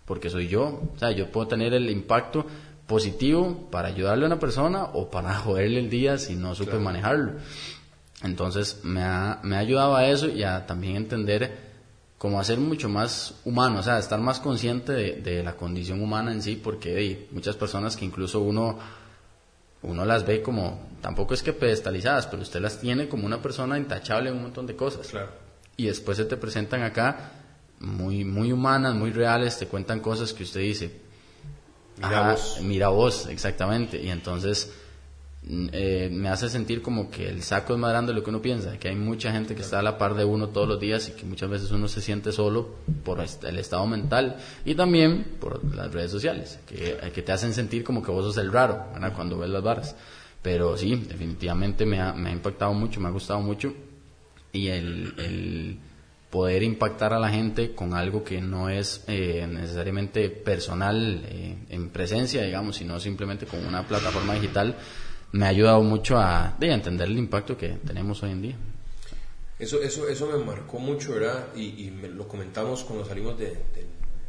porque 0.04 0.28
soy 0.28 0.48
yo, 0.48 0.82
o 0.94 0.98
sea, 0.98 1.12
yo 1.12 1.30
puedo 1.30 1.46
tener 1.46 1.72
el 1.74 1.88
impacto 1.90 2.46
positivo 2.86 3.68
para 3.70 3.88
ayudarle 3.88 4.24
a 4.24 4.26
una 4.26 4.38
persona 4.38 4.84
o 4.94 5.10
para 5.10 5.34
joderle 5.38 5.80
el 5.80 5.90
día 5.90 6.18
si 6.18 6.34
no 6.34 6.54
supe 6.54 6.78
manejarlo. 6.78 7.34
Entonces 8.24 8.80
me 8.82 9.02
ha, 9.02 9.38
me 9.42 9.56
ha 9.56 9.58
ayudado 9.58 9.94
a 9.94 10.06
eso 10.06 10.28
y 10.28 10.42
a 10.42 10.66
también 10.66 10.96
entender 10.96 11.74
cómo 12.16 12.40
hacer 12.40 12.58
mucho 12.58 12.88
más 12.88 13.34
humano, 13.44 13.80
o 13.80 13.82
sea, 13.82 13.98
estar 13.98 14.18
más 14.18 14.40
consciente 14.40 14.92
de, 14.92 15.42
la 15.42 15.56
condición 15.56 16.00
humana 16.02 16.32
en 16.32 16.40
sí, 16.40 16.56
porque 16.56 16.96
hay 16.96 17.28
muchas 17.32 17.54
personas 17.54 17.98
que 17.98 18.06
incluso 18.06 18.40
uno, 18.40 18.78
uno 19.82 20.04
las 20.06 20.24
ve 20.24 20.40
como, 20.40 20.88
tampoco 21.02 21.34
es 21.34 21.42
que 21.42 21.52
pedestalizadas, 21.52 22.26
pero 22.26 22.40
usted 22.40 22.62
las 22.62 22.80
tiene 22.80 23.08
como 23.08 23.26
una 23.26 23.42
persona 23.42 23.76
intachable 23.76 24.30
en 24.30 24.36
un 24.36 24.42
montón 24.44 24.66
de 24.66 24.74
cosas. 24.74 25.08
Claro. 25.08 25.28
Y 25.76 25.84
después 25.84 26.16
se 26.16 26.24
te 26.24 26.38
presentan 26.38 26.82
acá 26.82 27.32
muy, 27.80 28.24
muy 28.24 28.52
humanas, 28.52 28.94
muy 28.94 29.10
reales, 29.10 29.58
te 29.58 29.66
cuentan 29.66 30.00
cosas 30.00 30.32
que 30.32 30.44
usted 30.44 30.60
dice, 30.60 30.98
mira 31.98 32.30
vos. 32.30 32.58
Mira 32.62 32.88
vos, 32.88 33.26
exactamente. 33.26 34.00
Y 34.00 34.08
entonces 34.08 34.72
eh, 35.46 36.08
me 36.10 36.30
hace 36.30 36.48
sentir 36.48 36.80
como 36.80 37.10
que 37.10 37.28
el 37.28 37.42
saco 37.42 37.74
es 37.74 37.78
más 37.78 37.90
grande 37.90 38.12
de 38.12 38.18
lo 38.18 38.24
que 38.24 38.30
uno 38.30 38.40
piensa, 38.40 38.78
que 38.78 38.88
hay 38.88 38.96
mucha 38.96 39.30
gente 39.30 39.54
que 39.54 39.62
está 39.62 39.80
a 39.80 39.82
la 39.82 39.98
par 39.98 40.14
de 40.14 40.24
uno 40.24 40.48
todos 40.48 40.66
los 40.66 40.80
días 40.80 41.08
y 41.08 41.12
que 41.12 41.26
muchas 41.26 41.50
veces 41.50 41.70
uno 41.70 41.86
se 41.86 42.00
siente 42.00 42.32
solo 42.32 42.76
por 43.04 43.20
el 43.20 43.58
estado 43.58 43.86
mental 43.86 44.36
y 44.64 44.74
también 44.74 45.36
por 45.40 45.62
las 45.74 45.92
redes 45.92 46.10
sociales, 46.10 46.58
que, 46.66 46.96
que 47.12 47.22
te 47.22 47.32
hacen 47.32 47.52
sentir 47.52 47.84
como 47.84 48.02
que 48.02 48.10
vos 48.10 48.24
sos 48.24 48.38
el 48.38 48.52
raro 48.52 48.86
cuando 49.14 49.38
ves 49.38 49.50
las 49.50 49.62
barras. 49.62 49.96
Pero 50.40 50.76
sí, 50.76 50.94
definitivamente 50.94 51.86
me 51.86 52.00
ha, 52.00 52.12
me 52.12 52.30
ha 52.30 52.32
impactado 52.32 52.72
mucho, 52.74 53.00
me 53.00 53.08
ha 53.08 53.12
gustado 53.12 53.40
mucho 53.40 53.72
y 54.52 54.68
el, 54.68 55.14
el 55.18 55.78
poder 56.34 56.62
impactar 56.62 57.12
a 57.12 57.18
la 57.20 57.28
gente 57.28 57.74
con 57.74 57.94
algo 57.94 58.24
que 58.24 58.40
no 58.40 58.68
es 58.68 59.04
eh, 59.06 59.46
necesariamente 59.48 60.30
personal 60.30 61.22
eh, 61.26 61.58
en 61.68 61.90
presencia, 61.90 62.42
digamos, 62.42 62.74
sino 62.74 62.98
simplemente 62.98 63.46
con 63.46 63.64
una 63.64 63.86
plataforma 63.86 64.34
digital 64.34 64.74
me 65.34 65.46
ha 65.46 65.48
ayudado 65.48 65.82
mucho 65.82 66.16
a, 66.16 66.56
entender 66.60 67.08
el 67.08 67.18
impacto 67.18 67.56
que 67.56 67.70
tenemos 67.84 68.22
hoy 68.22 68.30
en 68.30 68.42
día. 68.42 68.56
Eso, 69.58 69.82
eso, 69.82 70.08
eso 70.08 70.28
me 70.28 70.44
marcó 70.44 70.78
mucho, 70.78 71.12
¿verdad? 71.14 71.48
Y, 71.56 71.90
lo 71.90 72.28
comentamos 72.28 72.84
cuando 72.84 73.04
salimos 73.04 73.36
de, 73.36 73.58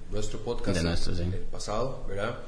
nuestro 0.09 0.39
podcast 0.39 0.81
de 0.81 1.23
el 1.23 1.43
pasado, 1.51 2.05
¿verdad? 2.07 2.39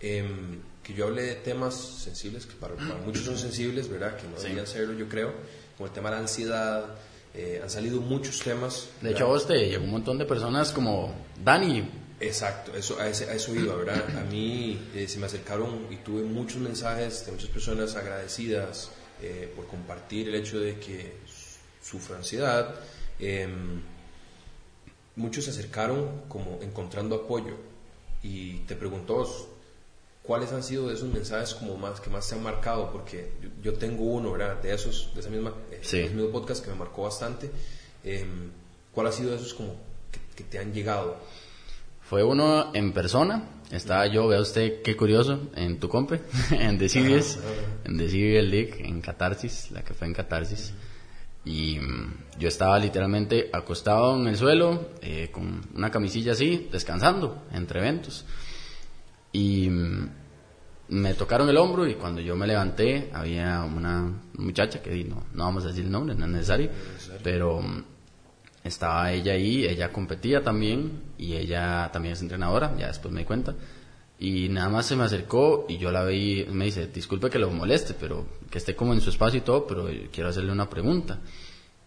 Em, 0.00 0.60
que 0.82 0.94
yo 0.94 1.06
hablé 1.06 1.22
de 1.22 1.34
temas 1.36 1.74
sensibles, 1.74 2.46
que 2.46 2.54
para, 2.54 2.74
muchos 3.04 3.24
son 3.24 3.36
sensibles, 3.36 3.88
¿verdad? 3.88 4.16
Que 4.16 4.28
no 4.28 4.36
deberían 4.40 4.66
serlo, 4.68 4.94
yo 4.94 5.08
creo, 5.08 5.32
como 5.76 5.88
el 5.88 5.92
tema 5.92 6.10
de 6.10 6.14
la 6.14 6.20
ansiedad, 6.22 6.84
eh, 7.34 7.60
han 7.60 7.70
salido 7.70 8.00
muchos 8.00 8.38
temas. 8.40 8.90
De 9.00 9.10
hecho, 9.10 9.24
a 9.24 9.28
vos 9.28 9.44
te 9.44 9.54
llegó 9.54 9.82
un 9.82 9.90
montón 9.90 10.18
de 10.18 10.24
personas 10.24 10.70
como 10.70 11.12
Dani, 11.42 11.84
Exacto, 12.20 12.74
eso, 12.76 12.98
a, 13.00 13.08
eso 13.08 13.54
iba, 13.54 13.74
¿verdad? 13.74 14.16
A 14.16 14.24
mí 14.24 14.80
eh, 14.94 15.08
se 15.08 15.18
me 15.18 15.26
acercaron 15.26 15.86
y 15.90 15.96
tuve 15.96 16.22
muchos 16.22 16.58
mensajes 16.58 17.26
de 17.26 17.32
muchas 17.32 17.50
personas 17.50 17.96
agradecidas 17.96 18.90
eh, 19.20 19.52
por 19.54 19.66
compartir 19.66 20.28
el 20.28 20.36
hecho 20.36 20.60
de 20.60 20.78
que 20.78 21.14
sufro 21.82 22.16
ansiedad. 22.16 22.74
Em, 23.18 23.82
muchos 25.16 25.44
se 25.44 25.50
acercaron 25.50 26.22
como 26.28 26.60
encontrando 26.62 27.16
apoyo 27.16 27.56
y 28.22 28.58
te 28.60 28.74
preguntó 28.76 29.26
cuáles 30.22 30.52
han 30.52 30.62
sido 30.62 30.90
esos 30.90 31.12
mensajes 31.12 31.54
como 31.54 31.76
más 31.76 32.00
que 32.00 32.10
más 32.10 32.26
se 32.26 32.34
han 32.34 32.42
marcado 32.42 32.90
porque 32.90 33.32
yo, 33.62 33.74
tengo 33.74 34.04
uno, 34.04 34.32
¿verdad? 34.32 34.62
De 34.62 34.72
esos, 34.72 35.12
de 35.14 35.20
esa 35.20 35.30
misma, 35.30 35.52
eh, 35.70 35.80
ese 35.82 36.10
mismo 36.10 36.30
podcast 36.30 36.64
que 36.64 36.70
me 36.70 36.76
marcó 36.76 37.02
bastante 37.02 37.50
Em, 38.04 38.50
¿Cuál 38.92 39.08
ha 39.08 39.12
sido 39.12 39.30
de 39.30 39.36
esos 39.36 39.54
como 39.54 39.74
que, 40.36 40.44
te 40.44 40.58
han 40.58 40.72
llegado? 40.72 41.16
Fue 42.04 42.22
uno 42.22 42.70
en 42.74 42.92
persona, 42.92 43.44
estaba 43.70 44.06
yo, 44.06 44.28
vea 44.28 44.40
usted 44.40 44.82
qué 44.82 44.94
curioso, 44.94 45.48
en 45.56 45.80
tu 45.80 45.88
compe, 45.88 46.20
en 46.50 46.78
The 46.78 46.88
Series, 46.88 47.38
en 47.84 47.96
The 47.96 48.10
Series 48.10 48.44
League, 48.44 48.86
en 48.86 49.00
Catarsis, 49.00 49.70
la 49.70 49.82
que 49.82 49.94
fue 49.94 50.06
en 50.06 50.12
Catarsis. 50.12 50.74
Y 51.46 51.78
mm, 51.78 52.38
yo 52.38 52.48
estaba 52.48 52.78
literalmente 52.78 53.48
acostado 53.50 54.20
en 54.20 54.26
el 54.26 54.36
suelo, 54.36 54.90
eh, 55.00 55.30
con 55.32 55.62
una 55.74 55.90
camisilla 55.90 56.32
así, 56.32 56.68
descansando 56.70 57.44
entre 57.52 57.80
eventos. 57.80 58.26
Y 59.32 59.70
mm, 59.70 60.10
me 60.88 61.14
tocaron 61.14 61.48
el 61.48 61.56
hombro 61.56 61.86
y 61.86 61.94
cuando 61.94 62.20
yo 62.20 62.36
me 62.36 62.46
levanté 62.46 63.10
había 63.14 63.62
una 63.62 64.12
muchacha 64.36 64.82
que 64.82 65.04
no, 65.04 65.24
no 65.32 65.44
vamos 65.44 65.64
a 65.64 65.68
decir 65.68 65.86
el 65.86 65.90
nombre, 65.90 66.14
no 66.14 66.26
es 66.26 66.30
necesario, 66.30 66.68
pero 67.22 67.62
mm, 67.62 67.82
estaba 68.62 69.10
ella 69.10 69.32
ahí, 69.32 69.64
ella 69.64 69.90
competía 69.90 70.42
también 70.42 71.03
y 71.18 71.34
ella 71.34 71.90
también 71.92 72.14
es 72.14 72.22
entrenadora, 72.22 72.74
ya 72.76 72.88
después 72.88 73.12
me 73.12 73.20
di 73.20 73.26
cuenta. 73.26 73.54
Y 74.18 74.48
nada 74.48 74.68
más 74.68 74.86
se 74.86 74.96
me 74.96 75.04
acercó 75.04 75.66
y 75.68 75.78
yo 75.78 75.90
la 75.90 76.04
vi, 76.04 76.46
me 76.50 76.66
dice, 76.66 76.86
disculpe 76.86 77.30
que 77.30 77.38
lo 77.38 77.50
moleste, 77.50 77.94
pero 77.94 78.26
que 78.50 78.58
esté 78.58 78.76
como 78.76 78.94
en 78.94 79.00
su 79.00 79.10
espacio 79.10 79.38
y 79.38 79.42
todo, 79.42 79.66
pero 79.66 79.88
quiero 80.12 80.30
hacerle 80.30 80.52
una 80.52 80.70
pregunta. 80.70 81.18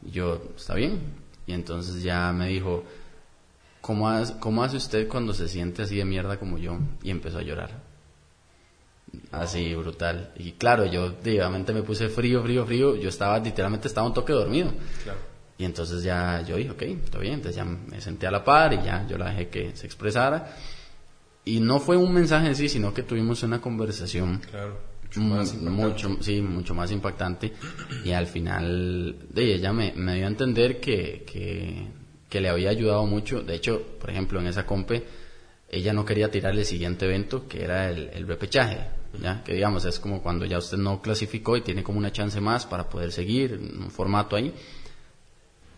Y 0.05 0.11
yo, 0.11 0.41
está 0.55 0.75
bien. 0.75 0.99
Y 1.45 1.53
entonces 1.53 2.03
ya 2.03 2.31
me 2.33 2.49
dijo, 2.49 2.83
¿cómo, 3.81 4.11
¿cómo 4.39 4.63
hace 4.63 4.77
usted 4.77 5.07
cuando 5.07 5.33
se 5.33 5.47
siente 5.47 5.81
así 5.81 5.95
de 5.95 6.05
mierda 6.05 6.37
como 6.37 6.57
yo? 6.57 6.77
Y 7.01 7.09
empezó 7.09 7.39
a 7.39 7.43
llorar. 7.43 7.81
Así, 9.31 9.73
brutal. 9.75 10.31
Y 10.35 10.53
claro, 10.53 10.85
yo 10.85 11.05
obviamente 11.05 11.73
me 11.73 11.83
puse 11.83 12.09
frío, 12.09 12.43
frío, 12.43 12.65
frío. 12.65 12.95
Yo 12.97 13.09
estaba, 13.09 13.39
literalmente 13.39 13.87
estaba 13.87 14.05
un 14.05 14.13
toque 14.13 14.33
dormido. 14.33 14.71
Y 15.57 15.65
entonces 15.65 16.03
ya 16.03 16.41
yo 16.41 16.57
dije, 16.57 16.71
ok, 16.71 16.81
está 16.81 17.19
bien. 17.19 17.35
Entonces 17.35 17.55
ya 17.55 17.65
me 17.65 17.99
senté 17.99 18.27
a 18.27 18.31
la 18.31 18.43
par 18.43 18.73
y 18.73 18.77
ya 18.77 19.05
yo 19.07 19.17
la 19.17 19.29
dejé 19.29 19.49
que 19.49 19.75
se 19.75 19.85
expresara. 19.85 20.55
Y 21.45 21.59
no 21.59 21.79
fue 21.79 21.97
un 21.97 22.13
mensaje 22.13 22.49
así, 22.49 22.69
sino 22.69 22.93
que 22.93 23.03
tuvimos 23.03 23.41
una 23.43 23.61
conversación. 23.61 24.41
Mucho 25.01 25.21
más 25.21 25.55
mucho, 25.55 26.17
sí, 26.19 26.41
mucho 26.41 26.75
más 26.75 26.91
impactante. 26.91 27.53
Y 28.03 28.11
al 28.11 28.27
final, 28.27 29.15
de 29.29 29.55
ella 29.55 29.71
me, 29.71 29.93
me 29.95 30.15
dio 30.15 30.25
a 30.25 30.27
entender 30.27 30.79
que, 30.79 31.23
que, 31.25 31.87
que 32.29 32.41
le 32.41 32.49
había 32.49 32.69
ayudado 32.69 33.05
mucho. 33.05 33.41
De 33.41 33.55
hecho, 33.55 33.81
por 33.99 34.09
ejemplo, 34.09 34.39
en 34.39 34.47
esa 34.47 34.65
compe, 34.65 35.05
ella 35.69 35.93
no 35.93 36.05
quería 36.05 36.29
tirar 36.29 36.53
el 36.53 36.65
siguiente 36.65 37.05
evento, 37.05 37.47
que 37.47 37.63
era 37.63 37.89
el, 37.89 38.09
el 38.13 38.27
repechaje, 38.27 38.87
¿ya? 39.21 39.43
que 39.43 39.53
digamos 39.53 39.85
es 39.85 39.99
como 39.99 40.21
cuando 40.21 40.45
ya 40.45 40.57
usted 40.57 40.77
no 40.77 41.01
clasificó 41.01 41.57
y 41.57 41.61
tiene 41.61 41.83
como 41.83 41.97
una 41.97 42.11
chance 42.11 42.39
más 42.39 42.65
para 42.65 42.89
poder 42.89 43.11
seguir 43.11 43.53
un 43.53 43.89
formato 43.89 44.35
ahí. 44.35 44.53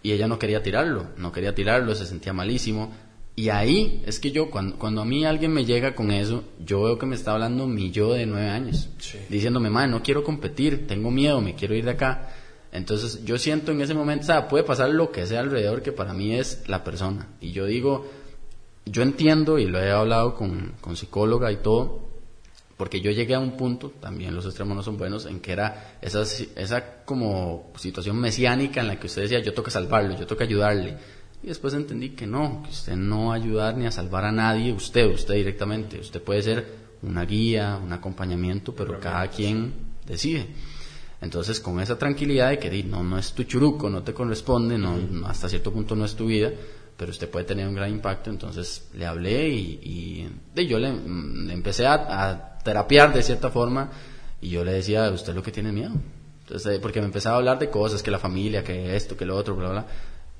Y 0.02 0.12
ella 0.12 0.28
no 0.28 0.39
quería 0.39 0.64
tirarlo, 0.64 1.08
no 1.18 1.32
quería 1.32 1.54
tirarlo, 1.54 1.93
se 1.95 2.06
sentía 2.06 2.34
malísimo. 2.34 2.91
Y 3.36 3.50
ahí 3.50 4.04
es 4.06 4.20
que 4.20 4.32
yo, 4.32 4.50
cuando, 4.50 4.78
cuando 4.78 5.02
a 5.02 5.06
mí 5.06 5.26
alguien 5.26 5.54
me 5.54 5.66
llega 5.66 5.95
con 5.95 6.12
eso, 6.12 6.43
yo 6.66 6.84
veo 6.84 6.97
que 6.97 7.06
me 7.06 7.16
está 7.16 7.32
hablando 7.32 7.68
mi 7.68 7.91
yo 7.91 8.14
de 8.14 8.26
nueve 8.26 8.50
años, 8.50 8.89
diciéndome, 9.30 9.70
madre, 9.70 9.91
no 9.91 10.04
quiero 10.04 10.24
competir, 10.24 10.88
tengo 10.88 11.10
miedo, 11.10 11.39
me 11.39 11.56
quiero 11.56 11.74
ir 11.74 11.86
de 11.86 11.91
acá. 11.91 12.34
Entonces 12.72 13.24
yo 13.26 13.38
siento 13.38 13.72
en 13.72 13.82
ese 13.82 13.93
momento, 13.93 14.24
o 14.24 14.26
sea, 14.26 14.47
puede 14.47 14.64
pasar 14.64 14.89
lo 14.89 15.12
que 15.12 15.26
sea 15.26 15.39
alrededor, 15.39 15.82
que 15.82 15.91
para 15.91 16.14
mí 16.14 16.36
es 16.36 16.64
la 16.68 16.84
persona. 16.84 17.28
Y 17.39 17.52
yo 17.52 17.66
digo, 17.66 18.10
yo 18.86 19.04
entiendo 19.04 19.58
y 19.58 19.66
lo 19.66 19.80
he 19.80 19.89
hablado 19.91 20.36
con, 20.36 20.74
con 20.82 20.95
psicóloga 20.95 21.52
y 21.52 21.58
todo, 21.58 22.09
porque 22.80 23.01
yo 23.01 23.11
llegué 23.11 23.36
a 23.36 23.39
un 23.39 23.57
punto, 23.57 23.91
también 23.99 24.34
los 24.34 24.45
extremos 24.45 24.73
no 24.73 24.82
son 24.82 24.97
buenos, 24.97 25.25
en 25.25 25.41
que 25.41 25.51
era 25.51 25.97
esa, 26.01 26.21
esa 26.21 27.03
como 27.03 27.73
situación 27.75 28.17
mesiánica 28.17 28.80
en 28.80 28.88
la 28.88 28.97
que 28.97 29.07
usted 29.07 29.23
decía, 29.23 29.41
yo 29.41 29.53
toca 29.53 29.69
salvarlo, 29.69 30.17
yo 30.17 30.25
toca 30.25 30.45
ayudarle. 30.45 30.95
Y 31.43 31.47
después 31.47 31.73
entendí 31.73 32.11
que 32.11 32.25
no, 32.25 32.63
que 32.63 32.69
usted 32.69 32.95
no 32.95 33.25
va 33.25 33.34
a 33.34 33.36
ayudar 33.36 33.75
ni 33.75 33.86
a 33.86 33.91
salvar 33.91 34.23
a 34.23 34.32
nadie, 34.32 34.71
usted, 34.71 35.07
usted 35.07 35.34
directamente. 35.34 35.99
Usted 35.99 36.21
puede 36.21 36.41
ser 36.41 36.67
una 37.01 37.25
guía, 37.25 37.77
un 37.84 37.91
acompañamiento, 37.91 38.73
pero 38.73 38.97
cada 38.97 39.27
quien 39.27 39.73
decide. 40.07 40.47
Entonces, 41.19 41.59
con 41.59 41.82
esa 41.82 41.97
tranquilidad 41.97 42.51
de 42.51 42.59
que 42.59 42.84
no, 42.84 43.03
no 43.03 43.17
es 43.17 43.34
tu 43.34 43.43
churuco, 43.43 43.89
no 43.89 44.03
te 44.03 44.13
corresponde, 44.13 44.77
no, 44.77 45.27
hasta 45.27 45.49
cierto 45.49 45.73
punto 45.73 45.97
no 45.97 46.05
es 46.05 46.15
tu 46.15 46.27
vida, 46.27 46.49
pero 46.95 47.11
usted 47.11 47.30
puede 47.30 47.43
tener 47.43 47.67
un 47.67 47.75
gran 47.75 47.91
impacto. 47.91 48.30
Entonces 48.30 48.88
le 48.93 49.05
hablé 49.05 49.49
y, 49.49 50.30
y, 50.55 50.65
yo 50.65 50.80
le, 50.80 50.88
empecé 50.88 51.86
a, 51.86 52.49
terapiar 52.64 53.14
de 53.14 53.24
cierta 53.24 53.49
forma 53.49 53.89
y 54.41 54.49
yo 54.49 54.64
le 54.64 54.72
decía, 54.74 55.10
usted 55.12 55.34
lo 55.34 55.43
que 55.43 55.51
tiene 55.51 55.72
miedo. 55.72 55.91
Entonces, 56.41 56.78
eh, 56.78 56.80
porque 56.80 56.99
me 56.99 57.07
empezaba 57.07 57.36
a 57.36 57.39
hablar 57.39 57.60
de 57.60 57.70
cosas, 57.70 58.01
que 58.01 58.12
la 58.12 58.20
familia, 58.20 58.64
que 58.64 58.95
esto, 58.95 59.16
que 59.16 59.26
lo 59.26 59.36
otro, 59.36 59.55
bla, 59.55 59.70
bla. 59.70 59.86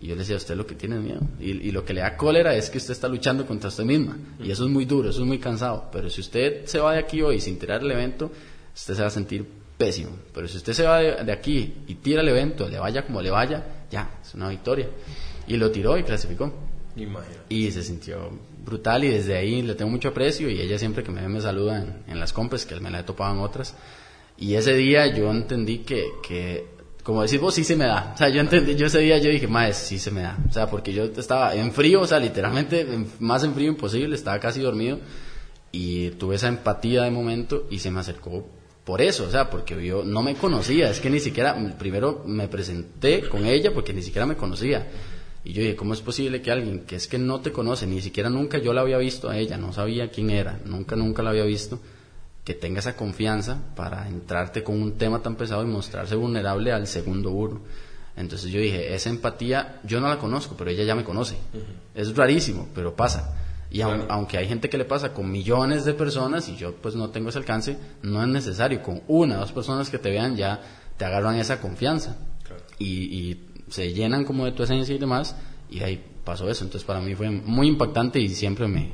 Y 0.02 0.08
yo 0.08 0.16
le 0.16 0.20
decía, 0.20 0.38
usted 0.38 0.56
lo 0.56 0.66
que 0.66 0.76
tiene 0.76 0.98
miedo. 0.98 1.20
Y, 1.40 1.52
y, 1.52 1.72
lo 1.72 1.84
que 1.84 1.94
le 1.94 2.02
da 2.02 2.16
cólera 2.16 2.56
es 2.56 2.70
que 2.70 2.78
usted 2.78 2.94
está 2.94 3.10
luchando 3.10 3.46
contra 3.46 3.68
usted 3.68 3.84
misma. 3.84 4.18
Y 4.42 4.50
eso 4.50 4.64
es 4.64 4.72
muy 4.72 4.86
duro, 4.86 5.10
eso 5.10 5.22
es 5.22 5.28
muy 5.28 5.40
cansado. 5.40 5.90
Pero 5.92 6.10
si 6.10 6.22
usted 6.22 6.66
se 6.66 6.80
va 6.80 6.94
de 6.94 7.00
aquí 7.00 7.22
hoy 7.22 7.42
sin 7.42 7.60
tirar 7.60 7.82
el 7.82 7.92
evento, 7.92 8.32
usted 8.74 8.96
se 8.96 9.02
va 9.02 9.08
a 9.10 9.12
sentir 9.12 9.46
pésimo. 9.78 10.12
Pero 10.34 10.48
si 10.48 10.58
usted 10.58 10.74
se 10.74 10.84
va 10.84 11.00
de, 11.00 11.24
de 11.26 11.32
aquí 11.34 11.84
y 11.88 11.96
tira 11.96 12.22
el 12.22 12.30
evento, 12.30 12.70
le 12.70 12.80
vaya 12.80 13.06
como 13.06 13.22
le 13.22 13.30
vaya, 13.30 13.64
ya, 13.92 14.20
es 14.24 14.34
una 14.34 14.48
victoria. 14.48 14.88
Y 15.48 15.58
lo 15.58 15.70
tiró 15.70 15.98
y 15.98 16.04
clasificó. 16.04 16.54
Y 17.50 17.70
se 17.72 17.84
sintió 17.84 18.32
brutal 18.64 19.04
y 19.04 19.10
desde 19.10 19.38
ahí 19.38 19.62
le 19.62 19.76
tengo 19.76 19.92
mucho 19.92 20.10
aprecio 20.10 20.50
y 20.50 20.60
ella 20.62 20.78
siempre 20.78 21.04
que 21.04 21.12
me 21.12 21.22
ve 21.22 21.28
me 21.28 21.42
saluda 21.42 22.04
en, 22.08 22.20
las 22.20 22.34
compras, 22.34 22.66
que 22.66 22.80
me 22.80 22.90
la 22.90 23.00
he 23.00 23.04
topado 23.04 23.34
en 23.34 23.40
otras. 23.42 23.76
Y 24.38 24.56
ese 24.56 24.74
día 24.74 25.08
yo 25.14 25.32
entendí 25.32 25.80
que, 25.80 26.12
que 26.22 26.68
como 27.04 27.24
decís 27.24 27.40
vos, 27.40 27.56
sí 27.56 27.64
se 27.64 27.76
me 27.76 27.86
da. 27.86 28.12
O 28.14 28.18
sea, 28.18 28.30
yo 28.30 28.42
entendí, 28.42 28.76
yo 28.76 28.88
ese 28.88 29.00
día 29.00 29.18
yo 29.18 29.30
dije, 29.30 29.48
más 29.48 29.78
sí 29.78 30.00
se 30.00 30.12
me 30.12 30.22
da. 30.22 30.38
O 30.48 30.52
sea, 30.52 30.68
porque 30.68 30.94
yo 30.94 31.06
estaba 31.06 31.56
en 31.56 31.72
frío, 31.72 32.02
o 32.02 32.08
sea, 32.08 32.20
literalmente 32.20 32.86
más 33.20 33.44
en 33.44 33.54
frío 33.54 33.70
imposible, 33.70 34.16
estaba 34.16 34.40
casi 34.40 34.62
dormido 34.62 35.00
y 35.72 36.12
tuve 36.12 36.36
esa 36.36 36.48
empatía 36.48 37.04
de 37.04 37.12
momento 37.12 37.68
y 37.70 37.80
se 37.80 37.92
me 37.92 38.00
acercó 38.00 38.48
por 38.90 39.04
eso, 39.04 39.26
o 39.26 39.30
sea, 39.30 39.52
porque 39.52 39.86
yo 39.86 40.04
no 40.04 40.24
me 40.24 40.34
conocía, 40.34 40.90
es 40.90 41.00
que 41.00 41.12
ni 41.12 41.20
siquiera, 41.20 41.56
primero 41.78 42.24
me 42.26 42.48
presenté 42.48 43.30
con 43.30 43.46
ella 43.46 43.72
porque 43.72 43.94
ni 43.94 44.02
siquiera 44.02 44.26
me 44.26 44.36
conocía. 44.36 44.88
Y 45.50 45.54
yo 45.54 45.64
dije, 45.64 45.76
¿cómo 45.76 45.96
es 45.96 46.02
posible 46.02 46.44
que 46.44 46.52
alguien 46.52 46.82
que 46.82 46.96
es 46.96 47.08
que 47.08 47.18
no 47.18 47.42
te 47.42 47.52
conoce, 47.52 47.88
ni 47.88 48.04
siquiera 48.04 48.30
nunca 48.30 48.60
yo 48.60 48.72
la 48.72 48.82
había 48.82 49.00
visto 49.00 49.32
a 49.32 49.36
ella, 49.36 49.58
no 49.58 49.74
sabía 49.74 50.12
quién 50.12 50.30
era, 50.30 50.60
nunca, 50.64 50.96
nunca 50.96 51.24
la 51.24 51.32
había 51.32 51.44
visto, 51.44 51.80
que 52.44 52.54
tenga 52.54 52.82
esa 52.82 52.96
confianza 52.96 53.60
para 53.76 54.08
entrarte 54.08 54.64
con 54.64 54.80
un 54.80 55.00
tema 55.00 55.24
tan 55.24 55.36
pesado 55.38 55.64
y 55.64 55.66
mostrarse 55.66 56.14
vulnerable 56.14 56.72
al 56.72 56.86
segundo 56.86 57.32
uno? 57.32 57.62
Entonces 58.16 58.52
yo 58.52 58.62
dije, 58.62 58.94
esa 58.94 59.10
empatía 59.10 59.80
yo 59.84 60.00
no 60.00 60.08
la 60.08 60.20
conozco, 60.20 60.54
pero 60.56 60.70
ella 60.70 60.84
ya 60.84 60.94
me 60.94 61.04
conoce. 61.04 61.36
Es 61.96 62.16
rarísimo, 62.16 62.68
pero 62.76 62.96
pasa. 62.96 63.36
Y 63.72 63.82
aunque 63.82 64.38
hay 64.38 64.48
gente 64.48 64.70
que 64.70 64.78
le 64.78 64.86
pasa 64.86 65.14
con 65.14 65.32
millones 65.32 65.84
de 65.84 65.96
personas 65.96 66.48
y 66.48 66.58
yo 66.58 66.76
pues 66.76 66.94
no 66.94 67.10
tengo 67.10 67.30
ese 67.30 67.40
alcance, 67.40 67.76
no 68.04 68.22
es 68.22 68.28
necesario. 68.28 68.84
Con 68.84 69.02
una 69.08 69.38
o 69.38 69.40
dos 69.40 69.52
personas 69.52 69.90
que 69.90 69.98
te 69.98 70.12
vean 70.12 70.36
ya 70.36 70.62
te 70.96 71.06
agarran 71.06 71.38
esa 71.38 71.60
confianza. 71.60 72.18
Y, 72.78 72.86
y, 72.86 73.49
se 73.70 73.94
llenan 73.94 74.26
como 74.26 74.46
de 74.46 74.52
tu 74.52 74.64
esencia 74.64 74.96
y 74.96 74.98
demás, 74.98 75.36
y 75.70 75.82
ahí 75.82 76.04
pasó 76.24 76.50
eso. 76.50 76.64
Entonces 76.64 76.86
para 76.86 77.02
mí 77.02 77.16
fue 77.16 77.30
muy 77.30 77.68
impactante 77.68 78.20
y 78.20 78.30
siempre 78.30 78.68
me 78.68 78.94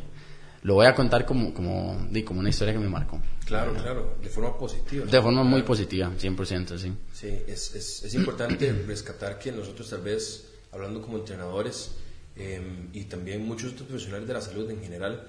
lo 0.65 0.73
voy 0.73 0.87
a 0.87 0.95
contar 0.95 1.25
como, 1.25 1.53
como, 1.53 2.07
como 2.25 2.39
una 2.39 2.49
historia 2.49 2.73
que 2.73 2.79
me 2.79 2.89
marcó. 2.89 3.21
Claro, 3.45 3.73
claro, 3.73 4.17
de 4.21 4.29
forma 4.29 4.57
positiva. 4.57 5.05
De 5.05 5.21
forma 5.21 5.43
muy 5.43 5.61
positiva, 5.61 6.11
100%, 6.19 6.77
sí. 6.79 6.91
Sí, 7.13 7.27
es, 7.47 7.75
es, 7.75 8.03
es 8.03 8.15
importante 8.15 8.71
rescatar 8.87 9.37
que 9.37 9.51
nosotros 9.51 9.87
tal 9.89 10.01
vez, 10.01 10.53
hablando 10.71 11.03
como 11.03 11.19
entrenadores, 11.19 11.91
em, 12.35 12.89
y 12.93 13.03
también 13.03 13.45
muchos 13.45 13.73
otros 13.73 13.87
profesionales 13.87 14.27
de 14.27 14.33
la 14.33 14.41
salud 14.41 14.67
en 14.71 14.81
general, 14.81 15.27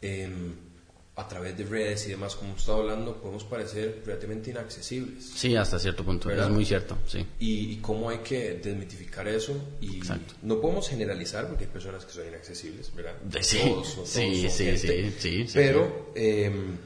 eh, 0.00 0.30
a 1.14 1.28
través 1.28 1.56
de 1.58 1.64
redes 1.64 2.06
y 2.06 2.10
demás, 2.10 2.34
como 2.34 2.56
estado 2.56 2.78
hablando, 2.78 3.20
podemos 3.20 3.44
parecer 3.44 4.02
relativamente 4.06 4.50
inaccesibles. 4.50 5.30
Sí, 5.34 5.54
hasta 5.54 5.78
cierto 5.78 6.04
punto, 6.04 6.30
es 6.30 6.48
muy 6.48 6.64
cierto, 6.64 6.96
sí. 7.06 7.26
Y, 7.38 7.76
cómo 7.76 8.08
hay 8.08 8.18
que 8.18 8.54
desmitificar 8.54 9.28
eso 9.28 9.54
y 9.80 10.00
no 10.42 10.60
podemos 10.60 10.88
generalizar 10.88 11.48
porque 11.48 11.64
hay 11.64 11.70
personas 11.70 12.06
que 12.06 12.12
son 12.12 12.26
inaccesibles, 12.26 12.94
¿verdad? 12.94 13.14
sí, 13.40 13.58
sí, 14.04 14.48
sí, 14.48 14.78
sí, 14.78 15.12
sí, 15.18 15.46
Pero 15.52 16.12
em, 16.14 16.78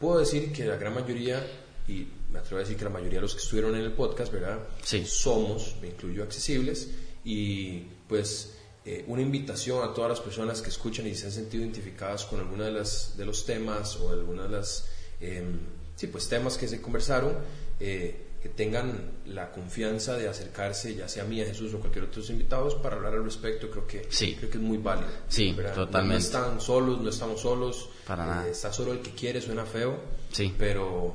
puedo 0.00 0.18
decir 0.18 0.50
que 0.52 0.64
la 0.64 0.76
gran 0.76 0.94
mayoría, 0.94 1.46
y 1.86 2.08
me 2.32 2.40
atrevo 2.40 2.56
a 2.56 2.60
decir 2.62 2.76
que 2.76 2.84
la 2.84 2.90
mayoría 2.90 3.18
de 3.18 3.22
los 3.22 3.34
que 3.34 3.42
estuvieron 3.42 3.76
en 3.76 3.82
el 3.82 3.92
podcast, 3.92 4.32
¿verdad? 4.32 4.58
Sí. 4.82 5.04
Somos, 5.06 5.76
me 5.80 5.88
incluyo, 5.88 6.24
accesibles 6.24 6.88
y 7.24 7.84
pues 8.08 8.56
eh, 8.84 9.04
una 9.06 9.22
invitación 9.22 9.88
a 9.88 9.94
todas 9.94 10.10
las 10.10 10.20
personas 10.20 10.60
que 10.60 10.68
escuchan 10.68 11.06
y 11.06 11.14
se 11.14 11.26
han 11.26 11.32
sentido 11.32 11.62
identificadas 11.62 12.24
con 12.24 12.40
alguna 12.40 12.64
de, 12.64 12.72
las, 12.72 13.16
de 13.16 13.24
los 13.24 13.46
temas 13.46 13.96
o 13.96 14.10
alguna 14.10 14.44
de 14.44 14.48
las 14.48 14.88
em, 15.20 15.60
sí, 15.94 16.08
pues, 16.08 16.28
temas 16.28 16.58
que 16.58 16.66
se 16.66 16.82
conversaron, 16.82 17.36
eh, 17.78 18.16
que 18.42 18.48
tengan 18.48 19.12
la 19.26 19.52
confianza 19.52 20.16
de 20.16 20.28
acercarse, 20.28 20.96
ya 20.96 21.08
sea 21.08 21.22
a 21.22 21.26
mí, 21.26 21.40
a 21.40 21.46
Jesús 21.46 21.72
o 21.74 21.78
cualquier 21.78 22.06
otro 22.06 22.16
de 22.16 22.20
los 22.22 22.30
invitados, 22.30 22.74
para 22.74 22.96
hablar 22.96 23.14
al 23.14 23.22
respecto. 23.22 23.70
Creo 23.70 23.86
que, 23.86 24.08
sí. 24.10 24.34
creo 24.34 24.50
que 24.50 24.58
es 24.58 24.64
muy 24.64 24.78
válido. 24.78 25.08
Sí, 25.28 25.54
totalmente. 25.74 26.14
No, 26.14 26.18
están 26.18 26.60
solos, 26.60 27.00
no 27.00 27.08
estamos 27.08 27.40
solos. 27.40 27.88
Para 28.04 28.26
nada. 28.26 28.48
Eh, 28.48 28.50
está 28.50 28.72
solo 28.72 28.94
el 28.94 28.98
que 28.98 29.12
quiere, 29.12 29.40
suena 29.40 29.64
feo. 29.64 29.96
Sí. 30.32 30.52
Pero 30.58 31.14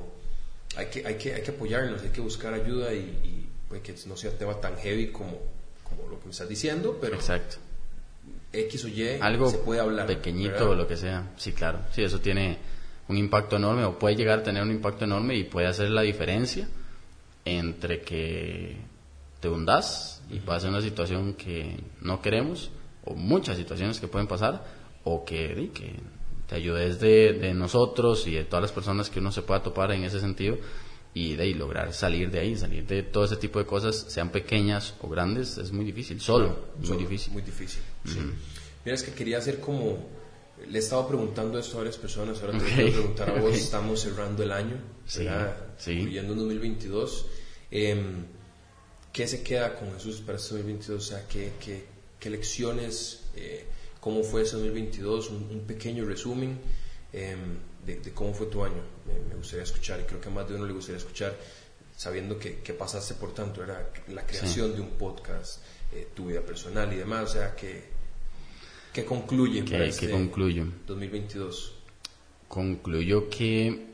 hay 0.78 0.86
que, 0.86 1.06
hay 1.06 1.16
que, 1.16 1.34
hay 1.34 1.42
que 1.42 1.52
apoyarnos, 1.52 2.02
hay 2.02 2.12
que 2.12 2.22
buscar 2.22 2.54
ayuda 2.54 2.94
y, 2.94 3.00
y 3.00 3.50
pues, 3.68 3.82
que 3.82 3.94
no 4.06 4.16
sea 4.16 4.32
tema 4.32 4.62
tan 4.62 4.78
heavy 4.78 5.12
como 5.12 5.57
como 5.98 6.10
lo 6.10 6.20
que 6.20 6.26
me 6.26 6.32
estás 6.32 6.48
diciendo, 6.48 6.98
pero 7.02 7.16
Exacto. 7.16 7.58
X 8.54 8.86
o 8.86 8.88
Y 8.88 9.20
Algo 9.20 9.50
se 9.50 9.58
puede 9.58 9.82
hablar. 9.82 10.08
pequeñito 10.08 10.70
o 10.70 10.76
lo 10.76 10.88
que 10.88 10.96
sea. 10.96 11.32
Sí, 11.38 11.52
claro. 11.52 11.80
Sí, 11.92 12.04
eso 12.04 12.20
tiene 12.20 12.58
un 13.08 13.18
impacto 13.18 13.56
enorme 13.56 13.84
o 13.84 13.98
puede 13.98 14.16
llegar 14.16 14.40
a 14.40 14.44
tener 14.44 14.64
un 14.64 14.72
impacto 14.72 15.06
enorme 15.06 15.36
y 15.36 15.44
puede 15.44 15.68
hacer 15.68 15.90
la 15.90 16.02
diferencia 16.02 16.68
entre 17.46 18.02
que 18.02 18.78
te 19.40 19.50
hundas 19.50 20.22
y 20.30 20.40
pasa 20.40 20.68
una 20.68 20.82
situación 20.82 21.34
que 21.34 21.80
no 22.02 22.22
queremos 22.22 22.72
o 23.06 23.14
muchas 23.16 23.58
situaciones 23.58 24.00
que 24.00 24.08
pueden 24.08 24.28
pasar 24.28 24.66
o 25.04 25.24
que, 25.24 25.70
que 25.74 25.94
te 26.48 26.56
ayudes 26.56 27.00
de, 27.00 27.34
de, 27.34 27.54
nosotros 27.54 28.28
y 28.28 28.32
de 28.32 28.44
todas 28.44 28.64
las 28.64 28.72
personas 28.72 29.10
que 29.10 29.20
uno 29.20 29.32
se 29.32 29.42
pueda 29.42 29.64
topar 29.64 29.92
en 29.92 30.04
ese 30.04 30.20
sentido 30.20 30.58
y 31.18 31.36
de 31.36 31.48
lograr 31.56 31.94
salir 31.94 32.30
de 32.30 32.40
ahí, 32.40 32.56
salir 32.56 32.86
de 32.86 33.02
todo 33.02 33.26
ese 33.26 33.38
tipo 33.38 33.58
de 33.58 33.66
cosas, 33.66 34.06
sean 34.08 34.32
pequeñas 34.32 34.94
o 35.02 35.10
grandes, 35.10 35.58
es 35.58 35.72
muy 35.72 35.84
difícil, 35.84 36.22
solo, 36.22 36.68
muy 36.78 36.98
difícil. 36.98 37.34
Muy 37.34 37.42
difícil, 37.42 37.82
sí. 38.06 38.20
Mira, 38.86 38.96
es 38.96 39.02
que 39.02 39.14
quería 39.14 39.40
hacer 39.40 39.60
como, 39.60 39.98
le 40.70 40.78
he 40.78 40.82
estado 40.82 41.08
preguntando 41.08 41.58
esto 41.58 41.74
a 41.76 41.78
varias 41.80 41.98
personas, 41.98 42.40
ahora 42.42 42.60
te 42.60 42.66
okay. 42.66 42.76
quiero 42.76 42.92
preguntar 42.92 43.30
a 43.32 43.42
vos, 43.42 43.56
estamos 43.56 44.00
cerrando 44.00 44.44
el 44.44 44.52
año, 44.52 44.78
sí, 45.08 45.26
sí. 45.80 45.94
incluyendo 45.94 46.36
2022, 46.36 47.26
eh, 47.72 48.00
¿qué 49.12 49.28
se 49.28 49.42
queda 49.42 49.74
con 49.74 49.92
Jesús 49.94 50.22
para 50.22 50.38
este 50.38 50.54
2022? 50.54 51.04
O 51.04 51.08
sea, 51.08 51.28
¿qué, 51.28 51.54
qué, 51.60 51.84
qué 52.20 52.30
lecciones, 52.30 53.22
eh, 53.36 53.66
cómo 54.00 54.22
fue 54.22 54.44
ese 54.44 54.58
2022? 54.58 55.32
Un, 55.32 55.50
un 55.50 55.62
pequeño 55.62 56.06
resumen. 56.06 56.60
Eh, 57.12 57.36
de, 57.88 58.00
de, 58.02 58.12
cómo 58.12 58.34
fue 58.34 58.48
tu 58.48 58.64
año. 58.64 58.84
Me, 59.08 59.14
me, 59.30 59.36
gustaría 59.36 59.64
escuchar 59.64 60.00
y 60.02 60.04
creo 60.04 60.22
que 60.22 60.28
a 60.28 60.32
más 60.32 60.48
de 60.48 60.56
uno 60.56 60.66
le 60.66 60.74
gustaría 60.74 60.98
escuchar 60.98 61.36
sabiendo 61.98 62.38
que, 62.38 62.60
que 62.60 62.74
pasaste 62.74 63.16
por 63.16 63.34
tanto, 63.34 63.64
era 63.64 63.90
la 64.10 64.26
creación 64.26 64.70
sí. 64.70 64.76
de 64.76 64.82
un 64.82 64.92
podcast, 64.92 65.64
eh, 65.92 66.10
tu 66.16 66.28
vida 66.28 66.42
personal 66.42 66.94
y 66.94 66.98
demás, 66.98 67.32
o 67.32 67.34
sea, 67.34 67.56
que, 67.56 67.86
que 68.94 69.04
concluye 69.04 69.66
¿Qué, 69.66 69.88
este 69.88 70.06
¿qué 70.06 70.12
concluyo? 70.12 70.68
2022. 70.86 71.74
Concluyo 72.48 73.28
que 73.30 73.88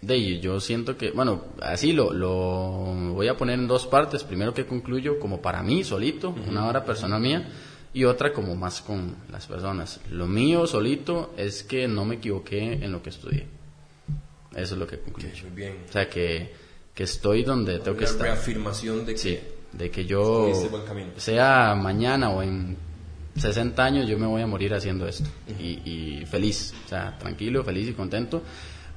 de 0.00 0.40
yo 0.40 0.58
siento 0.58 0.96
que, 0.96 1.10
bueno, 1.10 1.44
así 1.60 1.92
lo, 1.92 2.12
lo 2.14 3.12
voy 3.12 3.28
a 3.28 3.36
poner 3.36 3.58
en 3.58 3.68
dos 3.68 3.86
partes. 3.86 4.24
Primero 4.24 4.54
que 4.54 4.66
concluyo 4.66 5.20
como 5.20 5.40
para 5.40 5.62
mí, 5.62 5.84
solito, 5.84 6.30
uh 6.30 6.34
-huh. 6.34 6.48
una 6.48 6.66
hora 6.66 6.84
personal 6.84 7.20
mía 7.20 7.46
y 7.94 8.04
otra 8.04 8.32
como 8.32 8.56
más 8.56 8.80
con 8.80 9.16
las 9.30 9.46
personas. 9.46 10.00
Lo 10.10 10.26
mío 10.26 10.66
solito 10.66 11.34
es 11.36 11.62
que 11.62 11.86
no 11.86 12.04
me 12.04 12.16
equivoqué 12.16 12.72
en 12.72 12.90
lo 12.90 13.02
que 13.02 13.10
estudié. 13.10 13.46
Eso 14.54 14.74
es 14.74 14.80
lo 14.80 14.86
que 14.86 14.98
concluyo. 14.98 15.28
Okay, 15.28 15.42
muy 15.42 15.56
bien. 15.56 15.76
O 15.88 15.92
sea, 15.92 16.08
que, 16.08 16.52
que 16.94 17.04
estoy 17.04 17.42
donde 17.42 17.78
tengo 17.80 17.96
que 17.96 18.04
estar. 18.04 18.22
reafirmación 18.22 19.04
de 19.04 19.12
que, 19.12 19.18
sí, 19.18 19.38
de 19.72 19.90
que 19.90 20.04
yo, 20.04 20.52
sea 21.16 21.74
mañana 21.74 22.30
o 22.30 22.42
en 22.42 22.76
60 23.36 23.84
años, 23.84 24.08
yo 24.08 24.18
me 24.18 24.26
voy 24.26 24.42
a 24.42 24.46
morir 24.46 24.74
haciendo 24.74 25.06
esto. 25.06 25.28
Uh 25.48 25.52
-huh. 25.52 25.82
y, 25.84 26.20
y 26.22 26.26
feliz, 26.26 26.74
o 26.84 26.88
sea, 26.88 27.16
tranquilo, 27.18 27.62
feliz 27.62 27.88
y 27.88 27.92
contento, 27.92 28.42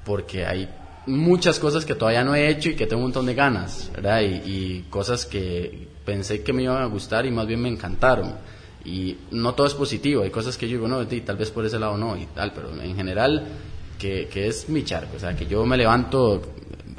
porque 0.03 0.45
hay 0.45 0.69
muchas 1.05 1.59
cosas 1.59 1.85
que 1.85 1.95
todavía 1.95 2.23
no 2.23 2.35
he 2.35 2.49
hecho 2.49 2.69
y 2.69 2.75
que 2.75 2.85
tengo 2.85 2.99
un 3.01 3.07
montón 3.09 3.25
de 3.25 3.35
ganas, 3.35 3.91
¿verdad? 3.93 4.21
Y, 4.21 4.41
y 4.45 4.85
cosas 4.89 5.25
que 5.25 5.87
pensé 6.05 6.43
que 6.43 6.51
me 6.51 6.63
iban 6.63 6.81
a 6.81 6.85
gustar 6.85 7.25
y 7.25 7.31
más 7.31 7.47
bien 7.47 7.61
me 7.61 7.69
encantaron 7.69 8.54
y 8.85 9.17
no 9.31 9.55
todo 9.55 9.67
es 9.67 9.73
positivo, 9.73 10.23
hay 10.23 10.29
cosas 10.29 10.57
que 10.57 10.67
yo 10.67 10.77
digo, 10.77 10.87
no, 10.87 11.01
y 11.01 11.21
tal 11.21 11.37
vez 11.37 11.49
por 11.49 11.65
ese 11.65 11.79
lado 11.79 11.97
no 11.97 12.15
y 12.15 12.27
tal, 12.27 12.53
pero 12.53 12.69
en 12.79 12.95
general 12.95 13.43
que, 13.97 14.27
que, 14.27 14.47
es 14.47 14.69
mi 14.69 14.83
charco, 14.83 15.17
o 15.17 15.19
sea, 15.19 15.35
que 15.35 15.47
yo 15.47 15.65
me 15.65 15.75
levanto, 15.75 16.41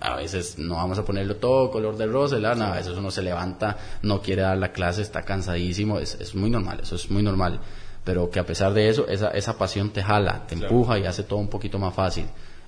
a 0.00 0.16
veces 0.16 0.58
no 0.58 0.74
vamos 0.74 0.98
a 0.98 1.04
ponerlo 1.04 1.36
todo 1.36 1.70
color 1.70 1.96
de 1.96 2.06
rosa. 2.06 2.38
No, 2.38 2.64
a 2.64 2.76
veces 2.76 2.96
uno 2.96 3.10
se 3.10 3.22
levanta, 3.22 3.76
no 4.02 4.20
quiere 4.20 4.42
dar 4.42 4.58
la 4.58 4.72
clase, 4.72 5.02
está 5.02 5.22
cansadísimo, 5.22 5.98
es, 5.98 6.16
es 6.20 6.34
muy 6.34 6.50
normal, 6.50 6.80
eso 6.82 6.96
es 6.96 7.10
muy 7.10 7.22
normal, 7.22 7.60
pero 8.04 8.30
que 8.30 8.40
a 8.40 8.46
pesar 8.46 8.74
de 8.74 8.88
eso, 8.88 9.06
esa, 9.08 9.30
esa 9.30 9.56
pasión 9.56 9.90
te 9.90 10.02
jala, 10.02 10.46
te 10.46 10.56
claro. 10.56 10.74
empuja 10.74 10.98
y 10.98 11.06
hace 11.06 11.22
todo 11.22 11.38
un 11.38 11.48
poquito 11.48 11.78
más 11.78 11.94
fácil 11.94 12.26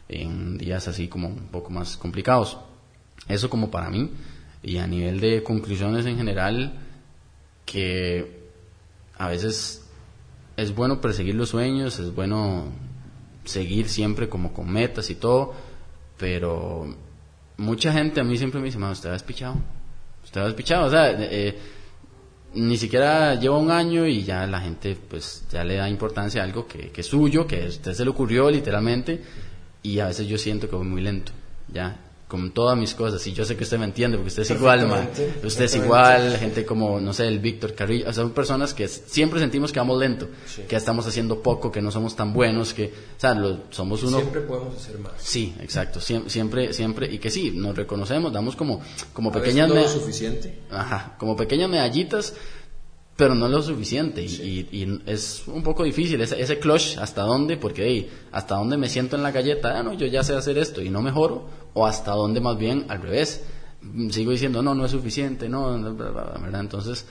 en 0.09 0.57
días 0.57 0.89
así 0.89 1.09
como 1.09 1.29
un 1.29 1.49
poco 1.49 1.71
más 1.71 1.97
complicados. 1.97 2.59
Eso 3.27 3.51
como 3.51 3.71
para 3.71 3.91
mí, 3.91 4.11
y 4.63 4.79
a 4.79 4.87
nivel 4.87 5.21
de 5.21 5.43
conclusiones 5.43 6.07
en 6.07 6.17
general, 6.17 6.73
que 7.67 8.38
a 9.19 9.29
veces 9.29 9.85
es 10.57 10.75
bueno 10.75 11.01
perseguir 11.01 11.35
los 11.35 11.51
sueños, 11.51 11.99
es 11.99 12.15
bueno 12.15 12.73
seguir 13.45 13.89
siempre 13.89 14.29
como 14.29 14.53
con 14.53 14.71
metas 14.71 15.11
y 15.11 15.17
todo, 15.17 15.55
pero 16.17 16.95
mucha 17.57 17.93
gente 17.93 18.21
a 18.21 18.25
mí 18.25 18.37
siempre 18.37 18.61
me 18.61 18.67
dice, 18.67 18.79
usted 18.79 19.11
ha 19.11 19.13
despichado, 19.13 19.57
usted 20.25 20.41
ha 20.41 20.45
despichado, 20.45 20.87
o 20.87 20.91
sea, 20.91 21.11
eh, 21.11 21.59
ni 22.55 22.77
siquiera 22.77 23.35
lleva 23.35 23.59
un 23.59 23.71
año 23.71 24.07
y 24.07 24.23
ya 24.25 24.47
la 24.47 24.61
gente 24.61 24.97
pues 25.09 25.45
ya 25.51 25.65
le 25.65 25.77
da 25.77 25.89
importancia 25.89 26.41
a 26.41 26.45
algo 26.45 26.67
que, 26.67 26.91
que 26.91 27.01
es 27.01 27.07
suyo, 27.07 27.47
que 27.47 27.65
a 27.65 27.69
usted 27.69 27.93
se 27.93 28.05
le 28.05 28.11
ocurrió 28.11 28.51
literalmente, 28.51 29.23
y 29.83 29.99
a 29.99 30.07
veces 30.07 30.27
yo 30.27 30.39
siento 30.39 30.69
que 30.69 30.77
voy 30.77 30.87
muy 30.87 31.03
lento, 31.03 31.33
ya, 31.69 32.08
con 32.29 32.53
todas 32.53 32.77
mis 32.77 32.95
cosas, 32.95 33.27
y 33.27 33.33
yo 33.33 33.47
sé 33.47 33.57
que 33.57 33.65
usted 33.65 33.79
me 33.79 33.87
entiende, 33.87 34.19
porque 34.19 34.29
usted 34.29 34.43
es 34.43 34.51
igual, 34.51 34.87
man. 34.87 35.09
Usted 35.43 35.65
es 35.65 35.75
igual, 35.77 36.37
gente 36.37 36.67
como, 36.67 37.01
no 37.01 37.15
sé, 37.15 37.27
el 37.27 37.39
Víctor 37.39 37.75
Carrillo, 37.75 38.05
o 38.09 38.13
sea, 38.13 38.23
son 38.23 38.33
personas 38.33 38.75
que 38.75 38.87
siempre 38.87 39.41
sentimos 39.41 39.73
que 39.73 39.79
vamos 39.79 39.99
lento, 39.99 40.29
sí. 40.47 40.63
que 40.69 40.77
estamos 40.77 41.07
haciendo 41.07 41.43
poco, 41.43 41.73
que 41.73 41.81
no 41.81 41.91
somos 41.91 42.15
tan 42.15 42.35
buenos, 42.35 42.75
que, 42.75 42.85
o 42.85 43.21
sea, 43.21 43.35
lo, 43.35 43.61
somos 43.71 44.03
uno... 44.03 44.19
Siempre 44.19 44.43
podemos 44.43 44.77
hacer 44.77 44.99
más. 44.99 45.13
Sí, 45.17 45.55
exacto, 45.61 46.01
siempre, 46.01 46.31
siempre, 46.31 46.73
siempre, 46.75 47.13
y 47.13 47.19
que 47.19 47.31
sí, 47.31 47.51
nos 47.51 47.75
reconocemos, 47.75 48.31
damos 48.31 48.57
como, 48.57 48.83
como 49.15 49.31
a 49.31 49.33
pequeñas... 49.33 49.71
no 49.71 49.89
suficiente. 49.89 50.61
Ajá, 50.71 51.17
como 51.19 51.35
pequeñas 51.35 51.71
medallitas, 51.71 52.35
pero 53.19 53.35
no 53.35 53.47
es 53.47 53.53
lo 53.53 53.63
suficiente 53.63 54.29
sí. 54.29 54.67
y, 54.71 54.83
y, 54.83 55.03
es 55.07 55.43
un 55.49 55.65
poco 55.65 55.83
difícil 55.83 56.21
ese, 56.21 56.41
ese 56.41 56.61
clutch 56.61 56.99
hasta 56.99 57.23
dónde 57.23 57.57
porque 57.57 57.85
hey, 57.85 58.11
hasta 58.31 58.55
dónde 58.55 58.77
me 58.77 58.89
siento 58.89 59.17
en 59.17 59.25
la 59.25 59.33
galleta 59.33 59.77
ah 59.77 59.83
no 59.83 59.93
yo 59.95 60.07
ya 60.07 60.23
sé 60.23 60.37
hacer 60.37 60.57
esto 60.57 60.81
y 60.81 60.89
no 60.89 61.03
mejoro 61.03 61.49
o 61.79 61.87
hasta 61.87 62.13
dónde 62.13 62.41
más 62.41 62.59
bien 62.59 62.87
al 62.89 63.01
revés 63.01 63.45
sigo 64.11 64.33
diciendo 64.33 64.63
no 64.63 64.75
no 64.75 64.85
es 64.85 64.91
suficiente 64.91 65.49
no 65.49 65.81
verdad 65.95 66.61
entonces 66.61 67.07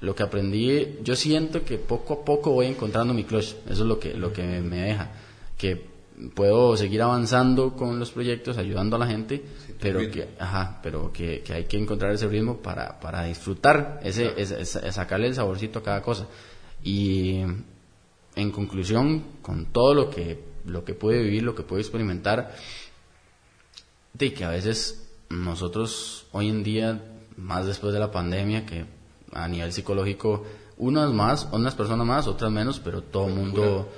lo 0.00 0.14
que 0.14 0.24
aprendí 0.24 0.98
yo 1.02 1.14
siento 1.14 1.64
que 1.64 1.78
poco 1.78 2.14
a 2.14 2.24
poco 2.24 2.50
voy 2.50 2.66
encontrando 2.66 3.14
mi 3.14 3.24
clutch 3.24 3.54
eso 3.66 3.82
es 3.82 3.88
lo 3.88 3.98
que 3.98 4.14
lo 4.14 4.32
que 4.32 4.42
me 4.42 4.78
deja 4.82 5.10
que 5.56 5.86
puedo 6.34 6.76
seguir 6.76 7.02
avanzando 7.02 7.74
con 7.76 8.00
los 8.00 8.10
proyectos 8.10 8.58
ayudando 8.58 8.96
a 8.96 8.98
la 8.98 9.06
gente 9.06 9.42
sí, 9.66 9.74
pero 9.80 10.00
ritmo. 10.00 10.14
que 10.14 10.28
ajá 10.40 10.80
pero 10.82 11.12
que, 11.12 11.42
que, 11.42 11.52
hay 11.52 11.64
que 11.64 11.78
encontrar 11.78 12.12
ese 12.12 12.26
ritmo 12.26 12.56
para, 12.56 12.98
para 12.98 13.24
disfrutar 13.24 14.00
ese, 14.02 14.22
claro. 14.22 14.38
ese, 14.38 14.60
ese, 14.60 14.92
sacarle 14.92 15.28
el 15.28 15.34
saborcito 15.34 15.78
a 15.78 15.82
cada 15.84 16.02
cosa 16.02 16.26
y 16.82 17.40
en 18.34 18.50
conclusión 18.50 19.22
con 19.42 19.66
todo 19.66 19.94
lo 19.94 20.10
que 20.10 20.48
lo 20.66 20.84
que 20.84 20.94
puede 20.94 21.22
vivir 21.22 21.44
lo 21.44 21.54
que 21.54 21.62
puede 21.62 21.82
experimentar 21.82 22.52
de 24.18 24.34
que 24.34 24.44
a 24.44 24.50
veces 24.50 25.08
nosotros 25.30 26.26
hoy 26.32 26.48
en 26.48 26.62
día 26.62 27.00
más 27.36 27.66
después 27.66 27.92
de 27.92 28.00
la 28.00 28.10
pandemia 28.10 28.66
que 28.66 28.86
a 29.32 29.46
nivel 29.48 29.72
psicológico 29.72 30.44
unas 30.76 31.10
más 31.10 31.48
unas 31.52 31.74
personas 31.74 32.06
más 32.06 32.26
otras 32.26 32.50
menos 32.50 32.80
pero 32.80 33.02
todo 33.02 33.28
el 33.28 33.34
mundo 33.34 33.88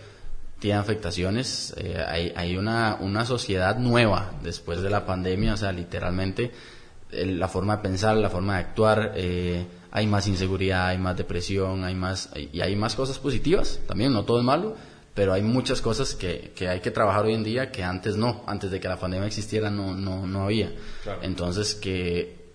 tiene 0.60 0.78
afectaciones. 0.78 1.74
Eh, 1.76 1.96
hay 2.06 2.32
hay 2.36 2.56
una, 2.56 2.98
una 3.00 3.24
sociedad 3.24 3.76
nueva 3.78 4.32
después 4.42 4.82
de 4.82 4.90
la 4.90 5.04
pandemia, 5.06 5.54
o 5.54 5.56
sea, 5.56 5.72
literalmente 5.72 6.52
eh, 7.10 7.26
la 7.26 7.48
forma 7.48 7.76
de 7.76 7.82
pensar, 7.82 8.16
la 8.16 8.30
forma 8.30 8.54
de 8.54 8.60
actuar, 8.60 9.12
eh, 9.16 9.66
hay 9.90 10.06
más 10.06 10.28
inseguridad, 10.28 10.88
hay 10.88 10.98
más 10.98 11.16
depresión, 11.16 11.82
hay 11.82 11.94
más, 11.96 12.30
y 12.36 12.60
hay 12.60 12.76
más 12.76 12.94
cosas 12.94 13.18
positivas 13.18 13.80
también, 13.88 14.12
no 14.12 14.24
todo 14.24 14.38
es 14.38 14.44
malo, 14.44 14.76
pero 15.14 15.32
hay 15.32 15.42
muchas 15.42 15.80
cosas 15.80 16.14
que, 16.14 16.52
que 16.54 16.68
hay 16.68 16.80
que 16.80 16.90
trabajar 16.90 17.26
hoy 17.26 17.34
en 17.34 17.44
día 17.44 17.70
que 17.70 17.82
antes 17.82 18.16
no, 18.16 18.42
antes 18.46 18.70
de 18.70 18.80
que 18.80 18.88
la 18.88 18.98
pandemia 18.98 19.26
existiera 19.26 19.70
no, 19.70 19.94
no, 19.94 20.26
no 20.26 20.44
había. 20.44 20.72
Claro. 21.02 21.20
Entonces 21.22 21.74
que 21.74 22.52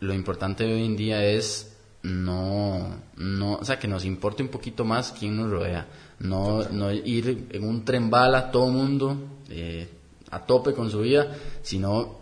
lo 0.00 0.14
importante 0.14 0.64
hoy 0.64 0.84
en 0.84 0.96
día 0.96 1.24
es 1.24 1.76
no, 2.02 2.96
no, 3.16 3.54
o 3.56 3.64
sea, 3.64 3.78
que 3.78 3.86
nos 3.86 4.04
importe 4.04 4.42
un 4.42 4.48
poquito 4.48 4.84
más 4.84 5.12
quién 5.12 5.36
nos 5.36 5.50
rodea 5.50 5.86
no, 6.20 6.62
no 6.68 6.92
ir 6.92 7.48
en 7.50 7.64
un 7.64 7.84
tren 7.84 8.10
bala 8.10 8.50
todo 8.50 8.68
mundo 8.68 9.16
eh, 9.48 9.88
a 10.30 10.44
tope 10.46 10.74
con 10.74 10.90
su 10.90 11.00
vida, 11.00 11.34
sino 11.62 12.20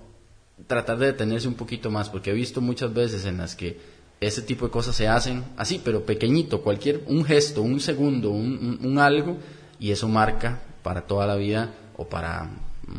tratar 0.67 0.99
de 0.99 1.07
detenerse 1.07 1.47
un 1.47 1.55
poquito 1.55 1.91
más, 1.91 2.09
porque 2.09 2.31
he 2.31 2.35
visto 2.35 2.61
muchas 2.61 2.95
veces 2.95 3.25
en 3.27 3.39
las 3.39 3.55
que 3.55 3.79
ese 4.21 4.43
tipo 4.43 4.65
de 4.65 4.71
cosas 4.71 4.97
se 4.97 5.07
hacen 5.07 5.45
así, 5.57 5.81
pero 5.85 6.07
pequeñito, 6.07 6.63
cualquier, 6.63 7.03
un 7.07 7.25
gesto, 7.25 7.63
un 7.63 7.81
segundo, 7.81 8.31
un, 8.31 8.79
un, 8.81 8.87
un 8.87 8.99
algo, 8.99 9.37
y 9.79 9.91
eso 9.91 10.09
marca 10.09 10.61
para 10.83 11.03
toda 11.03 11.27
la 11.27 11.37
vida 11.37 11.73
o 11.97 12.09
para 12.09 12.51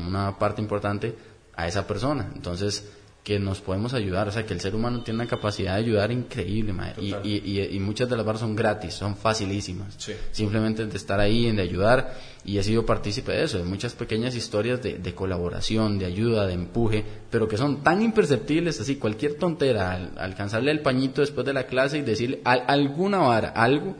una 0.07 0.37
parte 0.37 0.61
importante 0.61 1.15
a 1.55 1.67
esa 1.67 1.87
persona. 1.87 2.31
Entonces, 2.35 2.89
que 3.23 3.37
nos 3.37 3.59
podemos 3.59 3.93
ayudar, 3.93 4.27
o 4.27 4.31
sea, 4.31 4.45
que 4.45 4.53
el 4.53 4.61
ser 4.61 4.73
humano 4.73 5.03
tiene 5.03 5.19
una 5.19 5.29
capacidad 5.29 5.73
de 5.73 5.81
ayudar 5.81 6.11
increíble, 6.11 6.73
y, 6.97 7.13
y, 7.27 7.61
y, 7.69 7.79
muchas 7.79 8.09
de 8.09 8.15
las 8.15 8.25
barras 8.25 8.39
son 8.39 8.55
gratis, 8.55 8.93
son 8.93 9.15
facilísimas. 9.15 9.97
Simplemente 10.31 10.85
de 10.85 10.97
estar 10.97 11.19
ahí, 11.19 11.51
de 11.51 11.61
ayudar, 11.61 12.17
y 12.45 12.57
he 12.57 12.63
sido 12.63 12.85
partícipe 12.85 13.33
de 13.33 13.43
eso, 13.43 13.57
de 13.57 13.65
muchas 13.65 13.93
pequeñas 13.93 14.35
historias 14.35 14.81
de, 14.81 14.97
de, 14.97 15.13
colaboración, 15.13 15.99
de 15.99 16.05
ayuda, 16.05 16.47
de 16.47 16.53
empuje, 16.53 17.03
pero 17.29 17.47
que 17.47 17.57
son 17.57 17.83
tan 17.83 18.01
imperceptibles, 18.01 18.79
así, 18.79 18.95
cualquier 18.95 19.35
tontera, 19.35 20.11
alcanzarle 20.17 20.71
el 20.71 20.81
pañito 20.81 21.21
después 21.21 21.45
de 21.45 21.53
la 21.53 21.67
clase 21.67 21.99
y 21.99 22.01
decirle 22.01 22.41
alguna 22.45 23.19
vara, 23.19 23.49
algo, 23.49 23.95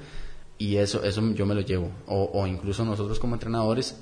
y 0.59 0.75
eso, 0.77 1.03
eso 1.03 1.33
yo 1.33 1.47
me 1.47 1.55
lo 1.55 1.61
llevo, 1.61 1.89
o, 2.05 2.29
o 2.33 2.45
incluso 2.45 2.85
nosotros 2.85 3.17
como 3.17 3.33
entrenadores, 3.33 3.95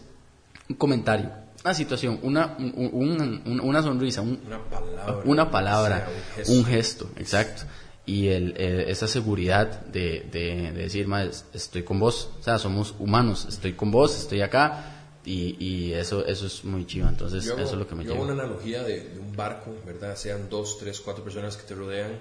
un 0.70 0.76
comentario 0.76 1.32
una 1.64 1.74
situación, 1.74 2.20
una, 2.24 2.56
una 2.58 3.82
sonrisa, 3.82 4.22
una 4.22 5.52
palabra, 5.52 6.08
un, 6.48 6.66
gesto. 6.66 7.10
exacto. 7.18 7.64
Y 8.06 8.30
el, 8.30 8.56
esa 8.58 9.08
seguridad 9.08 9.82
de, 9.88 10.28
de, 10.32 10.72
decir, 10.72 11.08
más 11.08 11.46
estoy 11.54 11.84
con 11.84 12.00
vos, 12.00 12.32
o 12.40 12.44
sea, 12.44 12.58
somos 12.58 12.96
humanos, 13.00 13.46
estoy 13.50 13.74
con 13.74 13.92
vos, 13.92 14.18
estoy 14.18 14.42
acá, 14.42 14.94
y, 15.26 15.58
y, 15.60 15.94
eso 15.94 16.26
eso 16.26 16.46
es 16.46 16.64
muy 16.64 16.86
chido. 16.86 17.10
Entonces 17.10 17.46
eso 17.46 17.62
es 17.62 17.72
lo 17.74 17.86
que 17.86 17.96
me 17.96 18.06
yo 18.06 18.14
hago 18.14 18.24
una 18.24 18.32
analogía 18.32 18.84
de, 18.84 19.20
un 19.20 19.36
barco 19.36 19.76
verdad 19.86 20.16
sean 20.16 20.50
dos 20.50 20.78
tres 20.80 21.02
cuatro 21.02 21.22
personas 21.22 21.58
que 21.58 21.68
te 21.68 21.76
rodean 21.76 22.12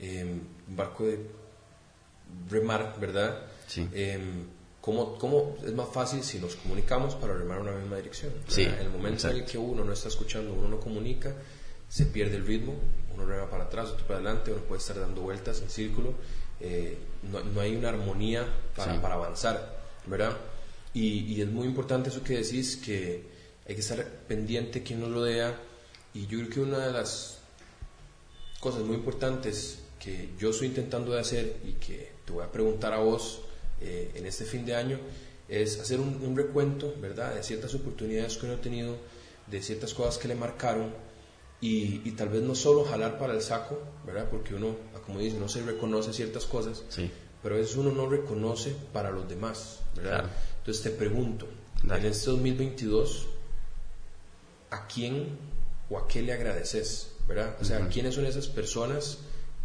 em, 0.00 0.40
un 0.68 0.76
barco 0.76 1.04
de 1.04 1.20
remar 2.50 2.96
verdad 3.00 3.38
sí. 3.70 3.88
Em, 3.92 4.46
¿Cómo, 4.80 5.18
¿Cómo, 5.18 5.58
es 5.64 5.74
más 5.74 5.88
fácil 5.90 6.22
si 6.22 6.38
nos 6.38 6.56
comunicamos 6.56 7.14
para 7.14 7.34
remar 7.34 7.60
una 7.60 7.72
misma 7.72 7.96
dirección? 7.96 8.32
Sí, 8.48 8.62
en 8.62 8.78
el 8.78 8.88
momento 8.88 9.28
en 9.28 9.36
el 9.36 9.44
que 9.44 9.58
uno 9.58 9.84
no 9.84 9.92
está 9.92 10.08
escuchando, 10.08 10.54
uno 10.54 10.68
no 10.68 10.80
comunica, 10.80 11.34
se 11.86 12.06
pierde 12.06 12.36
el 12.36 12.46
ritmo, 12.46 12.74
uno 13.14 13.26
rema 13.26 13.50
para 13.50 13.64
atrás, 13.64 13.90
otro 13.90 14.06
para 14.06 14.20
adelante, 14.20 14.50
uno 14.52 14.62
puede 14.62 14.80
estar 14.80 14.98
dando 14.98 15.20
vueltas 15.20 15.60
en 15.60 15.68
círculo, 15.68 16.14
eh, 16.60 16.96
no, 17.30 17.40
no, 17.40 17.60
hay 17.60 17.76
una 17.76 17.90
armonía 17.90 18.46
para, 18.74 19.02
para 19.02 19.16
avanzar, 19.16 19.82
¿verdad? 20.06 20.34
Y, 20.94 21.34
y, 21.34 21.42
es 21.42 21.48
muy 21.48 21.66
importante 21.66 22.08
eso 22.08 22.24
que 22.24 22.38
decís, 22.38 22.78
que 22.78 23.22
hay 23.68 23.74
que 23.74 23.82
estar 23.82 24.02
pendiente 24.26 24.82
quien 24.82 25.00
nos 25.00 25.12
rodea, 25.12 25.60
y 26.14 26.26
yo 26.26 26.38
creo 26.38 26.50
que 26.50 26.60
una 26.60 26.86
de 26.86 26.92
las 26.92 27.38
cosas 28.60 28.80
muy 28.82 28.96
importantes 28.96 29.80
que 29.98 30.30
yo 30.38 30.50
estoy 30.50 30.68
intentando 30.68 31.12
de 31.12 31.20
hacer 31.20 31.56
y 31.64 31.72
que 31.72 32.12
te 32.24 32.32
voy 32.32 32.44
a 32.44 32.50
preguntar 32.50 32.94
a 32.94 32.98
vos, 32.98 33.42
eh, 33.80 34.10
en 34.14 34.26
este 34.26 34.44
fin 34.44 34.64
de 34.66 34.74
año 34.74 34.98
es 35.48 35.80
hacer 35.80 35.98
un, 35.98 36.36
recuento, 36.36 36.94
¿verdad?, 37.00 37.34
de 37.34 37.42
ciertas 37.42 37.74
oportunidades 37.74 38.36
que 38.36 38.46
uno 38.46 38.54
ha 38.54 38.60
tenido, 38.60 38.96
de 39.48 39.60
ciertas 39.62 39.94
cosas 39.94 40.16
que 40.18 40.28
le 40.28 40.36
marcaron 40.36 40.92
y, 41.60 42.08
y, 42.08 42.12
tal 42.12 42.28
vez 42.28 42.42
no 42.42 42.54
solo 42.54 42.84
jalar 42.84 43.18
para 43.18 43.34
el 43.34 43.42
saco, 43.42 43.80
¿verdad?, 44.06 44.28
porque 44.30 44.54
uno, 44.54 44.76
como 45.04 45.18
dice, 45.18 45.38
no 45.38 45.48
se 45.48 45.62
reconoce 45.62 46.12
ciertas 46.12 46.46
cosas, 46.46 46.84
sí. 46.88 47.10
pero 47.42 47.56
a 47.56 47.58
veces 47.58 47.76
uno 47.76 47.90
no 47.90 48.08
reconoce 48.08 48.76
para 48.92 49.10
los 49.10 49.28
demás, 49.28 49.80
¿verdad? 49.96 50.30
Entonces 50.58 50.84
te 50.84 50.90
pregunto, 50.90 51.48
en 51.82 51.90
este 52.04 52.30
2022, 52.30 53.26
¿a 54.70 54.86
quién 54.86 55.36
o 55.90 55.98
a 55.98 56.06
qué 56.06 56.22
le 56.22 56.32
agradeces, 56.32 57.12
¿verdad? 57.26 57.56
O 57.60 57.64
sea, 57.64 57.88
¿quiénes 57.88 58.14
son 58.14 58.24
esas 58.24 58.46
personas 58.46 59.18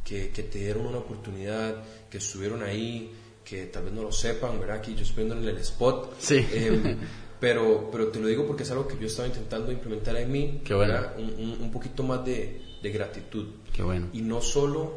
que, 0.03 0.31
que 0.31 0.41
te 0.41 0.59
dieron 0.59 0.87
una 0.87 0.97
oportunidad, 0.97 1.83
que 2.09 2.17
estuvieron 2.17 2.63
ahí, 2.63 3.11
que 3.45 3.67
tal 3.67 3.83
vez 3.83 3.93
no 3.93 4.01
lo 4.01 4.11
sepan, 4.11 4.59
¿verdad? 4.59 4.77
Aquí 4.77 4.95
yo 4.95 5.03
estoy 5.03 5.23
viendo 5.23 5.35
en 5.35 5.47
el 5.47 5.61
spot. 5.61 6.15
Sí. 6.19 6.45
Em, 6.51 6.97
pero, 7.39 7.89
pero 7.91 8.07
te 8.07 8.19
lo 8.19 8.27
digo 8.27 8.45
porque 8.45 8.63
es 8.63 8.71
algo 8.71 8.87
que 8.87 8.97
yo 8.97 9.05
estaba 9.05 9.27
intentando 9.27 9.71
implementar 9.71 10.15
en 10.17 10.31
mí. 10.31 10.61
Qué 10.65 10.73
bueno. 10.73 10.99
Un, 11.17 11.57
un, 11.61 11.71
poquito 11.71 12.03
más 12.03 12.25
de, 12.25 12.61
de, 12.81 12.89
gratitud. 12.89 13.45
Qué 13.71 13.83
bueno. 13.83 14.09
Y 14.13 14.21
no 14.21 14.41
solo 14.41 14.93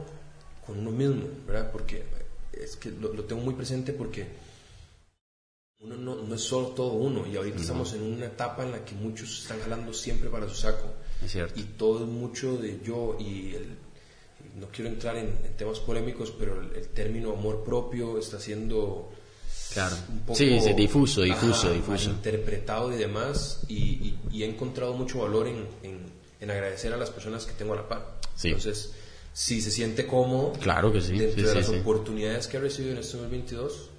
con 0.66 0.78
uno 0.78 0.90
mismo, 0.90 1.28
¿verdad? 1.46 1.70
Porque 1.70 2.04
es 2.52 2.76
que 2.76 2.90
lo, 2.90 3.12
lo 3.12 3.24
tengo 3.24 3.42
muy 3.42 3.54
presente 3.54 3.92
porque 3.92 4.26
uno 5.80 5.96
no, 5.96 6.16
no, 6.16 6.34
es 6.34 6.40
solo 6.40 6.68
todo 6.68 6.92
uno 6.94 7.24
y 7.26 7.36
ahorita 7.36 7.60
estamos 7.60 7.92
en 7.94 8.02
una 8.02 8.26
etapa 8.26 8.64
en 8.64 8.72
la 8.72 8.84
que 8.84 8.94
muchos 8.94 9.42
están 9.42 9.60
jalando 9.60 9.92
siempre 9.92 10.28
para 10.28 10.48
su 10.48 10.54
saco. 10.54 10.88
Es 11.22 11.32
cierto. 11.32 11.58
Y 11.60 11.62
todo 11.62 12.04
es 12.04 12.10
mucho 12.10 12.56
de 12.56 12.80
yo 12.82 13.16
y 13.20 13.54
el 13.54 13.76
no 14.58 14.68
quiero 14.68 14.90
entrar 14.90 15.16
en, 15.16 15.32
temas 15.56 15.78
polémicos, 15.80 16.32
pero 16.38 16.60
el, 16.60 16.88
término 16.88 17.32
amor 17.32 17.64
propio 17.64 18.18
está 18.18 18.40
siendo 18.40 19.10
claro. 19.72 19.96
un 20.08 20.20
poco 20.20 20.38
sí, 20.38 20.48
difuso, 20.76 21.22
difuso, 21.22 21.72
difuso. 21.72 22.10
interpretado 22.10 22.92
y 22.92 22.96
demás, 22.96 23.60
y, 23.68 24.14
he 24.32 24.44
encontrado 24.44 24.94
mucho 24.94 25.20
valor 25.20 25.48
en, 25.48 25.66
en, 26.40 26.50
agradecer 26.50 26.92
a 26.92 26.96
las 26.96 27.10
personas 27.10 27.44
que 27.44 27.52
tengo 27.52 27.74
a 27.74 27.76
la 27.76 27.88
par. 27.88 28.18
Entonces, 28.42 28.92
si 29.32 29.60
se 29.60 29.70
siente 29.70 30.06
cómodo, 30.06 30.52
claro 30.60 30.92
que 30.92 31.00
sí, 31.00 31.18
dentro 31.18 31.48
de 31.48 31.54
las 31.54 31.68
oportunidades 31.68 32.46
que 32.46 32.56
ha 32.56 32.60
recibido 32.60 32.92
en 32.92 32.98
este 32.98 33.16
2022, 33.18 33.90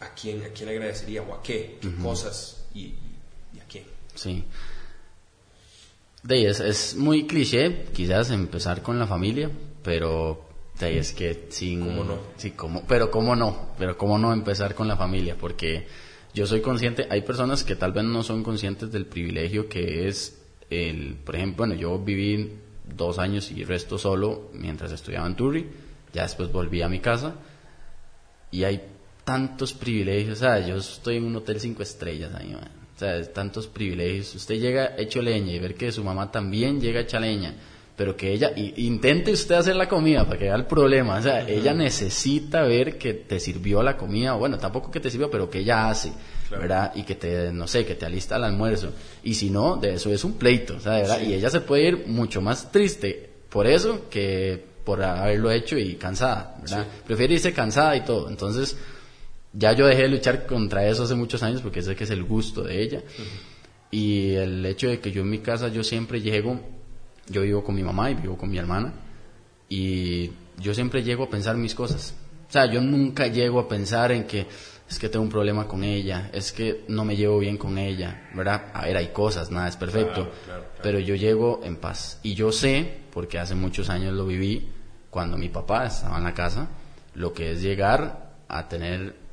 ¿a 0.00 0.14
quién, 0.14 0.42
a 0.42 0.48
quién 0.48 0.68
agradecería 0.68 1.22
o 1.22 1.34
a 1.34 1.42
qué? 1.42 1.78
¿Qué 1.80 1.94
cosas 2.02 2.64
y, 2.74 2.94
y 3.54 3.60
a 3.60 3.64
quién? 3.68 3.84
Sí. 4.14 4.44
De 6.24 6.46
es, 6.46 6.58
es 6.60 6.96
muy 6.96 7.26
cliché, 7.26 7.84
quizás 7.92 8.30
empezar 8.30 8.80
con 8.80 8.98
la 8.98 9.06
familia, 9.06 9.50
pero 9.82 10.42
de 10.80 10.98
es 10.98 11.12
que 11.12 11.48
sin... 11.50 11.80
¿Cómo 11.80 12.02
no? 12.02 12.18
Sí, 12.38 12.52
como, 12.52 12.86
pero 12.86 13.10
cómo 13.10 13.36
no, 13.36 13.74
pero 13.78 13.98
cómo 13.98 14.16
no 14.16 14.32
empezar 14.32 14.74
con 14.74 14.88
la 14.88 14.96
familia, 14.96 15.36
porque 15.38 15.86
yo 16.32 16.46
soy 16.46 16.62
consciente, 16.62 17.06
hay 17.10 17.20
personas 17.20 17.62
que 17.62 17.76
tal 17.76 17.92
vez 17.92 18.04
no 18.04 18.22
son 18.22 18.42
conscientes 18.42 18.90
del 18.90 19.04
privilegio 19.04 19.68
que 19.68 20.08
es 20.08 20.40
el, 20.70 21.16
por 21.16 21.36
ejemplo, 21.36 21.58
bueno, 21.58 21.74
yo 21.74 21.98
viví 21.98 22.54
dos 22.96 23.18
años 23.18 23.50
y 23.50 23.62
resto 23.62 23.98
solo 23.98 24.48
mientras 24.54 24.92
estudiaba 24.92 25.26
en 25.26 25.36
Turri, 25.36 25.66
ya 26.14 26.22
después 26.22 26.50
volví 26.50 26.80
a 26.80 26.88
mi 26.88 27.00
casa 27.00 27.34
y 28.50 28.64
hay 28.64 28.80
tantos 29.24 29.74
privilegios, 29.74 30.38
o 30.38 30.40
sea, 30.40 30.66
yo 30.66 30.76
estoy 30.76 31.18
en 31.18 31.26
un 31.26 31.36
hotel 31.36 31.60
cinco 31.60 31.82
estrellas 31.82 32.34
ahí, 32.34 32.54
man 32.54 32.83
sea, 33.04 33.32
tantos 33.32 33.66
privilegios. 33.66 34.34
Usted 34.34 34.56
llega 34.56 34.94
hecho 34.96 35.22
leña 35.22 35.52
y 35.52 35.58
ver 35.58 35.74
que 35.74 35.92
su 35.92 36.02
mamá 36.02 36.30
también 36.30 36.80
llega 36.80 37.00
hecha 37.00 37.20
leña, 37.20 37.54
pero 37.96 38.16
que 38.16 38.32
ella, 38.32 38.52
intente 38.56 39.32
usted 39.32 39.54
hacer 39.54 39.76
la 39.76 39.88
comida 39.88 40.24
para 40.24 40.38
que 40.38 40.44
vea 40.46 40.56
el 40.56 40.66
problema. 40.66 41.18
O 41.18 41.22
sea, 41.22 41.48
ella 41.48 41.72
necesita 41.74 42.62
ver 42.62 42.98
que 42.98 43.14
te 43.14 43.38
sirvió 43.38 43.82
la 43.82 43.96
comida, 43.96 44.34
bueno, 44.34 44.58
tampoco 44.58 44.90
que 44.90 45.00
te 45.00 45.10
sirvió, 45.10 45.30
pero 45.30 45.48
que 45.48 45.60
ella 45.60 45.88
hace, 45.88 46.12
¿verdad? 46.50 46.92
Y 46.94 47.04
que 47.04 47.14
te, 47.14 47.52
no 47.52 47.68
sé, 47.68 47.86
que 47.86 47.94
te 47.94 48.06
alista 48.06 48.36
el 48.36 48.44
almuerzo. 48.44 48.92
Y 49.22 49.34
si 49.34 49.50
no, 49.50 49.76
de 49.76 49.94
eso 49.94 50.10
es 50.10 50.24
un 50.24 50.34
pleito, 50.34 50.76
¿verdad? 50.84 51.20
Y 51.20 51.34
ella 51.34 51.50
se 51.50 51.60
puede 51.60 51.88
ir 51.88 52.06
mucho 52.06 52.40
más 52.40 52.72
triste 52.72 53.30
por 53.48 53.68
eso 53.68 54.08
que 54.10 54.74
por 54.84 55.02
haberlo 55.02 55.50
hecho 55.50 55.78
y 55.78 55.94
cansada, 55.94 56.56
¿verdad? 56.60 56.86
Prefiere 57.06 57.34
irse 57.34 57.52
cansada 57.52 57.96
y 57.96 58.04
todo. 58.04 58.28
Entonces, 58.28 58.76
ya 59.56 59.72
yo 59.72 59.86
dejé 59.86 60.02
de 60.02 60.08
luchar 60.08 60.46
contra 60.46 60.86
eso 60.86 61.04
hace 61.04 61.14
muchos 61.14 61.42
años 61.42 61.62
porque 61.62 61.80
sé 61.80 61.94
que 61.94 62.04
es 62.04 62.10
el 62.10 62.24
gusto 62.24 62.62
de 62.62 62.82
ella. 62.82 63.02
Y 63.90 64.34
el 64.34 64.66
hecho 64.66 64.88
de 64.88 64.98
que 64.98 65.12
yo 65.12 65.22
en 65.22 65.30
mi 65.30 65.38
casa 65.38 65.68
yo 65.68 65.84
siempre 65.84 66.20
llego, 66.20 66.60
yo 67.28 67.42
vivo 67.42 67.62
con 67.62 67.76
mi 67.76 67.82
mamá 67.82 68.10
y 68.10 68.14
vivo 68.14 68.36
con 68.36 68.50
mi 68.50 68.58
hermana, 68.58 68.92
y 69.68 70.32
yo 70.58 70.74
siempre 70.74 71.02
llego 71.02 71.24
a 71.24 71.30
pensar 71.30 71.56
mis 71.56 71.74
cosas. 71.74 72.14
O 72.48 72.52
sea, 72.52 72.66
yo 72.66 72.80
nunca 72.80 73.28
llego 73.28 73.60
a 73.60 73.68
pensar 73.68 74.12
en 74.12 74.24
que 74.24 74.46
es 74.88 74.98
que 74.98 75.08
tengo 75.08 75.24
un 75.24 75.30
problema 75.30 75.66
con 75.66 75.82
ella, 75.82 76.30
es 76.32 76.52
que 76.52 76.84
no 76.88 77.04
me 77.04 77.16
llevo 77.16 77.38
bien 77.38 77.56
con 77.56 77.78
ella, 77.78 78.28
¿verdad? 78.34 78.66
A 78.74 78.84
ver, 78.84 78.96
hay 78.96 79.08
cosas, 79.08 79.50
nada 79.50 79.68
es 79.68 79.76
perfecto, 79.76 80.30
pero 80.82 80.98
yo 80.98 81.14
llego 81.14 81.60
en 81.64 81.76
paz. 81.76 82.18
Y 82.22 82.34
yo 82.34 82.52
sé, 82.52 82.98
porque 83.12 83.38
hace 83.38 83.54
muchos 83.54 83.88
años 83.88 84.12
lo 84.12 84.26
viví, 84.26 84.68
cuando 85.08 85.38
mi 85.38 85.48
papá 85.48 85.86
estaba 85.86 86.18
en 86.18 86.24
la 86.24 86.34
casa, 86.34 86.68
lo 87.14 87.32
que 87.32 87.52
es 87.52 87.62
llegar 87.62 88.34
a 88.48 88.68
tener 88.68 89.23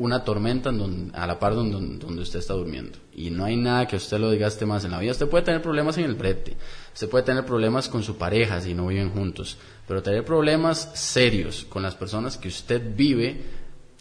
una 0.00 0.24
tormenta 0.24 0.70
a 0.70 1.26
la 1.26 1.38
par 1.38 1.54
donde, 1.54 1.98
donde, 1.98 2.22
usted 2.22 2.38
está 2.38 2.54
durmiendo. 2.54 2.98
Y 3.14 3.30
no 3.30 3.44
hay 3.44 3.56
nada 3.56 3.86
que 3.86 3.96
usted 3.96 4.18
lo 4.18 4.30
digaste 4.30 4.64
más 4.64 4.84
en 4.84 4.92
la 4.92 4.98
vida. 4.98 5.12
Usted 5.12 5.28
puede 5.28 5.44
tener 5.44 5.60
problemas 5.60 5.98
en 5.98 6.04
el 6.04 6.14
brete, 6.14 6.56
usted 6.92 7.08
puede 7.08 7.24
tener 7.24 7.44
problemas 7.44 7.88
con 7.88 8.02
su 8.02 8.16
pareja 8.16 8.60
si 8.62 8.72
no 8.72 8.86
viven 8.86 9.10
juntos, 9.10 9.58
pero 9.86 10.02
tener 10.02 10.24
problemas 10.24 10.90
serios 10.94 11.66
con 11.68 11.82
las 11.82 11.94
personas 11.94 12.38
que 12.38 12.48
usted 12.48 12.82
vive, 12.96 13.42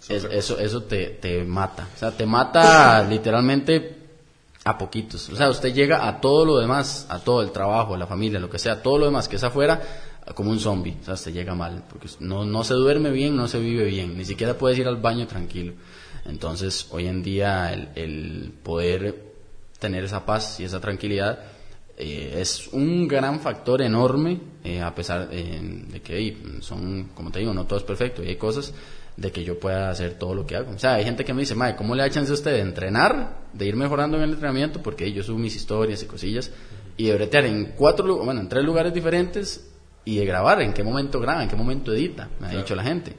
eso, 0.08 0.58
eso 0.58 0.84
te, 0.84 1.08
te 1.22 1.44
mata. 1.44 1.90
O 1.94 2.00
sea, 2.00 2.12
te 2.12 2.26
mata 2.26 3.04
literalmente 3.04 3.98
a 4.64 4.78
poquitos. 4.78 5.28
O 5.30 5.36
sea, 5.36 5.50
usted 5.50 5.74
llega 5.74 6.08
a 6.08 6.22
todo 6.22 6.46
lo 6.46 6.60
demás, 6.60 7.08
a 7.10 7.20
todo 7.20 7.42
el 7.42 7.52
trabajo, 7.52 7.98
la 7.98 8.08
familia, 8.08 8.40
lo 8.40 8.50
que 8.50 8.58
sea, 8.58 8.82
todo 8.82 8.98
lo 9.00 9.06
demás 9.06 9.28
que 9.28 9.36
es 9.36 9.44
afuera, 9.44 9.82
como 10.36 10.52
un 10.52 10.60
zombie, 10.60 10.98
o 11.02 11.06
sea, 11.06 11.16
se 11.16 11.32
llega 11.32 11.56
mal, 11.56 11.84
porque 11.90 12.08
no, 12.20 12.46
no 12.46 12.64
se 12.64 12.74
duerme 12.74 13.12
bien, 13.12 13.36
no 13.36 13.48
se 13.48 13.60
vive 13.60 13.86
bien, 13.86 14.18
ni 14.18 14.26
siquiera 14.26 14.58
puedes 14.58 14.78
ir 14.78 14.88
al 14.88 14.98
baño 14.98 15.28
tranquilo. 15.28 15.74
Entonces, 16.26 16.88
hoy 16.92 17.08
en 17.08 17.24
día, 17.24 17.74
el, 17.96 18.54
poder 18.64 19.34
tener 19.80 20.04
esa 20.04 20.26
paz 20.26 20.60
y 20.60 20.66
esa 20.66 20.80
tranquilidad 20.80 21.40
eh, 21.98 22.36
es 22.40 22.68
un 22.72 23.08
gran 23.08 23.40
factor 23.40 23.82
enorme, 23.82 24.40
eh, 24.64 24.82
a 24.82 24.94
pesar 24.94 25.30
de 25.30 26.02
que 26.02 26.38
son, 26.62 27.10
como 27.16 27.32
te 27.32 27.40
digo, 27.40 27.54
no 27.54 27.66
todo 27.66 27.80
es 27.80 27.86
perfecto 27.86 28.24
y 28.24 28.28
hay 28.28 28.36
cosas 28.36 28.74
de 29.20 29.32
que 29.32 29.44
yo 29.44 29.60
pueda 29.60 29.90
hacer 29.90 30.14
todo 30.14 30.34
lo 30.34 30.46
que 30.46 30.56
hago. 30.56 30.72
O 30.72 30.80
sea, 30.80 30.96
hay 30.96 31.04
gente 31.04 31.26
que 31.26 31.34
me 31.34 31.42
dice, 31.42 31.56
madre, 31.56 31.76
¿cómo 31.76 31.94
le 31.94 32.04
da 32.04 32.10
chance 32.10 32.32
a 32.32 32.36
usted 32.36 32.52
de 32.52 32.62
entrenar, 32.62 33.40
de 33.52 33.66
ir 33.66 33.76
mejorando 33.76 34.18
en 34.18 34.24
el 34.24 34.32
entrenamiento? 34.32 34.82
Porque 34.82 35.12
yo 35.12 35.24
subo 35.24 35.38
mis 35.38 35.56
historias 35.56 36.02
y 36.04 36.06
cosillas, 36.06 36.52
y 36.96 37.08
de 37.08 37.16
bretear 37.16 37.46
en 37.46 37.74
cuatro, 37.76 38.24
bueno, 38.24 38.42
en 38.42 38.50
tres 38.50 38.64
lugares 38.64 38.94
diferentes, 38.94 39.69
y 40.06 40.18
de 40.18 40.26
grabar, 40.26 40.62
en 40.62 40.74
qué 40.74 40.84
momento 40.84 41.20
graba, 41.20 41.44
en 41.44 41.50
qué 41.50 41.56
momento 41.56 41.94
edita, 41.94 42.30
me 42.40 42.48
ha 42.48 42.50
dicho 42.52 42.76
la 42.76 42.84
gente. 42.84 43.16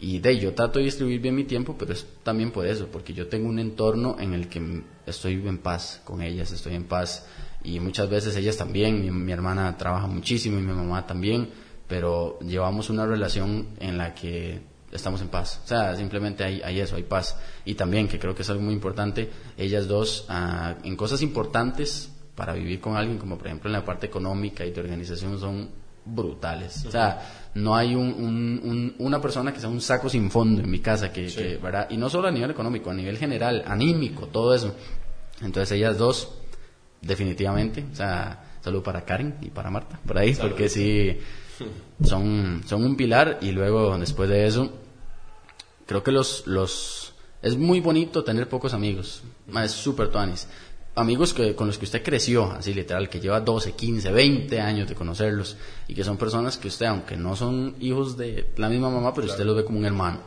Y 0.00 0.20
de 0.20 0.38
yo 0.38 0.54
trato 0.54 0.78
de 0.78 0.84
distribuir 0.84 1.20
bien 1.20 1.34
mi 1.34 1.44
tiempo, 1.44 1.76
pero 1.76 1.92
es 1.92 2.06
también 2.22 2.52
por 2.52 2.66
eso, 2.66 2.86
porque 2.86 3.12
yo 3.12 3.26
tengo 3.28 3.48
un 3.48 3.58
entorno 3.58 4.16
en 4.20 4.32
el 4.32 4.48
que 4.48 4.82
estoy 5.06 5.34
en 5.34 5.58
paz 5.58 6.00
con 6.04 6.22
ellas, 6.22 6.52
estoy 6.52 6.74
en 6.74 6.84
paz 6.84 7.26
y 7.64 7.80
muchas 7.80 8.08
veces 8.08 8.36
ellas 8.36 8.56
también, 8.56 9.00
mi, 9.00 9.10
mi 9.10 9.32
hermana 9.32 9.76
trabaja 9.76 10.06
muchísimo 10.06 10.58
y 10.58 10.62
mi 10.62 10.72
mamá 10.72 11.06
también, 11.06 11.50
pero 11.88 12.38
llevamos 12.40 12.90
una 12.90 13.06
relación 13.06 13.70
en 13.80 13.98
la 13.98 14.14
que 14.14 14.60
estamos 14.92 15.20
en 15.20 15.28
paz. 15.28 15.60
O 15.64 15.66
sea, 15.66 15.96
simplemente 15.96 16.44
hay, 16.44 16.60
hay 16.62 16.80
eso, 16.80 16.96
hay 16.96 17.02
paz. 17.02 17.36
Y 17.64 17.74
también, 17.74 18.08
que 18.08 18.18
creo 18.18 18.34
que 18.34 18.42
es 18.42 18.50
algo 18.50 18.62
muy 18.62 18.74
importante, 18.74 19.30
ellas 19.56 19.88
dos, 19.88 20.26
ah, 20.28 20.76
en 20.84 20.96
cosas 20.96 21.22
importantes 21.22 22.12
para 22.34 22.52
vivir 22.52 22.80
con 22.80 22.96
alguien, 22.96 23.18
como 23.18 23.36
por 23.36 23.48
ejemplo 23.48 23.68
en 23.68 23.72
la 23.72 23.84
parte 23.84 24.06
económica 24.06 24.64
y 24.64 24.70
de 24.70 24.80
organización, 24.80 25.38
son 25.40 25.70
brutales. 26.08 26.84
O 26.86 26.90
sea, 26.90 27.50
no 27.54 27.76
hay 27.76 27.94
un, 27.94 28.94
una 28.98 29.20
persona 29.20 29.52
que 29.52 29.60
sea 29.60 29.68
un 29.68 29.80
saco 29.80 30.08
sin 30.08 30.30
fondo 30.30 30.62
en 30.62 30.70
mi 30.70 30.80
casa, 30.80 31.12
que, 31.12 31.58
¿verdad? 31.62 31.88
Y 31.90 31.96
no 31.96 32.08
solo 32.08 32.28
a 32.28 32.30
nivel 32.30 32.50
económico, 32.50 32.90
a 32.90 32.94
nivel 32.94 33.18
general, 33.18 33.64
anímico, 33.66 34.26
todo 34.26 34.54
eso. 34.54 34.74
Entonces 35.40 35.72
ellas 35.72 35.98
dos, 35.98 36.34
definitivamente, 37.00 37.84
o 37.92 37.94
sea, 37.94 38.58
salud 38.60 38.82
para 38.82 39.04
Karen 39.04 39.36
y 39.42 39.50
para 39.50 39.70
Marta, 39.70 40.00
por 40.06 40.18
ahí, 40.18 40.34
porque 40.34 40.68
sí, 40.68 41.18
son, 42.02 42.62
son 42.66 42.84
un 42.84 42.96
pilar. 42.96 43.38
Y 43.40 43.52
luego 43.52 43.96
después 43.98 44.28
de 44.28 44.46
eso, 44.46 44.72
creo 45.86 46.02
que 46.02 46.12
los, 46.12 46.46
los, 46.46 47.14
es 47.42 47.56
muy 47.56 47.80
bonito 47.80 48.24
tener 48.24 48.48
pocos 48.48 48.74
amigos, 48.74 49.22
es 49.62 49.70
súper 49.70 50.10
tuanis 50.10 50.48
amigos 50.98 51.32
que, 51.32 51.54
con 51.54 51.66
los 51.66 51.78
que 51.78 51.84
usted 51.84 52.02
creció, 52.02 52.50
así 52.52 52.74
literal, 52.74 53.08
que 53.08 53.20
lleva 53.20 53.40
12, 53.40 53.72
15, 53.72 54.10
20 54.12 54.60
años 54.60 54.88
de 54.88 54.94
conocerlos 54.94 55.56
y 55.86 55.94
que 55.94 56.04
son 56.04 56.16
personas 56.16 56.58
que 56.58 56.68
usted, 56.68 56.86
aunque 56.86 57.16
no 57.16 57.36
son 57.36 57.76
hijos 57.80 58.16
de 58.16 58.50
la 58.56 58.68
misma 58.68 58.90
mamá, 58.90 59.14
pero 59.14 59.26
usted 59.26 59.44
los 59.44 59.56
ve 59.56 59.64
como 59.64 59.78
un 59.78 59.84
hermano. 59.84 60.20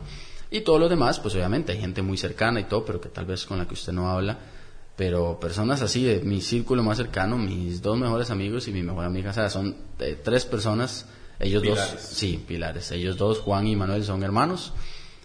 Y 0.50 0.60
todos 0.60 0.80
los 0.80 0.90
demás, 0.90 1.20
pues 1.20 1.34
obviamente 1.34 1.72
hay 1.72 1.80
gente 1.80 2.02
muy 2.02 2.18
cercana 2.18 2.60
y 2.60 2.64
todo, 2.64 2.84
pero 2.84 3.00
que 3.00 3.08
tal 3.08 3.24
vez 3.24 3.46
con 3.46 3.58
la 3.58 3.66
que 3.66 3.74
usted 3.74 3.92
no 3.92 4.10
habla. 4.10 4.38
Pero 4.96 5.40
personas 5.40 5.80
así 5.80 6.04
de 6.04 6.20
mi 6.20 6.40
círculo 6.40 6.82
más 6.82 6.98
cercano, 6.98 7.38
mis 7.38 7.80
dos 7.80 7.98
mejores 7.98 8.30
amigos 8.30 8.68
y 8.68 8.72
mi 8.72 8.82
mejor 8.82 9.04
amiga, 9.04 9.30
o 9.30 9.32
sea, 9.32 9.48
son 9.48 9.74
eh, 9.98 10.20
tres 10.22 10.44
personas, 10.44 11.06
ellos 11.40 11.62
dos, 11.62 11.78
sí, 11.98 12.44
pilares, 12.46 12.90
ellos 12.92 13.16
dos, 13.16 13.38
Juan 13.38 13.66
y 13.66 13.76
Manuel, 13.76 14.04
son 14.04 14.22
hermanos 14.22 14.72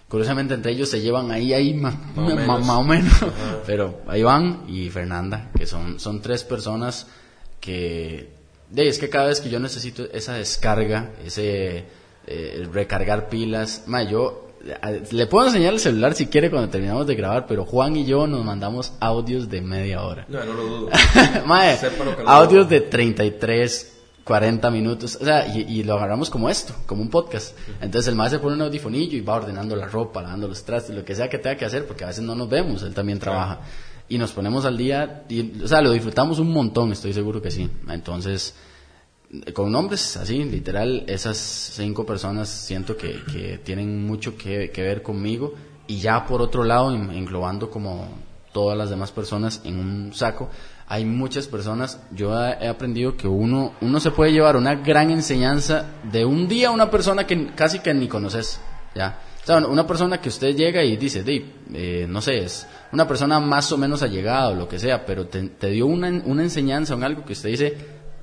Curiosamente 0.07 0.53
entre 0.53 0.71
ellos 0.71 0.89
se 0.89 1.01
llevan 1.01 1.31
ahí, 1.31 1.53
ahí 1.53 1.73
más, 1.73 1.95
o 2.15 2.83
menos, 2.83 3.13
pero 3.65 4.01
ahí 4.07 4.23
van 4.23 4.63
y 4.67 4.89
Fernanda, 4.89 5.51
que 5.57 5.65
son, 5.65 5.99
son 5.99 6.21
tres 6.21 6.45
personas 6.45 7.07
que, 7.59 8.29
de, 8.69 8.87
es 8.87 8.99
que 8.99 9.09
cada 9.09 9.27
vez 9.27 9.41
que 9.41 9.49
yo 9.49 9.59
necesito 9.59 10.05
esa 10.13 10.35
descarga, 10.35 11.11
ese 11.25 11.83
eh, 12.25 12.67
recargar 12.71 13.27
pilas, 13.27 13.83
ma, 13.87 14.03
yo 14.03 14.47
le 15.11 15.27
puedo 15.27 15.47
enseñar 15.47 15.73
el 15.73 15.79
celular 15.79 16.13
si 16.13 16.27
quiere 16.27 16.49
cuando 16.49 16.69
terminamos 16.69 17.05
de 17.07 17.15
grabar, 17.15 17.45
pero 17.45 17.65
Juan 17.65 17.95
y 17.95 18.05
yo 18.05 18.27
nos 18.27 18.43
mandamos 18.43 18.93
audios 18.99 19.49
de 19.49 19.61
media 19.61 20.03
hora. 20.03 20.25
No, 20.27 20.43
no 20.43 20.53
lo 20.53 20.63
dudo. 20.63 20.89
Mae, 21.45 21.77
audios 22.25 22.69
de 22.69 22.81
33, 22.81 23.96
40 24.27 24.69
minutos, 24.71 25.17
o 25.21 25.23
sea, 25.23 25.47
y, 25.47 25.83
lo 25.83 25.93
agarramos 25.93 26.29
como 26.29 26.49
esto, 26.49 26.75
como 26.85 27.01
un 27.01 27.09
podcast. 27.09 27.57
Entonces 27.79 28.09
el 28.09 28.15
más 28.15 28.29
se 28.29 28.39
pone 28.39 28.55
un 28.55 28.61
audifonillo 28.61 29.17
y 29.17 29.21
va 29.21 29.35
ordenando 29.35 29.73
la 29.73 29.87
ropa, 29.87 30.21
lavando 30.21 30.49
los 30.49 30.65
trastes, 30.65 30.93
lo 30.93 31.05
que 31.05 31.15
sea 31.15 31.29
que 31.29 31.37
tenga 31.37 31.55
que 31.55 31.63
hacer, 31.63 31.87
porque 31.87 32.03
a 32.03 32.07
veces 32.07 32.25
no 32.25 32.35
nos 32.35 32.49
vemos, 32.49 32.83
él 32.83 32.93
también 32.93 33.19
trabaja. 33.19 33.61
Y 34.09 34.17
nos 34.17 34.33
ponemos 34.33 34.65
al 34.65 34.75
día, 34.75 35.23
y, 35.29 35.63
o 35.63 35.67
sea, 35.67 35.81
lo 35.81 35.91
disfrutamos 35.91 36.39
un 36.39 36.51
montón, 36.51 36.91
estoy 36.91 37.13
seguro 37.13 37.41
que 37.41 37.51
sí. 37.51 37.69
Entonces, 37.87 38.53
con 39.53 39.71
nombres 39.71 40.17
así, 40.17 40.43
literal, 40.43 41.05
esas 41.07 41.37
cinco 41.37 42.05
personas 42.05 42.49
siento 42.49 42.97
que, 42.97 43.23
que 43.31 43.59
tienen 43.59 44.05
mucho 44.05 44.37
que, 44.37 44.71
que 44.71 44.81
ver 44.81 45.03
conmigo. 45.03 45.53
Y 45.87 45.99
ya 45.99 46.25
por 46.25 46.41
otro 46.41 46.65
lado, 46.65 46.93
englobando 46.93 47.69
como 47.69 48.09
todas 48.51 48.77
las 48.77 48.89
demás 48.89 49.13
personas 49.13 49.61
en 49.63 49.79
un 49.79 50.13
saco, 50.13 50.49
hay 50.89 51.03
muchas 51.03 51.47
personas, 51.47 51.99
yo 52.11 52.33
he 52.37 52.67
aprendido 52.67 53.17
que 53.17 53.27
uno, 53.27 53.73
uno 53.81 53.99
se 53.99 54.11
puede 54.11 54.31
llevar 54.31 54.55
una 54.55 54.75
gran 54.75 55.11
enseñanza 55.11 55.85
de 56.09 56.23
un 56.23 56.47
día 56.47 56.69
a 56.69 56.71
una 56.71 56.89
persona 56.89 57.27
que 57.27 57.47
casi 57.47 57.79
que 57.79 57.93
ni 57.93 58.07
conoces, 58.07 58.61
¿ya? 58.95 59.19
O 59.43 59.45
sea, 59.45 59.57
una 59.57 59.85
persona 59.85 60.19
que 60.21 60.29
usted 60.29 60.55
llega 60.55 60.83
y 60.83 60.95
dice, 60.95 61.23
eh, 61.73 62.05
no 62.07 62.21
sé, 62.21 62.39
es 62.39 62.67
una 62.91 63.07
persona 63.07 63.39
más 63.39 63.71
o 63.71 63.77
menos 63.77 64.01
allegada 64.01 64.49
o 64.49 64.55
lo 64.55 64.67
que 64.67 64.79
sea, 64.79 65.05
pero 65.05 65.27
te, 65.27 65.69
dio 65.69 65.87
una, 65.87 66.09
una 66.25 66.43
enseñanza 66.43 66.95
o 66.95 67.03
algo 67.03 67.23
que 67.25 67.33
usted 67.33 67.49
dice, 67.49 67.77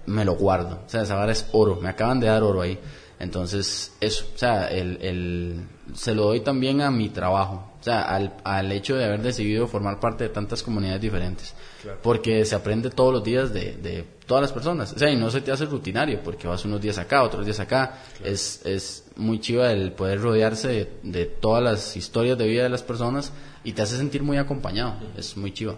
me 0.06 0.24
lo 0.24 0.36
guardo. 0.36 0.82
O 0.86 0.88
sea, 0.88 1.02
esa 1.02 1.14
vara 1.14 1.32
es 1.32 1.48
oro, 1.52 1.76
me 1.80 1.88
acaban 1.88 2.20
de 2.20 2.26
dar 2.26 2.42
oro 2.42 2.62
ahí. 2.62 2.78
Entonces, 3.18 3.92
eso, 4.00 4.26
o 4.34 4.38
sea, 4.38 4.68
el, 4.68 4.98
el, 5.00 5.66
se 5.94 6.14
lo 6.14 6.24
doy 6.24 6.40
también 6.40 6.82
a 6.82 6.90
mi 6.90 7.08
trabajo, 7.08 7.72
o 7.80 7.82
sea, 7.82 8.02
al, 8.02 8.36
al 8.44 8.70
hecho 8.72 8.96
de 8.96 9.04
haber 9.04 9.22
decidido 9.22 9.66
formar 9.66 10.00
parte 10.00 10.24
de 10.24 10.30
tantas 10.30 10.62
comunidades 10.62 11.00
diferentes. 11.00 11.54
Porque 12.02 12.44
se 12.44 12.54
aprende 12.54 12.90
todos 12.90 13.12
los 13.12 13.24
días 13.24 13.52
de, 13.52 13.76
de, 13.76 14.04
todas 14.26 14.42
las 14.42 14.52
personas. 14.52 14.92
O 14.92 14.98
sea, 14.98 15.10
y 15.10 15.16
no 15.16 15.30
se 15.30 15.40
te 15.40 15.52
hace 15.52 15.66
rutinario, 15.66 16.20
porque 16.22 16.48
vas 16.48 16.64
unos 16.64 16.80
días 16.80 16.98
acá, 16.98 17.22
otros 17.22 17.44
días 17.44 17.60
acá. 17.60 18.02
Es, 18.22 18.64
es 18.64 19.04
muy 19.16 19.40
chiva 19.40 19.70
el 19.70 19.92
poder 19.92 20.20
rodearse 20.20 20.88
de, 21.02 21.26
todas 21.26 21.62
las 21.62 21.96
historias 21.96 22.38
de 22.38 22.46
vida 22.46 22.62
de 22.62 22.68
las 22.68 22.82
personas 22.82 23.32
y 23.64 23.72
te 23.72 23.82
hace 23.82 23.96
sentir 23.96 24.22
muy 24.22 24.36
acompañado. 24.36 24.96
Es 25.16 25.36
muy 25.36 25.52
chiva. 25.52 25.76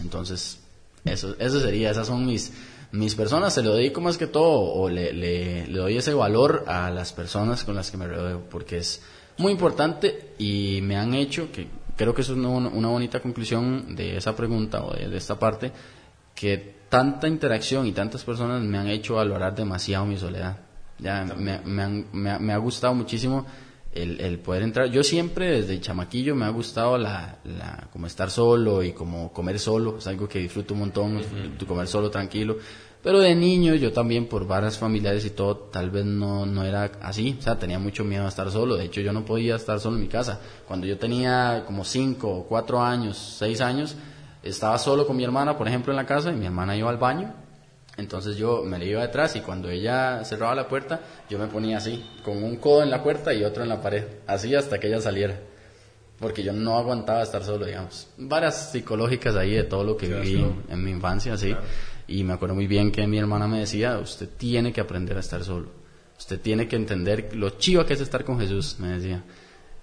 Entonces, 0.00 0.58
eso, 1.04 1.34
eso 1.38 1.60
sería, 1.60 1.90
esas 1.90 2.06
son 2.06 2.24
mis, 2.24 2.52
mis 2.92 3.14
personas. 3.14 3.54
Se 3.54 3.62
lo 3.62 3.74
dedico 3.74 4.00
más 4.00 4.18
que 4.18 4.26
todo, 4.26 4.60
o 4.60 4.88
le, 4.88 5.12
le, 5.12 5.66
le 5.66 5.78
doy 5.78 5.96
ese 5.96 6.14
valor 6.14 6.64
a 6.66 6.90
las 6.90 7.12
personas 7.12 7.64
con 7.64 7.74
las 7.74 7.90
que 7.90 7.96
me 7.96 8.06
rodeo, 8.06 8.42
porque 8.48 8.78
es 8.78 9.02
muy 9.38 9.52
importante 9.52 10.34
y 10.38 10.80
me 10.82 10.96
han 10.96 11.14
hecho 11.14 11.50
que 11.52 11.66
creo 11.96 12.14
que 12.14 12.22
es 12.22 12.28
una, 12.28 12.88
bonita 12.88 13.20
conclusión 13.20 13.94
de 13.94 14.16
esa 14.16 14.34
pregunta 14.34 14.82
o 14.82 14.92
de, 14.92 15.16
esta 15.16 15.38
parte, 15.38 15.72
que 16.34 16.82
tanta 16.88 17.28
interacción 17.28 17.86
y 17.86 17.92
tantas 17.92 18.24
personas 18.24 18.62
me 18.62 18.78
han 18.78 18.88
hecho 18.88 19.14
valorar 19.14 19.54
demasiado 19.54 20.06
mi 20.06 20.16
soledad. 20.16 20.58
Ya 20.98 21.24
me, 21.24 21.58
me, 22.12 22.52
ha 22.52 22.56
gustado 22.58 22.94
muchísimo 22.94 23.46
el, 23.94 24.38
poder 24.38 24.62
entrar. 24.62 24.90
Yo 24.90 25.02
siempre 25.02 25.50
desde 25.50 25.80
chamaquillo 25.80 26.34
me 26.34 26.46
ha 26.46 26.50
gustado 26.50 26.96
la, 26.96 27.38
la, 27.44 27.88
como 27.92 28.06
estar 28.06 28.30
solo 28.30 28.82
y 28.82 28.92
como 28.92 29.32
comer 29.32 29.58
solo, 29.58 29.98
es 29.98 30.06
algo 30.06 30.28
que 30.28 30.38
disfruto 30.38 30.74
un 30.74 30.80
montón, 30.80 31.22
comer 31.66 31.86
solo 31.86 32.10
tranquilo. 32.10 32.56
Pero 33.02 33.18
de 33.18 33.34
niño 33.34 33.74
yo 33.74 33.92
también 33.92 34.28
por 34.28 34.46
varias 34.46 34.78
familiares 34.78 35.24
y 35.24 35.30
todo, 35.30 35.56
tal 35.56 35.90
vez 35.90 36.04
no, 36.04 36.46
no 36.46 36.64
era 36.64 36.84
así, 37.02 37.36
o 37.36 37.42
sea, 37.42 37.58
tenía 37.58 37.80
mucho 37.80 38.04
miedo 38.04 38.24
a 38.24 38.28
estar 38.28 38.48
solo, 38.52 38.76
de 38.76 38.84
hecho 38.84 39.00
yo 39.00 39.12
no 39.12 39.24
podía 39.24 39.56
estar 39.56 39.80
solo 39.80 39.96
en 39.96 40.02
mi 40.02 40.08
casa. 40.08 40.40
Cuando 40.68 40.86
yo 40.86 40.96
tenía 40.98 41.64
como 41.66 41.84
5, 41.84 42.46
4 42.48 42.80
años, 42.80 43.36
6 43.38 43.60
años, 43.60 43.96
estaba 44.44 44.78
solo 44.78 45.04
con 45.04 45.16
mi 45.16 45.24
hermana, 45.24 45.58
por 45.58 45.66
ejemplo, 45.66 45.92
en 45.92 45.96
la 45.96 46.06
casa 46.06 46.30
y 46.30 46.36
mi 46.36 46.46
hermana 46.46 46.76
iba 46.76 46.90
al 46.90 46.96
baño, 46.96 47.34
entonces 47.96 48.36
yo 48.36 48.62
me 48.64 48.78
le 48.78 48.86
iba 48.86 49.02
detrás 49.02 49.36
y 49.36 49.40
cuando 49.40 49.68
ella 49.68 50.24
cerraba 50.24 50.54
la 50.54 50.66
puerta, 50.66 51.00
yo 51.28 51.38
me 51.38 51.46
ponía 51.46 51.76
así, 51.76 52.02
con 52.24 52.42
un 52.42 52.56
codo 52.56 52.82
en 52.82 52.90
la 52.90 53.02
puerta 53.02 53.34
y 53.34 53.44
otro 53.44 53.62
en 53.62 53.68
la 53.68 53.82
pared, 53.82 54.04
así 54.26 54.54
hasta 54.54 54.78
que 54.80 54.88
ella 54.88 55.00
saliera. 55.00 55.38
Porque 56.18 56.42
yo 56.42 56.52
no 56.52 56.78
aguantaba 56.78 57.22
estar 57.22 57.42
solo, 57.42 57.66
digamos. 57.66 58.08
Varias 58.16 58.70
psicológicas 58.70 59.34
ahí 59.34 59.54
de 59.54 59.64
todo 59.64 59.82
lo 59.82 59.96
que 59.96 60.06
viví 60.06 60.44
en, 60.68 60.84
mi 60.84 60.92
infancia, 60.92 61.34
así. 61.34 61.54
Y 62.06 62.22
me 62.22 62.32
acuerdo 62.32 62.54
muy 62.54 62.68
bien 62.68 62.92
que 62.92 63.06
mi 63.08 63.18
hermana 63.18 63.48
me 63.48 63.58
decía, 63.58 63.98
usted 63.98 64.28
tiene 64.36 64.72
que 64.72 64.80
aprender 64.80 65.16
a 65.16 65.20
estar 65.20 65.42
solo. 65.42 65.68
Usted 66.16 66.40
tiene 66.40 66.68
que 66.68 66.76
entender 66.76 67.34
lo 67.34 67.50
chivo 67.50 67.84
que 67.84 67.94
es 67.94 68.00
estar 68.00 68.24
con 68.24 68.38
Jesús, 68.38 68.76
me 68.78 68.88
decía. 68.88 69.24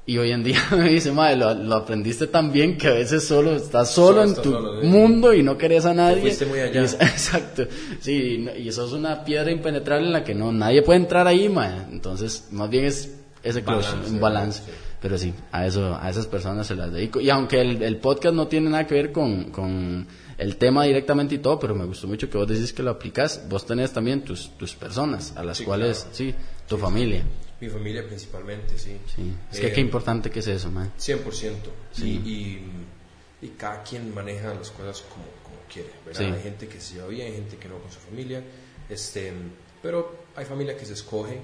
Y 0.10 0.18
hoy 0.18 0.32
en 0.32 0.44
día 0.44 0.60
me 0.72 0.90
dice, 0.90 1.12
madre, 1.12 1.36
lo, 1.36 1.76
aprendiste 1.76 2.26
tan 2.26 2.52
bien 2.52 2.80
que 2.80 2.88
a 2.88 2.94
veces 2.94 3.28
solo 3.28 3.56
estás 3.56 3.92
solo, 3.92 4.24
en 4.24 4.34
tu 4.34 4.52
mundo 4.82 5.36
y 5.36 5.44
no 5.44 5.56
querés 5.56 5.86
a 5.86 5.94
nadie. 5.94 6.36
muy 6.48 6.60
allá. 6.62 6.82
exacto. 7.00 7.68
Sí, 8.00 8.44
y 8.58 8.68
eso 8.68 8.88
es 8.88 8.94
una 8.94 9.24
piedra 9.24 9.52
impenetrable 9.52 10.08
en 10.08 10.14
la 10.14 10.24
que 10.24 10.34
no 10.34 10.52
nadie 10.52 10.82
puede 10.82 11.02
entrar 11.02 11.28
ahí, 11.28 11.48
madre. 11.48 11.84
Entonces, 11.92 12.48
más 12.50 12.72
bien 12.72 12.86
es 12.86 13.20
ese 13.44 13.62
balance, 13.62 14.10
un 14.10 14.20
balance. 14.20 14.64
Pero 15.00 15.16
sí, 15.20 15.32
a 15.52 15.68
eso 15.68 15.96
a 15.96 16.10
esas 16.10 16.26
personas 16.26 16.66
se 16.66 16.76
las 16.76 16.92
dedico. 16.92 17.22
Y 17.22 17.30
aunque 17.30 17.62
el, 17.62 17.84
el 17.84 17.98
podcast 17.98 18.34
no 18.34 18.48
tiene 18.48 18.72
nada 18.72 18.88
que 18.88 18.96
ver 18.96 19.12
con, 19.12 19.52
con 19.52 20.08
el 20.40 20.56
tema 20.56 20.86
directamente 20.86 21.36
y 21.36 21.38
todo, 21.38 21.60
pero 21.60 21.76
me 21.76 21.86
gustó 21.86 22.08
mucho 22.08 22.28
que 22.32 22.38
vos 22.40 22.48
decís 22.48 22.74
que 22.74 22.82
lo 22.82 22.90
aplicas. 22.90 23.44
Vos 23.48 23.64
tenés 23.64 23.94
también 23.94 24.24
tus, 24.24 24.58
tus 24.58 24.74
personas 24.74 25.38
a 25.38 25.44
las 25.44 25.62
cuales, 25.62 26.08
sí, 26.12 26.34
tu 26.68 26.80
familia. 26.80 27.22
Mi 27.62 27.70
familia 27.70 28.06
principalmente, 28.06 28.78
sí. 28.78 28.98
sí. 29.14 29.34
Es 29.52 29.60
que 29.60 29.72
qué 29.72 29.82
eh, 29.82 29.84
importante 29.84 30.30
que 30.30 30.40
es 30.40 30.48
eso, 30.48 30.72
man. 30.72 30.92
100%. 30.98 31.56
Sí. 31.92 32.22
Y, 32.26 33.46
y, 33.46 33.50
cada 33.50 33.84
quien 33.84 34.14
maneja 34.14 34.54
las 34.54 34.72
cosas 34.72 35.02
como, 35.02 35.26
como 35.44 35.58
quiere, 35.72 35.90
¿verdad? 36.06 36.34
Hay 36.36 36.42
gente 36.42 36.68
que 36.68 36.80
se 36.80 36.96
lleva 36.96 37.08
bien, 37.08 37.28
hay 37.28 37.34
gente 37.34 37.58
que 37.58 37.68
no 37.68 37.80
con 37.80 37.92
su 37.92 38.00
familia. 38.00 38.44
Este, 38.90 39.34
pero 39.82 40.24
hay 40.36 40.46
familia 40.46 40.78
que 40.78 40.86
se 40.86 40.94
escoge. 40.94 41.40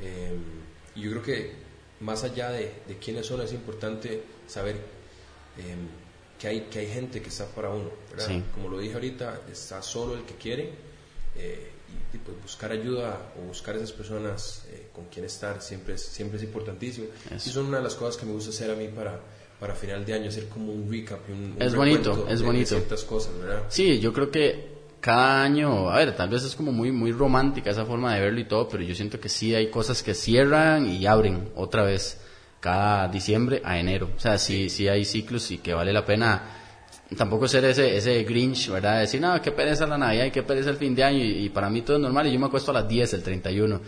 Eh, 0.00 0.36
y 0.94 1.02
yo 1.02 1.10
creo 1.10 1.22
que 1.22 1.52
más 2.00 2.24
allá 2.24 2.50
de, 2.50 2.72
de, 2.86 2.96
quiénes 2.98 3.26
son, 3.26 3.40
es 3.42 3.52
importante 3.52 4.22
saber 4.46 4.76
em, 5.56 5.88
que, 6.38 6.48
hay, 6.48 6.60
que 6.62 6.80
hay 6.80 6.86
gente 6.86 7.20
que 7.20 7.28
está 7.28 7.46
para 7.46 7.70
uno. 7.70 7.90
Como 8.54 8.68
lo 8.68 8.78
dije 8.78 8.94
ahorita, 8.94 9.42
está 9.50 9.82
solo 9.82 10.14
el 10.14 10.24
que 10.24 10.34
quiere 10.34 10.70
eh, 11.36 11.70
y, 12.12 12.18
pues 12.18 12.40
buscar 12.42 12.72
ayuda 12.72 13.32
o 13.38 13.46
buscar 13.46 13.76
esas 13.76 13.92
personas 13.92 14.64
eh, 14.70 14.88
con 14.94 15.06
quien 15.06 15.24
estar 15.24 15.60
siempre 15.62 15.94
es, 15.94 16.02
siempre 16.02 16.38
es 16.38 16.44
importantísimo. 16.44 17.08
Y 17.34 17.38
son 17.38 17.66
una 17.66 17.78
de 17.78 17.84
las 17.84 17.94
cosas 17.94 18.16
que 18.16 18.26
me 18.26 18.32
gusta 18.32 18.50
hacer 18.50 18.70
a 18.70 18.74
mí 18.74 18.88
para, 18.88 19.20
para 19.60 19.74
final 19.74 20.04
de 20.04 20.14
año, 20.14 20.28
hacer 20.28 20.48
como 20.48 20.72
un 20.72 20.90
recap. 20.90 21.20
Un, 21.28 21.56
es 21.58 21.74
bonito, 21.74 22.26
es 22.28 22.42
bonito. 22.42 22.70
ciertas 22.70 23.04
cosas, 23.04 23.38
¿verdad? 23.38 23.62
Sí, 23.68 24.00
yo 24.00 24.12
creo 24.12 24.30
que 24.30 24.78
cada 25.00 25.42
año, 25.42 25.90
a 25.90 25.96
ver, 25.96 26.16
tal 26.16 26.28
vez 26.28 26.44
es 26.44 26.54
como 26.54 26.72
muy, 26.72 26.90
muy 26.92 27.12
romántica 27.12 27.70
esa 27.70 27.84
forma 27.84 28.14
de 28.14 28.20
verlo 28.20 28.40
y 28.40 28.48
todo, 28.48 28.68
pero 28.68 28.82
yo 28.82 28.94
siento 28.94 29.20
que 29.20 29.28
sí 29.28 29.54
hay 29.54 29.70
cosas 29.70 30.02
que 30.02 30.14
cierran 30.14 30.86
y 30.86 31.06
abren 31.06 31.50
otra 31.54 31.82
vez 31.82 32.20
cada 32.60 33.08
diciembre 33.08 33.62
a 33.64 33.78
enero. 33.78 34.10
O 34.16 34.20
sea, 34.20 34.38
sí, 34.38 34.68
sí 34.68 34.88
hay 34.88 35.04
ciclos 35.04 35.50
y 35.50 35.58
que 35.58 35.74
vale 35.74 35.92
la 35.92 36.04
pena 36.04 36.67
tampoco 37.16 37.48
ser 37.48 37.64
ese, 37.64 37.96
ese 37.96 38.22
Grinch, 38.24 38.68
¿verdad? 38.68 39.00
Decir, 39.00 39.20
no, 39.20 39.40
qué 39.40 39.50
pereza 39.50 39.86
la 39.86 39.96
Navidad 39.96 40.26
y 40.26 40.30
qué 40.30 40.42
pereza 40.42 40.70
el 40.70 40.76
fin 40.76 40.94
de 40.94 41.04
año 41.04 41.24
y, 41.24 41.48
para 41.48 41.70
mí 41.70 41.82
todo 41.82 41.96
es 41.96 42.02
normal 42.02 42.26
y 42.26 42.32
yo 42.32 42.38
me 42.38 42.46
acuesto 42.46 42.70
a 42.70 42.74
las 42.74 42.88
10, 42.88 43.14
el 43.14 43.22
31. 43.22 43.80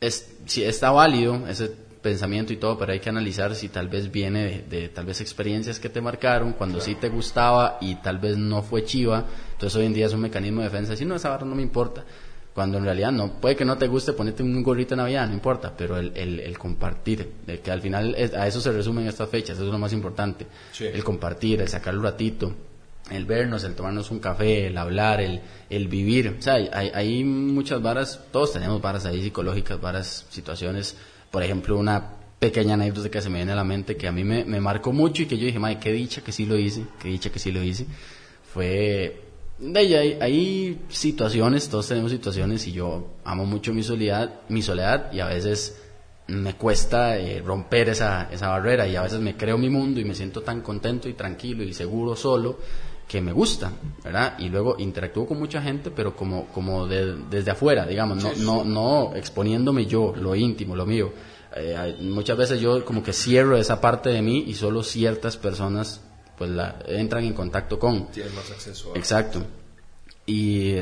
es, 0.00 0.36
sí, 0.44 0.62
está 0.62 0.90
válido 0.90 1.46
ese 1.48 1.70
pensamiento 2.02 2.52
y 2.52 2.56
todo, 2.56 2.78
pero 2.78 2.92
hay 2.92 3.00
que 3.00 3.08
analizar 3.08 3.54
si 3.54 3.68
tal 3.68 3.88
vez 3.88 4.10
viene 4.10 4.64
de, 4.68 4.88
tal 4.88 5.06
vez 5.06 5.20
experiencias 5.20 5.80
que 5.80 5.88
te 5.88 6.00
marcaron, 6.00 6.52
cuando 6.52 6.80
sí 6.80 6.94
te 6.94 7.08
gustaba 7.08 7.78
y 7.80 7.96
tal 7.96 8.18
vez 8.18 8.36
no 8.36 8.62
fue 8.62 8.84
chiva, 8.84 9.24
entonces 9.52 9.76
hoy 9.76 9.86
en 9.86 9.94
día 9.94 10.06
es 10.06 10.12
un 10.12 10.20
mecanismo 10.20 10.60
de 10.60 10.68
defensa, 10.68 10.92
decir, 10.92 11.06
no, 11.06 11.16
esa 11.16 11.30
barra 11.30 11.46
no 11.46 11.54
me 11.54 11.62
importa 11.62 12.04
cuando 12.58 12.78
en 12.78 12.84
realidad 12.86 13.12
no, 13.12 13.34
puede 13.34 13.54
que 13.54 13.64
no 13.64 13.78
te 13.78 13.86
guste 13.86 14.14
ponerte 14.14 14.42
un 14.42 14.64
gorrito 14.64 14.90
de 14.90 14.96
Navidad, 14.96 15.28
no 15.28 15.34
importa, 15.34 15.72
pero 15.76 15.96
el, 15.96 16.10
el, 16.16 16.58
compartir, 16.58 17.34
de 17.46 17.60
que 17.60 17.70
al 17.70 17.80
final 17.80 18.16
a 18.36 18.48
eso 18.48 18.60
se 18.60 18.72
resumen 18.72 19.06
estas 19.06 19.28
fechas, 19.28 19.56
eso 19.56 19.66
es 19.66 19.70
lo 19.70 19.78
más 19.78 19.92
importante, 19.92 20.44
el 20.80 21.04
compartir, 21.04 21.60
el 21.60 21.68
sacar 21.68 21.96
un 21.96 22.02
ratito, 22.02 22.52
el 23.12 23.26
vernos, 23.26 23.62
el 23.62 23.76
tomarnos 23.76 24.10
un 24.10 24.18
café, 24.18 24.66
el 24.66 24.76
hablar, 24.76 25.20
el, 25.20 25.40
el 25.70 25.86
vivir, 25.86 26.34
o 26.36 26.42
sea, 26.42 26.54
hay, 26.54 26.90
hay 26.92 27.22
muchas 27.22 27.80
varas, 27.80 28.24
todos 28.32 28.54
tenemos 28.54 28.82
varas 28.82 29.06
ahí 29.06 29.22
psicológicas, 29.22 29.80
varas 29.80 30.26
situaciones, 30.28 30.96
por 31.30 31.44
ejemplo, 31.44 31.78
una 31.78 32.10
pequeña 32.40 32.74
anécdota 32.74 33.08
que 33.08 33.22
se 33.22 33.30
me 33.30 33.36
viene 33.36 33.52
a 33.52 33.54
la 33.54 33.62
mente 33.62 33.96
que 33.96 34.08
a 34.08 34.12
mí 34.12 34.24
me, 34.24 34.44
me 34.44 34.60
marcó 34.60 34.92
mucho 34.92 35.22
y 35.22 35.26
que 35.26 35.38
yo 35.38 35.46
dije, 35.46 35.60
madre, 35.60 35.78
qué 35.80 35.92
dicha 35.92 36.22
que 36.22 36.32
sí 36.32 36.44
lo 36.44 36.58
hice, 36.58 36.82
qué 37.00 37.06
dicha 37.06 37.30
que 37.30 37.38
sí 37.38 37.52
lo 37.52 37.62
hice, 37.62 37.86
fue 38.52 39.27
de 39.58 39.78
ahí 39.80 39.94
hay, 39.94 40.18
hay, 40.20 40.80
situaciones, 40.88 41.68
todos 41.68 41.88
tenemos 41.88 42.10
situaciones 42.10 42.66
y 42.66 42.72
yo 42.72 43.08
amo 43.24 43.44
mucho 43.44 43.72
mi 43.72 43.82
soledad, 43.82 44.40
mi 44.48 44.62
soledad 44.62 45.12
y 45.12 45.20
a 45.20 45.26
veces 45.26 45.82
me 46.28 46.54
cuesta 46.54 47.18
eh, 47.18 47.42
romper 47.44 47.88
esa, 47.88 48.28
esa 48.30 48.48
barrera 48.48 48.86
y 48.86 48.96
a 48.96 49.02
veces 49.02 49.20
me 49.20 49.36
creo 49.36 49.58
mi 49.58 49.70
mundo 49.70 49.98
y 49.98 50.04
me 50.04 50.14
siento 50.14 50.42
tan 50.42 50.60
contento 50.60 51.08
y 51.08 51.14
tranquilo 51.14 51.64
y 51.64 51.72
seguro 51.72 52.14
solo 52.14 52.58
que 53.08 53.22
me 53.22 53.32
gusta, 53.32 53.72
¿verdad? 54.04 54.38
Y 54.38 54.50
luego 54.50 54.76
interactúo 54.78 55.26
con 55.26 55.38
mucha 55.38 55.62
gente, 55.62 55.90
pero 55.90 56.14
como, 56.14 56.46
como 56.48 56.86
desde 56.86 57.50
afuera, 57.50 57.86
digamos, 57.86 58.22
no, 58.22 58.32
no, 58.36 58.64
no 58.64 59.16
exponiéndome 59.16 59.86
yo, 59.86 60.12
lo 60.14 60.36
íntimo, 60.36 60.76
lo 60.76 60.84
mío. 60.84 61.10
Eh, 61.56 61.96
muchas 62.00 62.36
veces 62.36 62.60
yo 62.60 62.84
como 62.84 63.02
que 63.02 63.14
cierro 63.14 63.56
esa 63.56 63.80
parte 63.80 64.10
de 64.10 64.20
mí 64.20 64.44
y 64.46 64.54
solo 64.54 64.82
ciertas 64.82 65.38
personas 65.38 66.02
pues 66.38 66.50
la, 66.50 66.78
entran 66.86 67.24
en 67.24 67.34
contacto 67.34 67.78
con. 67.78 68.10
Tienen 68.12 68.34
más 68.34 68.50
acceso 68.50 68.92
a... 68.94 68.98
Exacto. 68.98 69.44
Y 70.24 70.76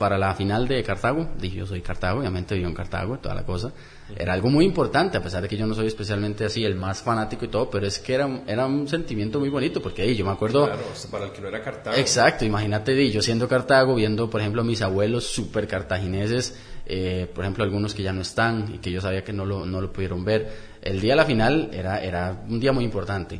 para 0.00 0.16
la 0.16 0.34
final 0.34 0.66
de 0.66 0.82
Cartago, 0.82 1.28
dije 1.38 1.58
yo 1.58 1.66
soy 1.66 1.82
Cartago, 1.82 2.20
obviamente 2.20 2.54
vivo 2.54 2.68
en 2.68 2.74
Cartago, 2.74 3.18
toda 3.18 3.34
la 3.34 3.44
cosa. 3.44 3.70
Era 4.16 4.32
algo 4.32 4.48
muy 4.48 4.64
importante, 4.64 5.18
a 5.18 5.22
pesar 5.22 5.42
de 5.42 5.48
que 5.48 5.58
yo 5.58 5.66
no 5.66 5.74
soy 5.74 5.88
especialmente 5.88 6.46
así 6.46 6.64
el 6.64 6.74
más 6.74 7.02
fanático 7.02 7.44
y 7.44 7.48
todo, 7.48 7.68
pero 7.68 7.86
es 7.86 7.98
que 7.98 8.14
era, 8.14 8.42
era 8.46 8.64
un 8.64 8.88
sentimiento 8.88 9.38
muy 9.38 9.50
bonito, 9.50 9.82
porque 9.82 10.00
ahí 10.00 10.16
yo 10.16 10.24
me 10.24 10.32
acuerdo... 10.32 10.64
Claro, 10.64 10.82
para 11.10 11.26
el 11.26 11.32
que 11.32 11.42
no 11.42 11.48
era 11.48 11.62
Cartago. 11.62 11.96
Exacto, 11.98 12.46
imagínate, 12.46 13.10
yo 13.10 13.20
siendo 13.20 13.46
Cartago, 13.46 13.94
viendo, 13.94 14.30
por 14.30 14.40
ejemplo, 14.40 14.62
a 14.62 14.64
mis 14.64 14.80
abuelos 14.80 15.26
súper 15.26 15.68
cartagineses, 15.68 16.58
eh, 16.86 17.30
por 17.34 17.44
ejemplo, 17.44 17.62
algunos 17.62 17.92
que 17.92 18.02
ya 18.02 18.14
no 18.14 18.22
están 18.22 18.72
y 18.74 18.78
que 18.78 18.90
yo 18.90 19.02
sabía 19.02 19.22
que 19.22 19.34
no 19.34 19.44
lo, 19.44 19.66
no 19.66 19.82
lo 19.82 19.92
pudieron 19.92 20.24
ver. 20.24 20.50
El 20.80 20.98
día 20.98 21.12
de 21.12 21.16
la 21.16 21.26
final 21.26 21.68
era, 21.74 22.02
era 22.02 22.42
un 22.48 22.58
día 22.58 22.72
muy 22.72 22.84
importante 22.84 23.38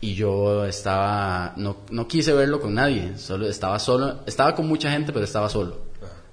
y 0.00 0.14
yo 0.14 0.64
estaba, 0.64 1.54
no, 1.56 1.78
no 1.90 2.06
quise 2.06 2.32
verlo 2.32 2.60
con 2.60 2.74
nadie, 2.74 3.18
solo 3.18 3.48
estaba 3.48 3.78
solo, 3.78 4.20
estaba 4.26 4.54
con 4.54 4.68
mucha 4.68 4.90
gente, 4.90 5.12
pero 5.12 5.24
estaba 5.24 5.48
solo. 5.48 5.88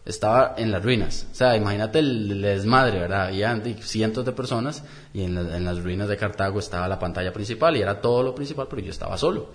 Estaba 0.06 0.54
en 0.58 0.72
las 0.72 0.84
ruinas. 0.84 1.26
O 1.32 1.36
sea, 1.36 1.58
imagínate 1.58 1.98
el, 1.98 2.40
desmadre, 2.40 3.00
¿verdad? 3.00 3.28
Había 3.28 3.60
cientos 3.82 4.24
de 4.24 4.34
personas 4.34 4.84
y 5.16 5.24
en, 5.24 5.36
en, 5.36 5.66
las 5.66 5.82
ruinas 5.82 6.08
de 6.08 6.16
Cartago 6.16 6.60
estaba 6.60 6.88
la 6.88 7.00
pantalla 7.00 7.34
principal 7.34 7.76
y 7.76 7.82
era 7.82 8.02
todo 8.02 8.22
lo 8.22 8.36
principal, 8.36 8.68
pero 8.70 8.84
yo 8.84 8.92
estaba 8.92 9.18
solo. 9.18 9.50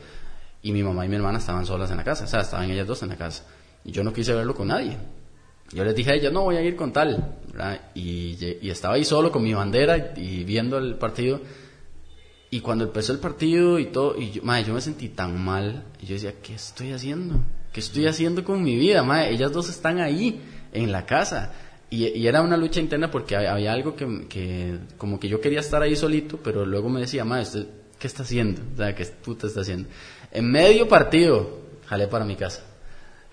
Y 0.63 0.73
mi 0.73 0.83
mamá 0.83 1.07
y 1.07 1.09
mi 1.09 1.15
hermana 1.17 1.39
estaban 1.39 1.65
solas 1.67 1.93
en 1.93 1.99
la 1.99 2.05
casa, 2.05 2.25
o 2.25 2.27
sea, 2.27 2.41
estaban 2.41 2.69
ellas 2.69 2.87
dos 2.89 3.01
en 3.05 3.11
la 3.11 3.17
casa. 3.17 3.45
Y 3.85 3.93
yo 3.93 4.03
no 4.03 4.13
quise 4.13 4.35
verlo 4.35 4.57
con 4.57 4.69
nadie. 4.69 4.97
Yo 5.73 5.85
les 5.85 5.95
dije 5.95 6.11
a 6.11 6.15
ellas, 6.15 6.33
no, 6.33 6.43
voy 6.43 6.57
a 6.57 6.63
ir 6.63 6.75
con 6.75 6.93
tal. 6.93 7.37
¿verdad? 7.53 7.81
Y, 7.95 8.37
y 8.61 8.71
estaba 8.71 8.95
ahí 8.95 9.05
solo 9.05 9.31
con 9.31 9.45
mi 9.45 9.55
bandera 9.55 10.15
y 10.17 10.43
viendo 10.43 10.79
el 10.79 10.97
partido 10.97 11.41
y 12.51 12.61
cuando 12.61 12.85
empezó 12.85 13.13
el 13.13 13.21
partido 13.21 13.79
y 13.79 13.87
todo, 13.87 14.21
y 14.21 14.33
yo, 14.33 14.43
madre, 14.43 14.65
yo 14.65 14.75
me 14.75 14.81
sentí 14.81 15.09
tan 15.09 15.41
mal. 15.43 15.85
Y 16.01 16.07
yo 16.07 16.15
decía, 16.15 16.35
¿qué 16.43 16.55
estoy 16.55 16.93
haciendo? 16.93 17.37
¿Qué 17.73 17.79
estoy 17.79 18.07
haciendo 18.07 18.45
con 18.45 18.63
mi 18.63 18.75
vida? 18.77 19.05
Madre, 19.05 19.31
ellas 19.31 19.53
dos 19.53 19.69
están 19.69 20.01
ahí, 20.01 20.43
en 20.73 20.91
la 20.91 21.07
casa. 21.07 21.53
Y, 21.91 22.27
era 22.27 22.43
una 22.43 22.57
lucha 22.57 22.81
interna 22.81 23.09
porque 23.09 23.37
había, 23.37 23.73
algo 23.73 23.95
que, 23.95 24.27
que, 24.29 24.79
como 24.99 25.21
que 25.21 25.29
yo 25.29 25.41
quería 25.41 25.61
estar 25.61 25.81
ahí 25.81 25.95
solito, 25.95 26.41
pero 26.43 26.67
luego 26.67 26.89
me 26.89 27.01
decía, 27.01 27.25
madre, 27.25 27.47
¿qué 28.01 28.07
está 28.09 28.25
haciendo? 28.25 28.63
O 28.75 28.77
sea, 28.77 28.97
¿qué 28.97 29.05
puta 29.05 29.47
está 29.47 29.61
haciendo? 29.61 29.89
En 30.33 30.51
medio 30.51 30.89
partido, 30.89 31.61
jalé 31.87 32.09
para 32.09 32.25
mi 32.25 32.35
casa. 32.35 32.65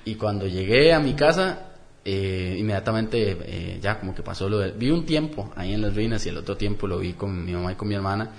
Y 0.05 0.13
cuando 0.13 0.45
llegué 0.45 0.93
a 0.93 0.99
mi 0.99 1.15
casa, 1.15 1.71
eh, 2.05 2.55
inmediatamente 2.59 3.35
eh, 3.45 3.79
ya 3.81 3.99
como 3.99 4.13
que 4.13 4.21
pasó 4.21 4.47
lo 4.47 4.59
de... 4.59 4.71
Vi 4.73 4.91
un 4.91 5.07
tiempo 5.07 5.51
ahí 5.55 5.73
en 5.73 5.81
las 5.81 5.95
ruinas 5.95 6.23
y 6.27 6.29
el 6.29 6.37
otro 6.37 6.55
tiempo 6.55 6.85
lo 6.85 6.99
vi 6.99 7.13
con 7.13 7.43
mi 7.43 7.51
mamá 7.53 7.71
y 7.71 7.75
con 7.75 7.87
mi 7.87 7.95
hermana 7.95 8.31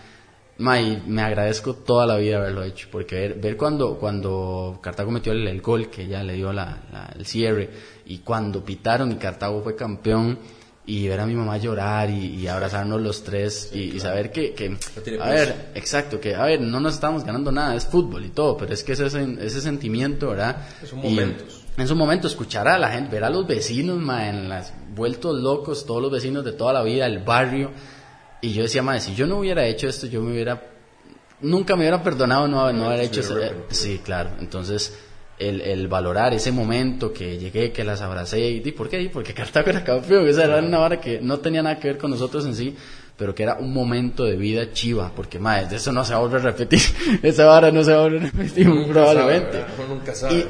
May, 0.59 1.05
me 1.07 1.23
agradezco 1.23 1.75
toda 1.75 2.05
la 2.05 2.17
vida 2.17 2.39
haberlo 2.39 2.65
hecho, 2.65 2.89
porque 2.91 3.29
ver, 3.29 3.57
cuando, 3.57 3.97
cuando 3.97 4.81
Cartago 4.83 5.13
metió 5.13 5.33
el, 5.33 5.61
gol, 5.61 5.89
que 5.89 6.09
ya 6.09 6.25
le 6.25 6.35
dio 6.35 6.53
la, 6.53 7.13
el 7.17 7.25
cierre, 7.25 7.71
y 8.07 8.19
cuando 8.19 8.65
pitaron 8.65 9.13
y 9.13 9.17
Cartago 9.17 9.63
fue 9.63 9.77
campeón, 9.77 10.39
y 10.85 11.07
ver 11.07 11.21
a 11.21 11.27
mi 11.27 11.35
mamá 11.35 11.59
llorar 11.59 12.09
y, 12.09 12.49
abrazarnos 12.49 13.01
los 13.01 13.23
tres 13.23 13.71
y, 13.75 14.01
saber 14.01 14.33
que, 14.33 14.55
que 14.55 14.75
a 15.21 15.29
ver, 15.29 15.71
exacto, 15.75 16.19
que 16.19 16.35
a 16.35 16.45
ver, 16.45 16.63
no 16.63 16.81
nos 16.81 16.95
estamos 16.95 17.25
ganando 17.25 17.53
nada, 17.53 17.77
es 17.77 17.85
fútbol 17.85 18.25
y 18.25 18.31
todo, 18.31 18.57
pero 18.57 18.73
es 18.73 18.83
que 18.83 18.93
ese, 18.93 19.07
ese 19.07 19.61
sentimiento, 19.61 20.31
¿verdad? 20.31 20.67
Es 20.83 20.93
un 20.93 21.03
momento. 21.03 21.45
En 21.77 21.87
su 21.87 21.95
momento 21.95 22.27
escuchar 22.27 22.67
a 22.67 22.79
la 22.79 22.89
gente, 22.89 23.15
ver 23.15 23.23
a 23.23 23.31
los 23.31 23.47
vecinos, 23.47 23.99
ma, 23.99 24.29
en 24.29 24.49
las 24.49 24.73
vueltos 24.97 25.39
locos, 25.39 25.87
todos 25.87 26.03
los 26.03 26.11
vecinos 26.11 26.45
de 26.45 26.53
toda 26.53 26.73
la 26.73 26.83
vida, 26.83 27.07
el 27.07 27.21
barrio, 27.21 27.71
y 28.41 28.53
yo 28.53 28.63
decía, 28.63 28.83
madre, 28.83 29.01
si 29.01 29.15
yo 29.15 29.27
no 29.27 29.39
hubiera 29.39 29.67
hecho 29.67 29.89
esto, 29.89 30.07
yo 30.07 30.23
me 30.23 30.33
hubiera. 30.33 30.63
Nunca 31.41 31.75
me 31.75 31.83
hubiera 31.83 32.03
perdonado 32.03 32.49
no, 32.49 32.73
no 32.73 32.87
haber 32.87 33.01
hecho 33.01 33.21
eso. 33.21 33.37
Sí, 33.71 34.01
claro. 34.05 34.31
Entonces, 34.41 34.99
el, 35.39 35.61
el, 35.61 35.89
valorar 35.89 36.35
ese 36.35 36.53
momento 36.53 37.13
que 37.13 37.39
llegué, 37.39 37.73
que 37.73 37.85
las 37.85 38.01
abracé. 38.01 38.41
¿Y 38.49 38.73
por 38.73 38.89
qué? 38.89 39.09
Porque 39.13 39.35
Cartago 39.35 39.71
era 39.71 39.85
campeón. 39.85 40.27
Esa 40.27 40.45
era 40.45 40.59
una 40.59 40.79
vara 40.79 41.01
que 41.01 41.21
no 41.21 41.39
tenía 41.39 41.63
nada 41.63 41.79
que 41.79 41.89
ver 41.89 41.99
con 41.99 42.11
nosotros 42.11 42.45
en 42.45 42.55
sí, 42.55 42.77
pero 43.17 43.35
que 43.35 43.45
era 43.45 43.55
un 43.55 43.73
momento 43.73 44.25
de 44.25 44.37
vida 44.37 44.73
chiva. 44.73 45.13
Porque, 45.15 45.39
madre, 45.39 45.67
de 45.67 45.77
eso 45.77 45.93
no 45.93 46.05
se 46.05 46.13
va 46.13 46.19
a 46.19 46.23
volver 46.23 46.41
a 46.41 46.45
repetir. 46.45 46.81
Esa 47.23 47.45
vara 47.47 47.71
no 47.71 47.83
se 47.85 47.93
va 47.93 47.99
a 47.99 48.03
volver 48.03 48.23
a 48.23 48.27
repetir, 48.27 48.69
probablemente. 48.89 49.65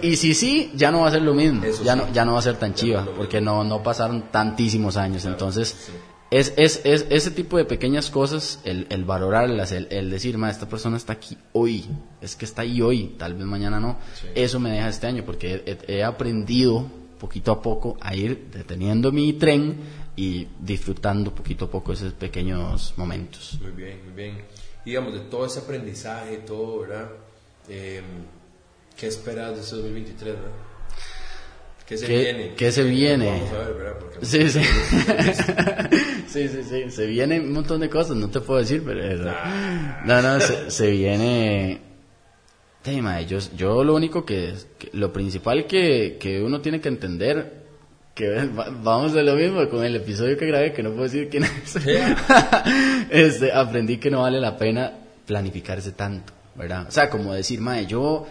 Y, 0.02 0.09
y 0.09 0.16
si 0.16 0.35
sí, 0.35 0.73
ya 0.74 0.90
no 0.90 1.01
va 1.01 1.09
a 1.09 1.10
ser 1.10 1.23
lo 1.23 1.35
mismo. 1.35 1.62
ya, 1.85 1.97
no, 1.97 2.10
ya 2.12 2.24
no 2.24 2.32
va 2.35 2.39
a 2.39 2.43
ser 2.43 2.56
tan 2.56 2.74
chiva, 2.74 3.06
porque 3.16 3.40
no, 3.40 3.65
no 3.65 3.82
pasaron 3.82 4.31
tantísimos 4.31 4.97
años. 4.97 5.24
Entonces 5.24 5.90
es, 6.31 6.53
es, 6.57 6.83
es, 6.85 7.07
ese 7.09 7.31
tipo 7.31 7.57
de 7.57 7.65
pequeñas 7.65 8.11
cosas, 8.11 8.61
el, 8.65 8.87
el 8.91 9.05
valorarlas, 9.05 9.73
el, 9.73 9.89
el 9.91 10.11
decir, 10.11 10.37
ma, 10.37 10.51
esta 10.51 10.69
persona 10.69 10.99
está 10.99 11.15
aquí 11.15 11.39
hoy, 11.53 11.87
es 12.21 12.37
que 12.37 12.45
está 12.45 12.63
ahí 12.63 12.83
hoy, 12.83 13.15
tal 13.19 13.35
vez 13.35 13.47
mañana 13.47 13.81
no. 13.81 13.97
Eso 14.35 14.61
me 14.61 14.71
deja 14.71 14.89
este 14.89 15.07
año 15.07 15.25
porque 15.25 15.79
he, 15.87 16.05
aprendido 16.05 16.87
poquito 17.19 17.51
a 17.51 17.63
poco 17.63 17.97
a 18.01 18.15
ir 18.15 18.49
deteniendo 18.53 19.11
mi 19.11 19.33
tren 19.33 19.77
y 20.17 20.47
disfrutando 20.61 21.35
poquito 21.35 21.65
a 21.65 21.71
poco 21.71 21.95
esos 21.95 22.13
pequeños 22.13 22.93
momentos. 22.97 23.59
Muy 23.63 23.73
bien, 23.73 24.05
muy 24.05 24.15
bien. 24.15 24.45
digamos, 24.85 25.15
de 25.15 25.21
todo 25.21 25.47
ese 25.47 25.61
aprendizaje, 25.61 26.39
todo, 26.39 26.81
¿verdad? 26.81 27.11
Eh, 27.69 28.03
¿Qué 28.97 29.07
esperas 29.07 29.55
de 29.55 29.61
ese 29.63 29.77
2023, 29.77 30.35
verdad? 30.35 30.68
¿Qué 31.89 31.97
se 31.97 32.06
viene? 32.06 32.55
¿Qué 32.55 32.70
se 32.70 32.85
viene? 32.85 33.43
sí, 34.20 34.51
sí. 34.51 34.60
sí, 36.27 36.48
sí, 36.48 36.62
sí. 36.62 36.90
Se 36.90 37.06
viene 37.06 37.40
un 37.40 37.52
montón 37.52 37.81
de 37.81 37.89
cosas, 37.89 38.15
no 38.15 38.28
te 38.28 38.40
puedo 38.40 38.60
decir, 38.60 38.82
pero 38.85 39.02
eso. 39.02 39.35
No, 40.05 40.20
no, 40.20 40.39
se, 40.39 40.90
viene. 40.90 41.81
Tema, 42.82 43.23
yo, 43.23 43.39
yo 43.56 43.82
lo 43.85 43.94
único 43.94 44.27
que, 44.27 44.52
lo 44.93 45.15
principal 45.15 45.66
que, 45.66 46.19
que 46.20 46.43
uno 46.43 46.60
tiene 46.60 46.82
que 46.82 46.90
entender, 46.90 47.65
que 48.15 48.48
vamos 48.82 49.16
a 49.16 49.23
lo 49.23 49.35
mismo 49.35 49.66
con 49.70 49.82
el 49.82 49.97
episodio 49.97 50.36
que 50.36 50.47
grabé, 50.47 50.74
que 50.74 50.82
no 50.82 50.90
puedo 50.90 51.05
decir 51.05 51.31
quién 51.31 51.44
es. 51.44 51.74
este, 53.10 53.51
aprendí 53.51 53.97
que 53.97 54.10
no 54.10 54.23
vale 54.23 54.40
la 54.40 54.59
pena 54.59 54.93
planificarse 55.24 55.93
tanto, 55.93 56.35
¿verdad? 56.55 56.86
O 56.86 56.90
sea, 56.90 57.09
como 57.09 57.32
decir, 57.32 57.62
mae, 57.62 57.86
yo 57.86 58.27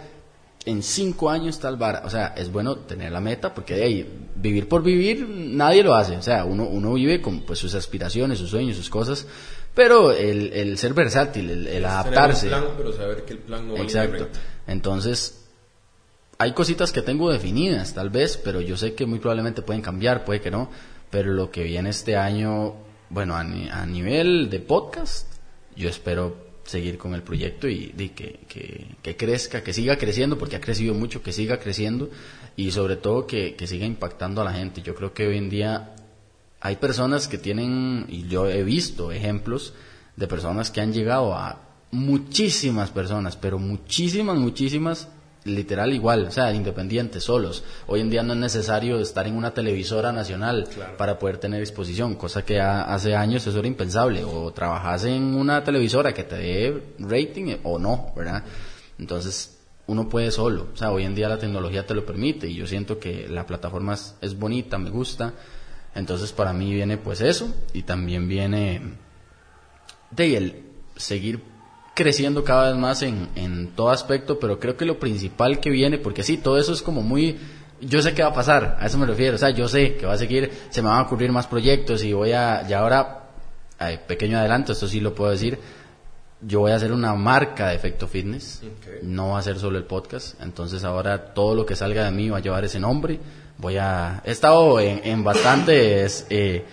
en 0.64 0.82
cinco 0.82 1.30
años 1.30 1.58
tal 1.58 1.76
vara, 1.76 2.02
o 2.04 2.10
sea, 2.10 2.34
es 2.36 2.50
bueno 2.50 2.76
tener 2.76 3.12
la 3.12 3.20
meta, 3.20 3.54
porque 3.54 3.74
de 3.74 3.84
ahí, 3.84 4.28
vivir 4.34 4.68
por 4.68 4.82
vivir, 4.82 5.26
nadie 5.28 5.82
lo 5.82 5.94
hace, 5.94 6.16
o 6.16 6.22
sea, 6.22 6.44
uno, 6.44 6.64
uno 6.64 6.92
vive 6.94 7.22
con 7.22 7.40
pues, 7.40 7.58
sus 7.58 7.74
aspiraciones, 7.74 8.38
sus 8.38 8.50
sueños, 8.50 8.76
sus 8.76 8.90
cosas, 8.90 9.26
pero 9.74 10.12
el, 10.12 10.52
el 10.52 10.76
ser 10.76 10.92
versátil, 10.94 11.50
el, 11.50 11.66
el 11.66 11.84
adaptarse. 11.84 12.48
Plan, 12.48 12.64
pero 12.76 12.92
saber 12.92 13.24
que 13.24 13.34
el 13.34 13.38
plan 13.38 13.68
no 13.68 13.76
Exacto. 13.76 14.28
Entonces, 14.66 15.46
hay 16.38 16.52
cositas 16.52 16.92
que 16.92 17.02
tengo 17.02 17.30
definidas, 17.30 17.94
tal 17.94 18.10
vez, 18.10 18.36
pero 18.36 18.60
yo 18.60 18.76
sé 18.76 18.94
que 18.94 19.06
muy 19.06 19.20
probablemente 19.20 19.62
pueden 19.62 19.82
cambiar, 19.82 20.24
puede 20.24 20.40
que 20.40 20.50
no. 20.50 20.70
Pero 21.10 21.32
lo 21.32 21.50
que 21.50 21.62
viene 21.62 21.90
este 21.90 22.16
año, 22.16 22.74
bueno, 23.08 23.34
a, 23.34 23.40
a 23.40 23.86
nivel 23.86 24.50
de 24.50 24.60
podcast, 24.60 25.32
yo 25.74 25.88
espero 25.88 26.47
seguir 26.68 26.98
con 26.98 27.14
el 27.14 27.22
proyecto 27.22 27.66
y, 27.66 27.88
que, 28.14 28.40
que, 29.02 29.16
crezca, 29.16 29.62
que 29.62 29.72
siga 29.72 29.96
creciendo, 29.96 30.38
porque 30.38 30.56
ha 30.56 30.60
crecido 30.60 30.92
mucho, 30.92 31.22
que 31.22 31.32
siga 31.32 31.58
creciendo 31.58 32.10
y 32.56 32.70
sobre 32.72 32.96
todo 32.96 33.26
que, 33.26 33.54
que 33.54 33.66
siga 33.66 33.86
impactando 33.86 34.42
a 34.42 34.44
la 34.44 34.52
gente. 34.52 34.82
Yo 34.82 34.94
creo 34.94 35.14
que 35.14 35.26
hoy 35.26 35.38
en 35.38 35.48
día 35.48 35.94
hay 36.60 36.76
personas 36.76 37.26
que 37.26 37.38
tienen, 37.38 38.04
y 38.08 38.28
yo 38.28 38.48
he 38.50 38.64
visto 38.64 39.12
ejemplos 39.12 39.72
de 40.16 40.26
personas 40.26 40.70
que 40.70 40.82
han 40.82 40.92
llegado 40.92 41.34
a 41.34 41.62
muchísimas 41.90 42.90
personas, 42.90 43.36
pero 43.36 43.58
muchísimas, 43.58 44.36
muchísimas 44.36 45.08
literal 45.44 45.92
igual, 45.92 46.26
o 46.26 46.30
sea, 46.30 46.52
independientes, 46.52 47.24
solos. 47.24 47.64
Hoy 47.86 48.00
en 48.00 48.10
día 48.10 48.22
no 48.22 48.32
es 48.34 48.38
necesario 48.38 48.98
estar 49.00 49.26
en 49.26 49.36
una 49.36 49.52
televisora 49.52 50.12
nacional 50.12 50.68
para 50.96 51.18
poder 51.18 51.38
tener 51.38 51.60
exposición, 51.60 52.16
cosa 52.16 52.44
que 52.44 52.60
hace 52.60 53.14
años 53.14 53.46
eso 53.46 53.58
era 53.58 53.68
impensable, 53.68 54.24
o 54.24 54.52
trabajas 54.52 55.04
en 55.04 55.34
una 55.34 55.64
televisora 55.64 56.12
que 56.12 56.24
te 56.24 56.36
dé 56.36 56.82
rating 56.98 57.56
o 57.62 57.78
no, 57.78 58.12
¿verdad? 58.16 58.44
Entonces, 58.98 59.58
uno 59.88 60.08
puede 60.08 60.30
solo, 60.30 60.68
o 60.72 60.76
sea, 60.76 60.92
hoy 60.92 61.04
en 61.04 61.14
día 61.14 61.28
la 61.28 61.38
tecnología 61.38 61.86
te 61.86 61.94
lo 61.94 62.04
permite 62.04 62.46
y 62.46 62.54
yo 62.54 62.66
siento 62.66 62.98
que 62.98 63.26
la 63.26 63.46
plataforma 63.46 63.94
es, 64.20 64.38
bonita, 64.38 64.76
me 64.76 64.90
gusta, 64.90 65.32
entonces 65.94 66.30
para 66.32 66.52
mí 66.52 66.72
viene 66.74 66.98
pues 66.98 67.22
eso 67.22 67.52
y 67.72 67.82
también 67.82 68.28
viene 68.28 68.82
de 70.10 70.36
el 70.36 70.62
seguir 70.94 71.42
creciendo 71.98 72.44
cada 72.44 72.70
vez 72.70 72.78
más 72.78 73.02
en, 73.02 73.28
en 73.34 73.74
todo 73.74 73.90
aspecto, 73.90 74.38
pero 74.38 74.60
creo 74.60 74.76
que 74.76 74.84
lo 74.84 75.00
principal 75.00 75.58
que 75.58 75.68
viene, 75.68 75.98
porque 75.98 76.22
sí, 76.22 76.36
todo 76.36 76.56
eso 76.56 76.72
es 76.72 76.80
como 76.80 77.02
muy 77.02 77.36
yo 77.80 78.00
sé 78.02 78.14
qué 78.14 78.22
va 78.22 78.28
a 78.28 78.34
pasar, 78.34 78.76
a 78.78 78.86
eso 78.86 78.98
me 78.98 79.06
refiero, 79.06 79.34
o 79.34 79.38
sea, 79.38 79.50
yo 79.50 79.66
sé 79.66 79.96
que 79.96 80.06
va 80.06 80.12
a 80.12 80.18
seguir, 80.18 80.52
se 80.70 80.80
me 80.80 80.88
van 80.88 80.98
a 80.98 81.02
ocurrir 81.02 81.32
más 81.32 81.48
proyectos 81.48 82.04
y 82.04 82.12
voy 82.12 82.30
a, 82.32 82.64
y 82.68 82.72
ahora, 82.72 83.30
pequeño 84.06 84.38
adelanto, 84.38 84.72
esto 84.72 84.86
sí 84.86 85.00
lo 85.00 85.12
puedo 85.12 85.32
decir, 85.32 85.58
yo 86.40 86.60
voy 86.60 86.70
a 86.70 86.76
hacer 86.76 86.92
una 86.92 87.14
marca 87.14 87.68
de 87.68 87.74
efecto 87.74 88.06
fitness, 88.06 88.62
no 89.02 89.30
va 89.30 89.40
a 89.40 89.42
ser 89.42 89.58
solo 89.58 89.76
el 89.76 89.84
podcast, 89.84 90.40
entonces 90.40 90.84
ahora 90.84 91.34
todo 91.34 91.56
lo 91.56 91.66
que 91.66 91.74
salga 91.74 92.04
de 92.04 92.12
mí 92.12 92.28
va 92.28 92.38
a 92.38 92.40
llevar 92.40 92.64
ese 92.64 92.78
nombre, 92.78 93.18
voy 93.56 93.76
a, 93.76 94.22
he 94.24 94.30
estado 94.30 94.78
en, 94.78 95.00
en 95.02 95.24
bastantes, 95.24 96.26
eh, 96.30 96.64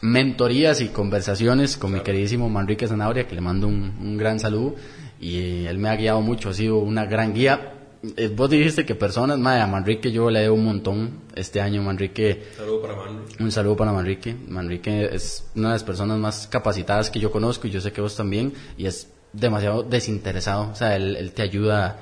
mentorías 0.00 0.80
y 0.80 0.88
conversaciones 0.88 1.76
con 1.76 1.92
mi 1.92 2.00
queridísimo 2.00 2.48
Manrique 2.48 2.86
Zanabria, 2.86 3.26
que 3.26 3.34
le 3.34 3.40
mando 3.40 3.66
un, 3.66 4.16
gran 4.16 4.40
saludo 4.40 4.74
y 5.20 5.66
él 5.66 5.78
me 5.78 5.88
ha 5.88 5.96
guiado 5.96 6.20
mucho, 6.20 6.50
ha 6.50 6.54
sido 6.54 6.78
una 6.78 7.04
gran 7.04 7.34
guía. 7.34 7.74
Eh, 8.16 8.32
vos 8.34 8.48
dijiste 8.48 8.86
que 8.86 8.94
personas, 8.94 9.38
madre, 9.38 9.60
a 9.60 9.66
Manrique 9.66 10.10
yo 10.10 10.30
le 10.30 10.40
debo 10.40 10.54
un 10.54 10.64
montón 10.64 11.20
este 11.34 11.60
año, 11.60 11.82
Manrique. 11.82 12.44
Saludo 12.56 12.80
para 12.80 12.96
Manrique. 12.96 13.42
Un 13.42 13.52
saludo 13.52 13.76
para 13.76 13.92
Manrique. 13.92 14.34
Manrique 14.48 15.10
es 15.12 15.50
una 15.54 15.68
de 15.68 15.74
las 15.74 15.84
personas 15.84 16.18
más 16.18 16.46
capacitadas 16.46 17.10
que 17.10 17.20
yo 17.20 17.30
conozco 17.30 17.66
y 17.66 17.70
yo 17.70 17.80
sé 17.80 17.92
que 17.92 18.00
vos 18.00 18.16
también, 18.16 18.54
y 18.78 18.86
es 18.86 19.12
demasiado 19.32 19.82
desinteresado, 19.82 20.70
o 20.72 20.74
sea, 20.74 20.96
él, 20.96 21.14
él 21.14 21.32
te 21.32 21.42
ayuda 21.42 22.00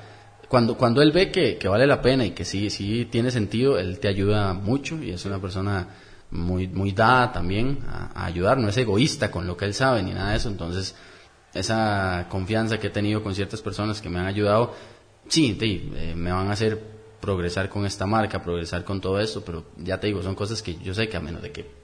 cuando, 0.49 0.75
cuando 0.75 1.03
él 1.03 1.11
ve 1.11 1.31
que, 1.31 1.57
que, 1.57 1.67
vale 1.67 1.85
la 1.85 2.01
pena 2.01 2.25
y 2.25 2.31
que 2.31 2.43
sí, 2.43 2.71
sí 2.71 3.05
tiene 3.05 3.29
sentido, 3.29 3.77
él 3.77 3.99
te 3.99 4.07
ayuda 4.07 4.53
mucho 4.53 5.01
y 5.01 5.11
es 5.11 5.23
una 5.25 5.39
persona 5.39 5.89
muy, 6.31 6.67
muy 6.67 6.91
dada 6.91 7.31
también 7.31 7.79
a, 7.87 8.25
ayudar, 8.25 8.57
no 8.57 8.69
es 8.69 8.77
egoísta 8.77 9.31
con 9.31 9.47
lo 9.47 9.57
que 9.57 9.65
él 9.65 9.73
sabe 9.73 10.03
ni 10.03 10.11
nada 10.11 10.31
de 10.31 10.37
eso, 10.37 10.49
entonces 10.49 10.95
esa 11.53 12.27
confianza 12.29 12.79
que 12.79 12.87
he 12.87 12.91
tenido 12.91 13.23
con 13.23 13.33
ciertas 13.33 13.61
personas 13.61 14.01
que 14.01 14.09
me 14.09 14.19
han 14.19 14.27
ayudado, 14.27 14.73
sí, 15.27 15.57
eh, 15.59 16.13
me 16.15 16.31
van 16.31 16.49
a 16.49 16.53
hacer 16.53 16.99
progresar 17.19 17.69
con 17.69 17.85
esta 17.85 18.05
marca, 18.05 18.41
progresar 18.41 18.83
con 18.83 19.01
todo 19.01 19.19
esto, 19.19 19.43
pero 19.43 19.65
ya 19.77 19.99
te 19.99 20.07
digo, 20.07 20.21
son 20.21 20.35
cosas 20.35 20.61
que 20.61 20.75
yo 20.75 20.93
sé 20.93 21.09
que 21.09 21.17
a 21.17 21.19
menos 21.19 21.41
de 21.41 21.51
que 21.51 21.79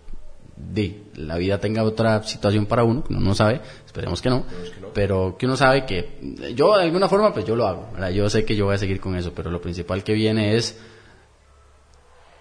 de, 0.55 1.03
la 1.15 1.37
vida 1.37 1.59
tenga 1.59 1.83
otra 1.83 2.23
situación 2.23 2.65
para 2.65 2.83
uno, 2.83 3.03
que 3.03 3.13
uno 3.13 3.21
no 3.21 3.35
sabe, 3.35 3.61
esperemos 3.85 4.21
que 4.21 4.29
no, 4.29 4.45
pero 4.93 5.35
que 5.37 5.45
uno 5.45 5.57
sabe 5.57 5.85
que 5.85 6.53
yo 6.55 6.77
de 6.77 6.83
alguna 6.83 7.09
forma 7.09 7.33
pues 7.33 7.45
yo 7.45 7.55
lo 7.55 7.67
hago, 7.67 7.89
yo 8.13 8.29
sé 8.29 8.45
que 8.45 8.55
yo 8.55 8.65
voy 8.65 8.75
a 8.75 8.77
seguir 8.77 8.99
con 8.99 9.15
eso, 9.15 9.33
pero 9.33 9.49
lo 9.49 9.59
principal 9.59 10.03
que 10.03 10.13
viene 10.13 10.55
es 10.55 10.79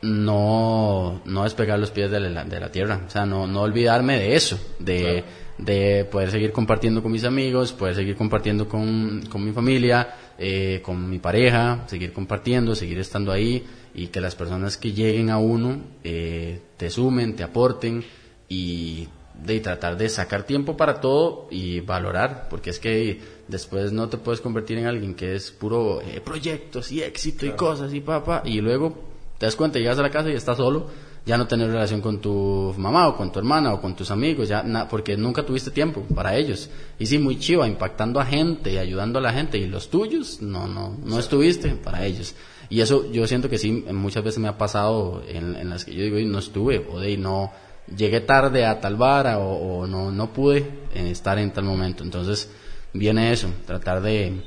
no, 0.05 1.22
no 1.24 1.44
despegar 1.44 1.78
los 1.78 1.90
pies 1.90 2.10
de 2.10 2.20
la, 2.20 2.44
de 2.44 2.60
la 2.60 2.70
tierra, 2.70 3.01
o 3.06 3.10
sea, 3.10 3.24
no, 3.24 3.47
no 3.47 3.62
olvidarme 3.62 4.18
de 4.18 4.36
eso, 4.36 4.59
de, 4.78 5.24
de 5.59 6.05
poder 6.05 6.31
seguir 6.31 6.52
compartiendo 6.52 7.02
con 7.02 7.10
mis 7.10 7.24
amigos, 7.24 7.72
poder 7.72 7.94
seguir 7.94 8.14
compartiendo 8.14 8.68
con, 8.68 9.22
con 9.31 9.44
mi 9.44 9.52
familia, 9.52 10.14
eh, 10.39 10.81
con 10.82 11.09
mi 11.09 11.18
pareja, 11.18 11.85
seguir 11.86 12.12
compartiendo, 12.12 12.74
seguir 12.74 12.98
estando 12.98 13.32
ahí 13.32 13.64
y 13.94 14.09
que 14.09 14.20
las 14.20 14.35
personas 14.35 14.76
que 14.76 14.93
lleguen 14.93 15.31
a 15.31 15.39
uno 15.39 15.81
eh, 16.02 16.60
te 16.76 16.90
sumen, 16.90 17.35
te 17.35 17.43
aporten 17.43 18.05
y 18.48 19.09
de 19.43 19.60
tratar 19.60 19.97
de 19.97 20.09
sacar 20.09 20.44
tiempo 20.44 20.76
para 20.76 21.01
todo 21.01 21.48
y 21.51 21.81
valorar, 21.81 22.48
porque 22.51 22.70
es 22.70 22.78
que 22.78 23.20
después 23.48 23.90
no 23.93 24.09
te 24.09 24.18
puedes 24.18 24.40
convertir 24.40 24.78
en 24.78 24.86
alguien 24.86 25.14
que 25.14 25.35
es 25.35 25.51
puro 25.51 26.01
eh, 26.02 26.20
proyectos 26.20 26.93
y 26.93 27.02
éxito 27.02 27.47
y 27.47 27.51
cosas 27.52 27.93
y 27.94 28.01
papá, 28.01 28.43
y 28.44 28.60
luego 28.60 29.14
te 29.39 29.47
das 29.47 29.56
cuenta, 29.56 29.78
llegas 29.78 29.98
a 29.98 30.02
la 30.02 30.11
casa 30.11 30.31
y 30.31 30.35
estás 30.35 30.56
solo, 30.56 30.89
ya 31.27 31.39
no 31.39 31.47
tener 31.47 31.69
relación 31.69 32.01
con 32.01 32.20
tu 32.20 32.74
mamá 32.77 33.09
o 33.09 33.16
con 33.16 33.32
tu 33.32 33.39
hermana 33.39 33.73
o 33.73 33.81
con 33.81 33.97
tus 33.97 34.11
amigos, 34.11 34.48
ya 34.48 34.86
porque 34.90 35.16
nunca 35.16 35.44
tuviste 35.44 35.70
tiempo 35.70 36.02
para 36.15 36.36
ellos. 36.36 36.69
Y 36.98 37.06
sí, 37.06 37.19
muy 37.19 37.39
chiva, 37.39 37.66
impactando 37.66 38.20
a 38.20 38.27
gente 38.27 38.73
y 38.73 38.78
ayudando 38.78 39.19
a 39.19 39.23
la 39.23 39.32
gente, 39.32 39.56
y 39.56 39.66
los 39.66 39.89
tuyos, 39.89 40.43
no, 40.43 40.66
no, 40.69 40.97
no 41.02 41.19
estuviste 41.19 41.70
para 41.77 42.05
ellos. 42.05 42.35
Y 42.69 42.81
eso 42.81 43.11
yo 43.11 43.27
siento 43.27 43.48
que 43.48 43.59
sí, 43.59 43.85
muchas 43.93 44.23
veces 44.23 44.39
me 44.40 44.48
ha 44.48 44.59
pasado 44.59 45.23
en, 45.27 45.69
las 45.69 45.85
que 45.85 45.94
yo 45.94 46.05
digo, 46.05 46.19
no 46.31 46.39
estuve, 46.39 46.86
o 46.90 47.01
de 47.01 47.16
no, 47.16 47.52
llegué 47.97 48.20
tarde 48.20 48.66
a 48.66 48.81
tal 48.81 48.97
vara, 48.97 49.39
o, 49.39 49.86
no, 49.86 50.11
no 50.11 50.32
pude 50.32 50.69
estar 50.94 51.39
en 51.39 51.52
tal 51.52 51.65
momento. 51.65 52.05
Entonces, 52.05 52.51
viene 52.93 53.32
eso, 53.32 53.48
tratar 53.66 54.02
de, 54.02 54.43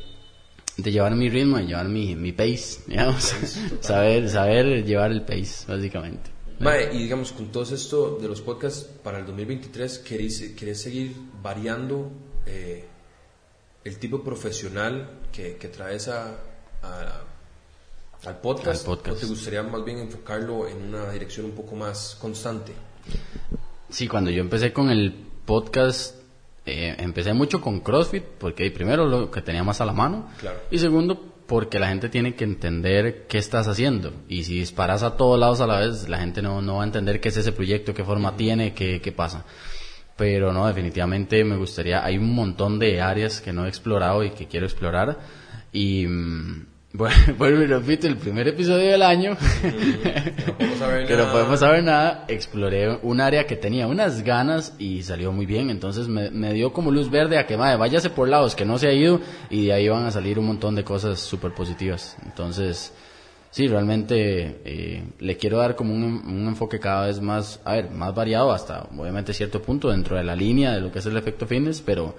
de 0.77 0.91
llevar 0.91 1.15
mi 1.15 1.29
ritmo, 1.29 1.57
de 1.57 1.65
llevar 1.65 1.87
mi, 1.87 2.15
mi 2.15 2.31
pace, 2.31 2.81
digamos. 2.87 3.35
saber, 3.81 4.29
saber 4.29 4.85
llevar 4.85 5.11
el 5.11 5.23
pace, 5.23 5.65
básicamente. 5.67 6.31
Mae, 6.59 6.95
y 6.95 7.03
digamos, 7.03 7.31
con 7.33 7.51
todo 7.51 7.63
esto 7.63 8.17
de 8.19 8.27
los 8.27 8.41
podcasts 8.41 8.89
para 9.03 9.19
el 9.19 9.25
2023, 9.27 9.99
¿querés, 9.99 10.53
querés 10.57 10.81
seguir 10.81 11.15
variando 11.41 12.11
eh, 12.47 12.83
el 13.83 13.97
tipo 13.99 14.23
profesional 14.23 15.19
que, 15.31 15.57
que 15.57 15.67
traes 15.67 16.07
a, 16.07 16.35
al, 18.23 18.41
podcast, 18.41 18.87
¿O 18.87 18.97
te 18.97 19.25
gustaría 19.27 19.61
más 19.63 19.85
bien 19.85 19.99
enfocarlo 19.99 20.67
en 20.67 20.81
una 20.81 21.11
dirección 21.11 21.45
un 21.45 21.51
poco 21.51 21.75
más 21.75 22.17
constante? 22.19 22.73
Sí, 23.89 24.07
cuando 24.07 24.31
yo 24.31 24.41
empecé 24.41 24.73
con 24.73 24.89
el 24.89 25.13
podcast 25.45 26.16
eh, 26.67 26.95
empecé 26.99 27.33
mucho 27.33 27.61
con 27.61 27.79
CrossFit, 27.79 28.23
porque 28.37 28.69
primero 28.71 29.05
lo 29.05 29.31
que 29.31 29.41
tenía 29.41 29.63
más 29.63 29.81
a 29.81 29.85
la 29.85 29.93
mano, 29.93 30.27
y 30.69 30.77
segundo 30.77 31.33
porque 31.47 31.79
la 31.79 31.87
gente 31.87 32.09
tiene 32.09 32.35
que 32.35 32.43
entender 32.43 33.25
qué 33.27 33.37
estás 33.37 33.67
haciendo. 33.67 34.13
Y 34.27 34.43
si 34.43 34.59
disparas 34.59 35.01
a 35.01 35.15
todos 35.15 35.39
lados 35.39 35.61
a 35.61 35.67
la 35.67 35.79
vez, 35.79 36.09
la 36.09 36.19
gente 36.19 36.41
no, 36.41 36.61
no 36.61 36.75
va 36.75 36.83
a 36.83 36.85
entender 36.85 37.21
qué 37.21 37.29
es 37.29 37.37
ese 37.37 37.53
proyecto, 37.53 37.93
qué 37.93 38.03
forma 38.03 38.35
tiene, 38.35 38.73
qué, 38.73 38.99
qué 39.01 39.11
pasa. 39.13 39.45
Pero 40.17 40.51
no, 40.51 40.67
definitivamente 40.67 41.43
me 41.45 41.55
gustaría, 41.55 42.03
hay 42.03 42.17
un 42.17 42.35
montón 42.35 42.79
de 42.79 43.01
áreas 43.01 43.39
que 43.39 43.53
no 43.53 43.65
he 43.65 43.69
explorado 43.69 44.23
y 44.23 44.31
que 44.31 44.47
quiero 44.47 44.65
explorar. 44.65 45.17
Y 45.71 46.05
mm, 46.05 46.65
bueno, 46.93 47.15
vuelvo 47.37 47.63
y 47.63 47.67
repito, 47.67 48.07
el 48.07 48.17
primer 48.17 48.47
episodio 48.47 48.91
del 48.91 49.01
año, 49.01 49.35
que 51.07 51.17
no 51.17 51.31
podemos 51.31 51.59
saber 51.59 51.83
nada, 51.83 52.25
exploré 52.27 52.97
un 53.01 53.19
área 53.19 53.45
que 53.45 53.55
tenía 53.55 53.87
unas 53.87 54.23
ganas 54.23 54.73
y 54.79 55.03
salió 55.03 55.31
muy 55.31 55.45
bien, 55.45 55.69
entonces 55.69 56.07
me, 56.07 56.53
dio 56.53 56.71
como 56.71 56.91
luz 56.91 57.09
verde 57.09 57.37
a 57.37 57.45
que, 57.45 57.57
madre, 57.57 57.77
váyase 57.77 58.09
por 58.09 58.29
lados 58.29 58.55
que 58.55 58.65
no 58.65 58.77
se 58.77 58.87
ha 58.87 58.93
ido 58.93 59.19
y 59.49 59.65
de 59.65 59.73
ahí 59.73 59.89
van 59.89 60.05
a 60.05 60.11
salir 60.11 60.39
un 60.39 60.47
montón 60.47 60.75
de 60.75 60.83
cosas 60.83 61.19
súper 61.19 61.53
positivas. 61.53 62.15
Entonces, 62.25 62.93
sí, 63.51 63.67
realmente 63.67 64.61
eh, 64.63 65.03
le 65.19 65.35
quiero 65.35 65.57
dar 65.57 65.75
como 65.75 65.93
un, 65.93 66.03
un, 66.03 66.47
enfoque 66.47 66.79
cada 66.79 67.07
vez 67.07 67.19
más, 67.19 67.59
a 67.65 67.73
ver, 67.73 67.91
más 67.91 68.15
variado 68.15 68.51
hasta, 68.53 68.87
obviamente, 68.97 69.33
cierto 69.33 69.61
punto 69.61 69.89
dentro 69.89 70.15
de 70.15 70.23
la 70.23 70.35
línea 70.35 70.73
de 70.73 70.81
lo 70.81 70.91
que 70.91 70.99
es 70.99 71.05
el 71.05 71.17
efecto 71.17 71.45
fitness, 71.45 71.81
pero 71.81 72.15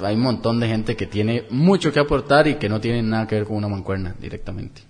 hay 0.00 0.14
un 0.14 0.22
montón 0.22 0.60
de 0.60 0.68
gente 0.68 0.96
que 0.96 1.06
tiene 1.06 1.46
mucho 1.50 1.92
que 1.92 2.00
aportar 2.00 2.46
y 2.46 2.56
que 2.56 2.68
no 2.68 2.80
tiene 2.80 3.02
nada 3.02 3.26
que 3.26 3.36
ver 3.36 3.44
con 3.44 3.56
una 3.56 3.68
mancuerna 3.68 4.14
directamente. 4.18 4.82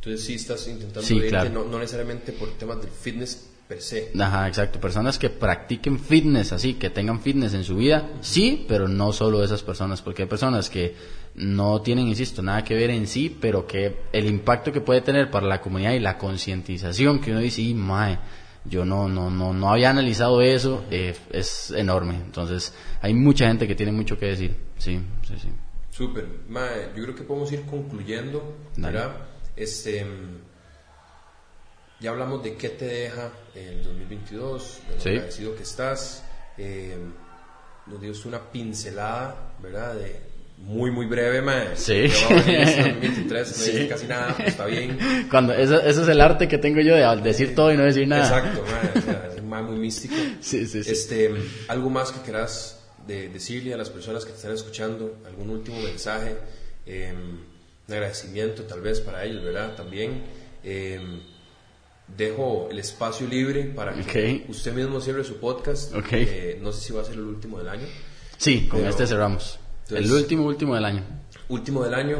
Entonces 0.00 0.24
sí 0.24 0.34
estás 0.34 0.66
intentando 0.68 1.02
sí, 1.02 1.20
no, 1.52 1.64
no, 1.64 1.78
necesariamente 1.78 2.32
por 2.32 2.50
temas 2.50 2.80
del 2.80 2.90
fitness 2.90 3.48
per 3.66 3.82
se. 3.82 4.12
Ajá, 4.16 4.46
exacto. 4.46 4.80
Personas 4.80 5.18
que 5.18 5.30
practiquen 5.30 5.98
fitness, 5.98 6.52
así, 6.52 6.74
que 6.74 6.90
tengan 6.90 7.20
fitness 7.20 7.54
en 7.54 7.64
su 7.64 7.76
vida, 7.76 8.08
sí, 8.20 8.64
pero 8.68 8.86
no 8.86 9.12
solo 9.12 9.42
esas 9.42 9.62
personas, 9.62 10.02
porque 10.02 10.22
hay 10.22 10.28
personas 10.28 10.70
que 10.70 10.94
no 11.34 11.82
tienen, 11.82 12.06
insisto, 12.06 12.40
nada 12.42 12.62
que 12.62 12.74
ver 12.74 12.90
en 12.90 13.06
sí, 13.06 13.36
pero 13.40 13.66
que 13.66 13.96
el 14.12 14.26
impacto 14.26 14.72
que 14.72 14.80
puede 14.80 15.00
tener 15.00 15.30
para 15.30 15.46
la 15.46 15.60
comunidad 15.60 15.92
y 15.92 15.98
la 15.98 16.16
concientización 16.16 17.20
que 17.20 17.32
uno 17.32 17.40
dice, 17.40 17.62
y 17.62 17.74
mae, 17.74 18.18
yo 18.68 18.84
no, 18.84 19.08
no, 19.08 19.30
no, 19.30 19.52
no 19.52 19.72
había 19.72 19.90
analizado 19.90 20.42
eso, 20.42 20.84
eh, 20.90 21.16
es 21.30 21.70
enorme. 21.70 22.16
Entonces, 22.16 22.74
hay 23.00 23.14
mucha 23.14 23.46
gente 23.46 23.66
que 23.66 23.74
tiene 23.74 23.92
mucho 23.92 24.18
que 24.18 24.26
decir. 24.26 24.56
Sí, 24.78 25.00
sí, 25.26 25.34
sí. 25.40 25.48
Súper. 25.90 26.26
Mae, 26.48 26.90
yo 26.94 27.04
creo 27.04 27.14
que 27.14 27.22
podemos 27.22 27.50
ir 27.52 27.64
concluyendo, 27.64 28.56
¿verdad? 28.76 29.16
Este, 29.56 30.06
ya 32.00 32.10
hablamos 32.10 32.42
de 32.42 32.54
qué 32.56 32.68
te 32.70 32.84
deja 32.84 33.30
el 33.54 33.82
2022, 33.82 34.80
de 34.88 34.94
lo 34.94 35.00
agradecido 35.00 35.56
que 35.56 35.62
estás. 35.62 36.24
Eh, 36.58 36.98
nos 37.86 38.00
dio 38.00 38.12
una 38.26 38.40
pincelada, 38.50 39.54
¿verdad? 39.62 39.94
De, 39.94 40.35
muy, 40.58 40.90
muy 40.90 41.06
breve, 41.06 41.42
mae. 41.42 41.76
Sí. 41.76 42.02
2023, 42.02 43.48
no 43.48 43.54
sí. 43.54 43.86
casi 43.88 44.06
nada, 44.06 44.34
pero 44.36 44.48
está 44.48 44.66
bien. 44.66 44.98
Cuando, 45.30 45.52
eso, 45.52 45.80
eso, 45.80 46.02
es 46.02 46.08
el 46.08 46.20
arte 46.20 46.48
que 46.48 46.58
tengo 46.58 46.80
yo 46.80 46.96
de 46.96 47.22
decir 47.22 47.54
todo 47.54 47.72
y 47.72 47.76
no 47.76 47.84
decir 47.84 48.08
nada. 48.08 48.24
Exacto, 48.24 48.64
mae. 48.70 48.98
O 48.98 49.02
sea, 49.02 49.28
es 49.32 49.40
un 49.40 49.48
muy 49.48 49.78
místico. 49.78 50.14
Sí, 50.40 50.66
sí, 50.66 50.82
sí. 50.82 50.90
Este, 50.90 51.30
¿Algo 51.68 51.90
más 51.90 52.10
que 52.10 52.20
quieras 52.20 52.80
de, 53.06 53.28
decirle 53.28 53.74
a 53.74 53.76
las 53.76 53.90
personas 53.90 54.24
que 54.24 54.32
te 54.32 54.36
están 54.38 54.52
escuchando? 54.52 55.18
¿Algún 55.26 55.50
último 55.50 55.80
mensaje? 55.80 56.36
Eh, 56.84 57.14
un 57.88 57.94
agradecimiento 57.94 58.64
tal 58.64 58.80
vez 58.80 59.00
para 59.00 59.24
ellos, 59.24 59.44
¿verdad? 59.44 59.76
También. 59.76 60.24
Eh, 60.64 61.00
dejo 62.16 62.68
el 62.70 62.78
espacio 62.78 63.26
libre 63.26 63.64
para 63.64 63.92
que 63.94 64.44
usted 64.48 64.72
mismo 64.72 65.00
cierre 65.00 65.24
su 65.24 65.38
podcast. 65.38 65.92
Eh, 66.12 66.58
no 66.60 66.72
sé 66.72 66.80
si 66.80 66.92
va 66.92 67.02
a 67.02 67.04
ser 67.04 67.14
el 67.14 67.22
último 67.22 67.58
del 67.58 67.68
año. 67.68 67.86
Sí, 68.36 68.66
con 68.68 68.84
este 68.86 69.06
cerramos. 69.06 69.58
El 69.90 70.10
último, 70.10 70.44
último 70.46 70.74
del 70.74 70.84
año. 70.84 71.02
Último 71.48 71.84
del 71.84 71.94
año. 71.94 72.18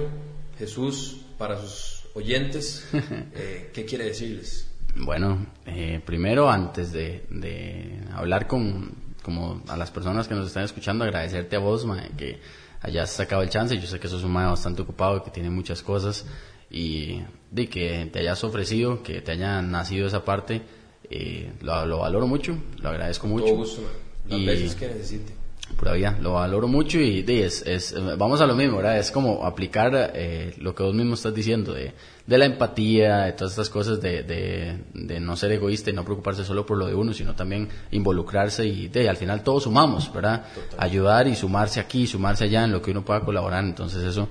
Jesús, 0.59 1.19
para 1.39 1.61
sus 1.61 2.05
oyentes, 2.15 2.89
eh, 3.35 3.71
¿qué 3.73 3.85
quiere 3.85 4.05
decirles? 4.05 4.69
Bueno, 4.97 5.47
eh, 5.67 6.01
primero, 6.05 6.51
antes 6.51 6.93
de, 6.93 8.01
hablar 8.13 8.47
con 8.47 9.07
como 9.23 9.61
a 9.67 9.77
las 9.77 9.91
personas 9.91 10.29
que 10.29 10.35
nos 10.35 10.47
están 10.47 10.63
escuchando, 10.63 11.05
agradecerte 11.05 11.57
a 11.57 11.59
vos, 11.59 11.85
que 12.17 12.39
hayas 12.81 13.11
sacado 13.11 13.43
el 13.43 13.51
chance. 13.51 13.77
Yo 13.77 13.87
sé 13.87 13.99
que 13.99 14.07
sos 14.07 14.23
un 14.23 14.33
mae 14.33 14.47
bastante 14.47 14.83
ocupado, 14.83 15.23
que 15.25 15.33
tiene 15.33 15.51
muchas 15.51 15.83
cosas 15.83 16.25
y 16.71 17.23
de 17.51 17.69
que 17.69 18.09
te 18.13 18.21
hayas 18.21 18.43
ofrecido, 18.45 19.03
que 19.03 19.21
te 19.23 19.33
haya 19.33 19.61
nacido 19.63 20.07
esa 20.07 20.25
parte, 20.25 20.63
eh, 21.11 21.53
lo, 21.61 21.99
valoro 21.99 22.27
mucho, 22.29 22.57
lo 22.79 22.89
agradezco 22.89 23.27
mucho. 23.27 23.47
Todo 23.47 23.57
gusto, 23.57 23.83
las 24.29 24.45
veces 24.45 24.75
que 24.77 24.87
necesite. 24.87 25.33
Todavía 25.79 26.17
lo 26.21 26.35
valoro 26.35 26.69
mucho 26.69 26.99
y 26.99 27.23
de, 27.23 27.45
es, 27.45 27.63
es, 27.67 27.95
vamos 28.17 28.41
a 28.41 28.47
lo 28.47 28.55
mismo, 28.55 28.79
¿verdad? 28.79 28.99
Es 28.99 29.11
como 29.11 29.45
aplicar 29.45 30.13
eh, 30.15 30.55
lo 30.59 30.75
que 30.75 30.83
vos 30.83 30.95
mismo 30.95 31.15
estás 31.15 31.35
diciendo 31.35 31.75
de, 31.75 31.93
de 32.27 32.39
la 32.39 32.47
empatía, 32.47 33.19
de 33.25 33.33
todas 33.33 33.53
estas 33.53 33.69
cosas, 33.69 34.01
de, 34.01 34.23
de, 34.23 34.85
de, 34.95 35.21
no 35.21 35.37
ser 35.37 35.53
egoísta 35.53 35.91
y 35.91 35.93
no 35.93 36.05
preocuparse 36.05 36.45
solo 36.45 36.65
por 36.65 36.79
lo 36.79 36.87
de 36.87 36.95
uno, 36.95 37.13
sino 37.13 37.35
también 37.35 37.69
involucrarse 37.91 38.65
y 38.65 38.89
de, 38.89 39.09
al 39.09 39.17
final 39.17 39.43
todos 39.43 39.65
sumamos, 39.65 40.13
¿verdad? 40.13 40.47
Ayudar 40.79 41.29
y 41.29 41.37
sumarse 41.37 41.79
aquí, 41.79 42.07
sumarse 42.07 42.45
allá 42.45 42.65
en 42.65 42.73
lo 42.73 42.81
que 42.81 42.93
uno 42.93 43.05
pueda 43.05 43.21
colaborar. 43.21 43.63
Entonces 43.63 44.03
eso 44.03 44.29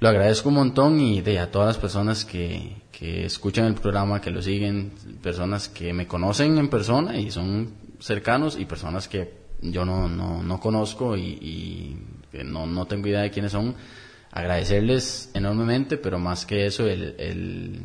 lo 0.00 0.08
agradezco 0.08 0.48
un 0.48 0.54
montón 0.54 0.98
y 0.98 1.20
de 1.20 1.40
a 1.40 1.50
todas 1.50 1.68
las 1.68 1.78
personas 1.78 2.24
que, 2.24 2.76
que 2.90 3.26
escuchan 3.26 3.66
el 3.66 3.74
programa, 3.74 4.20
que 4.20 4.30
lo 4.30 4.40
siguen, 4.40 4.92
personas 5.22 5.68
que 5.68 5.92
me 5.92 6.06
conocen 6.06 6.56
en 6.56 6.70
persona 6.70 7.18
y 7.18 7.30
son 7.30 7.70
cercanos 7.98 8.58
y 8.58 8.64
personas 8.64 9.08
que 9.08 9.40
yo 9.62 9.84
no, 9.84 10.08
no, 10.08 10.42
no 10.42 10.60
conozco 10.60 11.16
y, 11.16 11.98
no, 12.44 12.66
no 12.66 12.86
tengo 12.86 13.08
idea 13.08 13.22
de 13.22 13.30
quiénes 13.30 13.52
son. 13.52 13.74
Agradecerles 14.32 15.30
enormemente, 15.34 15.96
pero 15.96 16.18
más 16.18 16.46
que 16.46 16.66
eso, 16.66 16.86
el, 16.86 17.16
el, 17.18 17.82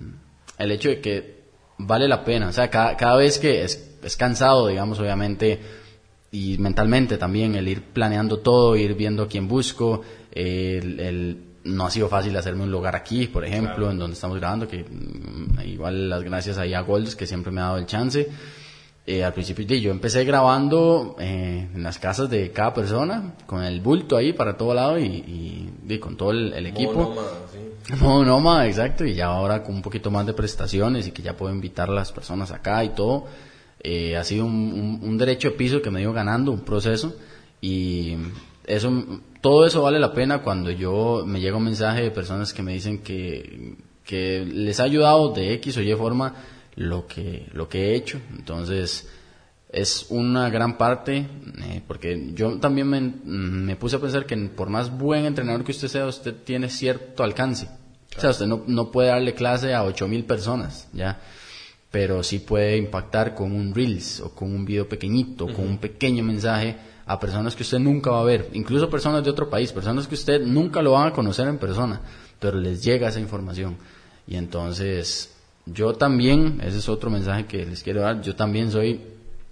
el 0.60 0.72
hecho 0.72 0.89
de 0.89 1.02
que 1.02 1.43
vale 1.77 2.07
la 2.07 2.23
pena. 2.23 2.49
O 2.49 2.53
sea, 2.53 2.69
cada, 2.69 2.95
cada 2.95 3.18
vez 3.18 3.39
que 3.39 3.64
es, 3.64 3.97
es 4.03 4.15
cansado, 4.15 4.68
digamos, 4.68 4.99
obviamente, 4.99 5.60
y 6.31 6.57
mentalmente 6.57 7.18
también, 7.18 7.56
el 7.56 7.68
ir 7.68 7.81
planeando 7.81 8.39
todo, 8.39 8.76
ir 8.76 8.93
viendo 8.93 9.27
quién 9.27 9.47
busco, 9.47 10.02
el, 10.31 10.99
el 10.99 11.45
no 11.65 11.88
ha 11.88 11.91
sido 11.91 12.07
fácil 12.07 12.35
hacerme 12.38 12.64
un 12.64 12.72
lugar 12.72 12.95
aquí, 12.95 13.27
por 13.27 13.43
ejemplo, 13.43 13.89
en 13.89 13.97
donde 13.97 14.14
estamos 14.14 14.38
grabando, 14.38 14.68
que 14.68 14.84
mm, 14.84 15.61
igual 15.65 16.10
las 16.10 16.23
gracias 16.23 16.57
ahí 16.57 16.73
a 16.73 16.81
Golds, 16.81 17.15
que 17.15 17.26
siempre 17.26 17.52
me 17.52 17.61
ha 17.61 17.65
dado 17.65 17.77
el 17.77 17.88
chance. 17.88 18.30
Eh, 19.07 19.23
al 19.23 19.34
principio 19.34 19.65
yo 19.77 19.91
empecé 19.91 20.23
grabando 20.26 21.15
eh, 21.19 21.69
en 21.72 21.84
las 21.84 21.99
casas 21.99 22.27
de 22.27 22.52
cada 22.52 22.73
persona, 22.73 23.36
con 23.45 23.64
el 23.64 23.80
bulto 23.80 24.18
ahí 24.18 24.34
para 24.34 24.57
todo 24.57 24.73
lado 24.73 24.98
y, 24.98 25.69
y, 25.88 25.99
con 25.99 26.18
todo 26.18 26.32
el, 26.32 26.65
equipo. 26.65 27.14
no 28.02 28.64
sí. 28.64 28.68
exacto, 28.68 29.06
y 29.06 29.14
ya 29.14 29.27
ahora 29.27 29.61
con 29.61 29.76
un 29.76 29.84
poquito 29.84 30.10
más 30.10 30.26
de 30.26 30.34
prestaciones 30.34 31.07
y 31.07 31.11
que 31.11 31.22
ya 31.22 31.38
puedo 31.38 31.53
invitar 31.53 31.88
a 31.90 31.94
las 31.94 32.11
personas 32.11 32.52
acá 32.52 32.84
y 32.84 32.90
todo. 32.90 33.26
Eh, 33.80 34.18
ha 34.18 34.23
sido 34.23 34.45
un, 34.45 34.99
un, 35.03 35.18
derecho 35.19 35.52
de 35.52 35.56
piso 35.56 35.84
que 35.84 35.91
me 35.91 35.99
dio 35.99 36.11
ganando, 36.11 36.52
un 36.52 36.61
proceso, 36.61 37.15
y 37.61 38.15
eso 38.65 38.91
todo 39.40 39.68
eso 39.68 39.84
vale 39.84 39.99
la 39.99 40.14
pena 40.14 40.41
cuando 40.41 40.72
yo 40.72 41.23
me 41.27 41.40
llega 41.40 41.57
un 41.57 41.65
mensaje 41.65 42.02
de 42.02 42.10
personas 42.10 42.56
que 42.56 42.64
me 42.64 42.73
dicen 42.73 43.03
que, 43.03 43.76
que 44.03 44.44
les 44.44 44.80
ha 44.80 44.84
ayudado 44.86 45.32
de 45.34 45.53
X 45.53 45.77
o 45.77 45.82
Y 45.82 45.94
forma 45.94 46.34
lo 46.76 47.07
que, 47.07 47.47
lo 47.53 47.68
que 47.69 47.89
he 47.89 47.95
hecho. 47.95 48.19
Entonces, 48.35 49.07
es 49.76 50.06
una 50.10 50.49
gran 50.49 50.77
parte, 50.77 51.27
eh, 51.64 51.81
porque 51.85 52.31
yo 52.34 52.60
también 52.60 53.19
me, 53.26 53.76
puse 53.76 53.97
a 53.97 53.99
pensar 53.99 54.26
que 54.26 54.38
por 54.38 54.69
más 54.69 54.95
buen 54.95 55.26
entrenador 55.26 55.64
que 55.64 55.72
usted 55.72 55.88
sea, 55.88 56.06
usted 56.06 56.34
tiene 56.43 56.69
cierto 56.69 57.23
alcance. 57.23 57.68
O 58.18 58.22
sea, 58.22 58.30
usted 58.30 58.45
no, 58.45 58.64
no 58.68 58.91
puede 58.91 59.10
darle 59.10 59.34
clase 59.34 59.73
a 59.73 59.84
ocho 59.84 60.07
mil 60.07 60.23
personas, 60.23 60.88
¿ya? 60.93 61.19
Pero 61.91 62.23
sí 62.23 62.39
puede 62.39 62.77
impactar 62.77 63.35
con 63.35 63.52
un 63.52 63.76
Reels 63.76 64.22
o 64.22 64.34
con 64.34 64.53
un 64.53 64.64
video 64.64 64.88
pequeñito, 64.88 65.47
con 65.47 65.68
un 65.68 65.77
pequeño 65.77 66.23
mensaje 66.23 66.77
a 67.06 67.19
personas 67.19 67.56
que 67.56 67.64
usted 67.64 67.80
nunca 67.80 68.11
va 68.11 68.22
a 68.22 68.26
ver, 68.26 68.49
incluso 68.53 68.89
personas 68.89 69.23
de 69.23 69.30
otro 69.30 69.49
país, 69.49 69.72
personas 69.72 70.07
que 70.07 70.15
usted 70.15 70.41
nunca 70.41 70.81
lo 70.81 70.93
van 70.93 71.10
a 71.10 71.14
conocer 71.14 71.47
en 71.47 71.57
persona, 71.57 72.02
pero 72.39 72.57
les 72.60 72.84
llega 72.84 73.10
esa 73.10 73.19
información. 73.19 73.77
Y 74.26 74.38
entonces, 74.38 75.34
yo 75.65 75.93
también, 75.93 76.61
ese 76.63 76.77
es 76.77 76.89
otro 76.89 77.09
mensaje 77.09 77.45
que 77.45 77.65
les 77.65 77.83
quiero 77.83 78.01
dar, 78.01 78.21
yo 78.21 78.35
también 78.35 78.71
soy 78.71 79.01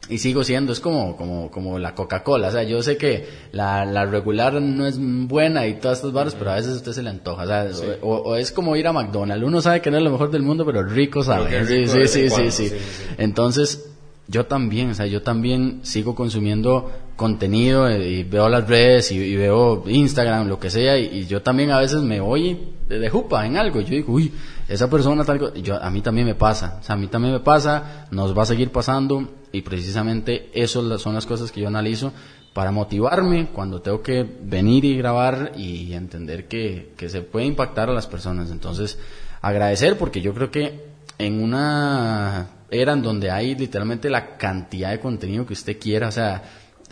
y 0.10 0.18
sigo 0.18 0.44
siendo, 0.44 0.74
es 0.74 0.82
como, 0.82 1.16
como, 1.16 1.50
como 1.50 1.80
la 1.80 1.96
Coca-Cola, 1.96 2.50
o 2.50 2.52
sea, 2.52 2.64
yo 2.64 2.84
sé 2.84 2.98
que 2.98 3.26
la, 3.54 3.86
la 3.86 4.06
regular 4.06 4.62
no 4.62 4.86
es 4.86 5.00
buena 5.00 5.66
y 5.66 5.76
todas 5.76 6.00
estas 6.00 6.12
barras, 6.12 6.36
pero 6.36 6.52
a 6.52 6.56
veces 6.56 6.74
a 6.74 6.76
usted 6.76 6.92
se 6.92 7.04
le 7.04 7.10
antoja, 7.10 7.44
o, 7.44 7.48
sea, 7.48 7.98
o, 8.02 8.36
es 8.36 8.52
como 8.52 8.76
ir 8.76 8.86
a 8.88 8.94
McDonald's, 8.94 9.46
uno 9.46 9.62
sabe 9.62 9.82
que 9.82 9.90
no 9.92 9.98
es 9.98 10.04
lo 10.04 10.12
mejor 10.12 10.30
del 10.30 10.42
mundo, 10.42 10.66
pero 10.66 10.84
rico 10.84 11.24
sabe, 11.24 11.66
sí, 11.66 12.08
sí, 12.08 12.30
sí, 12.30 12.52
sí, 12.52 12.72
Entonces, 13.18 13.90
yo 14.28 14.46
también, 14.46 14.90
o 14.90 14.94
sea, 14.94 15.06
yo 15.06 15.22
también 15.22 15.80
sigo 15.84 16.16
consumiendo 16.16 16.92
contenido 17.16 17.88
eh, 17.88 18.10
y 18.10 18.24
veo 18.24 18.50
las 18.50 18.68
redes 18.68 19.12
y, 19.12 19.36
veo 19.36 19.84
Instagram, 19.88 20.48
lo 20.48 20.60
que 20.60 20.70
sea, 20.70 20.98
y, 20.98 21.26
yo 21.26 21.42
también 21.42 21.72
a 21.72 21.80
veces 21.80 22.02
me 22.02 22.20
voy 22.20 22.74
de, 22.88 23.10
jupa 23.10 23.46
en 23.46 23.58
algo. 23.58 23.82
Yo 23.82 23.90
digo, 23.90 24.14
uy, 24.14 24.34
esa 24.68 24.90
persona 24.90 25.24
tal 25.24 25.54
yo 25.62 25.82
A 25.82 25.90
mí 25.90 26.02
también 26.02 26.28
me 26.28 26.36
pasa, 26.36 26.78
o 26.82 26.84
sea, 26.84 26.96
a 26.96 26.98
mí 26.98 27.08
también 27.08 27.34
me 27.34 27.40
pasa, 27.40 28.08
nos 28.12 28.38
va 28.38 28.44
a 28.44 28.48
seguir 28.48 28.72
pasando, 28.72 29.30
y 29.52 29.62
precisamente 29.62 30.50
eso 30.54 30.98
son 30.98 31.14
las 31.14 31.26
cosas 31.26 31.52
que 31.52 31.62
yo 31.62 31.68
analizo 31.68 32.12
para 32.54 32.72
motivarme 32.72 33.48
cuando 33.48 33.82
tengo 33.82 34.02
que 34.02 34.24
venir 34.24 34.86
y 34.86 34.98
grabar 34.98 35.54
y 35.56 35.94
entender 35.94 36.48
que, 36.48 36.94
que 36.96 37.10
se 37.10 37.22
puede 37.22 37.46
impactar 37.46 37.90
a 37.90 37.94
las 37.94 38.08
personas. 38.08 38.52
Entonces, 38.52 39.00
agradecer 39.42 39.98
porque 39.98 40.22
yo 40.22 40.34
creo 40.34 40.52
que 40.52 40.94
en 41.18 41.42
una 41.42 42.48
era 42.70 42.94
en 42.94 43.02
donde 43.02 43.30
hay 43.30 43.56
literalmente 43.56 44.10
la 44.10 44.38
cantidad 44.38 44.92
de 44.92 45.00
contenido 45.00 45.46
que 45.46 45.54
usted 45.54 45.80
quiera, 45.80 46.08
o 46.08 46.12
sea, 46.12 46.44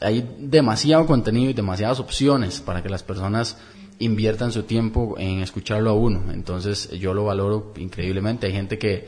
hay 0.01 0.35
demasiado 0.39 1.05
contenido 1.05 1.51
y 1.51 1.53
demasiadas 1.53 1.99
opciones 1.99 2.59
para 2.59 2.81
que 2.81 2.89
las 2.89 3.03
personas 3.03 3.57
inviertan 3.99 4.51
su 4.51 4.63
tiempo 4.63 5.15
en 5.17 5.41
escucharlo 5.41 5.91
a 5.91 5.93
uno. 5.93 6.31
Entonces 6.33 6.89
yo 6.91 7.13
lo 7.13 7.25
valoro 7.25 7.73
increíblemente. 7.77 8.47
Hay 8.47 8.53
gente 8.53 8.79
que 8.79 9.07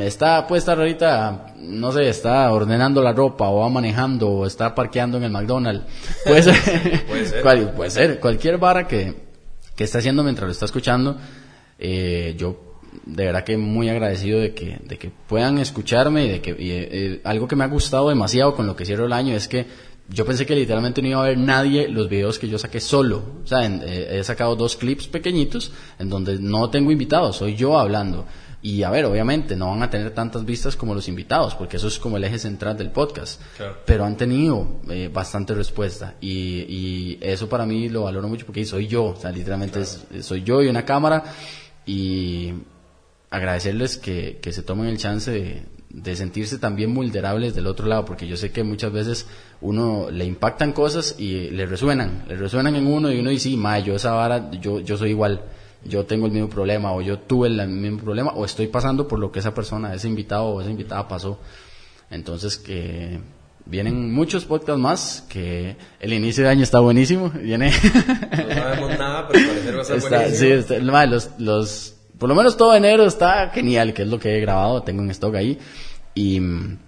está, 0.00 0.46
puede 0.46 0.58
estar 0.58 0.78
ahorita, 0.78 1.54
no 1.58 1.92
sé, 1.92 2.08
está 2.08 2.50
ordenando 2.52 3.02
la 3.02 3.12
ropa 3.12 3.48
o 3.48 3.60
va 3.60 3.68
manejando 3.68 4.28
o 4.28 4.46
está 4.46 4.74
parqueando 4.74 5.18
en 5.18 5.24
el 5.24 5.30
McDonald's. 5.30 5.84
Puede 6.26 6.42
ser, 6.42 7.74
puede 7.74 7.90
ser. 7.90 8.20
cualquier 8.20 8.58
vara 8.58 8.86
que, 8.86 9.14
que 9.76 9.84
está 9.84 9.98
haciendo 9.98 10.24
mientras 10.24 10.46
lo 10.46 10.52
está 10.52 10.64
escuchando. 10.64 11.16
Eh, 11.78 12.34
yo 12.36 12.68
de 13.06 13.26
verdad 13.26 13.44
que 13.44 13.56
muy 13.56 13.88
agradecido 13.88 14.40
de 14.40 14.54
que, 14.54 14.78
de 14.82 14.98
que 14.98 15.10
puedan 15.28 15.58
escucharme 15.58 16.24
y 16.24 16.28
de 16.28 16.40
que 16.40 16.56
eh, 16.58 17.20
algo 17.24 17.46
que 17.46 17.56
me 17.56 17.64
ha 17.64 17.68
gustado 17.68 18.08
demasiado 18.08 18.54
con 18.54 18.66
lo 18.66 18.74
que 18.74 18.84
cierro 18.84 19.06
el 19.06 19.12
año 19.12 19.34
es 19.34 19.46
que 19.48 19.66
yo 20.10 20.24
pensé 20.24 20.46
que 20.46 20.54
literalmente 20.54 21.02
no 21.02 21.08
iba 21.08 21.20
a 21.20 21.28
ver 21.28 21.38
nadie 21.38 21.88
los 21.88 22.08
videos 22.08 22.38
que 22.38 22.48
yo 22.48 22.58
saqué 22.58 22.80
solo. 22.80 23.22
O 23.44 23.46
sea, 23.46 23.66
eh, 23.66 24.18
he 24.18 24.24
sacado 24.24 24.56
dos 24.56 24.76
clips 24.76 25.06
pequeñitos 25.06 25.70
en 25.98 26.08
donde 26.08 26.38
no 26.38 26.70
tengo 26.70 26.90
invitados, 26.90 27.36
soy 27.36 27.54
yo 27.54 27.78
hablando. 27.78 28.26
Y 28.60 28.82
a 28.82 28.90
ver, 28.90 29.04
obviamente 29.04 29.54
no 29.54 29.68
van 29.68 29.82
a 29.82 29.90
tener 29.90 30.10
tantas 30.12 30.44
vistas 30.44 30.74
como 30.74 30.94
los 30.94 31.06
invitados, 31.08 31.54
porque 31.54 31.76
eso 31.76 31.86
es 31.86 31.98
como 31.98 32.16
el 32.16 32.24
eje 32.24 32.38
central 32.38 32.76
del 32.76 32.90
podcast. 32.90 33.40
Pero 33.84 34.04
han 34.04 34.16
tenido 34.16 34.80
eh, 34.90 35.10
bastante 35.12 35.54
respuesta. 35.54 36.14
Y, 36.20 36.64
y, 36.68 37.18
eso 37.20 37.48
para 37.48 37.66
mí 37.66 37.88
lo 37.88 38.04
valoro 38.04 38.28
mucho 38.28 38.46
porque 38.46 38.64
soy 38.64 38.88
yo, 38.88 39.04
o 39.04 39.16
sea, 39.16 39.30
literalmente 39.30 39.84
soy 39.84 40.42
yo 40.42 40.62
y 40.62 40.68
una 40.68 40.84
cámara. 40.84 41.22
Y 41.86 42.54
agradecerles 43.30 43.98
que, 43.98 44.38
que 44.42 44.52
se 44.52 44.62
tomen 44.62 44.86
el 44.86 44.98
chance 44.98 45.30
de, 45.30 45.62
de 45.90 46.16
sentirse 46.16 46.58
también 46.58 46.94
vulnerables 46.94 47.54
del 47.54 47.66
otro 47.66 47.86
lado, 47.86 48.04
porque 48.04 48.26
yo 48.26 48.36
sé 48.36 48.50
que 48.52 48.62
muchas 48.62 48.92
veces 48.92 49.26
uno 49.60 50.10
le 50.10 50.24
impactan 50.24 50.72
cosas 50.72 51.16
y 51.18 51.50
le 51.50 51.66
resuenan, 51.66 52.24
le 52.28 52.36
resuenan 52.36 52.76
en 52.76 52.86
uno 52.86 53.10
y 53.10 53.18
uno 53.18 53.30
dice, 53.30 53.50
sí, 53.50 53.56
ma, 53.56 53.78
yo 53.78 53.94
esa 53.94 54.12
vara, 54.12 54.50
yo, 54.60 54.80
yo 54.80 54.96
soy 54.98 55.10
igual, 55.10 55.42
yo 55.84 56.04
tengo 56.04 56.26
el 56.26 56.32
mismo 56.32 56.48
problema, 56.48 56.92
o 56.92 57.00
yo 57.00 57.18
tuve 57.20 57.48
el 57.48 57.68
mismo 57.68 58.00
problema, 58.00 58.32
o 58.32 58.44
estoy 58.44 58.66
pasando 58.66 59.08
por 59.08 59.18
lo 59.18 59.32
que 59.32 59.38
esa 59.38 59.54
persona, 59.54 59.94
ese 59.94 60.08
invitado 60.08 60.44
o 60.44 60.60
esa 60.60 60.70
invitada 60.70 61.08
pasó. 61.08 61.38
Entonces, 62.10 62.56
que 62.56 63.20
vienen 63.64 64.12
muchos 64.12 64.44
podcasts 64.44 64.80
más, 64.80 65.26
que 65.28 65.76
el 66.00 66.12
inicio 66.12 66.44
de 66.44 66.50
año 66.50 66.62
está 66.62 66.80
buenísimo, 66.80 67.30
viene... 67.30 67.70
no 67.70 68.54
sabemos 68.54 68.98
nada, 68.98 69.28
pero 69.28 69.46
parecer 69.46 69.76
va 69.76 69.80
a 69.80 69.84
ser 69.84 70.00
buenísimo. 70.10 70.62
Sí, 70.68 71.08
los, 71.08 71.30
los 71.38 71.97
por 72.18 72.28
lo 72.28 72.34
menos 72.34 72.56
todo 72.56 72.74
enero 72.74 73.06
está 73.06 73.48
genial, 73.50 73.94
que 73.94 74.02
es 74.02 74.08
lo 74.08 74.18
que 74.18 74.36
he 74.36 74.40
grabado, 74.40 74.82
tengo 74.82 75.02
en 75.02 75.10
stock 75.10 75.34
ahí. 75.36 75.58
Y 76.14 76.40
mm, 76.40 76.78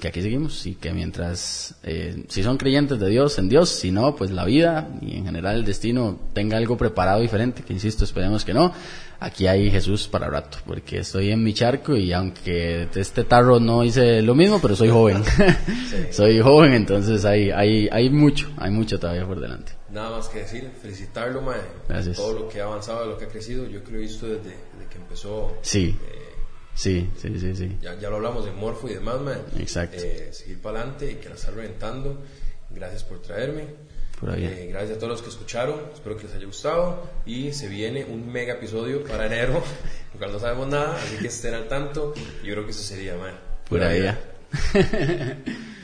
que 0.00 0.08
aquí 0.08 0.22
seguimos 0.22 0.66
y 0.66 0.74
que 0.74 0.92
mientras, 0.92 1.76
eh, 1.82 2.24
si 2.28 2.42
son 2.42 2.56
creyentes 2.56 2.98
de 2.98 3.08
Dios, 3.08 3.38
en 3.38 3.48
Dios, 3.48 3.68
si 3.68 3.90
no, 3.90 4.14
pues 4.16 4.30
la 4.30 4.44
vida 4.44 4.88
y 5.00 5.16
en 5.16 5.24
general 5.24 5.56
el 5.56 5.64
destino 5.64 6.18
tenga 6.32 6.56
algo 6.56 6.76
preparado 6.76 7.20
diferente, 7.20 7.62
que 7.62 7.72
insisto, 7.72 8.04
esperemos 8.04 8.44
que 8.44 8.54
no. 8.54 8.72
Aquí 9.20 9.46
hay 9.46 9.70
Jesús 9.70 10.08
para 10.08 10.28
rato, 10.28 10.58
porque 10.66 10.98
estoy 10.98 11.30
en 11.30 11.42
mi 11.42 11.54
charco 11.54 11.96
y 11.96 12.12
aunque 12.12 12.88
este 12.94 13.24
tarro 13.24 13.60
no 13.60 13.84
hice 13.84 14.20
lo 14.22 14.34
mismo, 14.34 14.60
pero 14.60 14.76
soy 14.76 14.90
joven. 14.90 15.22
soy 16.10 16.40
joven, 16.40 16.74
entonces 16.74 17.24
hay, 17.24 17.50
hay, 17.50 17.88
hay 17.90 18.10
mucho, 18.10 18.50
hay 18.58 18.70
mucho 18.70 18.98
todavía 18.98 19.26
por 19.26 19.40
delante. 19.40 19.72
Nada 19.94 20.10
más 20.10 20.28
que 20.28 20.40
decir, 20.40 20.68
felicitarlo, 20.82 21.40
Mae. 21.40 21.60
Gracias. 21.88 22.16
Todo 22.16 22.32
lo 22.32 22.48
que 22.48 22.60
ha 22.60 22.64
avanzado, 22.64 23.06
lo 23.06 23.16
que 23.16 23.26
ha 23.26 23.28
crecido, 23.28 23.64
yo 23.66 23.84
creo 23.84 23.92
que 23.92 23.96
he 23.96 24.08
visto 24.08 24.26
desde, 24.26 24.56
que 24.90 24.98
empezó. 24.98 25.56
Sí. 25.62 25.96
Eh, 26.04 26.34
sí, 26.74 27.08
sí, 27.16 27.38
sí, 27.38 27.54
sí. 27.54 27.78
Ya, 27.80 27.94
ya, 27.94 28.10
lo 28.10 28.16
hablamos 28.16 28.44
de 28.44 28.50
Morfo 28.50 28.88
y 28.88 28.94
demás, 28.94 29.20
Mae. 29.20 29.38
Exacto. 29.56 29.96
Eh, 30.00 30.30
seguir 30.32 30.60
para 30.60 30.80
adelante 30.80 31.12
y 31.12 31.14
que 31.14 31.28
la 31.28 31.36
está 31.36 31.52
reventando. 31.52 32.20
Gracias 32.70 33.04
por 33.04 33.22
traerme. 33.22 33.66
Por 34.18 34.36
eh, 34.36 34.66
gracias 34.68 34.96
a 34.96 34.98
todos 34.98 35.12
los 35.12 35.22
que 35.22 35.28
escucharon. 35.28 35.80
Espero 35.94 36.16
que 36.16 36.24
les 36.24 36.34
haya 36.34 36.46
gustado. 36.46 37.08
Y 37.24 37.52
se 37.52 37.68
viene 37.68 38.04
un 38.04 38.32
mega 38.32 38.54
episodio 38.54 39.04
para 39.04 39.26
enero, 39.26 39.62
cual 40.18 40.32
no 40.32 40.40
sabemos 40.40 40.66
nada, 40.66 40.96
así 40.96 41.18
que 41.18 41.28
estén 41.28 41.54
al 41.54 41.68
tanto. 41.68 42.14
Yo 42.42 42.52
creo 42.52 42.64
que 42.64 42.72
eso 42.72 42.82
sería, 42.82 43.16
Mae. 43.16 43.34
Pura, 43.68 43.92
vida. 43.92 44.18